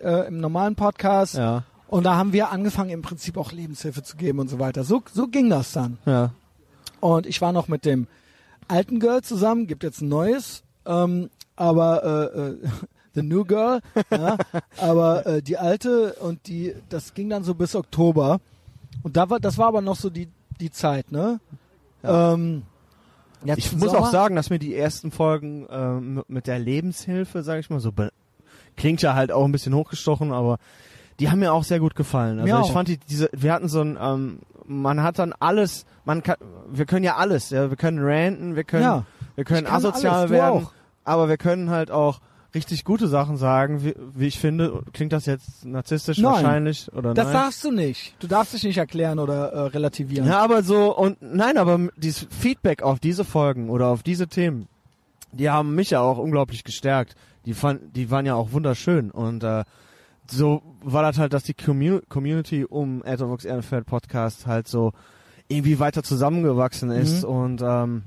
äh, 0.00 0.26
im 0.28 0.40
normalen 0.40 0.74
Podcast? 0.74 1.34
Ja, 1.34 1.64
Und 1.86 2.04
da 2.04 2.16
haben 2.16 2.32
wir 2.32 2.50
angefangen 2.50 2.90
im 2.90 3.02
Prinzip 3.02 3.36
auch 3.36 3.52
Lebenshilfe 3.52 4.02
zu 4.02 4.16
geben 4.16 4.38
und 4.40 4.48
so 4.48 4.58
weiter. 4.58 4.84
So, 4.84 5.02
so 5.12 5.26
ging 5.28 5.50
das 5.50 5.72
dann. 5.72 5.98
ja. 6.06 6.30
Und 7.00 7.26
ich 7.26 7.40
war 7.40 7.52
noch 7.52 7.68
mit 7.68 7.84
dem 7.84 8.08
alten 8.66 8.98
Girl 8.98 9.22
zusammen, 9.22 9.68
gibt 9.68 9.84
jetzt 9.84 10.00
ein 10.00 10.08
neues, 10.08 10.64
ähm, 10.84 11.30
aber 11.54 12.30
äh, 12.34 12.40
äh, 12.40 12.56
The 13.14 13.22
New 13.22 13.44
Girl, 13.44 13.80
ja, 14.10 14.36
aber 14.78 15.24
äh, 15.26 15.42
die 15.42 15.58
alte 15.58 16.14
und 16.14 16.48
die, 16.48 16.74
das 16.88 17.14
ging 17.14 17.30
dann 17.30 17.44
so 17.44 17.54
bis 17.54 17.74
Oktober. 17.76 18.40
Und 19.04 19.16
da 19.16 19.30
war, 19.30 19.38
das 19.38 19.58
war 19.58 19.68
aber 19.68 19.80
noch 19.80 19.96
so 19.96 20.10
die 20.10 20.28
die 20.60 20.70
Zeit, 20.72 21.12
ne? 21.12 21.38
Ähm, 22.08 22.62
jetzt 23.44 23.58
Ich 23.58 23.72
muss 23.72 23.90
Sommer- 23.92 24.06
auch 24.06 24.10
sagen, 24.10 24.36
dass 24.36 24.50
mir 24.50 24.58
die 24.58 24.74
ersten 24.74 25.10
Folgen 25.10 25.66
ähm, 25.70 26.22
mit 26.28 26.46
der 26.46 26.58
Lebenshilfe, 26.58 27.42
sage 27.42 27.60
ich 27.60 27.70
mal, 27.70 27.80
so 27.80 27.92
klingt 28.76 29.02
ja 29.02 29.14
halt 29.14 29.32
auch 29.32 29.44
ein 29.44 29.52
bisschen 29.52 29.74
hochgestochen, 29.74 30.32
aber 30.32 30.58
die 31.20 31.30
haben 31.30 31.40
mir 31.40 31.52
auch 31.52 31.64
sehr 31.64 31.80
gut 31.80 31.94
gefallen. 31.96 32.38
Also 32.38 32.52
Mir 32.54 32.60
ich 32.60 32.66
auch. 32.70 32.72
fand 32.72 32.88
die 32.88 32.96
diese, 32.98 33.28
wir 33.32 33.52
hatten 33.52 33.68
so 33.68 33.80
ein, 33.80 33.98
ähm, 34.00 34.38
man 34.66 35.02
hat 35.02 35.18
dann 35.18 35.32
alles, 35.40 35.84
man 36.04 36.22
kann, 36.22 36.36
wir 36.70 36.86
können 36.86 37.04
ja 37.04 37.16
alles, 37.16 37.50
ja, 37.50 37.70
wir 37.70 37.76
können 37.76 37.98
ranten, 38.00 38.54
wir 38.54 38.64
können, 38.64 38.84
Ja. 38.84 39.04
wir 39.34 39.44
können 39.44 39.66
asozial 39.66 40.14
alles, 40.14 40.30
werden, 40.30 40.64
auch. 40.66 40.72
aber 41.04 41.28
wir 41.28 41.38
können 41.38 41.70
halt 41.70 41.90
auch 41.90 42.20
richtig 42.54 42.84
gute 42.84 43.08
Sachen 43.08 43.36
sagen, 43.36 43.84
wie, 43.84 43.94
wie 44.14 44.26
ich 44.26 44.38
finde. 44.38 44.82
Klingt 44.92 45.12
das 45.12 45.26
jetzt 45.26 45.64
narzisstisch 45.64 46.18
Nein. 46.18 46.32
wahrscheinlich 46.32 46.92
oder 46.94 47.12
Das 47.14 47.26
nein? 47.26 47.34
darfst 47.34 47.64
du 47.64 47.70
nicht. 47.70 48.14
Du 48.20 48.26
darfst 48.26 48.54
dich 48.54 48.64
nicht 48.64 48.78
erklären 48.78 49.18
oder 49.18 49.48
äh, 49.52 49.60
relativieren. 49.68 50.26
Ja, 50.26 50.40
aber 50.40 50.62
so, 50.62 50.96
und 50.96 51.18
nein, 51.20 51.58
aber 51.58 51.88
dieses 51.96 52.26
Feedback 52.30 52.82
auf 52.82 53.00
diese 53.00 53.24
Folgen 53.24 53.68
oder 53.70 53.88
auf 53.88 54.02
diese 54.02 54.28
Themen, 54.28 54.66
die 55.32 55.50
haben 55.50 55.74
mich 55.74 55.90
ja 55.90 56.00
auch 56.00 56.16
unglaublich 56.18 56.64
gestärkt. 56.64 57.14
Die 57.44 57.54
fand, 57.54 57.94
die 57.96 58.10
waren 58.10 58.24
ja 58.26 58.34
auch 58.34 58.52
wunderschön 58.52 59.10
und 59.10 59.44
äh, 59.44 59.64
so 60.30 60.62
war 60.82 61.02
das 61.02 61.18
halt, 61.18 61.32
dass 61.32 61.42
die 61.42 61.54
Commu 61.54 62.00
Community 62.08 62.64
um 62.64 63.02
Etherbox 63.04 63.44
Ehrenfeld 63.46 63.86
Podcast 63.86 64.46
halt 64.46 64.68
so 64.68 64.92
irgendwie 65.48 65.78
weiter 65.78 66.02
zusammengewachsen 66.02 66.90
ist 66.90 67.22
Mhm. 67.22 67.28
und 67.28 67.62
ähm, 67.62 68.02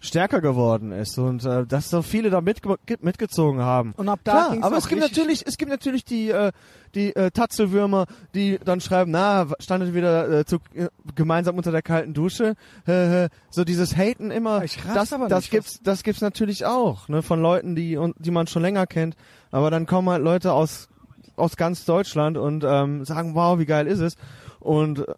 stärker 0.00 0.40
geworden 0.40 0.92
ist 0.92 1.18
und 1.18 1.44
äh, 1.44 1.66
dass 1.66 1.90
so 1.90 2.02
viele 2.02 2.30
da 2.30 2.40
mitge 2.40 2.76
mitgezogen 3.00 3.60
haben. 3.60 3.92
Und 3.96 4.08
ab 4.08 4.20
da 4.24 4.32
Klar, 4.32 4.50
ging's 4.52 4.64
aber 4.64 4.76
es 4.76 4.88
gibt 4.88 5.02
richtig- 5.02 5.16
natürlich, 5.18 5.46
es 5.46 5.56
gibt 5.58 5.70
natürlich 5.70 6.04
die 6.04 6.30
äh, 6.30 6.52
die 6.94 7.14
äh, 7.16 7.30
Tatzelwürmer, 7.30 8.06
die 8.34 8.58
dann 8.64 8.80
schreiben, 8.80 9.10
na, 9.10 9.46
standet 9.58 9.94
wieder 9.94 10.40
äh, 10.40 10.44
zu, 10.44 10.56
äh, 10.74 10.88
gemeinsam 11.14 11.56
unter 11.56 11.72
der 11.72 11.82
kalten 11.82 12.14
Dusche. 12.14 12.54
Äh, 12.86 13.28
so 13.50 13.64
dieses 13.64 13.96
Haten 13.96 14.30
immer, 14.30 14.62
Ich 14.64 14.78
das, 14.94 15.12
aber 15.12 15.28
das 15.28 15.44
nicht, 15.44 15.50
gibt's, 15.50 15.80
das 15.82 16.02
gibt's 16.02 16.20
natürlich 16.22 16.64
auch, 16.64 17.08
ne, 17.08 17.22
von 17.22 17.40
Leuten, 17.42 17.74
die 17.74 17.96
und 17.96 18.14
die 18.18 18.30
man 18.30 18.46
schon 18.46 18.62
länger 18.62 18.86
kennt. 18.86 19.16
Aber 19.50 19.70
dann 19.70 19.84
kommen 19.86 20.08
halt 20.08 20.22
Leute 20.22 20.52
aus 20.52 20.88
aus 21.36 21.56
ganz 21.56 21.84
Deutschland 21.84 22.36
und 22.36 22.64
ähm, 22.66 23.04
sagen, 23.04 23.34
wow, 23.36 23.58
wie 23.60 23.66
geil 23.66 23.86
ist 23.86 24.00
es? 24.00 24.16
Und 24.60 25.00
äh, 25.06 25.14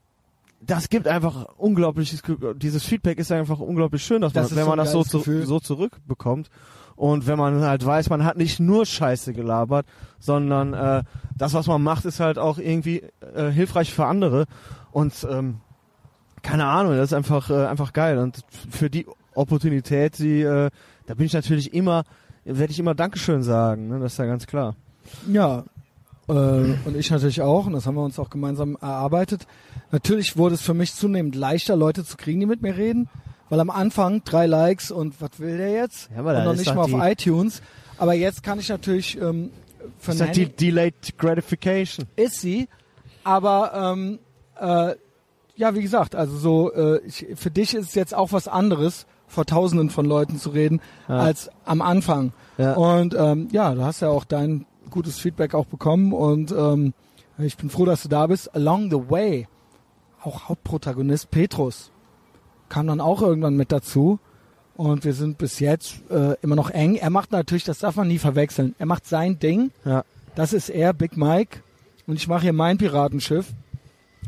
das 0.60 0.88
gibt 0.88 1.08
einfach 1.08 1.56
unglaubliches, 1.56 2.22
dieses 2.56 2.84
Feedback 2.84 3.18
ist 3.18 3.32
einfach 3.32 3.58
unglaublich 3.60 4.04
schön, 4.04 4.20
dass 4.20 4.34
man, 4.34 4.42
Das 4.42 4.52
ist 4.52 4.56
wenn 4.56 4.64
so 4.64 4.70
man 4.70 4.78
das 4.78 4.92
so, 4.92 5.02
zu, 5.02 5.20
so 5.44 5.58
zurückbekommt. 5.58 6.50
Und 6.96 7.26
wenn 7.26 7.38
man 7.38 7.62
halt 7.62 7.84
weiß, 7.84 8.10
man 8.10 8.24
hat 8.24 8.36
nicht 8.36 8.60
nur 8.60 8.84
Scheiße 8.84 9.32
gelabert, 9.32 9.86
sondern 10.18 10.74
äh, 10.74 11.02
das, 11.34 11.54
was 11.54 11.66
man 11.66 11.82
macht, 11.82 12.04
ist 12.04 12.20
halt 12.20 12.38
auch 12.38 12.58
irgendwie 12.58 13.02
äh, 13.34 13.50
hilfreich 13.50 13.94
für 13.94 14.04
andere. 14.04 14.44
Und 14.92 15.26
ähm, 15.30 15.60
keine 16.42 16.66
Ahnung, 16.66 16.94
das 16.94 17.06
ist 17.06 17.14
einfach 17.14 17.48
äh, 17.48 17.66
einfach 17.66 17.94
geil. 17.94 18.18
Und 18.18 18.44
für 18.70 18.90
die 18.90 19.06
Opportunität, 19.34 20.18
die, 20.18 20.42
äh, 20.42 20.70
da 21.06 21.14
bin 21.14 21.24
ich 21.24 21.32
natürlich 21.32 21.72
immer, 21.72 22.04
werde 22.44 22.70
ich 22.70 22.78
immer 22.78 22.94
Dankeschön 22.94 23.42
sagen. 23.42 23.88
Ne? 23.88 23.98
Das 24.00 24.12
ist 24.12 24.18
ja 24.18 24.26
ganz 24.26 24.46
klar. 24.46 24.76
Ja. 25.26 25.64
Äh, 26.30 26.88
und 26.88 26.96
ich 26.96 27.10
natürlich 27.10 27.42
auch, 27.42 27.66
und 27.66 27.72
das 27.72 27.86
haben 27.86 27.94
wir 27.96 28.02
uns 28.04 28.18
auch 28.18 28.30
gemeinsam 28.30 28.76
erarbeitet. 28.80 29.46
Natürlich 29.90 30.36
wurde 30.36 30.54
es 30.54 30.62
für 30.62 30.74
mich 30.74 30.94
zunehmend 30.94 31.34
leichter, 31.34 31.76
Leute 31.76 32.04
zu 32.04 32.16
kriegen, 32.16 32.40
die 32.40 32.46
mit 32.46 32.62
mir 32.62 32.76
reden. 32.76 33.08
Weil 33.48 33.58
am 33.60 33.70
Anfang 33.70 34.22
drei 34.24 34.46
Likes 34.46 34.90
und 34.92 35.20
was 35.20 35.30
will 35.40 35.58
der 35.58 35.72
jetzt? 35.72 36.08
Ja, 36.14 36.20
aber 36.20 36.38
und 36.38 36.44
noch 36.44 36.54
nicht 36.54 36.72
mal 36.74 36.82
auf 36.82 36.92
iTunes. 36.94 37.62
Aber 37.98 38.14
jetzt 38.14 38.42
kann 38.44 38.60
ich 38.60 38.68
natürlich 38.68 39.20
ähm, 39.20 39.50
Das 40.06 40.08
ein 40.08 40.14
ist 40.14 40.20
halt 40.20 40.36
die 40.36 40.46
Delayed 40.46 41.18
Gratification. 41.18 42.06
ist 42.14 42.40
sie. 42.40 42.68
Aber 43.24 43.72
ähm, 43.96 44.18
äh, 44.60 44.94
ja, 45.56 45.74
wie 45.74 45.82
gesagt, 45.82 46.14
also 46.14 46.36
so 46.38 46.72
äh, 46.72 47.00
ich, 47.04 47.26
für 47.34 47.50
dich 47.50 47.74
ist 47.74 47.88
es 47.88 47.94
jetzt 47.94 48.14
auch 48.14 48.30
was 48.32 48.46
anderes, 48.46 49.06
vor 49.26 49.46
Tausenden 49.46 49.90
von 49.90 50.06
Leuten 50.06 50.38
zu 50.38 50.50
reden, 50.50 50.80
Ja. 51.08 51.18
als 51.18 51.50
am 51.64 51.82
Anfang. 51.82 52.32
Ja. 52.56 52.74
Und 52.74 53.14
ähm, 53.18 53.48
ja, 53.52 53.74
du 53.74 53.82
hast 53.82 54.00
ja 54.00 54.08
auch 54.10 54.24
dein 54.24 54.64
gutes 54.90 55.18
Feedback 55.18 55.54
auch 55.54 55.66
bekommen 55.66 56.12
und 56.12 56.52
ähm, 56.52 56.94
ich 57.38 57.56
bin 57.56 57.70
froh, 57.70 57.84
dass 57.84 58.02
du 58.02 58.08
da 58.08 58.26
bist. 58.26 58.54
Along 58.54 58.90
the 58.90 59.10
way, 59.10 59.48
auch 60.22 60.48
Hauptprotagonist 60.48 61.30
Petrus 61.30 61.90
kam 62.68 62.86
dann 62.86 63.00
auch 63.00 63.22
irgendwann 63.22 63.56
mit 63.56 63.72
dazu 63.72 64.18
und 64.76 65.04
wir 65.04 65.12
sind 65.12 65.38
bis 65.38 65.58
jetzt 65.58 66.00
äh, 66.10 66.36
immer 66.42 66.56
noch 66.56 66.70
eng. 66.70 66.94
Er 66.94 67.10
macht 67.10 67.32
natürlich, 67.32 67.64
das 67.64 67.80
darf 67.80 67.96
man 67.96 68.08
nie 68.08 68.18
verwechseln, 68.18 68.74
er 68.78 68.86
macht 68.86 69.06
sein 69.06 69.38
Ding. 69.38 69.72
Ja. 69.84 70.04
Das 70.34 70.52
ist 70.52 70.68
er, 70.68 70.92
Big 70.92 71.16
Mike 71.16 71.60
und 72.06 72.16
ich 72.16 72.28
mache 72.28 72.42
hier 72.42 72.52
mein 72.52 72.78
Piratenschiff. 72.78 73.52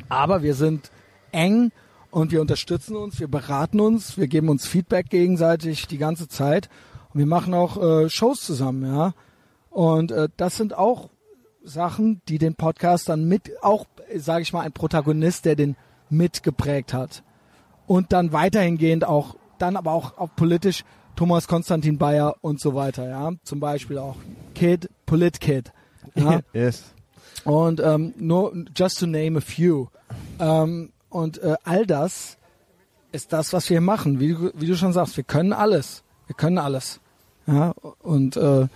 Aber 0.09 0.43
wir 0.43 0.55
sind 0.55 0.91
eng 1.31 1.71
und 2.11 2.33
wir 2.33 2.41
unterstützen 2.41 2.97
uns, 2.97 3.21
wir 3.21 3.29
beraten 3.29 3.81
uns, 3.81 4.19
wir 4.19 4.27
geben 4.27 4.49
uns 4.49 4.67
Feedback 4.67 5.09
gegenseitig 5.09 5.87
die 5.87 5.99
ganze 5.99 6.29
Zeit 6.29 6.69
und 7.15 7.19
wir 7.19 7.27
machen 7.27 7.55
auch 7.55 7.83
äh, 7.83 8.11
Shows 8.11 8.43
zusammen, 8.43 8.85
ja. 8.85 9.15
Und 9.73 10.13
äh, 10.13 10.29
das 10.37 10.57
sind 10.57 10.77
auch 10.77 11.09
Sachen, 11.65 12.21
die 12.29 12.39
den 12.39 12.55
Podcast 12.55 13.09
dann 13.09 13.25
mit, 13.27 13.51
auch, 13.63 13.87
sage 14.17 14.43
ich 14.43 14.53
mal, 14.53 14.61
ein 14.61 14.73
Protagonist, 14.73 15.45
der 15.45 15.57
den 15.57 15.77
mitgeprägt 16.11 16.93
hat. 16.93 17.23
Und 17.87 18.13
dann 18.13 18.33
weiterhingehend 18.33 19.05
auch, 19.05 19.37
dann 19.59 19.77
aber 19.77 19.93
auch, 19.93 20.19
auch 20.19 20.29
politisch 20.37 20.85
Thomas 21.17 21.47
Konstantin 21.49 21.99
Bayer 21.99 22.37
und 22.41 22.61
so 22.61 22.75
weiter, 22.75 23.09
ja. 23.09 23.33
Zum 23.45 23.61
Beispiel 23.61 23.99
auch 23.99 24.17
Kid, 24.55 24.89
Politkid. 25.07 25.73
Ja. 26.15 26.41
Yes. 26.53 26.85
Und 27.45 27.81
ähm, 27.81 28.13
nur 28.19 28.53
just 28.77 28.99
to 29.01 29.07
name 29.07 29.39
a 29.39 29.41
few. 29.41 29.87
Ähm, 30.39 30.93
und 31.09 31.39
äh, 31.39 31.57
all 31.65 31.87
das 31.87 32.37
ist 33.11 33.33
das, 33.33 33.53
was 33.53 33.69
wir 33.71 33.81
machen. 33.81 34.21
Wie, 34.21 34.35
du- 34.35 34.53
wie 34.55 34.67
du 34.67 34.77
schon 34.77 34.93
sagst, 34.93 35.17
wir 35.17 35.25
können 35.25 35.53
alles. 35.53 36.03
Wir 36.27 36.37
können 36.37 36.59
alles. 36.59 37.01
Ja, 37.47 37.73
und 38.03 38.37
äh, 38.37 38.69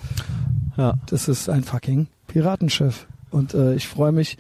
Ja. 0.77 0.95
das 1.07 1.29
ist 1.29 1.49
ein 1.49 1.65
fucking 1.65 2.09
Piratenschiff. 2.27 3.07
Und 3.31 3.55
äh, 3.55 3.75
ich 3.75 3.89
freue 3.89 4.13
mich, 4.13 4.37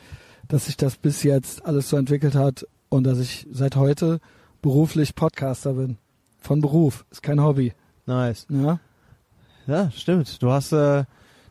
dass 0.48 0.66
sich 0.66 0.76
das 0.76 0.96
bis 0.96 1.22
jetzt 1.22 1.64
alles 1.66 1.88
so 1.88 1.96
entwickelt 1.96 2.34
hat 2.34 2.66
und 2.88 3.04
dass 3.04 3.18
ich 3.18 3.46
seit 3.50 3.76
heute 3.76 4.20
beruflich 4.62 5.14
Podcaster 5.14 5.74
bin. 5.74 5.98
Von 6.40 6.60
Beruf. 6.60 7.04
Ist 7.10 7.22
kein 7.22 7.42
Hobby. 7.42 7.72
Nice. 8.06 8.46
Ja. 8.48 8.78
Ja, 9.66 9.90
stimmt. 9.90 10.40
Du 10.42 10.50
hast 10.52 10.72
äh, 10.72 11.04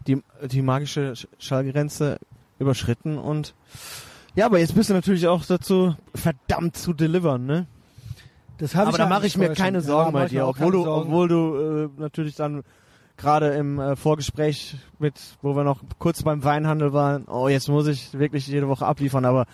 die, 0.07 0.21
die 0.49 0.61
magische 0.61 1.11
Sch- 1.13 1.27
Schallgrenze 1.37 2.17
überschritten 2.59 3.17
und 3.17 3.53
ja, 4.35 4.45
aber 4.45 4.59
jetzt 4.59 4.75
bist 4.75 4.89
du 4.89 4.93
natürlich 4.93 5.27
auch 5.27 5.45
dazu 5.45 5.95
verdammt 6.13 6.75
zu 6.77 6.93
delivern, 6.93 7.45
ne? 7.45 7.67
Das 8.57 8.75
hab 8.75 8.87
aber 8.87 8.97
da 8.97 9.07
mache 9.07 9.27
ich 9.27 9.37
mir 9.37 9.49
keine. 9.53 9.81
Sorgen 9.81 10.07
ja, 10.07 10.11
bei 10.11 10.25
ich 10.25 10.31
dir, 10.31 10.47
obwohl 10.47 10.71
du, 10.71 10.83
Sorgen. 10.83 11.07
obwohl 11.09 11.27
du 11.27 11.55
äh, 11.97 12.01
natürlich 12.01 12.35
dann 12.35 12.63
gerade 13.17 13.49
im 13.55 13.79
äh, 13.79 13.95
Vorgespräch 13.95 14.75
mit, 14.99 15.13
wo 15.41 15.55
wir 15.55 15.63
noch 15.63 15.81
kurz 15.99 16.23
beim 16.23 16.43
Weinhandel 16.43 16.93
waren, 16.93 17.25
oh, 17.25 17.47
jetzt 17.47 17.67
muss 17.69 17.87
ich 17.87 18.17
wirklich 18.17 18.47
jede 18.47 18.67
Woche 18.67 18.85
abliefern, 18.85 19.25
aber 19.25 19.45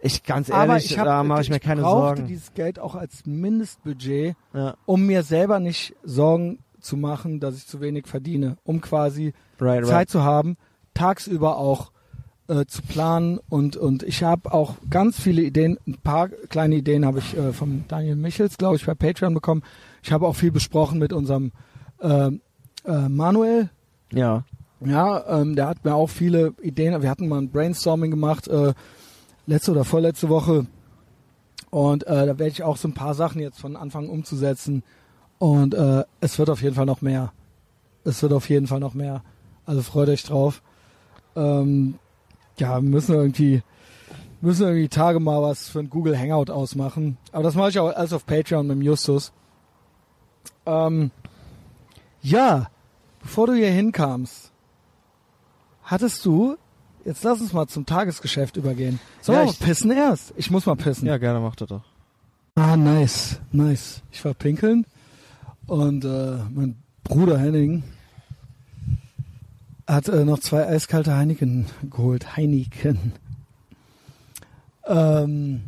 Ich 0.00 0.22
ganz 0.22 0.48
ehrlich, 0.48 0.86
ich 0.90 0.98
hab, 0.98 1.06
da 1.06 1.22
mache 1.24 1.42
ich 1.42 1.50
mir 1.50 1.60
keine 1.60 1.82
brauchte 1.82 2.16
Sorgen. 2.18 2.26
dieses 2.26 2.52
Geld 2.54 2.78
auch 2.78 2.94
als 2.94 3.24
Mindestbudget, 3.26 4.36
Ja. 4.52 4.74
um 4.86 5.06
mir 5.06 5.22
selber 5.22 5.60
nicht 5.60 5.94
Sorgen 6.04 6.58
zu 6.80 6.96
machen, 6.96 7.40
dass 7.40 7.56
ich 7.56 7.66
zu 7.66 7.80
wenig 7.80 8.06
verdiene, 8.06 8.56
um 8.64 8.80
quasi 8.82 9.32
Right, 9.60 9.86
Zeit 9.86 10.10
zu 10.10 10.22
haben, 10.22 10.56
tagsüber 10.92 11.56
auch 11.56 11.90
äh, 12.48 12.66
zu 12.66 12.82
planen 12.82 13.38
und 13.48 13.78
und 13.78 14.02
ich 14.02 14.22
habe 14.22 14.52
auch 14.52 14.74
ganz 14.90 15.18
viele 15.18 15.40
Ideen, 15.40 15.78
ein 15.86 15.96
paar 15.96 16.28
kleine 16.28 16.74
Ideen 16.74 17.06
habe 17.06 17.20
ich 17.20 17.34
äh, 17.34 17.54
vom 17.54 17.84
Daniel 17.88 18.16
Michels, 18.16 18.58
glaube 18.58 18.76
ich, 18.76 18.84
bei 18.84 18.94
Patreon 18.94 19.32
bekommen. 19.32 19.62
Ich 20.02 20.12
habe 20.12 20.26
auch 20.26 20.36
viel 20.36 20.50
besprochen 20.50 20.98
mit 20.98 21.14
unserem 21.14 21.52
äh, 22.00 22.30
äh, 22.84 23.08
Manuel, 23.08 23.70
Ja. 24.12 24.44
ja, 24.80 25.40
ähm, 25.40 25.56
der 25.56 25.68
hat 25.68 25.84
mir 25.84 25.94
auch 25.94 26.08
viele 26.10 26.54
Ideen. 26.62 27.00
Wir 27.02 27.10
hatten 27.10 27.28
mal 27.28 27.38
ein 27.38 27.50
Brainstorming 27.50 28.10
gemacht, 28.10 28.48
äh, 28.48 28.74
letzte 29.46 29.72
oder 29.72 29.84
vorletzte 29.84 30.28
Woche. 30.28 30.66
Und 31.70 32.06
äh, 32.06 32.26
da 32.26 32.38
werde 32.38 32.48
ich 32.48 32.62
auch 32.62 32.76
so 32.76 32.88
ein 32.88 32.94
paar 32.94 33.14
Sachen 33.14 33.40
jetzt 33.40 33.60
von 33.60 33.76
Anfang 33.76 34.08
umzusetzen. 34.08 34.82
Und 35.38 35.74
äh, 35.74 36.04
es 36.20 36.38
wird 36.38 36.48
auf 36.50 36.62
jeden 36.62 36.74
Fall 36.76 36.86
noch 36.86 37.02
mehr. 37.02 37.32
Es 38.04 38.22
wird 38.22 38.32
auf 38.32 38.48
jeden 38.48 38.66
Fall 38.66 38.80
noch 38.80 38.94
mehr. 38.94 39.22
Also 39.66 39.82
freut 39.82 40.08
euch 40.08 40.22
drauf. 40.22 40.62
Ähm, 41.34 41.98
ja, 42.58 42.74
wir 42.80 42.88
müssen 42.88 43.14
irgendwie, 43.14 43.62
müssen 44.40 44.66
irgendwie 44.66 44.88
Tage 44.88 45.18
mal 45.18 45.42
was 45.42 45.68
für 45.68 45.80
ein 45.80 45.90
Google 45.90 46.16
Hangout 46.18 46.52
ausmachen. 46.52 47.16
Aber 47.32 47.42
das 47.42 47.54
mache 47.56 47.70
ich 47.70 47.78
auch 47.80 47.92
alles 47.92 48.12
auf 48.12 48.26
Patreon 48.26 48.66
mit 48.66 48.76
dem 48.76 48.82
Justus. 48.82 49.32
Ähm, 50.66 51.10
ja, 52.22 52.68
bevor 53.24 53.48
du 53.48 53.54
hier 53.54 53.70
hinkamst, 53.70 54.52
hattest 55.82 56.24
du, 56.24 56.56
jetzt 57.04 57.24
lass 57.24 57.40
uns 57.40 57.52
mal 57.52 57.66
zum 57.66 57.84
Tagesgeschäft 57.86 58.56
übergehen. 58.56 59.00
Sollen 59.20 59.40
Ja, 59.40 59.46
wir 59.46 59.66
pissen 59.66 59.90
erst? 59.90 60.32
Ich 60.36 60.50
muss 60.50 60.66
mal 60.66 60.76
pissen. 60.76 61.08
Ja, 61.08 61.18
gerne 61.18 61.40
macht 61.40 61.60
er 61.60 61.66
doch. 61.66 61.82
Ah, 62.54 62.76
nice, 62.76 63.40
nice. 63.50 64.02
Ich 64.12 64.24
war 64.24 64.34
pinkeln 64.34 64.86
und 65.66 66.04
äh, 66.04 66.38
mein 66.54 66.76
Bruder 67.02 67.38
Henning 67.38 67.82
hat 69.86 70.08
äh, 70.08 70.24
noch 70.24 70.38
zwei 70.38 70.66
eiskalte 70.66 71.16
Heineken 71.16 71.66
geholt. 71.90 72.36
Heineken. 72.36 73.12
Ähm, 74.86 75.62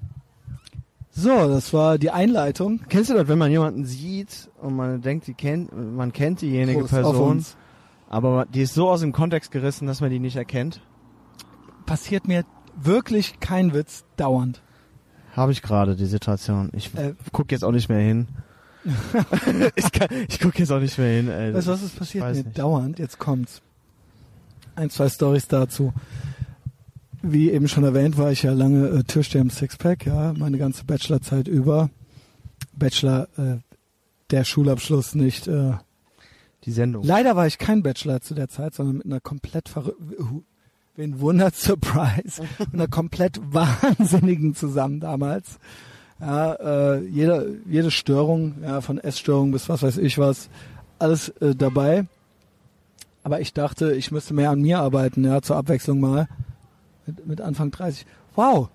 so, 1.17 1.49
das 1.49 1.73
war 1.73 1.99
die 1.99 2.11
Einleitung. 2.11 2.81
Kennst 2.89 3.11
du 3.11 3.15
das, 3.15 3.27
wenn 3.29 3.39
man 3.39 3.51
jemanden 3.51 3.85
sieht 3.87 4.51
und 4.61 4.77
man 4.77 5.01
denkt, 5.01 5.27
die 5.27 5.35
kennt, 5.35 5.73
man 5.75 6.13
kennt 6.13 6.43
diejenige 6.43 6.81
Prost 6.81 6.93
Person, 6.93 7.45
aber 8.09 8.47
die 8.47 8.61
ist 8.63 8.75
so 8.75 8.89
aus 8.91 9.01
dem 9.01 9.13
Kontext 9.13 9.51
gerissen, 9.51 9.87
dass 9.87 10.01
man 10.01 10.11
die 10.11 10.19
nicht 10.19 10.37
erkennt? 10.37 10.81
Passiert 11.87 12.29
mir 12.29 12.45
wirklich 12.77 13.41
kein 13.41 13.73
Witz 13.73 14.05
dauernd. 14.17 14.61
Habe 15.35 15.53
ich 15.53 15.63
gerade 15.63 15.97
die 15.97 16.07
Situation. 16.07 16.71
Ich 16.73 16.95
Äh, 16.95 17.15
guck 17.33 17.51
jetzt 17.51 17.65
auch 17.65 17.73
nicht 17.73 17.89
mehr 17.89 18.01
hin. 18.01 18.29
ich 19.75 19.91
kann, 19.93 20.09
ich 20.29 20.39
guck 20.39 20.59
jetzt 20.59 20.71
auch 20.71 20.81
nicht 20.81 20.97
mehr 20.99 21.09
hin. 21.17 21.29
Ey. 21.29 21.55
Weißt 21.55 21.67
du, 21.67 21.73
was 21.73 21.83
ist 21.83 21.99
passiert 21.99 22.25
mir 22.25 22.33
nicht. 22.33 22.59
dauernd? 22.59 22.99
Jetzt 22.99 23.19
kommt's. 23.19 23.61
Ein, 24.77 24.91
zwei 24.91 25.09
Stories 25.09 25.49
dazu. 25.49 25.93
Wie 27.29 27.51
eben 27.51 27.67
schon 27.67 27.83
erwähnt, 27.83 28.19
war 28.19 28.31
ich 28.31 28.45
ja 28.45 28.53
lange 28.53 28.89
äh, 28.89 29.03
Türsteher 29.03 29.41
im 29.41 29.51
Sixpack, 29.51 30.07
ja, 30.07 30.33
meine 30.39 30.59
ganze 30.59 30.85
Bachelorzeit 30.85 31.49
über. 31.49 31.91
Bachelor, 32.73 33.27
äh, 33.37 33.57
der 34.31 34.45
Schulabschluss 34.45 35.17
nicht. 35.17 35.49
Äh, 35.49 35.73
Die 36.65 36.71
Sendung. 36.71 37.03
leider 37.03 37.35
war 37.35 37.47
ich 37.49 37.59
kein 37.59 37.83
Bachelor 37.83 38.21
zu 38.21 38.35
der 38.35 38.49
Zeit, 38.49 38.75
sondern 38.75 38.99
mit 38.99 39.07
einer 39.07 39.19
komplett 39.21 39.69
verrückten, 39.69 40.45
wen 40.95 41.21
wundert, 41.21 41.55
Surprise, 41.57 42.43
mit 42.59 42.75
einer 42.75 42.87
komplett 42.87 43.41
wahnsinnigen 43.53 44.55
zusammen 44.55 45.01
damals. 45.01 45.59
Ja, 46.21 46.53
äh, 46.55 47.01
jede, 47.07 47.59
jede 47.69 47.91
Störung, 47.91 48.63
ja, 48.63 48.81
von 48.81 48.99
Essstörung 48.99 49.51
bis 49.51 49.69
was 49.69 49.83
weiß 49.83 49.99
ich 49.99 50.17
was, 50.17 50.49
alles 51.01 51.31
äh, 51.41 51.57
dabei. 51.57 52.07
Aber 53.25 53.41
ich 53.41 53.53
dachte, 53.53 53.93
ich 53.95 54.13
müsste 54.13 54.33
mehr 54.33 54.51
an 54.51 54.63
mir 54.63 54.79
arbeiten, 54.79 55.25
ja, 55.25 55.43
zur 55.43 55.57
Abwechslung 55.57 55.99
mal. 55.99 56.29
Mit, 57.07 57.27
mit 57.27 57.41
Anfang 57.41 57.71
30. 57.71 58.07
Wow! 58.35 58.69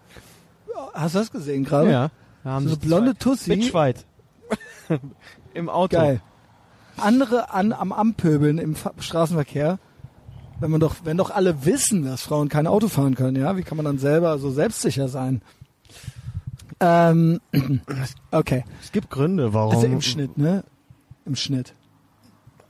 Hast 0.94 1.16
du 1.16 1.20
das 1.20 1.32
gesehen 1.32 1.64
gerade? 1.64 1.91
Ja. 1.91 2.12
Da 2.44 2.49
haben 2.52 2.64
So 2.68 2.72
sich 2.76 2.80
blonde 2.80 3.14
zwei- 3.14 3.20
Tussi. 3.20 3.49
Bitchfight. 3.56 4.06
Im 5.53 5.70
Auto. 5.70 5.98
Geil. 5.98 6.22
Andere 6.98 7.52
an, 7.53 7.74
am 7.74 7.91
Ampöbeln 7.91 8.58
im 8.58 8.76
Fa 8.76 8.91
Straßenverkehr. 8.99 9.80
Wenn 10.60 10.72
man 10.72 10.80
doch, 10.80 10.95
wenn 11.03 11.18
doch 11.18 11.32
alle 11.32 11.66
wissen, 11.66 12.03
dass 12.06 12.22
Frauen 12.22 12.48
kein 12.49 12.68
Auto 12.68 12.88
fahren 12.88 13.16
können, 13.16 13.36
ja, 13.41 13.58
wie 13.58 13.64
kann 13.64 13.78
man 13.78 13.86
dann 13.86 13.98
selber 13.98 14.38
so 14.38 14.52
selbstsicher 14.52 15.08
sein? 15.08 15.41
Ähm, 16.80 17.40
okay. 18.32 18.64
Es 18.82 18.91
gibt 18.91 19.10
Gründe, 19.10 19.53
warum. 19.53 19.74
Also 19.76 19.88
im 19.88 20.02
Schnitt, 20.02 20.38
ne? 20.38 20.64
Im 21.26 21.36
Schnitt. 21.36 21.74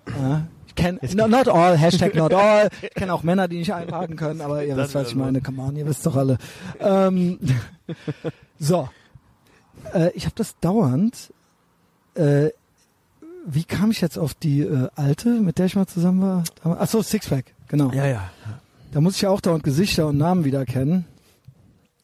Ja. 0.07 0.47
Es 1.01 1.13
no, 1.15 1.27
not 1.27 1.47
all, 1.47 1.77
Hashtag 1.77 2.15
not 2.15 2.33
all. 2.35 2.69
Ich 2.81 2.93
kenne 2.93 3.13
auch 3.13 3.23
Männer, 3.23 3.47
die 3.47 3.57
nicht 3.57 3.73
einparken 3.73 4.15
können, 4.15 4.41
aber 4.41 4.63
ihr 4.63 4.75
wisst, 4.77 4.95
was 4.95 5.09
ich 5.09 5.15
meine. 5.15 5.41
Come 5.41 5.61
on, 5.61 5.75
ihr 5.75 5.85
wisst 5.85 6.05
doch 6.05 6.15
alle. 6.15 6.37
Ähm, 6.79 7.39
so. 8.59 8.89
Äh, 9.93 10.11
ich 10.13 10.25
habe 10.25 10.35
das 10.35 10.57
dauernd. 10.59 11.33
Äh, 12.15 12.49
wie 13.45 13.63
kam 13.63 13.91
ich 13.91 14.01
jetzt 14.01 14.17
auf 14.17 14.33
die 14.33 14.61
äh, 14.61 14.89
alte, 14.95 15.29
mit 15.29 15.57
der 15.57 15.65
ich 15.65 15.75
mal 15.75 15.87
zusammen 15.87 16.21
war? 16.21 16.43
Ach 16.63 16.87
so, 16.87 17.01
Sixpack, 17.01 17.45
genau. 17.67 17.91
Ja, 17.91 18.05
ja. 18.05 18.29
Da 18.91 19.01
muss 19.01 19.15
ich 19.15 19.21
ja 19.21 19.29
auch 19.29 19.41
dauernd 19.41 19.63
Gesichter 19.63 20.07
und 20.07 20.17
Namen 20.17 20.43
wieder 20.45 20.65
kennen. 20.65 21.05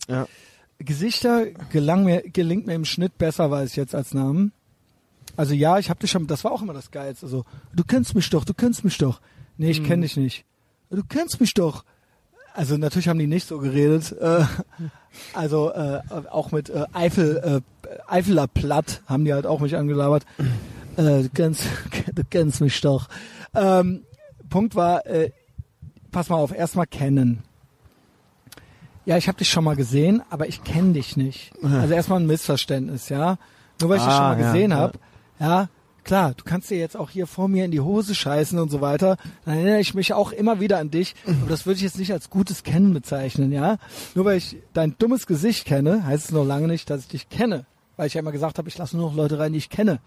Ja. 0.08 0.28
Gesichter 0.80 1.46
gelang 1.72 2.06
mir, 2.06 2.22
gelingt 2.22 2.66
mir 2.66 2.76
im 2.76 2.86
Schnitt 2.86 3.18
besser, 3.18 3.52
weiß 3.52 3.72
ich 3.72 3.76
jetzt, 3.76 3.94
als 3.94 4.14
Namen. 4.14 4.52
Also 5.38 5.54
ja, 5.54 5.78
ich 5.78 5.90
hab 5.90 6.00
dich 6.00 6.12
schon, 6.12 6.28
das 6.28 6.44
war 6.44 6.52
auch 6.52 6.62
immer 6.62 6.74
das 6.74 6.92
Geilste. 6.92 7.28
Also, 7.28 7.46
du 7.74 7.84
kennst 7.84 8.16
mich 8.16 8.30
doch, 8.30 8.44
du 8.44 8.54
kennst 8.54 8.84
mich 8.84 8.98
doch. 8.98 9.22
Nee, 9.58 9.70
ich 9.72 9.84
kenn 9.84 10.02
dich 10.02 10.18
nicht. 10.18 10.46
Du 10.90 11.04
kennst 11.08 11.40
mich 11.40 11.54
doch. 11.54 11.84
Also 12.54 12.76
natürlich 12.78 13.08
haben 13.08 13.20
die 13.20 13.28
nicht 13.28 13.48
so 13.48 13.60
geredet. 13.60 14.14
Äh, 14.20 14.44
also 15.34 15.72
äh, 15.72 16.02
auch 16.32 16.52
mit 16.52 16.70
äh, 16.70 16.86
Eifel, 16.92 17.62
äh, 17.88 17.88
Eifeler 18.08 18.48
Platt 18.48 19.02
haben 19.06 19.26
die 19.26 19.34
halt 19.34 19.46
auch 19.46 19.60
mich 19.60 19.76
angelabert. 19.78 20.26
Äh, 20.98 21.24
du, 21.24 21.30
kennst, 21.34 21.64
du 22.16 22.24
kennst 22.28 22.62
mich 22.62 22.82
doch. 22.82 23.08
Ähm, 23.54 24.02
Punkt 24.50 24.74
war, 24.76 25.06
äh, 25.06 25.32
pass 26.12 26.30
mal 26.30 26.38
auf, 26.38 26.52
erstmal 26.52 26.88
kennen. 26.88 27.44
Ja, 29.06 29.18
ich 29.18 29.28
habe 29.28 29.38
dich 29.38 29.50
schon 29.50 29.64
mal 29.64 29.76
gesehen, 29.76 30.22
aber 30.30 30.48
ich 30.48 30.64
kenne 30.64 30.94
dich 30.94 31.16
nicht. 31.16 31.54
Also 31.64 31.94
erstmal 31.94 32.20
ein 32.20 32.26
Missverständnis, 32.28 33.08
ja. 33.10 33.38
Nur 33.80 33.90
weil 33.90 33.98
ich 33.98 34.04
dich 34.04 34.12
Ah, 34.12 34.18
schon 34.18 34.26
mal 34.26 34.40
ja, 34.42 34.52
gesehen 34.52 34.72
ja. 34.72 34.78
hab, 34.78 35.00
ja, 35.40 35.70
klar, 36.04 36.34
du 36.36 36.44
kannst 36.44 36.70
dir 36.70 36.78
jetzt 36.78 36.98
auch 36.98 37.10
hier 37.10 37.28
vor 37.28 37.48
mir 37.48 37.66
in 37.66 37.72
die 37.72 37.82
Hose 37.82 38.16
scheißen 38.16 38.58
und 38.58 38.70
so 38.70 38.82
weiter. 38.82 39.18
Dann 39.46 39.56
erinnere 39.56 39.80
ich 39.80 39.94
mich 39.94 40.14
auch 40.14 40.32
immer 40.32 40.60
wieder 40.60 40.80
an 40.80 40.90
dich. 40.90 41.16
Und 41.26 41.50
das 41.50 41.66
würde 41.66 41.78
ich 41.78 41.84
jetzt 41.84 42.00
nicht 42.00 42.14
als 42.14 42.30
gutes 42.30 42.64
Kennen 42.64 42.94
bezeichnen, 42.94 43.52
ja. 43.52 43.78
Nur 44.16 44.26
weil 44.26 44.38
ich 44.38 44.58
dein 44.74 44.96
dummes 44.98 45.28
Gesicht 45.28 45.66
kenne, 45.66 46.06
heißt 46.06 46.26
es 46.26 46.32
noch 46.32 46.46
lange 46.46 46.68
nicht, 46.68 46.90
dass 46.90 47.02
ich 47.02 47.08
dich 47.08 47.30
kenne. 47.30 47.66
Weil 47.98 48.08
ich 48.08 48.14
ja 48.14 48.22
immer 48.22 48.32
gesagt 48.32 48.58
habe, 48.58 48.70
ich 48.70 48.78
lasse 48.78 48.96
nur 48.96 49.10
noch 49.10 49.16
Leute 49.16 49.40
rein, 49.40 49.54
die 49.54 49.58
ich 49.58 49.70
kenne. 49.70 50.00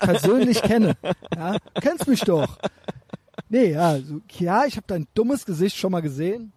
Persönlich 0.00 0.62
kenne. 0.62 0.96
Ja, 1.36 1.52
du 1.52 1.58
kennst 1.80 2.08
mich 2.08 2.20
doch. 2.20 2.58
Nee, 3.48 3.72
ja, 3.72 4.00
so, 4.00 4.20
ja, 4.38 4.64
ich 4.64 4.76
habe 4.76 4.86
dein 4.86 5.06
dummes 5.14 5.44
Gesicht 5.44 5.76
schon 5.76 5.92
mal 5.92 6.00
gesehen, 6.00 6.52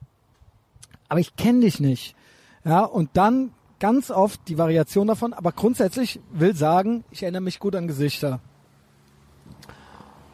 aber 1.10 1.20
ich 1.20 1.36
kenne 1.36 1.62
dich 1.62 1.80
nicht. 1.80 2.16
Ja, 2.64 2.84
und 2.84 3.10
dann 3.14 3.52
ganz 3.80 4.12
oft 4.12 4.40
die 4.48 4.58
Variation 4.58 5.08
davon, 5.08 5.34
aber 5.34 5.52
grundsätzlich 5.52 6.20
will 6.32 6.56
sagen, 6.56 7.04
ich 7.12 7.24
erinnere 7.24 7.41
mich 7.41 7.60
gut 7.60 7.76
an 7.76 7.88
Gesichter. 7.88 8.40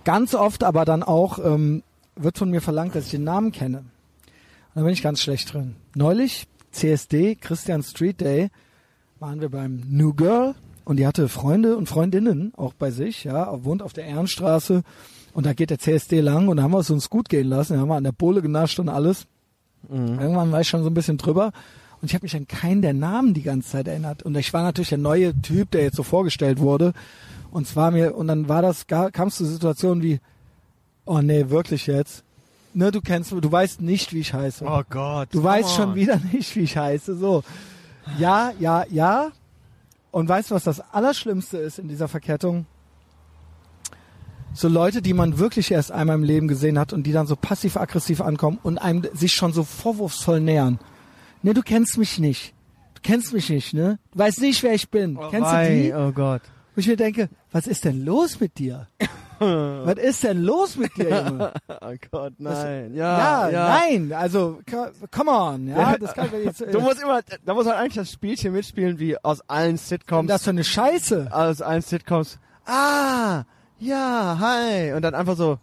Ganz 0.03 0.35
oft 0.35 0.63
aber 0.63 0.85
dann 0.85 1.03
auch 1.03 1.39
ähm, 1.39 1.83
wird 2.15 2.37
von 2.37 2.49
mir 2.49 2.61
verlangt, 2.61 2.95
dass 2.95 3.05
ich 3.05 3.11
den 3.11 3.23
Namen 3.23 3.51
kenne. 3.51 3.79
Und 3.79 3.85
da 4.75 4.81
bin 4.81 4.93
ich 4.93 5.01
ganz 5.01 5.21
schlecht 5.21 5.53
drin. 5.53 5.75
Neulich, 5.95 6.47
CSD, 6.71 7.35
Christian 7.35 7.83
Street 7.83 8.19
Day, 8.19 8.49
waren 9.19 9.39
wir 9.39 9.49
beim 9.49 9.81
New 9.87 10.13
Girl 10.13 10.55
und 10.83 10.97
die 10.97 11.07
hatte 11.07 11.29
Freunde 11.29 11.77
und 11.77 11.87
Freundinnen 11.87 12.53
auch 12.57 12.73
bei 12.73 12.91
sich, 12.91 13.23
ja, 13.23 13.63
wohnt 13.63 13.81
auf 13.81 13.93
der 13.93 14.05
Ehrenstraße 14.05 14.83
und 15.33 15.45
da 15.45 15.53
geht 15.53 15.69
der 15.69 15.79
CSD 15.79 16.19
lang 16.19 16.49
und 16.49 16.57
da 16.57 16.63
haben 16.63 16.73
wir 16.73 16.79
es 16.79 16.89
uns 16.89 17.09
gut 17.09 17.29
gehen 17.29 17.47
lassen, 17.47 17.73
da 17.73 17.79
haben 17.79 17.87
wir 17.87 17.95
an 17.95 18.03
der 18.03 18.11
Bohle 18.11 18.41
genascht 18.41 18.79
und 18.79 18.89
alles. 18.89 19.27
Irgendwann 19.89 20.51
war 20.51 20.61
ich 20.61 20.69
schon 20.69 20.83
so 20.83 20.89
ein 20.89 20.93
bisschen 20.93 21.17
drüber 21.17 21.51
und 22.03 22.09
ich 22.09 22.15
habe 22.15 22.25
mich 22.25 22.35
an 22.35 22.49
keinen 22.49 22.81
der 22.81 22.91
Namen 22.91 23.33
die 23.33 23.43
ganze 23.43 23.69
Zeit 23.69 23.87
erinnert 23.87 24.23
und 24.23 24.35
ich 24.35 24.51
war 24.51 24.61
natürlich 24.61 24.89
der 24.89 24.97
neue 24.97 25.33
Typ, 25.41 25.71
der 25.71 25.83
jetzt 25.83 25.95
so 25.95 26.03
vorgestellt 26.03 26.59
wurde 26.59 26.91
und 27.49 27.65
zwar 27.65 27.91
mir 27.91 28.17
und 28.17 28.27
dann 28.27 28.49
war 28.49 28.61
das 28.61 28.87
kam 28.87 29.29
es 29.29 29.35
zu 29.35 29.45
Situationen 29.45 30.03
wie 30.03 30.19
oh 31.05 31.19
nee, 31.19 31.49
wirklich 31.49 31.87
jetzt. 31.87 32.25
Ne, 32.73 32.91
du 32.91 32.99
kennst 32.99 33.31
du 33.31 33.49
weißt 33.49 33.79
nicht, 33.79 34.11
wie 34.11 34.19
ich 34.19 34.33
heiße. 34.33 34.65
Oh 34.67 34.81
Gott. 34.89 35.29
Du 35.31 35.41
weißt 35.41 35.75
schon 35.75 35.91
on. 35.91 35.95
wieder 35.95 36.19
nicht, 36.33 36.53
wie 36.57 36.63
ich 36.63 36.75
heiße. 36.75 37.15
So. 37.15 37.41
Ja, 38.19 38.51
ja, 38.59 38.83
ja. 38.89 39.31
Und 40.11 40.27
weißt 40.27 40.51
du, 40.51 40.55
was 40.55 40.65
das 40.65 40.81
Allerschlimmste 40.81 41.57
ist 41.57 41.79
in 41.79 41.87
dieser 41.87 42.09
Verkettung? 42.09 42.65
So 44.53 44.67
Leute, 44.67 45.01
die 45.01 45.13
man 45.13 45.39
wirklich 45.39 45.71
erst 45.71 45.93
einmal 45.93 46.17
im 46.17 46.23
Leben 46.23 46.49
gesehen 46.49 46.77
hat 46.77 46.91
und 46.91 47.03
die 47.03 47.13
dann 47.13 47.27
so 47.27 47.37
passiv-aggressiv 47.37 48.19
ankommen 48.19 48.59
und 48.61 48.77
einem 48.77 49.07
sich 49.13 49.33
schon 49.33 49.53
so 49.53 49.63
vorwurfsvoll 49.63 50.41
nähern. 50.41 50.79
Ne, 51.43 51.53
du 51.53 51.61
kennst 51.61 51.97
mich 51.97 52.19
nicht. 52.19 52.53
Du 52.95 53.01
kennst 53.03 53.33
mich 53.33 53.49
nicht, 53.49 53.73
ne? 53.73 53.99
Du 54.13 54.19
weißt 54.19 54.41
nicht, 54.41 54.63
wer 54.63 54.73
ich 54.73 54.89
bin. 54.89 55.17
Kennst 55.29 55.51
du 55.51 55.55
Wei, 55.55 55.69
die? 55.83 55.93
Oh 55.93 56.11
Gott. 56.11 56.41
Wo 56.75 56.79
ich 56.79 56.87
mir 56.87 56.95
denke, 56.97 57.29
was 57.51 57.67
ist 57.67 57.85
denn 57.85 58.03
los 58.03 58.39
mit 58.39 58.57
dir? 58.57 58.87
was 59.39 59.95
ist 59.97 60.23
denn 60.23 60.41
los 60.41 60.77
mit 60.77 60.95
dir, 60.97 61.09
Junge? 61.27 61.53
Oh 61.81 61.93
Gott, 62.11 62.33
nein. 62.37 62.93
Ja, 62.95 63.17
Ja, 63.17 63.49
ja. 63.49 63.79
nein, 63.79 64.13
also, 64.13 64.59
co- 64.69 64.87
come 65.11 65.29
on, 65.31 65.67
ja, 65.67 65.97
das 65.97 66.13
kann 66.13 66.27
ich 66.33 66.45
jetzt, 66.45 66.61
äh, 66.61 66.71
Du 66.71 66.79
musst 66.79 67.01
immer, 67.03 67.19
da 67.45 67.53
muss 67.53 67.65
man 67.65 67.75
eigentlich 67.75 67.95
das 67.95 68.11
Spielchen 68.11 68.53
mitspielen, 68.53 68.97
wie 68.99 69.17
aus 69.23 69.41
allen 69.49 69.75
Sitcoms. 69.77 70.29
das 70.29 70.43
für 70.45 70.51
eine 70.51 70.63
Scheiße. 70.63 71.27
aus 71.31 71.61
allen 71.61 71.81
Sitcoms. 71.81 72.39
Ah, 72.65 73.43
ja, 73.79 74.37
hi. 74.39 74.93
Und 74.93 75.01
dann 75.01 75.13
einfach 75.13 75.35
so 75.35 75.59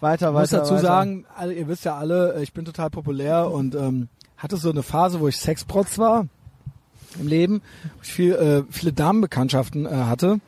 weiter, 0.00 0.28
Ich 0.30 0.34
weiter. 0.34 0.40
muss 0.40 0.50
dazu 0.50 0.74
weiter. 0.76 0.82
sagen, 0.82 1.26
alle, 1.36 1.52
ihr 1.52 1.68
wisst 1.68 1.84
ja 1.84 1.96
alle, 1.96 2.42
ich 2.42 2.52
bin 2.54 2.64
total 2.64 2.88
populär 2.90 3.50
und 3.50 3.74
ähm, 3.74 4.08
hatte 4.40 4.56
so 4.56 4.70
eine 4.70 4.82
Phase, 4.82 5.20
wo 5.20 5.28
ich 5.28 5.36
Sexprotz 5.36 5.98
war 5.98 6.26
im 7.18 7.28
Leben, 7.28 7.62
wo 7.96 8.02
ich 8.02 8.12
viel, 8.12 8.32
äh, 8.32 8.64
viele 8.70 8.92
Damenbekanntschaften 8.92 9.86
äh, 9.86 9.90
hatte. 9.90 10.40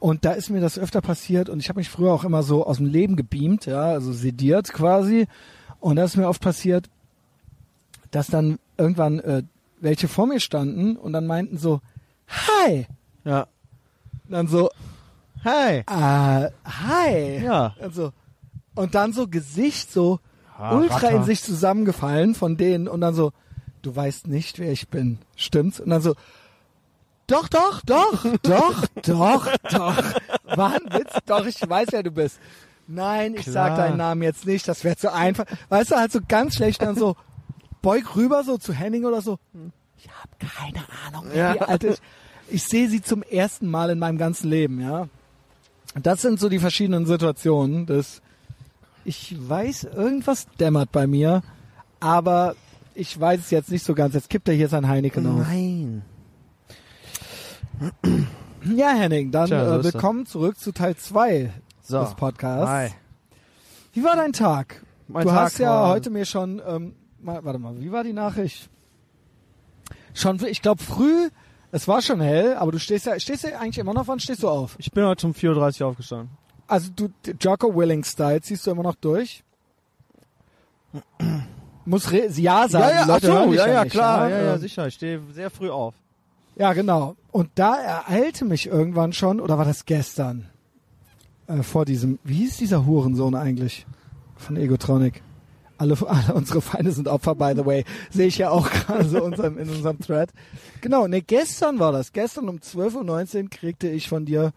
Und 0.00 0.24
da 0.24 0.32
ist 0.32 0.50
mir 0.50 0.60
das 0.60 0.78
öfter 0.78 1.00
passiert 1.00 1.48
und 1.48 1.60
ich 1.60 1.68
habe 1.70 1.78
mich 1.78 1.88
früher 1.88 2.12
auch 2.12 2.24
immer 2.24 2.42
so 2.42 2.66
aus 2.66 2.76
dem 2.76 2.86
Leben 2.86 3.16
gebeamt, 3.16 3.64
ja, 3.66 3.84
also 3.84 4.12
sediert 4.12 4.72
quasi. 4.72 5.26
Und 5.80 5.96
da 5.96 6.04
ist 6.04 6.16
mir 6.16 6.28
oft 6.28 6.42
passiert, 6.42 6.90
dass 8.10 8.26
dann 8.26 8.58
irgendwann 8.76 9.20
äh, 9.20 9.42
welche 9.80 10.08
vor 10.08 10.26
mir 10.26 10.40
standen 10.40 10.96
und 10.96 11.12
dann 11.12 11.26
meinten 11.26 11.56
so, 11.56 11.80
hi. 12.28 12.86
Ja. 13.24 13.46
Und 14.24 14.32
dann 14.32 14.48
so, 14.48 14.70
Hi. 15.44 15.84
äh, 15.86 16.50
hi. 16.64 17.44
Ja. 17.44 17.74
Also, 17.78 18.12
und 18.74 18.94
dann 18.94 19.12
so 19.12 19.28
Gesicht 19.28 19.92
so 19.92 20.20
Ah, 20.58 20.76
ultra 20.76 20.96
Ratter. 20.96 21.10
in 21.10 21.24
sich 21.24 21.42
zusammengefallen 21.42 22.34
von 22.34 22.56
denen 22.56 22.86
und 22.88 23.00
dann 23.00 23.14
so, 23.14 23.32
du 23.82 23.94
weißt 23.94 24.28
nicht, 24.28 24.58
wer 24.58 24.70
ich 24.72 24.88
bin. 24.88 25.18
Stimmt's? 25.36 25.80
Und 25.80 25.90
dann 25.90 26.00
so, 26.02 26.14
doch, 27.26 27.48
doch, 27.48 27.80
doch, 27.82 28.24
doch, 28.42 28.86
doch, 29.02 29.48
doch. 29.70 29.96
War 30.44 30.74
ein 30.74 30.92
Witz? 30.98 31.12
Doch, 31.26 31.46
ich 31.46 31.60
weiß, 31.68 31.88
wer 31.90 32.02
du 32.02 32.10
bist. 32.10 32.38
Nein, 32.86 33.34
ich 33.34 33.46
sag 33.46 33.74
Klar. 33.74 33.88
deinen 33.88 33.96
Namen 33.96 34.22
jetzt 34.22 34.44
nicht, 34.46 34.68
das 34.68 34.84
wäre 34.84 34.96
zu 34.96 35.10
einfach. 35.12 35.46
Weißt 35.70 35.90
du, 35.90 35.96
halt 35.96 36.12
so 36.12 36.20
ganz 36.28 36.56
schlecht 36.56 36.82
dann 36.82 36.96
so, 36.96 37.16
beug 37.80 38.14
rüber 38.14 38.44
so 38.44 38.58
zu 38.58 38.72
Henning 38.74 39.06
oder 39.06 39.22
so. 39.22 39.38
Ich 39.96 40.08
habe 40.10 40.30
keine 40.38 40.84
Ahnung, 41.08 41.34
Ja. 41.34 41.54
alte 41.66 41.86
ist. 41.88 42.02
Ich 42.50 42.62
sehe 42.64 42.90
sie 42.90 43.00
zum 43.00 43.22
ersten 43.22 43.70
Mal 43.70 43.88
in 43.88 43.98
meinem 43.98 44.18
ganzen 44.18 44.50
Leben, 44.50 44.80
ja. 44.82 45.08
Das 46.00 46.20
sind 46.20 46.38
so 46.38 46.50
die 46.50 46.58
verschiedenen 46.58 47.06
Situationen. 47.06 47.86
Das, 47.86 48.20
ich 49.04 49.36
weiß, 49.38 49.84
irgendwas 49.84 50.46
dämmert 50.58 50.92
bei 50.92 51.06
mir, 51.06 51.42
aber 52.00 52.54
ich 52.94 53.18
weiß 53.18 53.40
es 53.40 53.50
jetzt 53.50 53.70
nicht 53.70 53.84
so 53.84 53.94
ganz. 53.94 54.14
Jetzt 54.14 54.30
kippt 54.30 54.48
er 54.48 54.54
hier 54.54 54.68
sein 54.68 54.86
Heineken 54.88 55.26
auf. 55.26 55.46
Nein. 55.48 56.02
Ja, 58.74 58.88
Henning, 58.90 59.30
dann 59.30 59.46
Tja, 59.48 59.64
so 59.68 59.80
äh, 59.80 59.84
willkommen 59.92 60.26
zurück 60.26 60.58
zu 60.58 60.72
Teil 60.72 60.96
2 60.96 61.52
So. 61.82 62.00
des 62.00 62.14
Podcasts. 62.14 62.68
Hi. 62.70 62.90
Wie 63.92 64.04
war 64.04 64.16
dein 64.16 64.32
Tag? 64.32 64.82
Mein 65.08 65.24
du 65.26 65.30
Tag 65.32 65.40
hast 65.42 65.58
ja 65.58 65.70
war- 65.70 65.88
heute 65.90 66.10
mir 66.10 66.24
schon, 66.24 66.62
ähm, 66.66 66.94
mal, 67.20 67.44
warte 67.44 67.58
mal, 67.58 67.78
wie 67.80 67.92
war 67.92 68.04
die 68.04 68.12
Nachricht? 68.12 68.70
Schon, 70.14 70.42
ich 70.46 70.62
glaube 70.62 70.82
früh, 70.82 71.28
es 71.72 71.88
war 71.88 72.00
schon 72.00 72.20
hell, 72.20 72.54
aber 72.54 72.70
du 72.72 72.78
stehst 72.78 73.06
ja, 73.06 73.18
stehst 73.18 73.42
ja 73.44 73.58
eigentlich 73.58 73.78
immer 73.78 73.92
noch, 73.92 74.06
wann 74.06 74.20
stehst 74.20 74.42
du 74.44 74.48
auf? 74.48 74.76
Ich 74.78 74.92
bin 74.92 75.04
heute 75.04 75.26
um 75.26 75.32
4.30 75.34 75.82
Uhr 75.82 75.88
aufgestanden. 75.88 76.30
Also 76.66 76.90
du, 76.94 77.08
Jocko 77.40 77.74
Willing 77.74 78.04
Style, 78.04 78.40
ziehst 78.40 78.66
du 78.66 78.70
immer 78.70 78.82
noch 78.82 78.94
durch? 78.94 79.44
Muss 81.84 82.10
re 82.10 82.28
ja 82.28 82.68
sagen, 82.68 82.96
die 82.96 83.02
ach 83.02 83.06
Leute 83.06 83.26
so, 83.26 83.52
ja, 83.52 83.66
ja, 83.66 83.84
nicht, 83.84 83.92
klar, 83.92 84.30
ja, 84.30 84.42
ja, 84.42 84.54
Ähm, 84.54 84.60
sicher. 84.60 84.86
Ich 84.86 84.94
stehe 84.94 85.20
sehr 85.32 85.50
früh 85.50 85.70
auf. 85.70 85.94
Ja, 86.56 86.72
genau. 86.72 87.16
Und 87.32 87.50
da 87.56 87.76
ereilte 87.76 88.44
mich 88.44 88.66
irgendwann 88.66 89.12
schon, 89.12 89.40
oder 89.40 89.58
war 89.58 89.64
das 89.64 89.84
gestern? 89.84 90.46
Äh, 91.46 91.62
vor 91.62 91.84
diesem, 91.84 92.18
wie 92.24 92.36
hieß 92.36 92.58
dieser 92.58 92.86
Hurensohn 92.86 93.34
eigentlich? 93.34 93.86
Von 94.36 94.56
Egotronic. 94.56 95.22
Alle, 95.76 95.96
alle 96.06 96.34
unsere 96.34 96.62
Feinde 96.62 96.92
sind 96.92 97.08
Opfer, 97.08 97.34
by 97.34 97.52
the 97.56 97.66
way. 97.66 97.84
Sehe 98.10 98.28
ich 98.28 98.38
ja 98.38 98.50
auch 98.50 98.70
gerade 98.70 99.04
so 99.04 99.22
unserem, 99.22 99.58
in 99.58 99.68
unserem 99.68 99.98
Thread. 99.98 100.30
Genau, 100.80 101.06
ne, 101.06 101.20
gestern 101.20 101.78
war 101.80 101.92
das. 101.92 102.12
Gestern 102.12 102.48
um 102.48 102.56
12.19 102.56 103.42
Uhr 103.42 103.50
kriegte 103.50 103.88
ich 103.88 104.08
von 104.08 104.24
dir, 104.24 104.52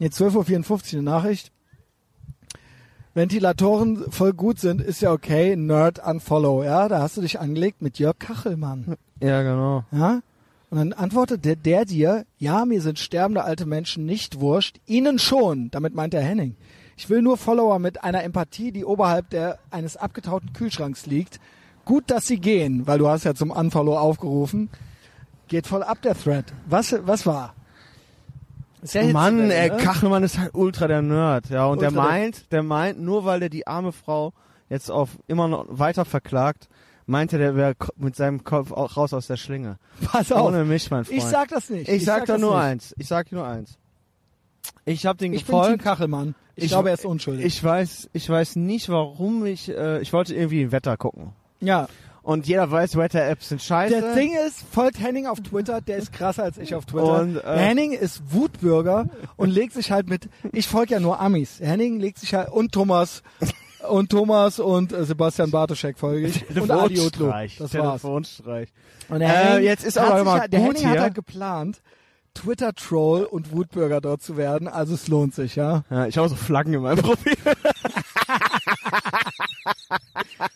ne, 0.00 0.08
12.54 0.08 0.94
Uhr 0.94 0.98
eine 0.98 1.02
Nachricht. 1.02 1.52
Ventilatoren 3.14 4.10
voll 4.10 4.32
gut 4.32 4.60
sind, 4.60 4.80
ist 4.80 5.02
ja 5.02 5.12
okay. 5.12 5.56
Nerd 5.56 6.04
unfollow, 6.04 6.62
ja. 6.64 6.88
Da 6.88 7.02
hast 7.02 7.16
du 7.16 7.20
dich 7.20 7.40
angelegt 7.40 7.82
mit 7.82 7.98
Jörg 7.98 8.18
Kachelmann. 8.18 8.96
Ja, 9.20 9.42
genau. 9.42 9.84
Ja? 9.92 10.20
Und 10.70 10.78
dann 10.78 10.92
antwortet 10.92 11.44
der, 11.44 11.56
der 11.56 11.84
dir, 11.84 12.24
ja, 12.38 12.64
mir 12.64 12.80
sind 12.80 13.00
sterbende 13.00 13.42
alte 13.42 13.66
Menschen 13.66 14.06
nicht 14.06 14.38
wurscht, 14.38 14.80
ihnen 14.86 15.18
schon. 15.18 15.70
Damit 15.72 15.94
meint 15.94 16.12
der 16.12 16.22
Henning. 16.22 16.56
Ich 16.96 17.10
will 17.10 17.22
nur 17.22 17.36
Follower 17.36 17.78
mit 17.80 18.04
einer 18.04 18.22
Empathie, 18.22 18.70
die 18.70 18.84
oberhalb 18.84 19.30
der, 19.30 19.58
eines 19.70 19.96
abgetauten 19.96 20.52
Kühlschranks 20.52 21.06
liegt. 21.06 21.40
Gut, 21.84 22.04
dass 22.06 22.26
sie 22.26 22.38
gehen, 22.38 22.86
weil 22.86 22.98
du 22.98 23.08
hast 23.08 23.24
ja 23.24 23.34
zum 23.34 23.50
Unfollow 23.50 23.96
aufgerufen. 23.96 24.68
Geht 25.48 25.66
voll 25.66 25.82
ab 25.82 26.02
der 26.02 26.14
Thread. 26.14 26.44
Was, 26.66 26.94
was 27.04 27.26
war? 27.26 27.54
Mann, 29.12 29.50
ey, 29.50 29.70
ne? 29.70 29.76
Kachelmann 29.76 30.22
ist 30.22 30.38
halt 30.38 30.54
ultra 30.54 30.86
der 30.88 31.02
Nerd, 31.02 31.50
ja. 31.50 31.66
Und 31.66 31.80
der 31.82 31.90
Ultra 31.90 32.02
der- 32.02 32.10
meint, 32.12 32.52
der 32.52 32.62
meint, 32.62 33.00
nur 33.00 33.24
weil 33.24 33.40
der 33.40 33.48
die 33.48 33.66
arme 33.66 33.92
Frau 33.92 34.32
jetzt 34.68 34.90
auf 34.90 35.10
immer 35.26 35.48
noch 35.48 35.66
weiter 35.68 36.04
verklagt, 36.04 36.68
meinte 37.06 37.38
der 37.38 37.56
wäre 37.56 37.74
mit 37.96 38.14
seinem 38.16 38.44
Kopf 38.44 38.70
auch 38.72 38.96
raus 38.96 39.12
aus 39.12 39.26
der 39.26 39.36
Schlinge. 39.36 39.78
Pass 40.04 40.30
auf. 40.32 40.46
Ohne 40.46 40.64
mich, 40.64 40.90
mein 40.90 41.04
Freund. 41.04 41.18
Ich 41.18 41.24
sag 41.24 41.48
das 41.48 41.68
nicht. 41.70 41.88
ich, 41.88 42.04
sag, 42.04 42.26
da 42.26 42.34
das 42.34 42.40
nur 42.40 42.54
nicht. 42.54 42.62
eins. 42.64 42.94
Ich 42.98 43.08
sag 43.08 43.30
nur 43.32 43.46
eins. 43.46 43.78
Ich 44.84 45.06
hab 45.06 45.18
den 45.18 45.32
Ich 45.32 45.44
bin 45.44 45.54
Team 45.54 45.62
gefolgt. 45.62 45.82
Kachelmann. 45.82 46.34
Ich, 46.54 46.64
Ich- 46.64 46.70
glaube, 46.70 46.88
er 46.88 46.94
ist 46.94 47.04
unschuldig. 47.04 47.44
Ich 47.44 47.62
weiß, 47.64 48.10
ich 48.12 48.28
weiß 48.28 48.56
nicht, 48.56 48.88
warum 48.88 49.44
ich, 49.46 49.68
äh, 49.70 50.00
ich 50.00 50.12
wollte 50.12 50.34
irgendwie 50.34 50.62
ein 50.62 50.72
Wetter 50.72 50.96
gucken. 50.96 51.32
ja. 51.60 51.88
Und 52.22 52.46
jeder 52.46 52.70
weiß, 52.70 52.96
Wetter-Apps 52.96 53.48
sind 53.48 53.62
scheiße. 53.62 53.98
Der 54.00 54.14
Ding 54.14 54.32
ist, 54.46 54.62
folgt 54.72 55.00
Henning 55.00 55.26
auf 55.26 55.40
Twitter, 55.40 55.80
der 55.80 55.96
ist 55.96 56.12
krasser 56.12 56.42
als 56.44 56.58
ich 56.58 56.74
auf 56.74 56.84
Twitter. 56.84 57.20
Und, 57.22 57.36
äh, 57.38 57.42
Der 57.42 57.56
Henning 57.56 57.92
ist 57.92 58.20
Wutbürger 58.32 59.06
und 59.36 59.48
legt 59.50 59.72
sich 59.72 59.90
halt 59.90 60.08
mit, 60.10 60.28
ich 60.52 60.68
folge 60.68 60.92
ja 60.94 61.00
nur 61.00 61.18
Amis. 61.20 61.60
Henning 61.60 61.98
legt 61.98 62.18
sich 62.18 62.34
halt, 62.34 62.50
und 62.50 62.72
Thomas, 62.72 63.22
und 63.88 64.10
Thomas 64.10 64.58
und 64.58 64.92
äh, 64.92 65.04
Sebastian 65.04 65.50
Bartoschek 65.50 65.98
folge 65.98 66.26
ich. 66.26 66.44
Und 66.60 66.70
Adi. 66.70 66.94
Telefonstreich. 66.96 67.56
Das 67.58 67.72
war's. 67.74 68.04
Und 68.04 68.28
Äh, 69.22 69.58
jetzt 69.60 69.84
ist 69.84 69.98
hat 69.98 70.10
aber 70.10 70.24
mal 70.24 70.40
halt- 70.40 70.52
Der 70.52 70.60
Henning 70.60 70.84
hat 70.84 70.92
hier. 70.92 71.00
halt 71.02 71.14
geplant, 71.14 71.80
Twitter-Troll 72.34 73.24
und 73.24 73.50
Wutbürger 73.52 74.00
dort 74.00 74.22
zu 74.22 74.36
werden, 74.36 74.68
also 74.68 74.94
es 74.94 75.08
lohnt 75.08 75.34
sich, 75.34 75.56
ja. 75.56 75.82
Ja, 75.90 76.06
ich 76.06 76.16
habe 76.18 76.28
so 76.28 76.36
Flaggen 76.36 76.74
in 76.74 76.82
meinem 76.82 77.02
Profil. 77.02 77.34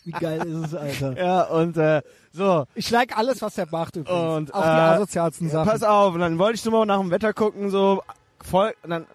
Wie 0.03 0.11
geil 0.11 0.45
ist 0.47 0.67
es, 0.67 0.75
Alter. 0.75 1.17
ja, 1.17 1.41
und 1.43 1.77
äh, 1.77 2.01
so. 2.31 2.65
Ich 2.75 2.89
like 2.89 3.17
alles, 3.17 3.41
was 3.41 3.55
der 3.55 3.67
macht 3.71 3.95
übrigens. 3.95 4.19
Und, 4.49 4.53
Auch 4.53 4.61
die 4.61 4.67
äh, 4.67 4.71
asozialsten 4.71 5.49
Sachen. 5.49 5.69
Pass 5.69 5.83
auf, 5.83 6.13
und 6.13 6.19
dann 6.19 6.37
wollte 6.39 6.55
ich 6.55 6.65
nur 6.65 6.73
mal 6.73 6.85
nach 6.85 6.99
dem 6.99 7.11
Wetter 7.11 7.33
gucken, 7.33 7.69
so 7.69 8.01
voll, 8.41 8.73
und 8.83 8.89
dann 8.89 9.05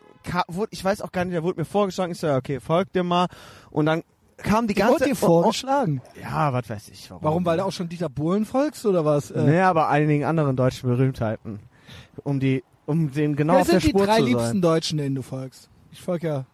wurde, 0.49 0.69
ich 0.73 0.85
weiß 0.85 1.03
auch 1.03 1.13
gar 1.13 1.25
nicht, 1.25 1.35
der 1.35 1.43
wurde 1.43 1.61
mir 1.61 1.65
vorgeschlagen, 1.65 2.13
ich 2.13 2.19
so, 2.19 2.29
okay, 2.33 2.61
folgt 2.61 2.95
dir 2.95 3.03
mal. 3.05 3.27
Und 3.71 3.87
dann 3.87 4.03
kam 4.37 4.67
die 4.67 4.73
Ich 4.73 4.79
ganze 4.79 4.95
wurde 4.95 5.05
dir 5.07 5.17
vorgeschlagen. 5.17 6.03
Oh, 6.05 6.11
oh, 6.17 6.21
ja, 6.21 6.53
was 6.53 6.69
weiß 6.69 6.89
ich, 6.91 7.11
warum. 7.11 7.23
Warum? 7.25 7.47
Weil 7.47 7.59
du 7.59 7.65
auch 7.65 7.73
schon 7.73 7.89
Dieter 7.89 8.09
Bohlen 8.09 8.45
folgst 8.45 8.85
oder 8.87 9.05
was? 9.05 9.31
Äh, 9.31 9.43
Nee, 9.43 9.61
aber 9.61 9.89
einigen 9.89 10.25
anderen 10.25 10.57
deutschen 10.57 10.89
Berühmtheiten. 10.89 11.61
Um 12.25 12.41
die, 12.41 12.65
um 12.87 13.11
den 13.13 13.37
genau 13.37 13.55
Wer 13.55 13.61
auf 13.63 13.69
der 13.69 13.81
sind 13.81 13.93
die 13.93 13.97
Spur 13.97 14.07
drei 14.07 14.19
zu 14.19 14.25
liebsten 14.25 14.47
sein. 14.47 14.63
Deutschen, 14.63 14.99
denen 14.99 15.15
du 15.15 15.23
folgst? 15.23 15.69
Ich 15.93 16.01
folge 16.01 16.27
ja. 16.27 16.45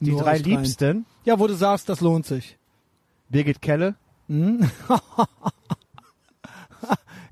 Die 0.00 0.10
nur 0.12 0.22
drei 0.22 0.38
liebsten? 0.38 1.04
Ja, 1.24 1.38
wo 1.38 1.46
du 1.46 1.54
sagst, 1.54 1.88
das 1.88 2.00
lohnt 2.00 2.26
sich. 2.26 2.58
Birgit 3.28 3.60
Kelle, 3.62 3.94
Hm? 4.28 4.68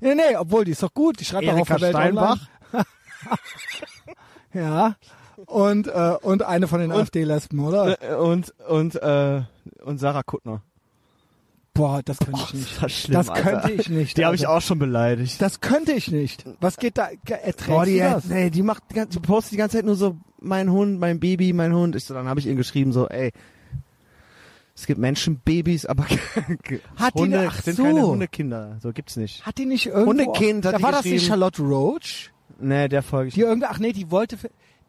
nee, 0.01 0.15
nee, 0.15 0.35
obwohl, 0.37 0.65
die 0.65 0.71
ist 0.71 0.83
doch 0.83 0.93
gut. 0.93 1.19
Die 1.19 1.25
schreibt 1.25 1.47
auch 1.47 1.53
auf 1.59 1.69
Erika 1.69 1.77
der 1.77 1.81
Welt 1.81 1.95
Steinbach. 1.95 2.47
Ja. 4.53 4.95
Und, 5.45 5.87
äh, 5.87 6.15
und 6.21 6.43
eine 6.43 6.67
von 6.67 6.79
den 6.79 6.91
AfD-Lesben, 6.91 7.59
oder? 7.59 8.01
äh, 8.01 8.15
und, 8.15 8.53
und, 8.67 8.95
äh, 8.95 9.41
und 9.83 9.99
Sarah 9.99 10.23
Kuttner. 10.23 10.63
Boah, 11.73 12.01
das 12.03 12.17
könnte 12.17 12.41
ich 12.45 12.53
nicht. 12.55 12.81
das 12.83 12.91
schlimm, 12.91 13.13
Das 13.13 13.29
Alter. 13.29 13.51
könnte 13.61 13.71
ich 13.73 13.89
nicht. 13.89 14.17
Die 14.17 14.25
habe 14.25 14.35
ich 14.35 14.47
Alter. 14.47 14.57
auch 14.57 14.61
schon 14.61 14.79
beleidigt. 14.79 15.41
Das 15.41 15.61
könnte 15.61 15.93
ich 15.93 16.11
nicht. 16.11 16.45
Was 16.59 16.75
geht 16.77 16.97
da? 16.97 17.09
Erträgst 17.25 17.67
Boah, 17.67 17.85
die, 17.85 17.99
du 17.99 18.09
das? 18.09 18.25
nee, 18.25 18.49
die 18.49 18.63
macht, 18.63 18.83
die 18.93 19.19
postet 19.19 19.53
die 19.53 19.57
ganze 19.57 19.77
Zeit 19.77 19.85
nur 19.85 19.95
so, 19.95 20.17
mein 20.41 20.71
Hund, 20.71 20.99
mein 20.99 21.19
Baby, 21.19 21.53
mein 21.53 21.73
Hund. 21.73 21.95
Ich 21.95 22.05
so, 22.05 22.13
dann 22.13 22.27
habe 22.27 22.39
ich 22.39 22.47
ihr 22.47 22.55
geschrieben 22.55 22.91
so, 22.91 23.07
ey, 23.07 23.31
es 24.75 24.85
gibt 24.85 24.99
Menschenbabys, 24.99 25.85
aber 25.85 26.05
Hat 26.95 27.15
die 27.15 27.19
Hunde 27.21 27.37
ne- 27.39 27.47
ach 27.49 27.61
sind 27.61 27.75
so. 27.77 27.83
keine 27.83 28.07
Hundekinder. 28.07 28.77
So 28.81 28.93
gibt's 28.93 29.17
nicht. 29.17 29.45
Hat 29.45 29.57
die 29.57 29.65
nicht 29.65 29.87
irgendwo... 29.87 30.11
Hundekind 30.11 30.65
hat 30.65 30.73
da 30.73 30.77
die 30.77 30.83
war 30.83 30.91
das 30.93 31.05
nicht. 31.05 31.25
Charlotte 31.27 31.61
Roach? 31.61 32.31
Nee, 32.59 32.87
der 32.87 33.03
folge 33.03 33.27
ich 33.29 33.33
Die 33.33 33.41
irgendwo, 33.41 33.67
ach 33.69 33.79
nee, 33.79 33.91
die 33.91 34.09
wollte, 34.09 34.37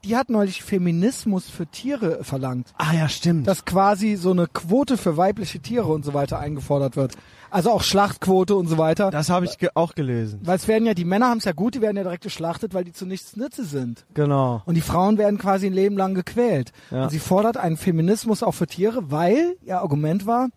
die 0.05 0.17
hat 0.17 0.31
neulich 0.31 0.63
Feminismus 0.63 1.49
für 1.51 1.67
Tiere 1.67 2.23
verlangt. 2.23 2.73
Ah 2.79 2.95
ja, 2.95 3.09
stimmt. 3.09 3.47
Dass 3.49 3.65
quasi 3.65 4.15
so 4.17 4.31
eine 4.31 4.47
Quote 4.47 4.97
für 4.97 5.17
weibliche 5.17 5.59
Tiere 5.61 5.87
und 5.87 6.05
so 6.05 6.15
weiter 6.15 6.39
eingefordert 6.39 6.97
wird. 6.97 7.15
Also 7.51 7.71
auch 7.71 7.83
Schlachtquote 7.83 8.55
und 8.55 8.69
so 8.69 8.79
weiter. 8.79 9.11
das 9.11 9.29
habe 9.31 9.45
ich 9.45 9.59
ge 9.59 9.71
auch 9.75 9.95
gelesen. 9.95 10.41
Weil 10.45 10.57
es 10.57 10.69
werden 10.69 10.87
ja, 10.87 10.95
die 10.95 11.05
Männer 11.05 11.27
haben 11.29 11.39
es 11.39 11.45
ja 11.45 11.53
gut, 11.53 11.75
die 11.75 11.81
werden 11.81 11.97
ja 11.97 12.03
direkt 12.05 12.23
geschlachtet, 12.23 12.75
weil 12.75 12.85
die 12.85 12.93
zu 12.93 13.07
nichts 13.07 13.37
Nütze 13.37 13.65
sind. 13.65 14.05
Genau. 14.15 14.63
Und 14.67 14.75
die 14.77 14.81
Frauen 14.81 15.19
werden 15.19 15.39
quasi 15.39 15.67
ein 15.67 15.73
Leben 15.73 15.97
lang 15.97 16.15
gequält. 16.15 16.73
Ja. 16.91 17.05
Und 17.05 17.11
sie 17.11 17.19
fordert 17.19 17.57
einen 17.57 17.77
Feminismus 17.77 18.43
auch 18.43 18.53
für 18.55 18.67
Tiere, 18.67 19.11
weil 19.11 19.57
ihr 19.63 19.81
Argument 19.81 20.27
war, 20.27 20.49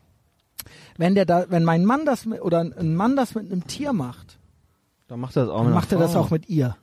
wenn 0.98 1.16
der 1.16 1.26
da, 1.26 1.46
wenn 1.50 1.64
mein 1.64 1.84
Mann 1.86 2.06
das 2.06 2.26
mit, 2.26 2.42
oder 2.42 2.60
ein 2.62 2.96
Mann 2.96 3.16
das 3.16 3.34
mit 3.36 3.52
einem 3.52 3.66
Tier 3.68 3.92
macht, 3.94 4.38
Dann 5.08 5.20
macht 5.20 5.36
er 5.36 5.46
das 5.46 5.52
auch 5.52 5.58
dann 5.58 5.66
mit 5.68 5.76
macht 5.76 5.92
er 5.92 5.98
einer 5.98 6.06
das 6.06 6.14
Frau. 6.14 6.22
auch 6.22 6.30
mit 6.30 6.48
ihr. 6.50 6.76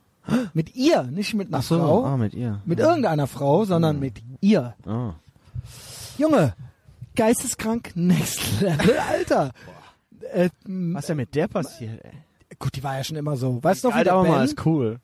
Mit 0.53 0.75
ihr, 0.75 1.03
nicht 1.03 1.33
mit 1.33 1.47
einer 1.47 1.57
Ach 1.59 1.63
so, 1.63 1.79
Frau, 1.79 2.05
ah, 2.05 2.17
mit 2.17 2.33
ihr. 2.35 2.61
mit 2.65 2.79
irgendeiner 2.79 3.25
Frau, 3.27 3.65
sondern 3.65 3.99
mit 3.99 4.21
ihr. 4.39 4.75
Ah. 4.85 5.13
Junge, 6.17 6.53
geisteskrank, 7.15 7.91
next 7.95 8.61
level, 8.61 8.97
Alter. 8.99 9.51
Äh, 10.33 10.49
Was 10.65 11.03
ist 11.03 11.09
denn 11.09 11.17
mit 11.17 11.35
der 11.35 11.47
passiert, 11.47 12.03
ey? 12.03 12.11
gut, 12.59 12.75
die 12.75 12.83
war 12.83 12.97
ja 12.97 13.03
schon 13.03 13.17
immer 13.17 13.35
so. 13.37 13.63
Weißt 13.63 13.83
du 13.83 13.89
noch, 13.89 13.97
wie 13.97 14.03
der 14.03 14.13
mal 14.15 14.23
Ben, 14.23 14.33
als 14.33 14.55
cool. 14.65 14.99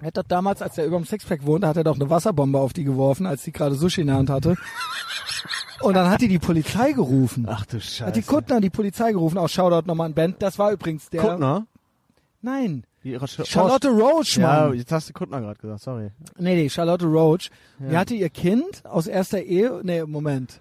er 0.00 0.06
hat 0.08 0.16
doch 0.16 0.22
damals, 0.24 0.62
als 0.62 0.76
er 0.78 0.86
über 0.86 0.96
dem 0.96 1.04
Sixpack 1.06 1.44
wohnte, 1.46 1.66
hat 1.68 1.76
er 1.76 1.84
doch 1.84 1.94
eine 1.96 2.08
Wasserbombe 2.10 2.58
auf 2.58 2.72
die 2.72 2.84
geworfen, 2.84 3.26
als 3.26 3.42
sie 3.44 3.52
gerade 3.52 3.74
Sushi 3.74 4.00
in 4.02 4.08
der 4.08 4.16
Hand 4.16 4.30
hatte. 4.30 4.56
Und 5.82 5.94
dann 5.94 6.08
hat 6.10 6.20
die 6.22 6.28
die 6.28 6.38
Polizei 6.38 6.92
gerufen. 6.92 7.46
Ach 7.48 7.66
du 7.66 7.80
Scheiße. 7.80 8.06
Hat 8.06 8.16
die 8.16 8.22
Kuttner 8.22 8.60
die 8.60 8.70
Polizei 8.70 9.12
gerufen, 9.12 9.36
auch 9.38 9.48
Shoutout 9.48 9.86
nochmal 9.86 10.06
an 10.06 10.14
Ben. 10.14 10.34
Das 10.38 10.58
war 10.58 10.72
übrigens 10.72 11.10
der. 11.10 11.20
Kuttner? 11.20 11.66
Nein. 12.42 12.84
Die 13.04 13.16
Sch 13.24 13.42
Charlotte 13.46 13.88
Roach, 13.88 14.36
Ja, 14.38 14.66
Mann. 14.68 14.74
jetzt 14.74 14.90
hast 14.90 15.08
du 15.08 15.12
Kuttner 15.12 15.40
gerade 15.40 15.60
gesagt, 15.60 15.80
sorry. 15.82 16.10
Nee, 16.38 16.56
nee, 16.56 16.68
Charlotte 16.70 17.04
Roach. 17.06 17.50
Die 17.78 17.92
Ja. 17.92 18.00
hatte 18.00 18.14
ihr 18.14 18.30
Kind 18.30 18.84
aus 18.84 19.06
erster 19.06 19.40
Ehe, 19.42 19.80
nee, 19.84 20.02
Moment, 20.04 20.60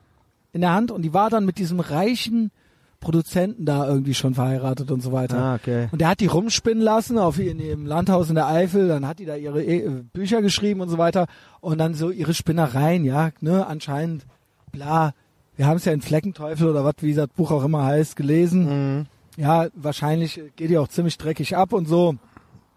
in 0.53 0.61
der 0.61 0.73
Hand 0.73 0.91
und 0.91 1.01
die 1.01 1.13
war 1.13 1.29
dann 1.31 1.45
mit 1.45 1.57
diesem 1.57 1.79
reichen 1.79 2.51
Produzenten 2.99 3.65
da 3.65 3.87
irgendwie 3.87 4.13
schon 4.13 4.33
verheiratet 4.33 4.91
und 4.91 5.01
so 5.01 5.11
weiter. 5.11 5.37
Ah, 5.37 5.55
okay. 5.55 5.87
Und 5.91 6.01
der 6.01 6.09
hat 6.09 6.19
die 6.19 6.25
rumspinnen 6.27 6.83
lassen 6.83 7.17
auf 7.17 7.39
in 7.39 7.59
ihrem 7.59 7.85
Landhaus 7.85 8.29
in 8.29 8.35
der 8.35 8.47
Eifel, 8.47 8.87
dann 8.87 9.07
hat 9.07 9.19
die 9.19 9.25
da 9.25 9.35
ihre 9.35 9.63
e 9.63 10.03
Bücher 10.13 10.41
geschrieben 10.41 10.81
und 10.81 10.89
so 10.89 10.97
weiter 10.97 11.27
und 11.61 11.77
dann 11.77 11.93
so 11.93 12.09
ihre 12.09 12.33
Spinnereien, 12.33 13.05
ja, 13.05 13.31
ne, 13.41 13.65
anscheinend, 13.67 14.25
bla. 14.71 15.13
Wir 15.55 15.67
haben 15.67 15.77
es 15.77 15.85
ja 15.85 15.93
in 15.93 16.01
Fleckenteufel 16.01 16.67
oder 16.67 16.83
was, 16.83 16.95
wie 17.01 17.13
das 17.13 17.27
Buch 17.29 17.51
auch 17.51 17.63
immer 17.63 17.85
heißt, 17.85 18.15
gelesen. 18.15 18.97
Mhm. 18.97 19.05
Ja, 19.37 19.67
wahrscheinlich 19.73 20.41
geht 20.55 20.69
die 20.69 20.77
auch 20.77 20.87
ziemlich 20.87 21.17
dreckig 21.17 21.55
ab 21.55 21.73
und 21.73 21.87
so. 21.87 22.15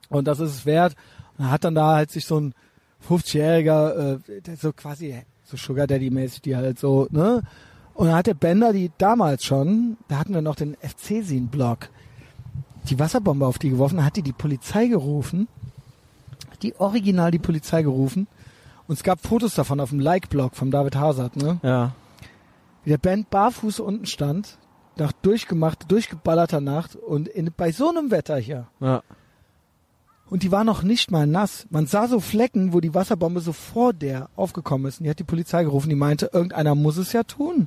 Und 0.09 0.27
das 0.27 0.41
ist 0.41 0.51
es 0.51 0.67
wert. 0.67 0.95
Und 1.37 1.47
er 1.47 1.51
hat 1.51 1.65
dann 1.65 1.75
da 1.75 1.95
halt 1.95 2.11
sich 2.11 2.25
so 2.25 2.41
ein 2.41 2.55
50-jähriger, 3.09 4.17
äh, 4.29 4.41
der 4.43 4.57
so 4.57 4.73
quasi 4.73 5.23
so 5.45 5.57
Sugar 5.57 5.87
Daddy-mäßig, 5.87 6.43
die 6.43 6.57
halt 6.57 6.79
so, 6.79 7.09
ne? 7.11 7.43
Und 7.99 8.07
dann 8.07 8.15
hat 8.15 8.29
der 8.29 8.35
Bender 8.35 8.73
die 8.73 8.93
damals 8.97 9.45
schon, 9.45 9.97
da 10.07 10.19
hatten 10.19 10.33
wir 10.33 10.41
noch 10.41 10.55
den 10.55 10.77
FC-Sin-Block, 10.77 11.89
die 12.89 12.97
Wasserbombe 12.97 13.45
auf 13.45 13.59
die 13.59 13.71
geworfen, 13.71 14.05
hat 14.05 14.15
die 14.15 14.23
die 14.23 14.33
Polizei 14.33 14.87
gerufen, 14.87 15.49
die 16.63 16.79
original 16.79 17.33
die 17.33 17.41
Polizei 17.41 17.83
gerufen. 17.83 18.29
Und 18.87 18.95
es 18.95 19.03
gab 19.03 19.21
Fotos 19.27 19.57
davon 19.57 19.81
auf 19.81 19.91
dem 19.91 19.99
Like-Blog 19.99 20.55
von 20.55 20.71
David 20.71 20.95
Hazard, 20.95 21.35
ne? 21.35 21.59
Ja. 21.65 21.91
Wie 22.85 22.91
der 22.91 22.99
Band 22.99 23.31
barfuß 23.31 23.81
unten 23.81 24.07
stand, 24.07 24.59
nach 24.97 25.11
durchgemacht, 25.11 25.91
durchgeballerter 25.91 26.61
Nacht 26.61 26.95
und 26.95 27.27
in, 27.27 27.51
bei 27.57 27.73
so 27.73 27.89
einem 27.89 28.13
Wetter 28.13 28.37
hier. 28.37 28.69
Ja. 28.79 29.03
Und 30.31 30.45
die 30.45 30.53
war 30.53 30.63
noch 30.63 30.85
nicht 30.85 31.11
mal 31.11 31.27
nass. 31.27 31.67
Man 31.71 31.89
sah 31.89 32.07
so 32.07 32.21
Flecken, 32.21 32.73
wo 32.73 32.79
die 32.79 32.95
Wasserbombe 32.95 33.41
so 33.41 33.53
vor 33.53 33.93
der 33.93 34.29
aufgekommen 34.37 34.87
ist. 34.87 35.01
Und 35.01 35.05
die 35.05 35.11
hat 35.11 35.19
die 35.19 35.25
Polizei 35.25 35.65
gerufen, 35.65 35.89
die 35.89 35.97
meinte, 35.97 36.31
irgendeiner 36.33 36.77
muss 36.77 36.97
es 36.97 37.13
ja 37.13 37.25
tun. 37.25 37.67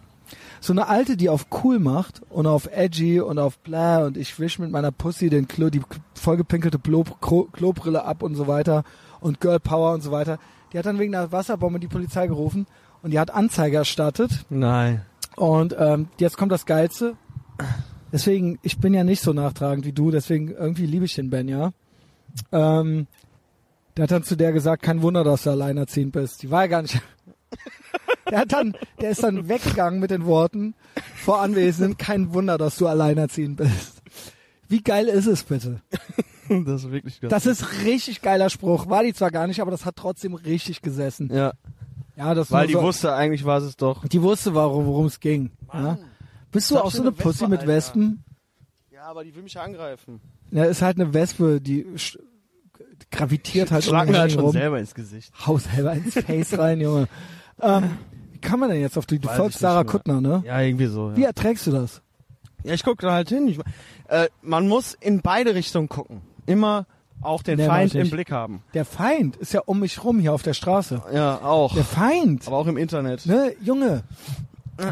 So 0.63 0.73
eine 0.73 0.88
alte, 0.88 1.17
die 1.17 1.27
auf 1.27 1.47
cool 1.63 1.79
macht 1.79 2.21
und 2.29 2.45
auf 2.45 2.69
edgy 2.71 3.19
und 3.19 3.39
auf 3.39 3.57
bla 3.59 4.05
und 4.05 4.15
ich 4.15 4.39
wisch 4.39 4.59
mit 4.59 4.69
meiner 4.69 4.91
Pussy 4.91 5.31
den 5.31 5.47
Klo, 5.47 5.71
die 5.71 5.81
vollgepinkelte 6.13 6.77
Klo, 6.77 7.03
Klo, 7.03 7.47
Klobrille 7.51 8.05
ab 8.05 8.21
und 8.21 8.35
so 8.35 8.45
weiter 8.45 8.83
und 9.21 9.41
Girl 9.41 9.59
Power 9.59 9.93
und 9.93 10.01
so 10.01 10.11
weiter. 10.11 10.38
Die 10.71 10.77
hat 10.77 10.85
dann 10.85 10.99
wegen 10.99 11.13
der 11.13 11.31
Wasserbombe 11.31 11.79
die 11.79 11.88
Polizei 11.88 12.27
gerufen 12.27 12.67
und 13.01 13.09
die 13.09 13.19
hat 13.19 13.31
Anzeige 13.31 13.77
erstattet. 13.77 14.45
Nein. 14.49 15.01
Und 15.35 15.75
ähm, 15.79 16.09
jetzt 16.19 16.38
kommt 16.38 16.51
das 16.51 16.67
Geilste. 16.67 17.15
Deswegen, 18.11 18.59
ich 18.61 18.77
bin 18.77 18.93
ja 18.93 19.03
nicht 19.03 19.23
so 19.23 19.33
nachtragend 19.33 19.85
wie 19.85 19.93
du, 19.93 20.11
deswegen 20.11 20.51
irgendwie 20.51 20.85
liebe 20.85 21.05
ich 21.05 21.15
den 21.15 21.31
Ben, 21.31 21.47
ja. 21.47 21.71
Ähm, 22.51 23.07
der 23.97 24.03
hat 24.03 24.11
dann 24.11 24.23
zu 24.23 24.35
der 24.35 24.53
gesagt, 24.53 24.83
kein 24.83 25.01
Wunder, 25.01 25.23
dass 25.23 25.43
du 25.43 25.49
alleinerziehend 25.49 26.11
bist. 26.11 26.43
Die 26.43 26.51
war 26.51 26.61
ja 26.61 26.67
gar 26.67 26.81
nicht. 26.83 27.01
der 28.30 28.39
hat 28.39 28.53
dann, 28.53 28.76
der 28.99 29.11
ist 29.11 29.23
dann 29.23 29.48
weggegangen 29.49 29.99
mit 29.99 30.11
den 30.11 30.26
Worten 30.26 30.76
vor 31.15 31.41
Anwesenden, 31.41 31.98
kein 31.98 32.34
Wunder, 32.34 32.57
dass 32.57 32.77
du 32.77 32.88
alleinerziehend 32.88 33.57
bist. 33.57 34.02
Wie 34.68 34.81
geil 34.81 35.07
ist 35.07 35.27
es 35.27 35.43
bitte? 35.43 35.81
Das 36.48 36.84
ist 36.84 36.91
wirklich 36.91 37.19
Das 37.22 37.45
ist 37.45 37.84
richtig 37.84 38.22
geiler 38.22 38.49
Spruch. 38.49 38.89
War 38.89 39.03
die 39.03 39.14
zwar 39.14 39.31
gar 39.31 39.48
nicht, 39.48 39.61
aber 39.61 39.72
das 39.72 39.85
hat 39.85 39.95
trotzdem 39.95 40.34
richtig 40.34 40.81
gesessen. 40.81 41.30
Ja. 41.34 41.53
Ja, 42.18 42.34
das 42.34 42.52
Weil 42.52 42.68
die 42.68 42.73
so, 42.73 42.81
wusste 42.81 43.14
eigentlich, 43.14 43.45
was 43.45 43.64
es 43.64 43.77
doch. 43.77 44.06
die 44.07 44.22
wusste, 44.22 44.53
warum 44.53 44.85
worum 44.85 45.06
es 45.06 45.19
ging. 45.19 45.52
Ja. 45.73 45.98
Bist 46.52 46.69
du 46.69 46.77
auch 46.77 46.91
so 46.91 47.02
eine 47.02 47.11
Pussy 47.14 47.39
Wespe, 47.41 47.48
mit 47.48 47.60
Alter. 47.61 47.72
Wespen? 47.73 48.23
Ja, 48.91 49.03
aber 49.03 49.23
die 49.23 49.34
will 49.34 49.43
mich 49.43 49.53
ja 49.53 49.64
angreifen. 49.64 50.19
Ja, 50.52 50.65
ist 50.65 50.81
halt 50.81 50.98
eine 50.99 51.14
Wespe, 51.14 51.61
die 51.61 51.85
gravitiert 53.10 53.72
halt 53.72 53.84
Schlag 53.85 54.10
mir 54.10 54.19
halt 54.19 54.31
schon 54.34 54.41
rum. 54.41 54.52
selber 54.52 54.80
ins 54.80 54.93
Gesicht. 54.93 55.31
Hau 55.48 55.57
selber 55.57 55.93
ins 55.93 56.14
Face 56.14 56.57
rein, 56.57 56.81
Junge. 56.81 57.07
Ähm, 57.61 57.98
kann 58.41 58.59
man 58.59 58.69
denn 58.69 58.81
jetzt 58.81 58.97
auf 58.97 59.05
die, 59.05 59.19
du 59.19 59.27
Weiß 59.30 59.38
folgst 59.38 59.59
Sarah. 59.59 59.84
Kuttner, 59.84 60.19
ne? 60.22 60.43
Ja, 60.45 60.59
irgendwie 60.61 60.88
so. 60.88 61.09
Ja, 61.11 61.18
Wie 61.18 61.23
erträgst 61.23 61.68
du 61.68 61.72
das? 61.72 62.01
ja 62.63 62.73
ich 62.73 62.84
gucke 62.84 63.01
da 63.05 63.13
halt 63.13 63.30
hin. 63.30 63.47
Ich, 63.47 63.59
äh, 64.09 64.27
man 64.41 64.68
muss 64.68 64.93
in 64.99 65.22
beide 65.22 65.55
Richtungen 65.55 65.89
gucken. 65.89 66.22
Immer 66.45 66.85
auch 67.22 67.43
den 67.43 67.57
Nee, 67.57 67.68
Feind 67.68 67.93
im. 67.95 68.09
Blick 68.09 68.31
haben. 68.31 68.63
Der 68.73 68.84
Feind 68.85 69.35
ist 69.38 69.53
ja 69.53 69.61
um 69.65 69.80
mich 69.80 70.03
rum 70.03 70.19
hier 70.19 70.34
auf 70.34 70.41
der 70.43 70.53
Straße. 70.53 71.01
Ja, 71.13 71.38
auch. 71.41 71.73
Der 71.76 71.84
Feind, 71.84 72.47
Aber 72.47 72.57
auch 72.57 72.68
im 72.68 72.77
Internet. 72.77 73.26
ne, 73.26 73.53
Junge. 73.61 74.03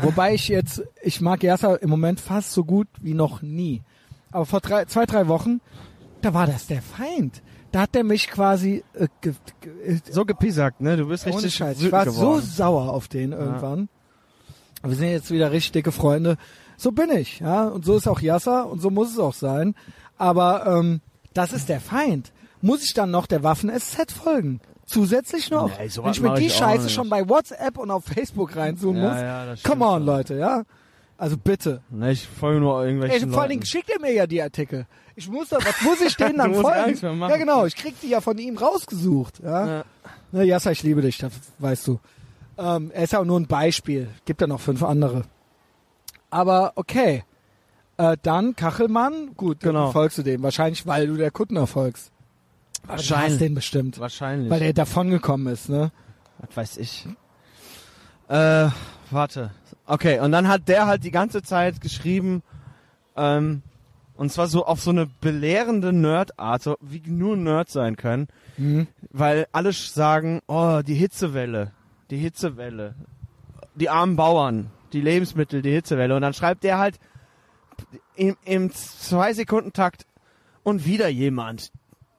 Wobei 0.03 0.35
ich 0.35 0.47
jetzt, 0.49 0.83
ich 1.01 1.19
mag 1.21 1.41
Yasser 1.41 1.81
im 1.81 1.89
Moment 1.89 2.19
fast 2.19 2.51
so 2.51 2.63
gut 2.63 2.87
wie 3.01 3.15
noch 3.15 3.41
nie. 3.41 3.81
Aber 4.31 4.45
vor 4.45 4.59
drei, 4.61 4.85
zwei, 4.85 5.07
drei 5.07 5.27
Wochen, 5.27 5.61
da 6.21 6.35
war 6.35 6.45
das 6.45 6.67
der 6.67 6.83
Feind. 6.83 7.41
Da 7.71 7.81
hat 7.81 7.93
der 7.95 8.03
mich 8.03 8.27
quasi 8.29 8.83
äh, 8.93 9.07
ge, 9.21 9.33
ge, 9.61 9.95
äh, 9.95 9.99
So 10.09 10.25
gepiesackt, 10.25 10.81
ne? 10.81 10.97
Du 10.97 11.07
bist 11.07 11.25
Ohne 11.27 11.35
richtig 11.35 11.55
Scheiß. 11.55 11.81
Ich 11.81 11.91
war 11.91 12.05
so 12.05 12.11
geworden. 12.21 12.41
sauer 12.45 12.93
auf 12.93 13.07
den 13.07 13.31
irgendwann. 13.31 13.89
Wir 14.83 14.95
sind 14.95 15.09
jetzt 15.09 15.29
wieder 15.29 15.51
richtig 15.51 15.73
dicke 15.73 15.91
Freunde. 15.91 16.37
So 16.77 16.91
bin 16.91 17.11
ich, 17.11 17.39
ja. 17.41 17.65
Und 17.67 17.85
so 17.85 17.97
ist 17.97 18.07
auch 18.07 18.21
Yasser 18.21 18.67
und 18.67 18.81
so 18.81 18.89
muss 18.89 19.11
es 19.11 19.19
auch 19.19 19.33
sein. 19.33 19.75
Aber 20.17 20.65
ähm, 20.65 21.01
das 21.33 21.53
ist 21.53 21.69
der 21.69 21.81
Feind. 21.81 22.31
Muss 22.61 22.83
ich 22.83 22.93
dann 22.93 23.11
noch 23.11 23.25
der 23.27 23.43
Waffen-SZ 23.43 24.11
folgen? 24.11 24.61
Zusätzlich 24.85 25.51
noch? 25.51 25.67
Nee, 25.77 25.89
Wenn 26.01 26.11
ich 26.11 26.21
mir 26.21 26.33
die 26.35 26.47
ich 26.47 26.55
Scheiße 26.55 26.89
schon 26.89 27.09
bei 27.09 27.27
WhatsApp 27.29 27.77
und 27.77 27.91
auf 27.91 28.05
Facebook 28.05 28.55
reintun 28.55 28.95
Ja, 28.97 29.03
muss? 29.03 29.21
ja, 29.21 29.55
Come 29.69 29.85
on. 29.85 30.03
Leute, 30.05 30.35
ja. 30.35 30.63
Also 31.17 31.37
bitte. 31.37 31.81
Ne, 31.89 32.13
ich 32.13 32.25
folge 32.27 32.59
nur 32.61 32.79
Ey, 32.81 32.87
irgendwelchen 32.87 33.31
vor 33.31 33.41
allen 33.41 33.51
Dingen 33.51 33.65
schickt 33.65 33.89
er 33.89 33.99
mir 33.99 34.13
ja 34.13 34.25
die 34.25 34.41
Artikel. 34.41 34.87
Ich 35.19 35.27
muss 35.29 35.49
da, 35.49 35.57
was 35.57 35.81
muss 35.81 35.99
ich 35.99 36.15
denen 36.15 36.37
dann 36.37 36.55
folgen? 36.55 36.97
Ja 37.29 37.35
genau, 37.35 37.65
ich 37.65 37.75
krieg 37.75 37.93
die 38.01 38.07
ja 38.07 38.21
von 38.21 38.37
ihm 38.37 38.57
rausgesucht. 38.57 39.41
Ja. 39.43 39.67
Ja. 39.67 39.83
Ne, 40.31 40.45
Jassa, 40.45 40.71
ich 40.71 40.81
liebe 40.81 41.01
dich, 41.01 41.17
das 41.17 41.33
weißt 41.57 41.87
du. 41.87 41.99
Ähm, 42.57 42.89
er 42.93 43.03
ist 43.03 43.11
ja 43.11 43.19
auch 43.19 43.25
nur 43.25 43.37
ein 43.37 43.45
Beispiel. 43.45 44.07
Gibt 44.23 44.39
ja 44.39 44.47
noch 44.47 44.61
fünf 44.61 44.81
andere. 44.81 45.23
Aber 46.29 46.71
okay. 46.75 47.25
Äh, 47.97 48.15
dann 48.21 48.55
Kachelmann, 48.55 49.35
gut, 49.35 49.59
Genau. 49.59 49.83
dann 49.85 49.91
folgst 49.91 50.17
du 50.19 50.23
dem. 50.23 50.41
Wahrscheinlich, 50.41 50.87
weil 50.87 51.07
du 51.07 51.17
der 51.17 51.31
Kuttner 51.31 51.67
folgst. 51.67 52.11
Aber 52.83 52.93
Du 52.93 52.99
Wahrscheinlich. 52.99 53.31
hast 53.33 53.41
den 53.41 53.55
bestimmt. 53.55 53.99
Wahrscheinlich. 53.99 54.49
Weil 54.49 54.61
der 54.61 54.71
davongekommen 54.71 55.51
ist, 55.51 55.67
ne? 55.67 55.91
Was 56.37 56.55
weiß 56.55 56.77
ich. 56.77 57.05
Äh, 58.29 58.69
warte. 59.11 59.51
Okay, 59.85 60.21
und 60.21 60.31
dann 60.31 60.47
hat 60.47 60.69
der 60.69 60.87
halt 60.87 61.03
die 61.03 61.11
ganze 61.11 61.41
Zeit 61.41 61.81
geschrieben, 61.81 62.41
ähm, 63.17 63.63
und 64.19 64.31
zwar 64.31 64.47
so 64.47 64.65
auf 64.65 64.81
so 64.81 64.91
eine 64.91 65.05
belehrende 65.07 65.93
Nerd-Art, 65.93 66.61
so 66.61 66.77
wie 66.81 67.01
nur 67.05 67.35
Nerds 67.37 67.73
sein 67.73 67.95
können, 67.95 68.27
Mhm. 68.57 68.87
weil 69.11 69.47
alle 69.51 69.71
sagen, 69.73 70.41
oh, 70.47 70.81
die 70.85 70.93
Hitzewelle, 70.95 71.71
die 72.11 72.17
Hitzewelle, 72.17 72.95
die 73.75 73.89
armen 73.89 74.15
Bauern, 74.15 74.71
die 74.93 75.01
Lebensmittel, 75.01 75.61
die 75.61 75.71
Hitzewelle. 75.71 76.15
Und 76.15 76.21
dann 76.21 76.33
schreibt 76.33 76.63
der 76.63 76.77
halt 76.77 76.99
im, 78.15 78.35
im 78.45 78.71
Zwei-Sekunden-Takt 78.73 80.05
und 80.63 80.85
wieder 80.85 81.07
jemand, 81.07 81.71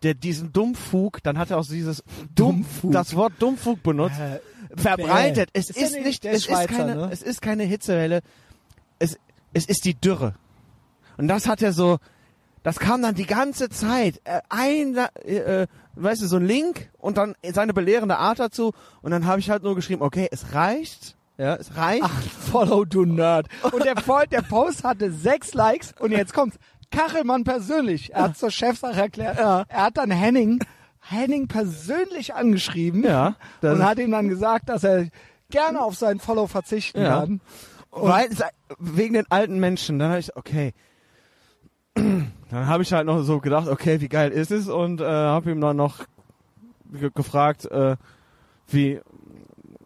der 0.02 0.14
diesen 0.14 0.52
Dummfug, 0.52 1.22
dann 1.22 1.36
hat 1.36 1.51
er 1.51 1.59
auch 1.59 1.66
dieses 1.66 2.02
Dumm, 2.35 2.62
Dummfug. 2.64 2.93
das 2.93 3.14
Wort 3.14 3.35
Dummfug 3.39 3.82
benutzt, 3.82 4.18
Äh, 4.18 4.40
verbreitet. 4.74 5.51
Es 5.52 5.68
Ist 5.68 5.77
ist, 5.77 6.01
nicht- 6.02 6.24
es 6.24 6.32
ist 6.32 6.47
ist 6.48 6.55
Schweizer, 6.55 6.74
keine, 6.74 6.94
ne? 6.97 7.09
es 7.12 7.22
ist 7.22 7.43
keine 7.43 7.64
Hitzewelle. 7.64 8.22
Es, 8.98 9.18
es 9.52 9.66
ist 9.66 9.85
die 9.85 9.94
Dürre. 9.94 10.35
Und 11.21 11.29
das 11.29 11.47
hat 11.47 11.61
er 11.61 11.73
so, 11.75 11.99
das 12.63 12.79
kam 12.79 13.03
dann 13.03 13.15
die 13.15 13.27
ganze 13.27 13.69
Zeit. 13.69 14.21
Äh, 14.25 14.41
ein, 14.49 14.97
äh, 14.97 15.63
äh, 15.63 15.67
weißt 15.97 16.23
du, 16.23 16.27
so 16.27 16.37
ein 16.37 16.47
Link 16.47 16.91
und 16.99 17.19
dann 17.19 17.35
seine 17.53 17.75
belehrende 17.75 18.17
Art 18.17 18.39
dazu. 18.39 18.73
Und 19.03 19.11
dann 19.11 19.27
habe 19.27 19.39
ich 19.39 19.51
halt 19.51 19.63
nur 19.63 19.75
geschrieben, 19.75 20.03
okay, 20.03 20.29
es 20.31 20.55
reicht. 20.55 21.17
Ja, 21.37 21.57
es 21.57 21.77
reicht. 21.77 22.03
Ach, 22.05 22.23
follow 22.23 22.85
du 22.85 23.05
Nerd. 23.05 23.49
Und 23.71 23.85
der, 23.85 23.95
der 24.31 24.43
Post 24.43 24.85
hatte 24.85 25.13
sechs 25.13 25.53
Likes 25.55 25.95
und 25.99 26.13
jetzt 26.13 26.33
kommt's. 26.33 26.57
Kachelmann 26.91 27.45
persönlich. 27.45 28.13
Er 28.15 28.25
hat 28.25 28.37
zur 28.37 28.51
Chefsache 28.51 29.01
erklärt. 29.01 29.39
Er 29.39 29.67
hat 29.71 29.97
dann 29.97 30.11
Henning, 30.11 30.59
Henning 31.01 31.47
persönlich 31.47 32.35
angeschrieben. 32.35 33.05
Ja, 33.05 33.37
Und 33.63 33.85
hat 33.85 33.99
ihm 34.01 34.11
dann 34.11 34.29
gesagt, 34.29 34.69
dass 34.69 34.83
er 34.83 35.07
gerne 35.51 35.81
auf 35.83 35.97
seinen 35.97 36.19
Follow 36.19 36.47
verzichten 36.49 37.01
Ja. 37.03 37.21
kann. 37.21 37.41
Weil, 37.93 38.29
wegen 38.79 39.15
den 39.15 39.31
alten 39.31 39.59
Menschen. 39.61 39.99
Dann 39.99 40.11
habe 40.11 40.21
ich, 40.21 40.37
okay. 40.37 40.73
Dann 42.51 42.66
habe 42.66 42.82
ich 42.82 42.93
halt 42.93 43.06
noch 43.06 43.22
so 43.22 43.39
gedacht, 43.40 43.68
okay, 43.68 44.01
wie 44.01 44.09
geil 44.09 44.31
ist 44.32 44.51
es? 44.51 44.68
Und 44.68 45.01
äh, 45.01 45.05
habe 45.05 45.51
ihm 45.52 45.60
dann 45.60 45.77
noch 45.77 45.98
ge 46.93 47.10
gefragt, 47.14 47.66
äh, 47.66 47.97
wie, 48.68 48.93
äh, 48.94 49.02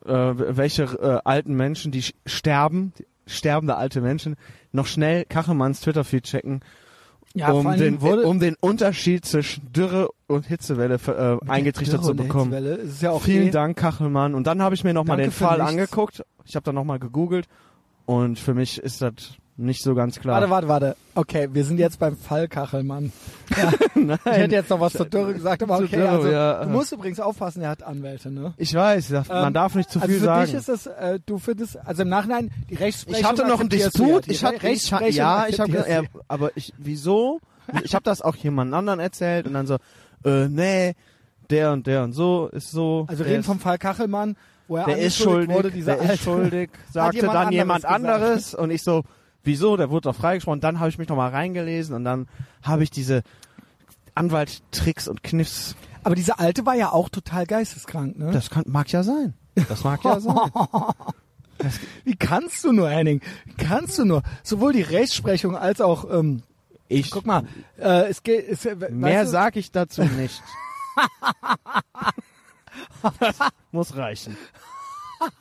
welche 0.06 0.84
äh, 0.84 1.20
alten 1.24 1.54
Menschen, 1.54 1.92
die 1.92 2.04
sterben, 2.26 2.92
die 2.98 3.06
sterbende 3.26 3.76
alte 3.76 4.00
Menschen, 4.00 4.36
noch 4.72 4.86
schnell 4.86 5.24
Kachelmanns 5.24 5.80
Twitter-Feed 5.80 6.24
checken, 6.24 6.60
Ja, 7.34 7.52
um, 7.52 7.76
den, 7.76 7.98
um 7.98 8.38
den 8.40 8.56
Unterschied 8.60 9.24
zwischen 9.24 9.72
Dürre 9.72 10.08
und 10.26 10.46
Hitzewelle 10.46 10.94
äh, 11.06 11.50
eingetrichtert 11.50 12.04
zu 12.04 12.14
bekommen. 12.14 12.52
Ja 13.00 13.10
auch 13.10 13.22
Vielen 13.22 13.48
eh- 13.48 13.50
Dank, 13.50 13.76
Kachelmann. 13.76 14.34
Und 14.34 14.46
dann 14.46 14.62
habe 14.62 14.74
ich 14.74 14.84
mir 14.84 14.94
nochmal 14.94 15.16
den 15.18 15.30
Fall 15.30 15.58
nichts. 15.58 15.70
angeguckt. 15.72 16.24
Ich 16.44 16.56
habe 16.56 16.64
dann 16.64 16.74
nochmal 16.74 16.98
gegoogelt 16.98 17.46
und 18.06 18.38
für 18.38 18.54
mich 18.54 18.78
ist 18.78 19.02
das 19.02 19.12
nicht 19.56 19.82
so 19.82 19.94
ganz 19.94 20.18
klar. 20.18 20.36
Warte, 20.40 20.50
warte, 20.50 20.68
warte. 20.68 20.96
Okay, 21.14 21.48
wir 21.52 21.64
sind 21.64 21.78
jetzt 21.78 21.98
beim 22.00 22.16
Fall 22.16 22.48
Kachelmann. 22.48 23.12
Ja. 23.56 23.72
Nein. 23.94 24.18
Ich 24.24 24.32
hätte 24.32 24.54
jetzt 24.54 24.70
noch 24.70 24.80
was 24.80 24.94
zur 24.94 25.06
Dürre 25.06 25.32
gesagt, 25.34 25.62
aber 25.62 25.76
okay. 25.76 25.96
Dürre, 25.96 26.08
also, 26.08 26.28
ja. 26.28 26.64
Du 26.64 26.70
musst 26.70 26.90
übrigens 26.92 27.20
aufpassen, 27.20 27.62
er 27.62 27.68
hat 27.70 27.82
Anwälte, 27.82 28.30
ne? 28.30 28.54
Ich 28.56 28.74
weiß, 28.74 29.08
das- 29.08 29.28
man 29.28 29.48
Ähm, 29.48 29.54
darf 29.54 29.74
nicht 29.76 29.90
zu 29.90 30.00
also 30.00 30.10
viel 30.10 30.18
für 30.18 30.24
sagen. 30.24 30.46
dich 30.46 30.54
ist 30.54 30.68
es, 30.68 30.86
äh, 30.86 31.20
du 31.24 31.38
findest, 31.38 31.76
also 31.86 32.02
im 32.02 32.08
Nachhinein, 32.08 32.50
die 32.70 32.74
Rechtsprechung 32.74 33.20
ich 33.20 33.24
hatte 33.26 33.46
noch 33.46 33.60
einen 33.60 33.68
Disput. 33.68 34.26
ja. 34.26 34.32
Ich 34.32 34.44
hatte, 34.44 34.62
Rechtsprechung 34.62 35.12
ja, 35.16 35.46
ich 35.46 35.60
habe, 35.60 35.72
ja, 35.88 36.02
aber 36.26 36.50
ich, 36.56 36.72
wieso? 36.78 37.40
Ich 37.84 37.94
habe 37.94 38.02
das 38.02 38.22
auch 38.22 38.34
jemand 38.36 38.74
anderen 38.74 38.98
erzählt 38.98 39.46
und 39.46 39.52
dann 39.54 39.66
so, 39.66 39.76
äh, 40.24 40.48
nee, 40.48 40.94
der 41.50 41.72
und 41.72 41.86
der 41.86 42.02
und 42.02 42.12
so 42.12 42.48
ist 42.48 42.70
so. 42.70 43.04
Also 43.08 43.22
reden 43.24 43.40
ist, 43.40 43.46
vom 43.46 43.60
Fall 43.60 43.78
Kachelmann, 43.78 44.36
wo 44.68 44.78
er 44.78 44.86
der 44.86 44.98
ist 44.98 45.16
schuldig, 45.18 45.54
wurde, 45.54 45.70
dieser 45.70 45.96
der 45.96 46.14
ist 46.14 46.22
schuldig, 46.22 46.70
sagte 46.90 47.16
jemand 47.18 47.34
dann 47.34 47.46
anderes 47.46 47.54
jemand 47.54 47.82
gesagt. 47.82 47.94
anderes 47.94 48.54
und 48.54 48.70
ich 48.70 48.82
so, 48.82 49.02
wieso? 49.44 49.76
Der 49.76 49.90
wurde 49.90 50.08
doch 50.08 50.16
freigesprochen. 50.16 50.60
Dann 50.60 50.80
habe 50.80 50.88
ich 50.88 50.98
mich 50.98 51.08
nochmal 51.08 51.30
reingelesen 51.30 51.94
und 51.94 52.04
dann 52.04 52.28
habe 52.62 52.82
ich 52.82 52.90
diese 52.90 53.22
Anwalttricks 54.14 55.08
und 55.08 55.22
Kniffs. 55.22 55.76
Aber 56.02 56.14
dieser 56.14 56.38
alte 56.38 56.66
war 56.66 56.74
ja 56.74 56.90
auch 56.92 57.08
total 57.08 57.46
geisteskrank, 57.46 58.18
ne? 58.18 58.30
Das 58.30 58.50
kann, 58.50 58.64
mag 58.66 58.90
ja 58.92 59.02
sein. 59.02 59.34
Das 59.68 59.84
mag 59.84 60.04
ja 60.04 60.20
sein. 60.20 60.34
Wie 62.04 62.16
kannst 62.16 62.64
du 62.64 62.72
nur, 62.72 62.90
Henning? 62.90 63.20
Wie 63.44 63.54
kannst 63.54 63.98
du 63.98 64.04
nur? 64.04 64.22
Sowohl 64.42 64.72
die 64.72 64.82
Rechtsprechung 64.82 65.56
als 65.56 65.80
auch, 65.80 66.10
ähm, 66.10 66.42
Ich, 66.88 67.10
guck 67.10 67.24
mal, 67.26 67.44
äh, 67.78 68.08
es 68.08 68.22
geht, 68.22 68.48
es, 68.48 68.66
äh, 68.66 68.76
mehr 68.90 69.20
weißt 69.20 69.28
du, 69.28 69.32
sag 69.32 69.56
ich 69.56 69.72
dazu 69.72 70.02
nicht. 70.02 70.42
das 73.20 73.38
muss 73.72 73.96
reichen. 73.96 74.36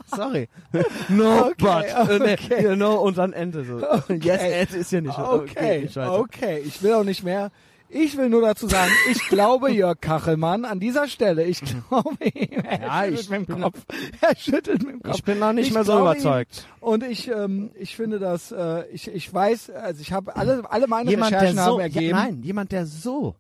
Sorry. 0.07 0.47
No, 1.10 1.47
Okay, 1.47 1.53
but. 1.57 2.10
Äh, 2.10 2.19
nee, 2.19 2.34
okay. 2.34 2.64
you 2.64 2.76
know, 2.76 2.95
und 2.95 3.18
dann 3.18 3.34
Ende 3.34 3.64
so. 3.64 3.80
Yes, 4.14 4.41
it 4.69 4.73
ist 4.73 4.91
ja 4.91 5.01
nicht. 5.01 5.18
Okay, 5.18 5.84
weiter. 5.93 6.19
okay, 6.19 6.60
ich 6.65 6.81
will 6.84 6.93
auch 6.93 7.03
nicht 7.03 7.23
mehr. 7.23 7.51
Ich 7.95 8.18
will 8.18 8.27
nur 8.30 8.41
dazu 8.41 8.68
sagen, 8.68 8.91
ich 9.11 9.19
glaube 9.30 9.72
Jörg 9.72 10.01
Kachelmann 10.01 10.65
an 10.65 10.80
dieser 10.80 11.07
Stelle. 11.07 11.43
Ich 11.43 11.61
glaube 11.61 12.15
ihm. 12.34 12.64
Er 12.64 12.81
Ja, 12.81 13.03
schüttelt 13.03 13.19
ich 13.22 13.30
mit 13.30 13.49
dem 13.49 13.61
Kopf. 13.61 13.80
Er 14.19 14.35
schüttelt 14.35 14.81
mit 14.84 14.91
dem 14.93 15.03
Kopf. 15.03 15.15
Ich 15.15 15.23
bin 15.23 15.39
da 15.39 15.53
nicht 15.53 15.68
Ich 15.68 15.73
mehr 15.76 15.84
so 15.84 15.99
überzeugt. 15.99 16.65
Ihm. 16.81 16.88
Und 16.88 17.03
ich, 17.03 17.30
ähm, 17.30 17.69
ich 17.76 17.95
finde 17.95 18.18
das, 18.18 18.51
äh, 18.51 18.85
ich, 18.91 19.07
ich 19.14 19.31
weiß, 19.31 19.69
also 19.69 20.01
ich 20.01 20.11
habe 20.11 20.35
alle, 20.35 20.64
alle 20.72 20.88
meine 20.88 21.07
Jemand, 21.11 21.34
der 21.34 21.41
Recherchen 21.41 21.60
haben 21.60 21.72
so, 21.73 21.80
ergeben. 21.80 22.05
ja, 22.07 22.23
nein, 22.23 22.41
jemand, 22.41 22.72
der 22.72 22.88
so 22.88 23.35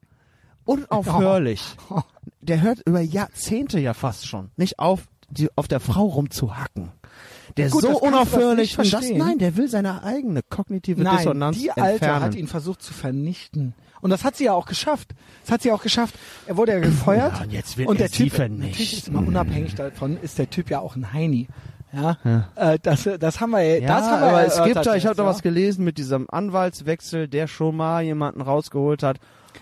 unaufhörlich, 0.65 1.63
der 2.41 2.61
hört 2.61 2.79
über 2.85 3.01
Jahrzehnte 3.01 3.79
ja 3.79 3.93
fast 3.93 4.27
schon, 4.27 4.51
nicht 4.55 4.77
auf, 4.79 5.01
die, 5.33 5.49
auf 5.55 5.67
der 5.67 5.79
Frau 5.79 6.05
rumzuhacken. 6.05 6.91
Der 7.57 7.69
Gut, 7.69 7.81
so 7.83 7.99
unaufhörlich, 7.99 8.75
das, 8.77 9.09
nein, 9.11 9.37
der 9.37 9.55
will 9.57 9.67
seine 9.67 10.03
eigene 10.03 10.41
kognitive 10.49 11.01
Nein, 11.03 11.17
Dissonanz 11.17 11.59
die 11.59 11.71
Alte 11.71 11.91
entfernen. 11.91 12.23
hat 12.23 12.35
ihn 12.35 12.47
versucht 12.47 12.81
zu 12.81 12.93
vernichten. 12.93 13.75
Und 14.01 14.09
das 14.09 14.23
hat 14.23 14.35
sie 14.35 14.45
ja 14.45 14.53
auch 14.53 14.65
geschafft. 14.65 15.11
Das 15.43 15.51
hat 15.51 15.61
sie 15.61 15.71
auch 15.71 15.83
geschafft. 15.83 16.15
Er 16.47 16.57
wurde 16.57 16.73
ja 16.73 16.79
gefeuert. 16.79 17.33
Ja, 17.37 17.43
und 17.43 17.53
jetzt 17.53 17.77
will 17.77 17.85
und 17.85 17.97
er 18.01 18.07
der 18.07 18.11
Typ, 18.11 18.37
natürlich 18.37 18.93
ist 18.97 19.11
mal 19.11 19.23
unabhängig 19.23 19.75
davon, 19.75 20.17
ist 20.21 20.39
der 20.39 20.49
Typ 20.49 20.69
ja 20.69 20.79
auch 20.79 20.95
ein 20.95 21.13
Heini. 21.13 21.47
Ja, 21.93 22.17
Äh, 22.55 22.79
das, 22.81 23.07
das 23.19 23.39
haben 23.39 23.51
wir, 23.51 23.79
Ja, 23.81 23.87
das 23.87 24.07
haben 24.07 24.21
wir 24.21 24.27
aber 24.29 24.45
es 24.45 24.63
gibt 24.63 24.85
da, 24.85 24.95
ich 24.95 25.05
habe 25.05 25.15
da 25.15 25.23
ja. 25.23 25.29
was 25.29 25.43
gelesen 25.43 25.85
mit 25.85 25.99
diesem 25.99 26.27
Anwaltswechsel, 26.29 27.27
der 27.27 27.47
schon 27.47 27.75
mal 27.75 28.01
jemanden 28.03 28.41
rausgeholt 28.41 29.03
hat. 29.03 29.19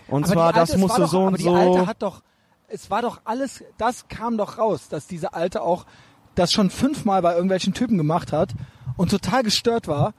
Und 0.08 0.24
Aber 0.24 0.32
zwar, 0.32 0.46
Alte, 0.46 0.58
das 0.60 0.76
musste 0.78 1.02
doch, 1.02 1.08
so 1.10 1.18
aber 1.18 1.26
und 1.28 1.38
die 1.38 1.42
so. 1.44 1.54
Alte 1.54 1.86
hat 1.86 2.00
doch, 2.02 2.22
es 2.72 2.90
war 2.90 3.02
doch 3.02 3.20
alles, 3.24 3.62
das 3.78 4.08
kam 4.08 4.36
doch 4.38 4.58
raus, 4.58 4.88
dass 4.88 5.06
diese 5.06 5.34
Alte 5.34 5.62
auch 5.62 5.86
das 6.34 6.52
schon 6.52 6.70
fünfmal 6.70 7.20
bei 7.22 7.34
irgendwelchen 7.34 7.74
Typen 7.74 7.98
gemacht 7.98 8.32
hat 8.32 8.54
und 8.96 9.10
total 9.10 9.42
gestört 9.42 9.88
war. 9.88 10.14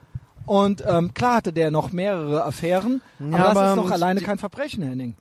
Und 0.46 0.84
ähm, 0.86 1.14
klar 1.14 1.36
hatte 1.36 1.52
der 1.52 1.70
noch 1.70 1.90
mehrere 1.92 2.44
Affären, 2.44 3.00
aber 3.18 3.38
das 3.38 3.46
aber 3.56 3.70
ist 3.70 3.76
doch 3.76 3.90
alleine 3.90 4.20
kein 4.20 4.38
Verbrechen, 4.38 4.82
Henning. 4.82 5.16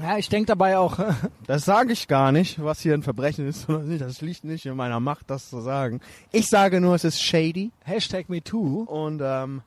Ja, 0.00 0.18
ich 0.18 0.28
denke 0.28 0.46
dabei 0.46 0.78
auch, 0.78 0.98
Das 1.46 1.64
sage 1.64 1.92
ich 1.92 2.08
gar 2.08 2.32
nicht, 2.32 2.62
was 2.62 2.80
hier 2.80 2.94
ein 2.94 3.02
Verbrechen 3.02 3.46
ist 3.46 3.66
oder 3.68 3.80
nicht. 3.80 4.00
Das 4.00 4.20
liegt 4.20 4.44
nicht 4.44 4.66
in 4.66 4.76
meiner 4.76 5.00
Macht, 5.00 5.30
das 5.30 5.48
zu 5.50 5.60
sagen. 5.60 6.00
Ich 6.32 6.48
sage 6.48 6.80
nur, 6.80 6.94
es 6.94 7.04
ist 7.04 7.22
shady 7.22 7.70
Hashtag 7.84 8.28
MeToo. 8.28 8.82
und 8.82 9.20
ähm, 9.22 9.62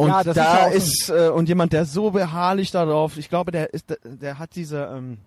und 0.00 0.08
Ja, 0.08 0.20
ist 0.22 0.36
da 0.36 0.66
ja 0.66 0.70
so 0.70 0.76
ist, 0.76 1.10
äh, 1.10 1.28
und 1.28 1.48
jemand, 1.48 1.72
der 1.74 1.84
so 1.84 2.10
beharrlich 2.10 2.70
darauf, 2.70 3.18
ich 3.18 3.28
glaube, 3.28 3.52
der 3.52 3.74
ist, 3.74 3.90
der, 3.90 3.98
der 4.04 4.38
hat 4.38 4.54
diese, 4.54 4.90
ähm, 4.96 5.18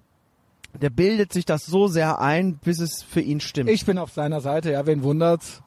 der 0.82 0.90
bildet 0.90 1.32
sich 1.32 1.46
das 1.46 1.66
so 1.68 1.88
sehr 1.88 2.20
ein, 2.20 2.56
bis 2.58 2.80
es 2.80 3.04
für 3.04 3.22
ihn 3.22 3.40
stimmt. 3.40 3.70
Ich 3.70 3.86
bin 3.86 3.98
auf 4.00 4.12
seiner 4.12 4.42
Seite, 4.42 4.72
ja, 4.72 4.86
wen 4.88 5.04
wundert's? 5.04 5.62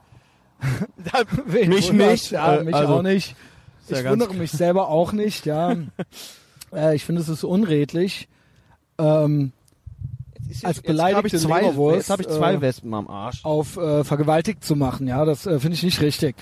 wen 1.46 1.68
Mich 1.68 1.88
wundert's? 1.90 2.10
nicht, 2.22 2.30
Ja, 2.32 2.56
äh, 2.56 2.64
mich 2.64 2.74
also, 2.74 2.94
auch 2.96 3.02
nicht. 3.02 3.36
ist 3.88 4.00
Ich 4.00 4.08
wundere 4.08 4.34
mich 4.34 4.50
selber 4.50 4.88
auch 4.88 5.12
nicht, 5.12 5.46
ja. 5.46 5.76
äh, 6.74 6.96
ich 6.96 7.04
finde, 7.04 7.20
es 7.20 7.28
ist 7.28 7.44
unredlich. 7.44 8.28
Ähm, 8.98 9.52
Jetzt- 10.48 10.64
als 10.64 10.76
jetzt 10.76 10.78
hab 10.78 10.86
beleidigte 10.86 11.36
ich 11.36 11.42
zwei, 11.42 11.60
Leberwurst, 11.60 11.96
Jetzt 11.98 12.10
habe 12.10 12.22
ich 12.22 12.28
zwei 12.28 12.54
äh, 12.54 12.60
Wespen 12.60 12.94
am 12.94 13.08
Arsch. 13.08 13.44
auf 13.44 13.76
äh, 13.76 14.02
vergewaltigt 14.04 14.64
zu 14.64 14.74
machen, 14.76 15.06
ja, 15.08 15.24
das 15.24 15.44
äh, 15.46 15.58
finde 15.60 15.74
ich 15.76 15.82
nicht 15.82 16.00
richtig. 16.00 16.34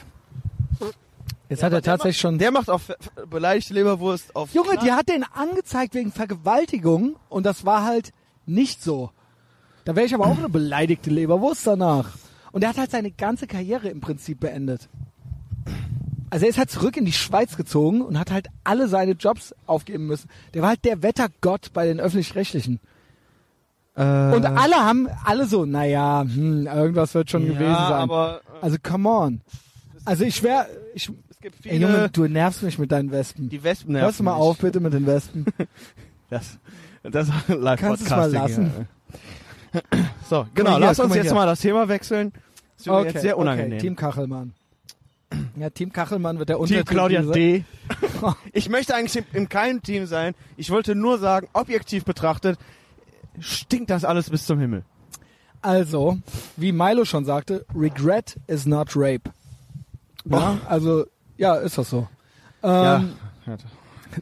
Jetzt 1.48 1.62
hat 1.62 1.72
er 1.72 1.82
tatsächlich 1.82 2.18
schon. 2.18 2.38
Der 2.38 2.50
macht 2.50 2.70
auf 2.70 2.90
beleidigte 3.28 3.74
Leberwurst 3.74 4.34
auf. 4.34 4.54
Junge, 4.54 4.78
die 4.82 4.92
hat 4.92 5.08
den 5.08 5.24
angezeigt 5.24 5.94
wegen 5.94 6.10
Vergewaltigung 6.10 7.16
und 7.28 7.44
das 7.44 7.64
war 7.66 7.84
halt 7.84 8.12
nicht 8.46 8.82
so. 8.82 9.10
Da 9.84 9.94
wäre 9.94 10.06
ich 10.06 10.14
aber 10.14 10.26
auch 10.26 10.38
eine 10.38 10.48
beleidigte 10.48 11.10
Leberwurst 11.10 11.66
danach. 11.66 12.10
Und 12.52 12.62
er 12.62 12.70
hat 12.70 12.78
halt 12.78 12.90
seine 12.90 13.10
ganze 13.10 13.46
Karriere 13.46 13.88
im 13.88 14.00
Prinzip 14.00 14.40
beendet. 14.40 14.88
Also 16.30 16.46
er 16.46 16.50
ist 16.50 16.58
halt 16.58 16.70
zurück 16.70 16.96
in 16.96 17.04
die 17.04 17.12
Schweiz 17.12 17.56
gezogen 17.56 18.00
und 18.00 18.18
hat 18.18 18.30
halt 18.30 18.48
alle 18.64 18.88
seine 18.88 19.12
Jobs 19.12 19.54
aufgeben 19.66 20.06
müssen. 20.06 20.28
Der 20.54 20.62
war 20.62 20.70
halt 20.70 20.84
der 20.84 21.02
Wettergott 21.02 21.72
bei 21.74 21.86
den 21.86 22.00
öffentlich-rechtlichen. 22.00 22.80
äh, 23.96 24.02
Und 24.02 24.44
alle 24.46 24.76
haben, 24.76 25.08
alle 25.24 25.46
so, 25.46 25.64
naja, 25.64 26.22
hm, 26.26 26.66
irgendwas 26.66 27.14
wird 27.14 27.30
schon 27.30 27.42
ja, 27.46 27.52
gewesen 27.52 27.74
sein. 27.74 27.92
aber 27.92 28.40
äh, 28.54 28.64
Also 28.64 28.78
come 28.82 29.08
on. 29.08 29.40
Also 30.04 30.24
ich 30.24 30.36
schwör, 30.36 30.66
ich, 30.94 31.10
es 31.30 31.38
gibt 31.40 31.56
viele, 31.62 31.74
ey 31.74 31.80
Junge, 31.80 32.10
du 32.10 32.26
nervst 32.26 32.62
mich 32.62 32.78
mit 32.78 32.92
deinen 32.92 33.10
Wespen. 33.10 33.48
die 33.48 33.62
Wespen 33.62 33.92
nerven 33.92 34.06
Hörst 34.06 34.18
du 34.20 34.24
mal 34.24 34.32
mich. 34.34 34.42
auf 34.42 34.58
bitte 34.58 34.80
mit 34.80 34.92
den 34.92 35.06
Wespen. 35.06 35.46
Das, 36.30 36.58
das 37.02 37.28
live 37.48 37.78
Kannst 37.80 38.02
du's 38.02 38.10
mal 38.10 38.30
lassen? 38.32 38.88
So, 40.28 40.46
genau, 40.54 40.70
hier, 40.72 40.80
lass 40.80 40.98
uns 40.98 41.10
mal 41.10 41.16
jetzt 41.16 41.26
hier. 41.26 41.34
mal 41.34 41.46
das 41.46 41.60
Thema 41.60 41.86
wechseln. 41.88 42.32
Das 42.32 42.86
ist 42.86 42.86
mir 42.86 43.04
jetzt 43.04 43.20
sehr 43.20 43.36
unangenehm. 43.36 43.72
Okay, 43.72 43.80
Team 43.80 43.96
Kachelmann. 43.96 44.52
Ja, 45.56 45.68
Team 45.70 45.92
Kachelmann 45.92 46.38
wird 46.38 46.48
der 46.48 46.56
Team 46.56 46.62
Untertitel 46.62 46.92
Claudia 46.94 47.20
dieser- 47.20 47.32
D. 47.34 47.64
Ich 48.52 48.68
möchte 48.70 48.94
eigentlich 48.94 49.16
in, 49.32 49.38
in 49.42 49.48
keinem 49.48 49.82
Team 49.82 50.06
sein. 50.06 50.34
Ich 50.56 50.70
wollte 50.70 50.94
nur 50.94 51.18
sagen, 51.18 51.48
objektiv 51.52 52.04
betrachtet, 52.04 52.58
stinkt 53.38 53.90
das 53.90 54.04
alles 54.04 54.30
bis 54.30 54.46
zum 54.46 54.58
Himmel. 54.58 54.82
Also, 55.60 56.18
wie 56.56 56.72
Milo 56.72 57.04
schon 57.04 57.24
sagte, 57.24 57.66
Regret 57.74 58.36
is 58.46 58.64
not 58.64 58.92
rape. 58.96 59.30
Ja, 60.24 60.58
also, 60.66 61.06
ja, 61.36 61.54
ist 61.56 61.78
das 61.78 61.90
so. 61.90 62.08
Ähm, 62.62 63.14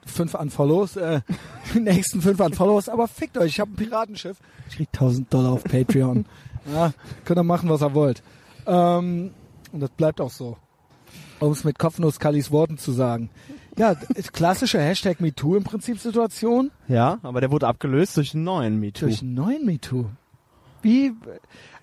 Fünf 0.07 0.35
Unfollows, 0.35 0.97
äh, 0.97 1.21
die 1.75 1.81
nächsten 1.81 2.23
fünf 2.23 2.41
Unfollows, 2.41 2.89
aber 2.89 3.07
fickt 3.09 3.37
euch, 3.37 3.49
ich 3.53 3.61
habe 3.61 3.73
ein 3.73 3.77
Piratenschiff. 3.77 4.39
Ich 4.71 4.77
krieg 4.77 4.89
1000 4.95 5.33
Dollar 5.33 5.53
auf 5.53 5.65
Patreon. 5.65 6.25
ja, 6.75 6.93
könnt 7.27 7.39
ihr 7.39 7.43
machen, 7.45 7.69
was 7.69 7.83
ihr 7.83 7.93
wollt. 7.93 8.23
Ähm, 8.67 9.33
und 9.71 9.81
das 9.81 9.91
bleibt 9.91 10.21
auch 10.21 10.31
so. 10.31 10.57
Um 11.41 11.53
es 11.53 11.65
mit 11.65 11.79
Kopfnuss 11.79 12.19
Kallis 12.21 12.51
Worten 12.51 12.79
zu 12.79 12.93
sagen. 12.93 13.29
Ja, 13.77 13.95
klassische 14.33 14.81
Hashtag 14.81 15.21
MeToo 15.21 15.57
im 15.57 15.65
Prinzip 15.65 15.99
Situation 15.99 16.71
Ja, 16.89 17.19
aber 17.23 17.41
der 17.41 17.51
wurde 17.51 17.67
abgelöst 17.67 18.17
durch 18.17 18.35
einen 18.35 18.45
neuen 18.45 18.81
MeToo. 18.81 19.07
durch 19.07 19.23
einen 19.23 19.35
neuen 19.35 19.65
MeToo. 19.67 20.07
Wie, 20.83 21.13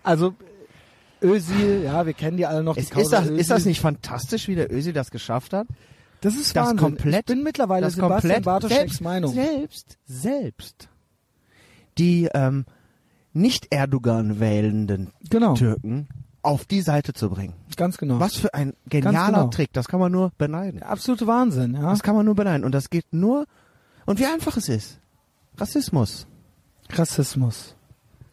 also 0.03 0.33
Özil, 1.21 1.83
ja, 1.83 2.05
wir 2.05 2.13
kennen 2.13 2.37
die 2.37 2.45
alle 2.45 2.63
noch. 2.63 2.75
die 2.75 2.81
Ist, 2.81 2.95
das, 2.95 3.25
Özil. 3.25 3.37
ist 3.37 3.49
das 3.51 3.65
nicht 3.65 3.81
fantastisch, 3.81 4.47
wie 4.47 4.55
der 4.55 4.71
Ösi 4.71 4.93
das 4.93 5.11
geschafft 5.11 5.53
hat? 5.53 5.67
Das 6.21 6.35
ist 6.35 6.55
das 6.55 6.67
Wahnsinn. 6.69 6.77
komplett- 6.77 7.29
ich 7.29 7.35
bin 7.35 7.43
mittlerweile 7.43 7.85
das 7.85 7.93
Sebastian 7.93 8.19
komplett 8.21 8.45
Bartoscheks 8.45 8.79
selbst, 8.79 9.01
Meinung. 9.01 9.33
Selbst, 9.33 9.97
selbst 10.05 10.89
die 11.97 12.29
ähm, 12.33 12.65
nicht 13.33 13.67
Erdogan 13.71 14.39
wählenden 14.39 15.11
Genau, 15.29 15.53
Türken 15.53 16.07
auf 16.41 16.65
die 16.65 16.81
Seite 16.81 17.13
zu 17.13 17.29
bringen. 17.29 17.53
ganz 17.75 17.97
genau. 17.97 18.19
Was 18.19 18.35
für 18.35 18.53
ein 18.53 18.73
genialer 18.87 19.27
genau. 19.27 19.47
Trick, 19.49 19.71
das 19.73 19.87
kann 19.87 19.99
man 19.99 20.11
nur 20.11 20.31
beneiden. 20.37 20.79
Der 20.79 20.89
absolute 20.89 21.27
Wahnsinn, 21.27 21.73
ja. 21.73 21.81
Das 21.89 22.01
kann 22.03 22.15
man 22.15 22.25
nur 22.25 22.35
beneiden. 22.35 22.63
Und 22.63 22.73
das 22.73 22.89
geht 22.89 23.05
nur, 23.11 23.45
und 24.05 24.19
wie 24.19 24.25
einfach 24.25 24.55
es 24.57 24.69
ist. 24.69 24.99
Rassismus. 25.57 26.27
Rassismus. 26.91 27.75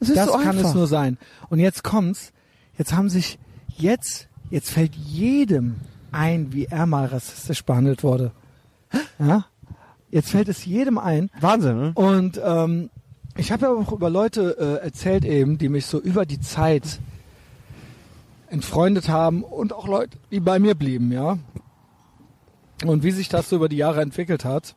Ist 0.01 0.17
das 0.17 0.27
so 0.27 0.39
kann 0.39 0.57
es 0.59 0.75
nur 0.75 0.87
sein. 0.87 1.19
Und 1.51 1.59
jetzt 1.59 1.83
kommt's. 1.83 2.33
Jetzt 2.79 2.93
haben 2.93 3.09
sich, 3.09 3.39
jetzt, 3.77 4.29
jetzt 4.51 4.71
fällt 4.71 4.95
jedem 4.95 5.77
ein, 6.13 6.53
wie 6.53 6.67
er 6.67 6.87
mal 6.87 7.07
rassistisch 7.07 7.65
behandelt 7.65 8.03
wurde. 8.03 8.33
Ja? 9.19 9.47
Jetzt 10.11 10.31
fällt 10.31 10.49
es 10.49 10.65
jedem 10.65 10.99
ein. 10.99 11.31
Wahnsinn, 11.41 11.77
ne? 11.79 11.93
Und 11.95 12.41
ähm, 12.43 12.91
ich 13.37 13.53
habe 13.53 13.67
ja 13.67 13.73
auch 13.73 13.93
über 13.93 14.09
Leute 14.09 14.57
äh, 14.59 14.85
erzählt 14.85 15.25
eben, 15.25 15.59
die 15.59 15.69
mich 15.69 15.87
so 15.87 16.01
über 16.01 16.25
die 16.25 16.41
Zeit 16.41 17.01
entfreundet 18.49 19.09
haben 19.09 19.43
und 19.43 19.73
auch 19.73 19.89
Leute, 19.89 20.17
die 20.31 20.41
bei 20.41 20.59
mir 20.59 20.75
blieben, 20.75 21.13
ja. 21.13 21.39
Und 22.85 23.03
wie 23.03 23.11
sich 23.11 23.29
das 23.29 23.49
so 23.49 23.57
über 23.57 23.69
die 23.69 23.77
Jahre 23.77 24.03
entwickelt 24.03 24.45
hat. 24.45 24.77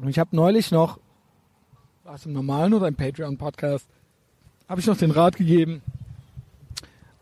Und 0.00 0.08
ich 0.08 0.18
habe 0.18 0.34
neulich 0.36 0.70
noch, 0.70 0.98
war 2.04 2.14
es 2.14 2.26
im 2.26 2.32
normalen 2.32 2.74
oder 2.74 2.86
im 2.88 2.94
Patreon-Podcast, 2.94 3.86
habe 4.68 4.80
ich 4.80 4.86
noch 4.86 4.96
den 4.96 5.10
Rat 5.10 5.36
gegeben, 5.36 5.82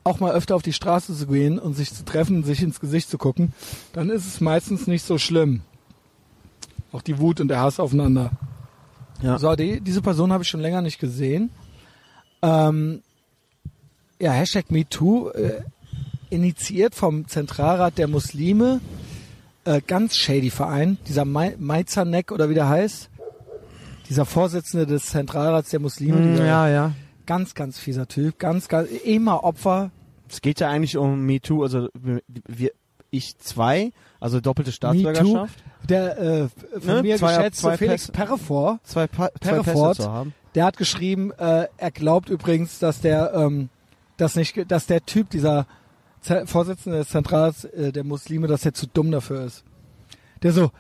auch 0.05 0.21
mal 0.21 0.33
öfter 0.33 0.57
auf 0.57 0.63
die 0.63 0.73
Straße 0.73 1.15
zu 1.15 1.27
gehen 1.27 1.59
und 1.59 1.75
sich 1.75 1.93
zu 1.93 2.05
treffen, 2.05 2.45
sich 2.45 2.63
ins 2.63 2.81
Gesicht 2.81 3.11
zu 3.11 3.19
gucken. 3.19 3.53
Dann 3.93 4.11
ist 4.11 4.27
es 4.27 4.41
meistens 4.41 4.87
nicht 4.87 5.05
so 5.05 5.19
schlimm. 5.19 5.61
Auch 6.93 7.03
die 7.03 7.19
Wut 7.19 7.41
und 7.41 7.49
der 7.49 7.61
Hass 7.61 7.79
aufeinander. 7.79 8.31
Ja. 9.23 9.39
So, 9.39 9.55
die, 9.55 9.81
diese 9.81 10.01
Person 10.03 10.33
habe 10.33 10.43
ich 10.43 10.49
schon 10.49 10.61
länger 10.61 10.81
nicht 10.83 10.99
gesehen. 10.99 11.51
Ähm, 12.43 13.03
ja, 14.19 14.33
Hashtag 14.33 14.71
MeToo, 14.71 15.31
äh, 15.31 15.63
initiiert 16.31 16.95
vom 16.95 17.29
Zentralrat 17.29 17.99
der 17.99 18.09
Muslime, 18.09 18.81
äh, 19.65 19.81
ganz 19.87 20.17
shady 20.17 20.51
Verein, 20.51 20.99
dieser 21.07 21.25
Maizanek 21.25 22.33
oder 22.33 22.49
wie 22.49 22.55
der 22.55 22.69
heißt, 22.69 23.11
dieser 24.09 24.25
Vorsitzende 24.25 24.87
des 24.87 25.07
Zentralrats 25.07 25.71
der 25.71 25.81
Muslime, 25.81 26.21
dieser 26.21 26.45
Mm, 26.45 26.47
Ja, 26.47 26.69
ja. 26.69 26.93
Ganz, 27.27 27.55
ganz 27.55 27.79
fieser 27.79 28.07
Typ, 28.09 28.39
ganz, 28.39 28.69
ganz, 28.69 28.89
immer 28.91 29.45
Opfer, 29.45 29.91
Es 30.29 30.41
geht 30.41 30.61
ja 30.61 30.69
eigentlich 30.69 30.97
um 30.97 31.21
MeToo, 31.27 31.63
also 31.63 31.89
wir, 31.95 32.73
ich 33.11 33.37
zwei, 33.39 33.93
also 34.21 34.41
doppelte 34.41 34.71
Staatsbürgerschaft. 34.73 35.63
der 35.89 36.19
äh, 36.19 36.49
von 36.81 36.95
Ne? 36.97 37.03
mir 37.03 37.17
Zwei- 37.17 37.37
geschätzte 37.37 37.63
zwei 37.63 37.77
Felix 37.77 38.03
Pässe. 38.07 38.13
Perrefort, 38.13 38.87
Zwei, 38.87 39.07
pa 39.09 39.29
Perrefort. 39.41 39.99
haben. 40.01 40.35
Der 40.55 40.65
hat 40.65 40.77
geschrieben, 40.77 41.33
äh, 41.33 41.67
er 41.77 41.91
glaubt 41.91 42.29
übrigens, 42.29 42.79
dass 42.79 43.01
der, 43.01 43.33
ähm, 43.35 43.69
dass 44.17 44.37
nicht, 44.37 44.71
dass 44.71 44.87
der 44.87 45.05
Typ, 45.07 45.31
dieser 45.31 45.67
Z 46.21 46.49
Vorsitzende 46.49 46.99
des 46.99 47.09
Zentrals 47.09 47.65
äh, 47.65 47.93
der 47.93 48.05
Muslime, 48.05 48.47
dass 48.47 48.65
er 48.67 48.75
zu 48.75 48.87
dumm 48.87 49.11
dafür 49.11 49.45
ist. 49.45 49.65
Der 50.43 50.53
so, 50.53 50.71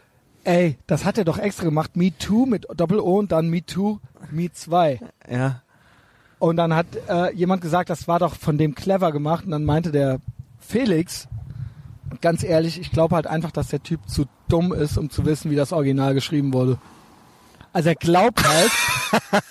ey, 0.44 0.76
das 0.86 1.04
hat 1.04 1.18
er 1.18 1.24
doch 1.24 1.38
extra 1.38 1.64
gemacht, 1.64 1.96
Me 1.96 2.12
Too 2.16 2.46
mit 2.46 2.66
Doppel-O 2.74 3.18
und 3.18 3.32
dann 3.32 3.48
Me 3.48 3.64
Too, 3.64 3.98
Me 4.30 4.52
2. 4.52 5.00
Ja. 5.30 5.62
Und 6.40 6.56
dann 6.56 6.74
hat 6.74 6.86
äh, 7.06 7.32
jemand 7.34 7.60
gesagt, 7.60 7.90
das 7.90 8.08
war 8.08 8.18
doch 8.18 8.34
von 8.34 8.56
dem 8.56 8.74
clever 8.74 9.12
gemacht. 9.12 9.44
Und 9.44 9.50
dann 9.50 9.64
meinte 9.64 9.92
der 9.92 10.20
Felix, 10.58 11.28
ganz 12.22 12.42
ehrlich, 12.42 12.80
ich 12.80 12.90
glaube 12.90 13.14
halt 13.14 13.26
einfach, 13.26 13.50
dass 13.50 13.68
der 13.68 13.82
Typ 13.82 14.08
zu 14.08 14.24
dumm 14.48 14.72
ist, 14.72 14.96
um 14.96 15.10
zu 15.10 15.26
wissen, 15.26 15.50
wie 15.50 15.56
das 15.56 15.70
Original 15.70 16.14
geschrieben 16.14 16.54
wurde. 16.54 16.78
Also 17.74 17.90
er 17.90 17.94
glaubt 17.94 18.42
halt, 18.42 18.70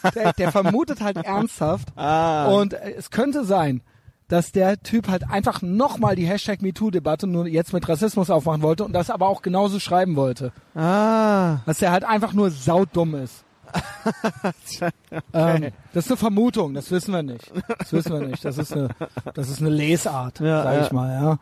der, 0.15 0.33
der 0.33 0.51
vermutet 0.51 0.99
halt 0.99 1.17
ernsthaft. 1.17 1.89
Ah. 1.95 2.47
Und 2.47 2.73
äh, 2.73 2.95
es 2.97 3.11
könnte 3.11 3.45
sein, 3.45 3.81
dass 4.27 4.51
der 4.51 4.81
Typ 4.81 5.09
halt 5.09 5.29
einfach 5.29 5.61
nochmal 5.61 6.15
die 6.15 6.25
Hashtag 6.25 6.63
MeToo-Debatte 6.63 7.27
nur 7.27 7.45
jetzt 7.45 7.71
mit 7.71 7.87
Rassismus 7.87 8.31
aufmachen 8.31 8.63
wollte 8.63 8.83
und 8.83 8.93
das 8.93 9.11
aber 9.11 9.27
auch 9.27 9.43
genauso 9.43 9.79
schreiben 9.79 10.15
wollte. 10.15 10.51
ah. 10.73 11.57
Dass 11.67 11.83
er 11.83 11.91
halt 11.91 12.03
einfach 12.03 12.33
nur 12.33 12.49
saudumm 12.49 13.13
ist. 13.13 13.43
ähm, 15.33 15.71
das 15.93 16.05
ist 16.05 16.11
eine 16.11 16.17
Vermutung, 16.17 16.73
das 16.73 16.89
wissen 16.91 17.13
wir 17.13 17.23
nicht. 17.23 17.51
Das 17.79 17.93
wissen 17.93 18.19
wir 18.19 18.27
nicht. 18.27 18.43
Das 18.45 18.57
ist 18.57 18.73
eine, 18.73 18.89
das 19.33 19.49
ist 19.49 19.61
eine 19.61 19.69
Lesart, 19.69 20.39
Ja, 20.39 20.63
sag 20.63 20.73
ja. 20.75 20.85
ich 20.85 20.91
mal, 20.91 21.39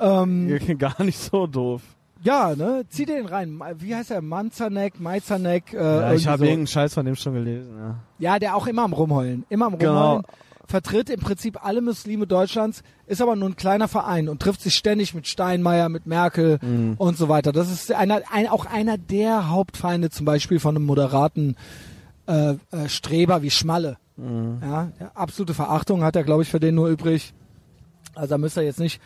ja. 0.00 0.22
Ähm, 0.22 0.58
Gar 0.78 1.02
nicht 1.02 1.18
so 1.18 1.46
doof. 1.46 1.82
ja, 2.22 2.54
ne, 2.54 2.84
zieh 2.88 3.06
den 3.06 3.26
rein. 3.26 3.60
Wie 3.78 3.94
heißt 3.94 4.10
er? 4.10 4.20
Manzanek, 4.22 5.00
Maizanek, 5.00 5.72
äh, 5.72 5.76
Ja, 5.76 6.12
ich 6.12 6.26
habe 6.26 6.38
so. 6.38 6.44
irgendeinen 6.44 6.66
Scheiß 6.66 6.94
von 6.94 7.06
dem 7.06 7.14
schon 7.16 7.34
gelesen. 7.34 7.76
Ja. 7.78 7.94
Ja, 8.18 8.38
der 8.38 8.56
auch 8.56 8.66
immer 8.66 8.82
am 8.84 8.92
Rumheulen. 8.92 9.44
Immer 9.48 9.66
am 9.66 9.78
Genau. 9.78 10.22
Vertritt 10.68 11.10
im 11.10 11.20
Prinzip 11.20 11.64
alle 11.64 11.80
Muslime 11.80 12.26
Deutschlands, 12.26 12.82
ist 13.06 13.22
aber 13.22 13.36
nur 13.36 13.48
ein 13.48 13.56
kleiner 13.56 13.86
Verein 13.88 14.28
und 14.28 14.40
trifft 14.42 14.60
sich 14.60 14.74
ständig 14.74 15.14
mit 15.14 15.26
Steinmeier, 15.28 15.88
mit 15.88 16.06
Merkel 16.06 16.58
Mhm. 16.60 16.94
und 16.98 17.16
so 17.16 17.28
weiter. 17.28 17.52
Das 17.52 17.70
ist 17.70 17.92
einer, 17.92 18.22
ein, 18.32 18.48
auch 18.48 18.66
einer 18.66 18.98
der 18.98 19.48
Hauptfeinde 19.48 20.10
zum 20.10 20.26
Beispiel 20.26 20.58
von 20.58 20.74
einem 20.76 20.84
moderaten 20.86 21.56
äh, 22.26 22.54
äh, 22.72 22.88
Streber 22.88 23.42
wie 23.42 23.50
Schmalle. 23.50 23.98
Mhm. 24.16 24.58
Ja, 24.60 24.90
absolute 25.14 25.54
Verachtung 25.54 26.02
hat 26.02 26.16
er, 26.16 26.24
glaube 26.24 26.42
ich, 26.42 26.48
für 26.48 26.58
den 26.58 26.74
nur 26.74 26.88
übrig. 26.88 27.32
Also 28.16 28.30
da 28.30 28.38
müsst 28.38 28.56
ihr 28.56 28.62
jetzt 28.64 28.80
nicht 28.80 29.00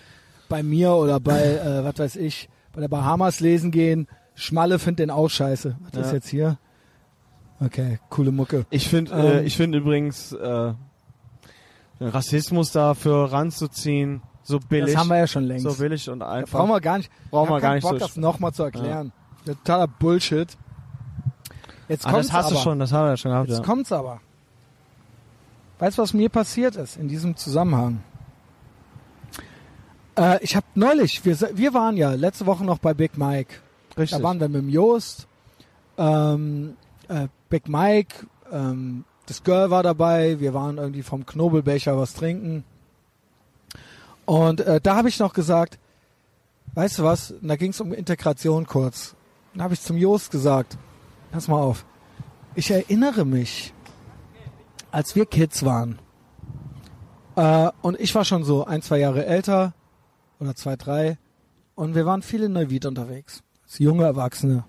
bei 0.48 0.62
mir 0.62 0.92
oder 0.92 1.20
bei, 1.20 1.40
äh, 1.56 1.84
was 1.84 1.98
weiß 1.98 2.16
ich, 2.16 2.48
bei 2.72 2.80
der 2.80 2.88
Bahamas 2.88 3.40
lesen 3.40 3.70
gehen. 3.70 4.06
Schmalle 4.34 4.78
findet 4.78 5.00
den 5.00 5.10
auch 5.10 5.28
scheiße. 5.28 5.76
Was 5.92 6.00
ist 6.00 6.06
Ja. 6.08 6.14
jetzt 6.14 6.28
hier? 6.28 6.58
Okay, 7.62 7.98
coole 8.08 8.32
Mucke. 8.32 8.64
Ich 8.70 8.88
finde, 8.88 9.12
äh, 9.12 9.38
Ähm. 9.40 9.46
ich 9.46 9.56
finde 9.56 9.78
übrigens 9.78 10.32
äh, 10.32 10.72
Rassismus 12.00 12.72
dafür 12.72 13.30
ranzuziehen, 13.30 14.22
so 14.42 14.58
billig, 14.58 14.94
Das 14.94 14.96
haben 15.02 15.08
wir 15.10 15.18
ja 15.18 15.26
schon 15.26 15.44
längst. 15.44 15.64
so 15.64 15.74
billig 15.74 16.08
und 16.08 16.20
Da 16.20 16.30
einfach. 16.30 16.58
brauchen 16.58 16.70
wir 16.70 16.80
gar 16.80 16.98
nicht. 16.98 17.10
Brauchen 17.30 17.48
ich 17.48 17.54
wir 17.56 17.60
gar 17.60 17.74
nicht 17.74 17.82
Bock, 17.82 17.92
so 17.92 17.98
das 17.98 18.16
nochmal 18.16 18.52
zu 18.52 18.62
erklären. 18.64 19.12
Totaler 19.44 19.86
Bullshit. 19.86 20.56
Jetzt 21.88 22.06
ah, 22.06 22.10
kommt's 22.12 22.28
das 22.28 22.36
hast 22.36 22.46
aber. 22.46 22.54
du 22.54 22.60
schon, 22.60 22.78
das 22.78 22.92
haben 22.92 23.04
wir 23.06 23.10
ja 23.10 23.16
schon 23.16 23.30
gehabt. 23.32 23.48
Jetzt 23.48 23.58
Ja. 23.58 23.64
kommt's 23.64 23.92
aber. 23.92 24.20
Weißt 25.78 25.98
du, 25.98 26.02
was 26.02 26.12
mir 26.14 26.28
passiert 26.28 26.76
ist 26.76 26.96
in 26.96 27.08
diesem 27.08 27.36
Zusammenhang? 27.36 28.00
Äh, 30.16 30.42
ich 30.42 30.56
habe 30.56 30.66
neulich, 30.74 31.24
wir, 31.24 31.38
wir 31.54 31.74
waren 31.74 31.96
ja 31.96 32.12
letzte 32.12 32.46
Woche 32.46 32.64
noch 32.64 32.78
bei 32.78 32.94
Big 32.94 33.16
Mike. 33.16 33.54
Richtig. 33.96 34.18
Da 34.18 34.22
waren 34.24 34.40
wir 34.40 34.48
mit 34.48 34.62
dem 34.62 34.68
Joost, 34.68 35.26
ähm, 35.98 36.76
äh, 37.08 37.28
Big 37.48 37.68
Mike, 37.68 38.26
ähm, 38.52 39.04
das 39.30 39.44
Girl 39.44 39.70
war 39.70 39.84
dabei, 39.84 40.40
wir 40.40 40.54
waren 40.54 40.76
irgendwie 40.78 41.04
vom 41.04 41.24
Knobelbecher 41.24 41.96
was 41.96 42.14
trinken. 42.14 42.64
Und 44.26 44.60
äh, 44.60 44.80
da 44.80 44.96
habe 44.96 45.08
ich 45.08 45.20
noch 45.20 45.34
gesagt, 45.34 45.78
weißt 46.74 46.98
du 46.98 47.04
was, 47.04 47.32
da 47.40 47.54
ging 47.54 47.70
es 47.70 47.80
um 47.80 47.92
Integration 47.92 48.66
kurz. 48.66 49.14
Da 49.54 49.62
habe 49.62 49.74
ich 49.74 49.82
zum 49.82 49.96
Joost 49.96 50.32
gesagt, 50.32 50.76
pass 51.30 51.46
mal 51.46 51.60
auf, 51.60 51.86
ich 52.56 52.72
erinnere 52.72 53.24
mich, 53.24 53.72
als 54.90 55.14
wir 55.14 55.26
Kids 55.26 55.64
waren, 55.64 56.00
äh, 57.36 57.70
und 57.82 58.00
ich 58.00 58.12
war 58.16 58.24
schon 58.24 58.42
so 58.42 58.64
ein, 58.64 58.82
zwei 58.82 58.98
Jahre 58.98 59.26
älter, 59.26 59.74
oder 60.40 60.56
zwei, 60.56 60.74
drei, 60.74 61.18
und 61.76 61.94
wir 61.94 62.04
waren 62.04 62.22
viel 62.22 62.42
in 62.42 62.52
Neuwied 62.52 62.84
unterwegs. 62.84 63.44
Als 63.62 63.78
junge 63.78 64.06
Erwachsene. 64.06 64.64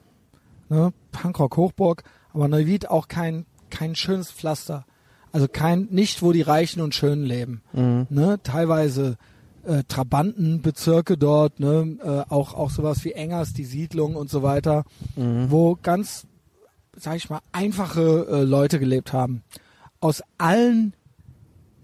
Ne? 0.69 0.93
Punkrock 1.11 1.57
Hochburg, 1.57 2.03
aber 2.31 2.47
Neuwied 2.47 2.91
auch 2.91 3.07
kein, 3.07 3.47
kein 3.71 3.95
schönes 3.95 4.31
Pflaster. 4.31 4.85
Also 5.31 5.47
kein, 5.47 5.87
nicht 5.91 6.21
wo 6.21 6.31
die 6.33 6.41
Reichen 6.41 6.81
und 6.81 6.93
Schönen 6.93 7.23
leben. 7.23 7.61
Mhm. 7.73 8.05
Ne? 8.09 8.39
Teilweise 8.43 9.17
äh, 9.65 9.83
Trabantenbezirke 9.87 11.17
dort, 11.17 11.59
ne? 11.59 11.97
äh, 12.03 12.31
auch, 12.31 12.53
auch 12.53 12.69
sowas 12.69 13.03
wie 13.05 13.13
Engers, 13.13 13.53
die 13.53 13.63
Siedlung 13.65 14.15
und 14.15 14.29
so 14.29 14.43
weiter, 14.43 14.83
Mhm. 15.15 15.49
wo 15.49 15.77
ganz, 15.81 16.27
sag 16.97 17.15
ich 17.15 17.29
mal, 17.29 17.39
einfache 17.51 18.27
äh, 18.29 18.43
Leute 18.43 18.77
gelebt 18.79 19.13
haben. 19.13 19.43
Aus 20.01 20.21
allen 20.37 20.93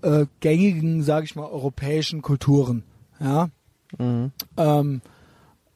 äh, 0.01 0.26
gängigen, 0.41 1.03
sag 1.03 1.23
ich 1.23 1.35
mal, 1.35 1.45
europäischen 1.47 2.22
Kulturen. 2.22 2.84
Ja, 3.19 3.49
Mhm. 3.97 4.31
ähm, 4.57 5.01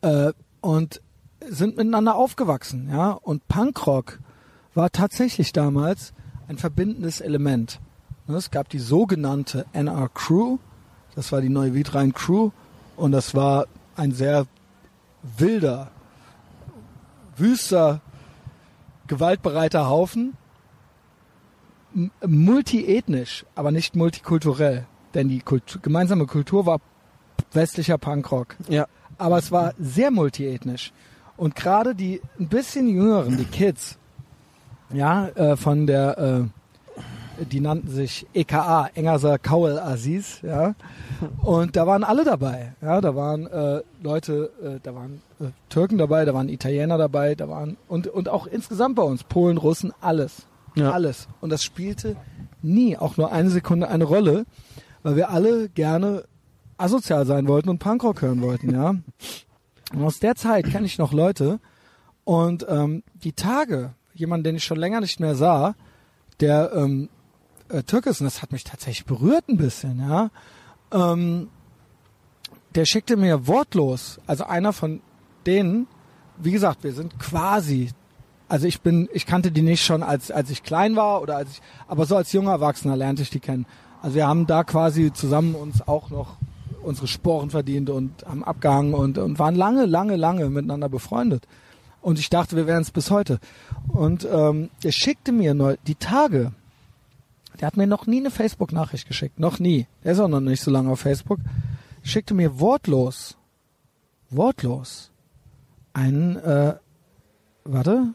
äh, 0.01 0.33
und 0.59 1.01
sind 1.47 1.77
miteinander 1.77 2.15
aufgewachsen, 2.15 2.89
ja. 2.91 3.11
Und 3.11 3.47
Punkrock 3.47 4.19
war 4.73 4.91
tatsächlich 4.91 5.53
damals 5.53 6.14
ein 6.48 6.57
verbindendes 6.57 7.22
Element. 7.22 7.80
Ne, 8.27 8.35
Es 8.35 8.52
gab 8.52 8.69
die 8.69 8.80
sogenannte 8.80 9.65
NR 9.73 10.10
Crew, 10.10 10.57
das 11.15 11.31
war 11.31 11.41
die 11.41 11.49
neue 11.49 11.73
Wiedrein 11.73 12.14
Crew, 12.14 12.52
und 12.95 13.11
das 13.11 13.35
war 13.35 13.68
ein 13.95 14.11
sehr 14.11 14.45
wilder 15.38 15.91
wüster, 17.38 18.02
gewaltbereiter 19.07 19.89
Haufen. 19.89 20.38
Multiethnisch, 22.26 23.45
aber 23.56 23.72
nicht 23.72 23.95
multikulturell. 23.95 24.85
Denn 25.14 25.27
die 25.27 25.41
Kultu 25.41 25.80
gemeinsame 25.81 26.26
Kultur 26.26 26.65
war 26.65 26.80
westlicher 27.52 27.98
Punkrock. 27.98 28.56
Ja. 28.69 28.88
Aber 29.18 29.38
es 29.38 29.52
war 29.52 29.73
sehr 29.77 30.11
multiethnisch. 30.11 30.93
Und 31.35 31.56
gerade 31.56 31.95
die 31.95 32.22
ein 32.39 32.48
bisschen 32.48 32.88
jüngeren, 32.88 33.38
die 33.38 33.45
Kids, 33.45 33.98
ja, 34.93 35.27
äh, 35.30 35.55
von 35.57 35.88
der, 35.88 36.18
äh, 36.18 37.45
die 37.45 37.59
nannten 37.59 37.89
sich 37.89 38.27
EKA, 38.34 38.89
Engerser 38.93 39.39
Kaul 39.39 39.80
Aziz, 39.80 40.41
ja. 40.43 40.76
Und 41.41 41.76
da 41.76 41.88
waren 41.88 42.03
alle 42.03 42.23
dabei, 42.23 42.73
ja. 42.81 43.01
Da 43.01 43.15
waren 43.15 43.47
äh, 43.47 43.81
Leute, 44.03 44.51
äh, 44.63 44.80
da 44.84 44.93
waren 44.95 45.22
äh, 45.39 45.45
Türken 45.69 45.97
dabei, 45.97 46.26
da 46.26 46.34
waren 46.34 46.49
Italiener 46.49 46.97
dabei, 46.97 47.35
da 47.35 47.47
waren 47.49 47.77
und 47.88 48.07
und 48.07 48.30
auch 48.30 48.47
insgesamt 48.47 48.95
bei 48.95 49.03
uns 49.03 49.23
Polen, 49.23 49.57
Russen, 49.57 49.93
alles, 50.01 50.45
Ja. 50.76 50.91
alles. 50.91 51.27
Und 51.41 51.49
das 51.51 51.63
spielte 51.63 52.15
nie 52.61 52.97
auch 52.97 53.18
nur 53.18 53.31
eine 53.31 53.49
Sekunde 53.49 53.88
eine 53.88 54.03
Rolle, 54.03 54.45
weil 55.03 55.15
wir 55.15 55.30
alle 55.30 55.69
gerne 55.69 56.23
asozial 56.77 57.26
sein 57.26 57.47
wollten 57.47 57.69
und 57.69 57.80
Punkrock 57.80 58.22
hören 58.22 58.41
wollten, 58.41 58.72
ja. 58.73 58.95
Und 59.93 60.03
aus 60.03 60.19
der 60.19 60.35
Zeit 60.35 60.65
kenne 60.65 60.85
ich 60.85 60.97
noch 60.99 61.11
Leute 61.13 61.59
und 62.23 62.65
ähm, 62.69 63.03
die 63.23 63.34
Tage, 63.34 63.91
jemand, 64.22 64.45
den 64.45 64.56
ich 64.56 64.64
schon 64.64 64.77
länger 64.77 65.02
nicht 65.02 65.19
mehr 65.19 65.35
sah, 65.35 65.76
der 66.39 66.72
ähm, 66.73 67.10
äh, 67.69 67.84
Türk 67.84 68.06
ist, 68.06 68.22
und 68.22 68.26
das 68.26 68.41
hat 68.41 68.52
mich 68.52 68.64
tatsächlich 68.64 69.06
berührt 69.06 69.49
ein 69.49 69.57
bisschen, 69.57 69.99
ja. 69.99 70.30
Ähm, 70.93 71.49
der 72.76 72.85
schickte 72.85 73.18
mir 73.18 73.48
wortlos, 73.48 74.19
also 74.27 74.45
einer 74.45 74.72
von 74.72 75.02
denen, 75.45 75.88
wie 76.38 76.52
gesagt, 76.52 76.84
wir 76.84 76.93
sind 76.93 77.19
quasi, 77.19 77.89
also 78.48 78.65
ich 78.65 78.81
bin, 78.81 79.10
ich 79.11 79.26
kannte 79.26 79.52
die 79.52 79.61
nicht 79.61 79.84
schon 79.84 80.03
als 80.03 80.31
als 80.31 80.49
ich 80.49 80.64
klein 80.64 80.95
war 80.95 81.22
oder 81.22 81.38
als 81.38 81.52
ich, 81.52 81.61
aber 81.88 82.06
so 82.06 82.15
als 82.15 82.31
junger 82.31 82.52
Erwachsener 82.52 82.95
lernte 82.95 83.22
ich 83.23 83.30
die 83.30 83.39
kennen. 83.39 83.65
Also 84.02 84.15
wir 84.15 84.27
haben 84.27 84.48
da 84.48 84.64
quasi 84.64 85.11
zusammen 85.14 85.56
uns 85.56 85.85
auch 85.88 86.10
noch 86.10 86.38
unsere 86.81 87.07
Sporen 87.07 87.49
verdient 87.49 87.89
und 87.89 88.26
haben 88.26 88.43
abgehangen 88.43 88.93
und, 88.93 89.18
und 89.18 89.38
waren 89.38 89.56
lange, 89.56 89.85
lange, 89.85 90.15
lange 90.15 90.49
miteinander 90.49 90.89
befreundet. 90.89 91.48
Und 92.02 92.19
ich 92.19 92.30
dachte, 92.30 92.56
wir 92.56 92.68
wären 92.68 92.82
es 92.82 92.91
bis 92.91 93.11
heute. 93.11 93.40
Und 93.90 94.28
ähm, 94.30 94.69
der 94.84 94.91
schickte 94.91 95.32
mir 95.32 95.53
neu, 95.53 95.78
die 95.86 95.95
Tage, 95.95 96.52
der 97.60 97.68
hat 97.68 97.78
mir 97.78 97.88
noch 97.88 98.07
nie 98.07 98.19
eine 98.19 98.32
Facebook-Nachricht 98.32 99.07
geschickt, 99.07 99.40
noch 99.40 99.60
nie. 99.60 99.88
Der 100.03 100.14
ist 100.14 100.19
auch 100.19 100.28
noch 100.28 100.40
nicht 100.40 100.61
so 100.61 100.72
lange 100.72 100.91
auf 100.91 101.02
Facebook. 101.02 101.40
Schickte 102.02 102.34
mir 102.34 102.60
wortlos, 102.60 103.38
wortlos 104.30 105.11
einen, 105.94 106.38
äh, 106.38 106.76
warte, 107.64 108.14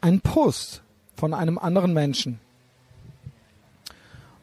einen 0.00 0.20
Post 0.20 0.82
von 1.16 1.32
einem 1.32 1.58
anderen 1.58 1.94
Menschen. 1.94 2.38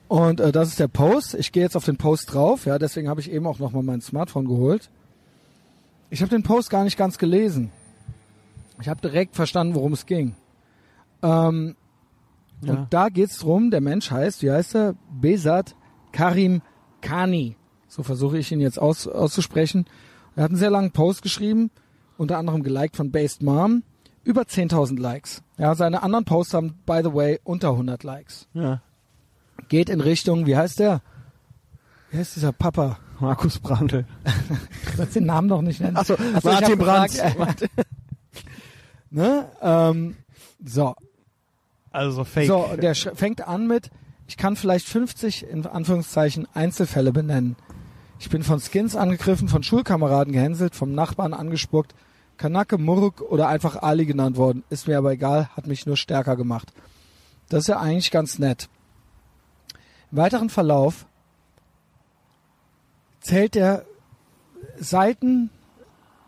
Und 0.08 0.40
äh, 0.40 0.52
das 0.52 0.70
ist 0.70 0.80
der 0.80 0.88
Post. 0.88 1.36
Ich 1.36 1.52
gehe 1.52 1.64
jetzt 1.64 1.78
auf 1.78 1.86
den 1.86 1.98
Post 1.98 2.34
drauf, 2.34 2.66
ja, 2.66 2.80
deswegen 2.80 3.08
habe 3.08 3.22
ich 3.22 3.32
eben 3.32 3.46
auch 3.46 3.60
nochmal 3.60 3.84
mein 3.84 4.02
Smartphone 4.02 4.48
geholt. 4.48 4.90
Ich 6.10 6.22
habe 6.22 6.30
den 6.30 6.44
Post 6.44 6.70
gar 6.70 6.84
nicht 6.84 6.98
ganz 6.98 7.18
gelesen. 7.18 7.72
Ich 8.82 8.90
habe 8.90 9.02
direkt 9.02 9.36
verstanden, 9.36 9.76
worum 9.76 9.94
es 9.94 10.06
ging. 10.06 10.36
Ähm, 11.22 11.76
Ja. 12.64 12.74
Und 12.74 12.94
da 12.94 13.10
geht's 13.10 13.40
drum, 13.40 13.72
der 13.72 13.82
Mensch 13.82 14.12
heißt, 14.12 14.44
wie 14.44 14.52
heißt 14.52 14.76
er? 14.76 14.96
Besat 15.20 15.76
Karim 16.12 16.62
Kani. 17.02 17.56
So 17.88 18.04
versuche 18.04 18.38
ich 18.38 18.52
ihn 18.52 18.60
jetzt 18.62 18.80
aus, 18.80 19.08
auszusprechen. 19.08 19.86
Er 20.36 20.44
hat 20.44 20.52
einen 20.52 20.60
sehr 20.60 20.70
langen 20.70 20.92
Post 20.92 21.24
geschrieben, 21.24 21.72
unter 22.18 22.38
anderem 22.38 22.62
geliked 22.62 22.96
von 22.96 23.12
Based 23.12 23.42
Mom. 23.42 23.82
Über 24.24 24.44
10.000 24.44 25.00
Likes. 25.00 25.42
Ja, 25.58 25.74
seine 25.74 26.04
anderen 26.04 26.26
Posts 26.26 26.54
haben, 26.54 26.76
by 26.86 27.02
the 27.04 27.12
way, 27.16 27.40
unter 27.44 27.70
100 27.72 28.04
Likes 28.04 28.48
Ja. 28.54 28.82
geht 29.68 29.90
in 29.90 30.00
Richtung, 30.02 30.46
wie 30.46 30.56
heißt 30.56 30.78
der? 30.80 31.02
Wie 32.12 32.18
heißt 32.20 32.36
dieser 32.36 32.52
Papa? 32.52 33.00
Markus 33.20 33.58
Brandl. 33.58 34.06
Du 34.92 34.98
sollst 34.98 35.16
den 35.16 35.26
Namen 35.26 35.48
noch 35.48 35.62
nicht 35.64 35.80
nennen. 35.82 35.98
Achso, 35.98 36.14
Ach 36.36 36.42
so, 36.44 36.50
ich 36.50 36.60
Martin 36.62 36.78
Brandt. 36.78 37.22
ne? 39.12 39.50
ähm, 39.62 40.18
so, 40.64 40.96
Also 41.92 42.24
fake. 42.24 42.48
so, 42.48 42.70
der 42.82 42.96
fängt 42.96 43.48
an 43.48 43.68
mit, 43.68 43.92
ich 44.28 44.38
kann 44.38 44.56
vielleicht 44.56 44.88
50 44.88 45.48
in 45.48 45.66
Anführungszeichen 45.66 46.48
Einzelfälle 46.54 47.12
benennen. 47.12 47.56
Ich 48.20 48.30
bin 48.30 48.44
von 48.44 48.60
Skins 48.60 48.96
angegriffen, 48.96 49.50
von 49.50 49.64
Schulkameraden 49.64 50.32
gehänselt, 50.34 50.76
vom 50.76 50.94
Nachbarn 50.94 51.34
angespuckt, 51.34 51.96
Kanake, 52.38 52.78
Muruk 52.78 53.22
oder 53.22 53.48
einfach 53.48 53.82
Ali 53.82 54.06
genannt 54.06 54.38
worden. 54.38 54.64
Ist 54.70 54.88
mir 54.88 54.98
aber 54.98 55.12
egal, 55.12 55.50
hat 55.56 55.68
mich 55.68 55.86
nur 55.86 55.98
stärker 55.98 56.36
gemacht. 56.36 56.72
Das 57.50 57.62
ist 57.64 57.68
ja 57.68 57.80
eigentlich 57.80 58.12
ganz 58.12 58.40
nett. 58.40 58.70
Im 60.12 60.18
weiteren 60.18 60.50
Verlauf 60.50 61.06
zählt 63.20 63.56
er 63.56 63.86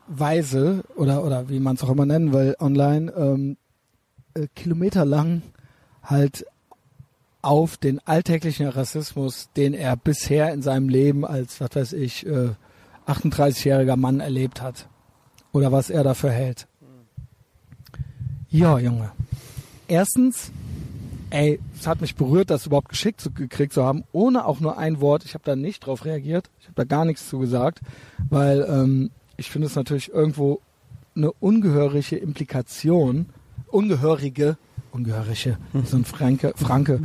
seitenweise 0.08 0.84
oder 0.96 1.24
oder 1.24 1.50
wie 1.50 1.60
man 1.60 1.76
es 1.76 1.84
auch 1.84 1.90
immer 1.90 2.06
nennen 2.06 2.34
will 2.34 2.56
online 2.60 3.12
ähm, 3.12 3.58
äh, 4.34 4.48
kilometerlang 4.56 5.42
halt 6.04 6.46
auf 7.42 7.76
den 7.76 8.00
alltäglichen 8.08 8.68
Rassismus, 8.68 9.50
den 9.58 9.74
er 9.74 9.98
bisher 9.98 10.54
in 10.54 10.62
seinem 10.62 10.88
Leben 10.88 11.26
als, 11.26 11.60
was 11.60 11.76
weiß 11.76 11.94
ich, 11.94 12.26
äh, 12.26 12.52
38-jähriger 13.06 13.98
Mann 13.98 14.22
erlebt 14.22 14.62
hat. 14.62 14.88
Oder 15.52 15.74
was 15.74 15.90
er 15.90 16.04
dafür 16.04 16.32
hält. 16.32 16.68
Ja, 18.50 18.80
Junge. 18.80 19.12
Erstens, 19.90 20.54
ey, 21.32 21.60
es 21.78 21.86
hat 21.86 22.00
mich 22.00 22.16
berührt, 22.16 22.50
das 22.50 22.66
überhaupt 22.66 22.88
geschickt 22.88 23.20
zu, 23.20 23.30
gekriegt 23.30 23.74
zu 23.74 23.84
haben, 23.84 24.06
ohne 24.14 24.46
auch 24.46 24.62
nur 24.62 24.78
ein 24.78 25.02
Wort. 25.02 25.26
Ich 25.26 25.34
habe 25.34 25.44
da 25.44 25.58
nicht 25.58 25.86
drauf 25.86 26.06
reagiert. 26.06 26.50
Ich 26.62 26.68
habe 26.68 26.76
da 26.76 26.86
gar 26.86 27.04
nichts 27.04 27.28
zu 27.28 27.40
gesagt, 27.40 27.82
weil 28.30 28.66
ähm, 28.70 29.12
ich 29.44 29.52
finde 29.52 29.68
es 29.68 29.76
natürlich 29.76 30.10
irgendwo 30.10 30.62
eine 31.18 31.34
ungehörige 31.34 32.16
Implikation, 32.16 33.28
ungehörige, 33.68 34.58
ungehörige, 34.92 35.58
so 35.84 35.98
ein 35.98 36.06
Franke, 36.06 36.54
Franke, 36.56 37.02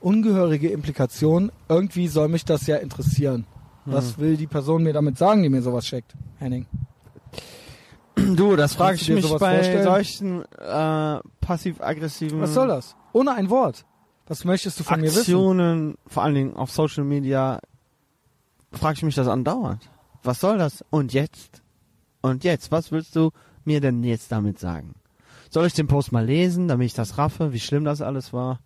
ungehörige 0.00 0.68
Implikation. 0.68 1.50
Irgendwie 1.68 2.06
soll 2.06 2.28
mich 2.28 2.44
das 2.44 2.68
ja 2.68 2.76
interessieren. 2.76 3.44
Was 3.86 4.18
will 4.18 4.36
die 4.36 4.46
Person 4.46 4.84
mir 4.84 4.92
damit 4.92 5.18
sagen, 5.18 5.42
die 5.42 5.48
mir 5.48 5.62
sowas 5.62 5.84
schickt, 5.84 6.14
Henning? 6.38 6.66
Du, 8.14 8.54
das 8.54 8.74
frage 8.74 8.96
ich 8.96 9.08
mich 9.08 9.28
bei 9.28 9.56
vorstellen? 9.56 9.82
solchen 9.82 10.42
äh, 10.58 11.18
passiv-aggressiven 11.40 12.40
Was 12.40 12.54
soll 12.54 12.68
das? 12.68 12.94
Ohne 13.12 13.34
ein 13.34 13.50
Wort. 13.50 13.84
Was 14.28 14.44
möchtest 14.44 14.78
du 14.78 14.84
von 14.84 15.00
mir 15.00 15.08
wissen? 15.08 15.18
Aktionen, 15.18 15.98
vor 16.06 16.22
allen 16.22 16.34
Dingen 16.36 16.54
auf 16.54 16.70
Social 16.70 17.02
Media, 17.02 17.58
frage 18.70 18.98
ich 18.98 19.02
mich 19.02 19.16
das 19.16 19.26
andauernd. 19.26 19.90
Was 20.22 20.38
soll 20.38 20.58
das? 20.58 20.84
Und 20.90 21.12
jetzt? 21.12 21.59
Und 22.22 22.44
jetzt? 22.44 22.70
Was 22.70 22.92
willst 22.92 23.16
du 23.16 23.30
mir 23.64 23.80
denn 23.80 24.02
jetzt 24.04 24.30
damit 24.32 24.58
sagen? 24.58 24.94
Soll 25.50 25.66
ich 25.66 25.74
den 25.74 25.88
Post 25.88 26.12
mal 26.12 26.24
lesen, 26.24 26.68
damit 26.68 26.86
ich 26.86 26.94
das 26.94 27.18
raffe, 27.18 27.52
wie 27.52 27.60
schlimm 27.60 27.84
das 27.84 28.02
alles 28.02 28.32
war? 28.32 28.60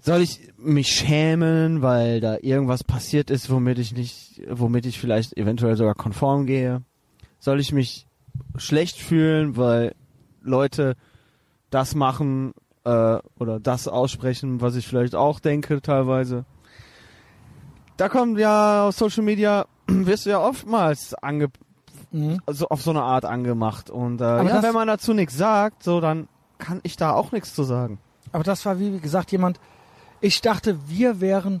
Soll 0.00 0.22
ich 0.22 0.40
mich 0.56 0.88
schämen, 0.88 1.82
weil 1.82 2.20
da 2.20 2.38
irgendwas 2.40 2.82
passiert 2.82 3.30
ist, 3.30 3.50
womit 3.50 3.78
ich 3.78 3.94
nicht, 3.94 4.42
womit 4.48 4.86
ich 4.86 4.98
vielleicht 4.98 5.36
eventuell 5.36 5.76
sogar 5.76 5.94
konform 5.94 6.46
gehe? 6.46 6.82
Soll 7.38 7.60
ich 7.60 7.72
mich 7.72 8.06
schlecht 8.56 8.96
fühlen, 8.96 9.56
weil 9.56 9.94
Leute 10.40 10.96
das 11.70 11.94
machen 11.94 12.52
äh, 12.84 13.18
oder 13.38 13.60
das 13.60 13.86
aussprechen, 13.86 14.60
was 14.60 14.76
ich 14.76 14.86
vielleicht 14.86 15.14
auch 15.14 15.40
denke 15.40 15.80
teilweise? 15.82 16.44
Da 17.96 18.08
kommt 18.08 18.38
ja 18.38 18.88
auf 18.88 18.96
Social 18.96 19.22
Media 19.22 19.66
wirst 19.86 20.26
du 20.26 20.30
ja 20.30 20.40
oftmals 20.40 21.14
ange 21.14 21.48
Mhm. 22.12 22.40
also 22.46 22.68
auf 22.68 22.82
so 22.82 22.90
eine 22.90 23.02
Art 23.02 23.24
angemacht 23.24 23.90
und 23.90 24.20
äh, 24.20 24.24
Aber 24.24 24.48
ja, 24.48 24.62
wenn 24.62 24.74
man 24.74 24.86
dazu 24.86 25.14
nichts 25.14 25.36
sagt, 25.36 25.82
so 25.82 26.00
dann 26.00 26.28
kann 26.58 26.80
ich 26.82 26.96
da 26.96 27.12
auch 27.12 27.32
nichts 27.32 27.54
zu 27.54 27.64
sagen. 27.64 27.98
Aber 28.30 28.44
das 28.44 28.64
war, 28.64 28.78
wie 28.78 28.98
gesagt, 28.98 29.32
jemand, 29.32 29.58
ich 30.20 30.40
dachte, 30.40 30.78
wir 30.88 31.20
wären, 31.20 31.60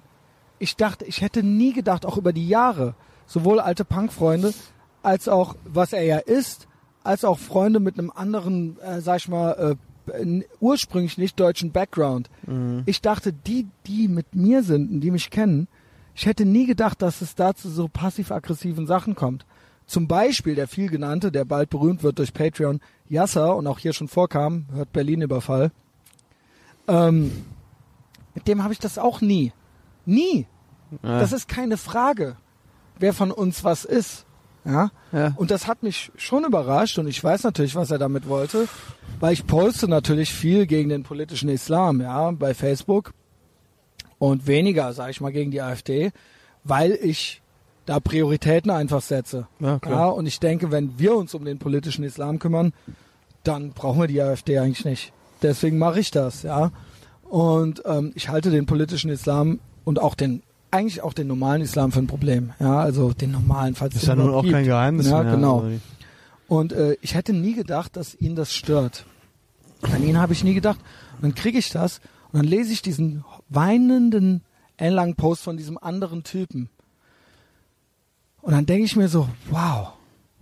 ich 0.58 0.76
dachte, 0.76 1.04
ich 1.04 1.20
hätte 1.20 1.42
nie 1.42 1.72
gedacht, 1.72 2.06
auch 2.06 2.16
über 2.16 2.32
die 2.32 2.48
Jahre, 2.48 2.94
sowohl 3.26 3.60
alte 3.60 3.84
Punkfreunde, 3.84 4.54
als 5.02 5.28
auch, 5.28 5.56
was 5.64 5.92
er 5.92 6.04
ja 6.04 6.18
ist, 6.18 6.68
als 7.02 7.24
auch 7.24 7.38
Freunde 7.38 7.80
mit 7.80 7.98
einem 7.98 8.12
anderen, 8.14 8.78
äh, 8.80 9.00
sag 9.00 9.16
ich 9.16 9.28
mal, 9.28 9.76
äh, 10.06 10.42
ursprünglich 10.60 11.18
nicht 11.18 11.38
deutschen 11.38 11.70
Background. 11.70 12.28
Ich 12.86 13.02
dachte, 13.02 13.32
die, 13.32 13.68
die 13.86 14.08
mit 14.08 14.34
mir 14.34 14.64
sind 14.64 14.90
und 14.90 15.00
die 15.00 15.12
mich 15.12 15.30
kennen, 15.30 15.68
ich 16.14 16.26
hätte 16.26 16.44
nie 16.44 16.66
gedacht, 16.66 17.00
dass 17.02 17.20
es 17.20 17.36
da 17.36 17.54
zu 17.54 17.70
so 17.70 17.88
passiv-aggressiven 17.88 18.86
Sachen 18.86 19.14
kommt. 19.14 19.46
Zum 19.92 20.08
Beispiel 20.08 20.54
der 20.54 20.68
viel 20.68 20.88
genannte, 20.88 21.30
der 21.30 21.44
bald 21.44 21.68
berühmt 21.68 22.02
wird 22.02 22.18
durch 22.18 22.32
Patreon, 22.32 22.80
Yasser 23.10 23.54
und 23.54 23.66
auch 23.66 23.78
hier 23.78 23.92
schon 23.92 24.08
vorkam, 24.08 24.64
hört 24.72 24.90
Berlin-Überfall. 24.90 25.70
Ähm, 26.88 27.44
mit 28.34 28.48
dem 28.48 28.62
habe 28.62 28.72
ich 28.72 28.78
das 28.78 28.96
auch 28.96 29.20
nie. 29.20 29.52
Nie. 30.06 30.46
Ja. 31.02 31.20
Das 31.20 31.32
ist 31.32 31.46
keine 31.46 31.76
Frage, 31.76 32.38
wer 33.00 33.12
von 33.12 33.30
uns 33.30 33.64
was 33.64 33.84
ist. 33.84 34.24
Ja? 34.64 34.92
Ja. 35.12 35.34
Und 35.36 35.50
das 35.50 35.66
hat 35.66 35.82
mich 35.82 36.10
schon 36.16 36.46
überrascht 36.46 36.98
und 36.98 37.06
ich 37.06 37.22
weiß 37.22 37.42
natürlich, 37.42 37.74
was 37.74 37.90
er 37.90 37.98
damit 37.98 38.26
wollte, 38.26 38.68
weil 39.20 39.34
ich 39.34 39.46
poste 39.46 39.88
natürlich 39.88 40.32
viel 40.32 40.64
gegen 40.64 40.88
den 40.88 41.02
politischen 41.02 41.50
Islam, 41.50 42.00
ja, 42.00 42.30
bei 42.30 42.54
Facebook 42.54 43.12
und 44.18 44.46
weniger, 44.46 44.94
sage 44.94 45.10
ich 45.10 45.20
mal, 45.20 45.32
gegen 45.32 45.50
die 45.50 45.60
AfD, 45.60 46.12
weil 46.64 46.92
ich 46.92 47.41
da 47.86 48.00
Prioritäten 48.00 48.70
einfach 48.70 49.02
setze. 49.02 49.46
Ja, 49.60 49.72
Ja, 49.72 49.78
klar. 49.78 50.14
und 50.14 50.26
ich 50.26 50.38
denke, 50.40 50.70
wenn 50.70 50.98
wir 50.98 51.14
uns 51.16 51.34
um 51.34 51.44
den 51.44 51.58
politischen 51.58 52.04
Islam 52.04 52.38
kümmern, 52.38 52.72
dann 53.44 53.70
brauchen 53.70 54.00
wir 54.00 54.06
die 54.08 54.22
AfD 54.22 54.58
eigentlich 54.58 54.84
nicht. 54.84 55.12
Deswegen 55.42 55.78
mache 55.78 55.98
ich 56.00 56.10
das, 56.10 56.42
ja. 56.44 56.70
Und 57.24 57.82
ähm, 57.86 58.12
ich 58.14 58.28
halte 58.28 58.50
den 58.50 58.66
politischen 58.66 59.10
Islam 59.10 59.58
und 59.84 60.00
auch 60.00 60.14
den 60.14 60.42
eigentlich 60.70 61.02
auch 61.02 61.12
den 61.12 61.26
normalen 61.26 61.60
Islam 61.60 61.92
für 61.92 61.98
ein 61.98 62.06
Problem. 62.06 62.52
Ja, 62.58 62.78
also 62.80 63.12
den 63.12 63.30
normalen, 63.32 63.74
falls 63.74 63.94
Ist 63.96 64.06
ja 64.06 64.14
nun 64.14 64.30
auch 64.32 64.42
kein 64.42 64.52
gibt. 64.52 64.66
Geheimnis 64.66 65.08
Ja, 65.10 65.22
mehr. 65.22 65.34
genau. 65.34 65.60
Also, 65.60 65.78
Und 66.48 66.72
äh, 66.72 66.96
ich 67.02 67.14
hätte 67.14 67.32
nie 67.34 67.54
gedacht, 67.54 67.96
dass 67.96 68.14
ihn 68.14 68.36
das 68.36 68.54
stört. 68.54 69.04
An 69.82 70.02
ihn 70.02 70.16
habe 70.18 70.32
ich 70.32 70.44
nie 70.44 70.54
gedacht. 70.54 70.78
Und 71.16 71.22
dann 71.24 71.34
kriege 71.34 71.58
ich 71.58 71.70
das 71.70 72.00
und 72.32 72.38
dann 72.38 72.46
lese 72.46 72.72
ich 72.72 72.80
diesen 72.80 73.24
weinenden 73.50 74.42
ellenlangen 74.78 75.14
Post 75.16 75.42
von 75.42 75.56
diesem 75.58 75.76
anderen 75.76 76.22
Typen. 76.24 76.70
Und 78.42 78.52
dann 78.52 78.66
denke 78.66 78.84
ich 78.84 78.96
mir 78.96 79.08
so, 79.08 79.28
wow, 79.50 79.92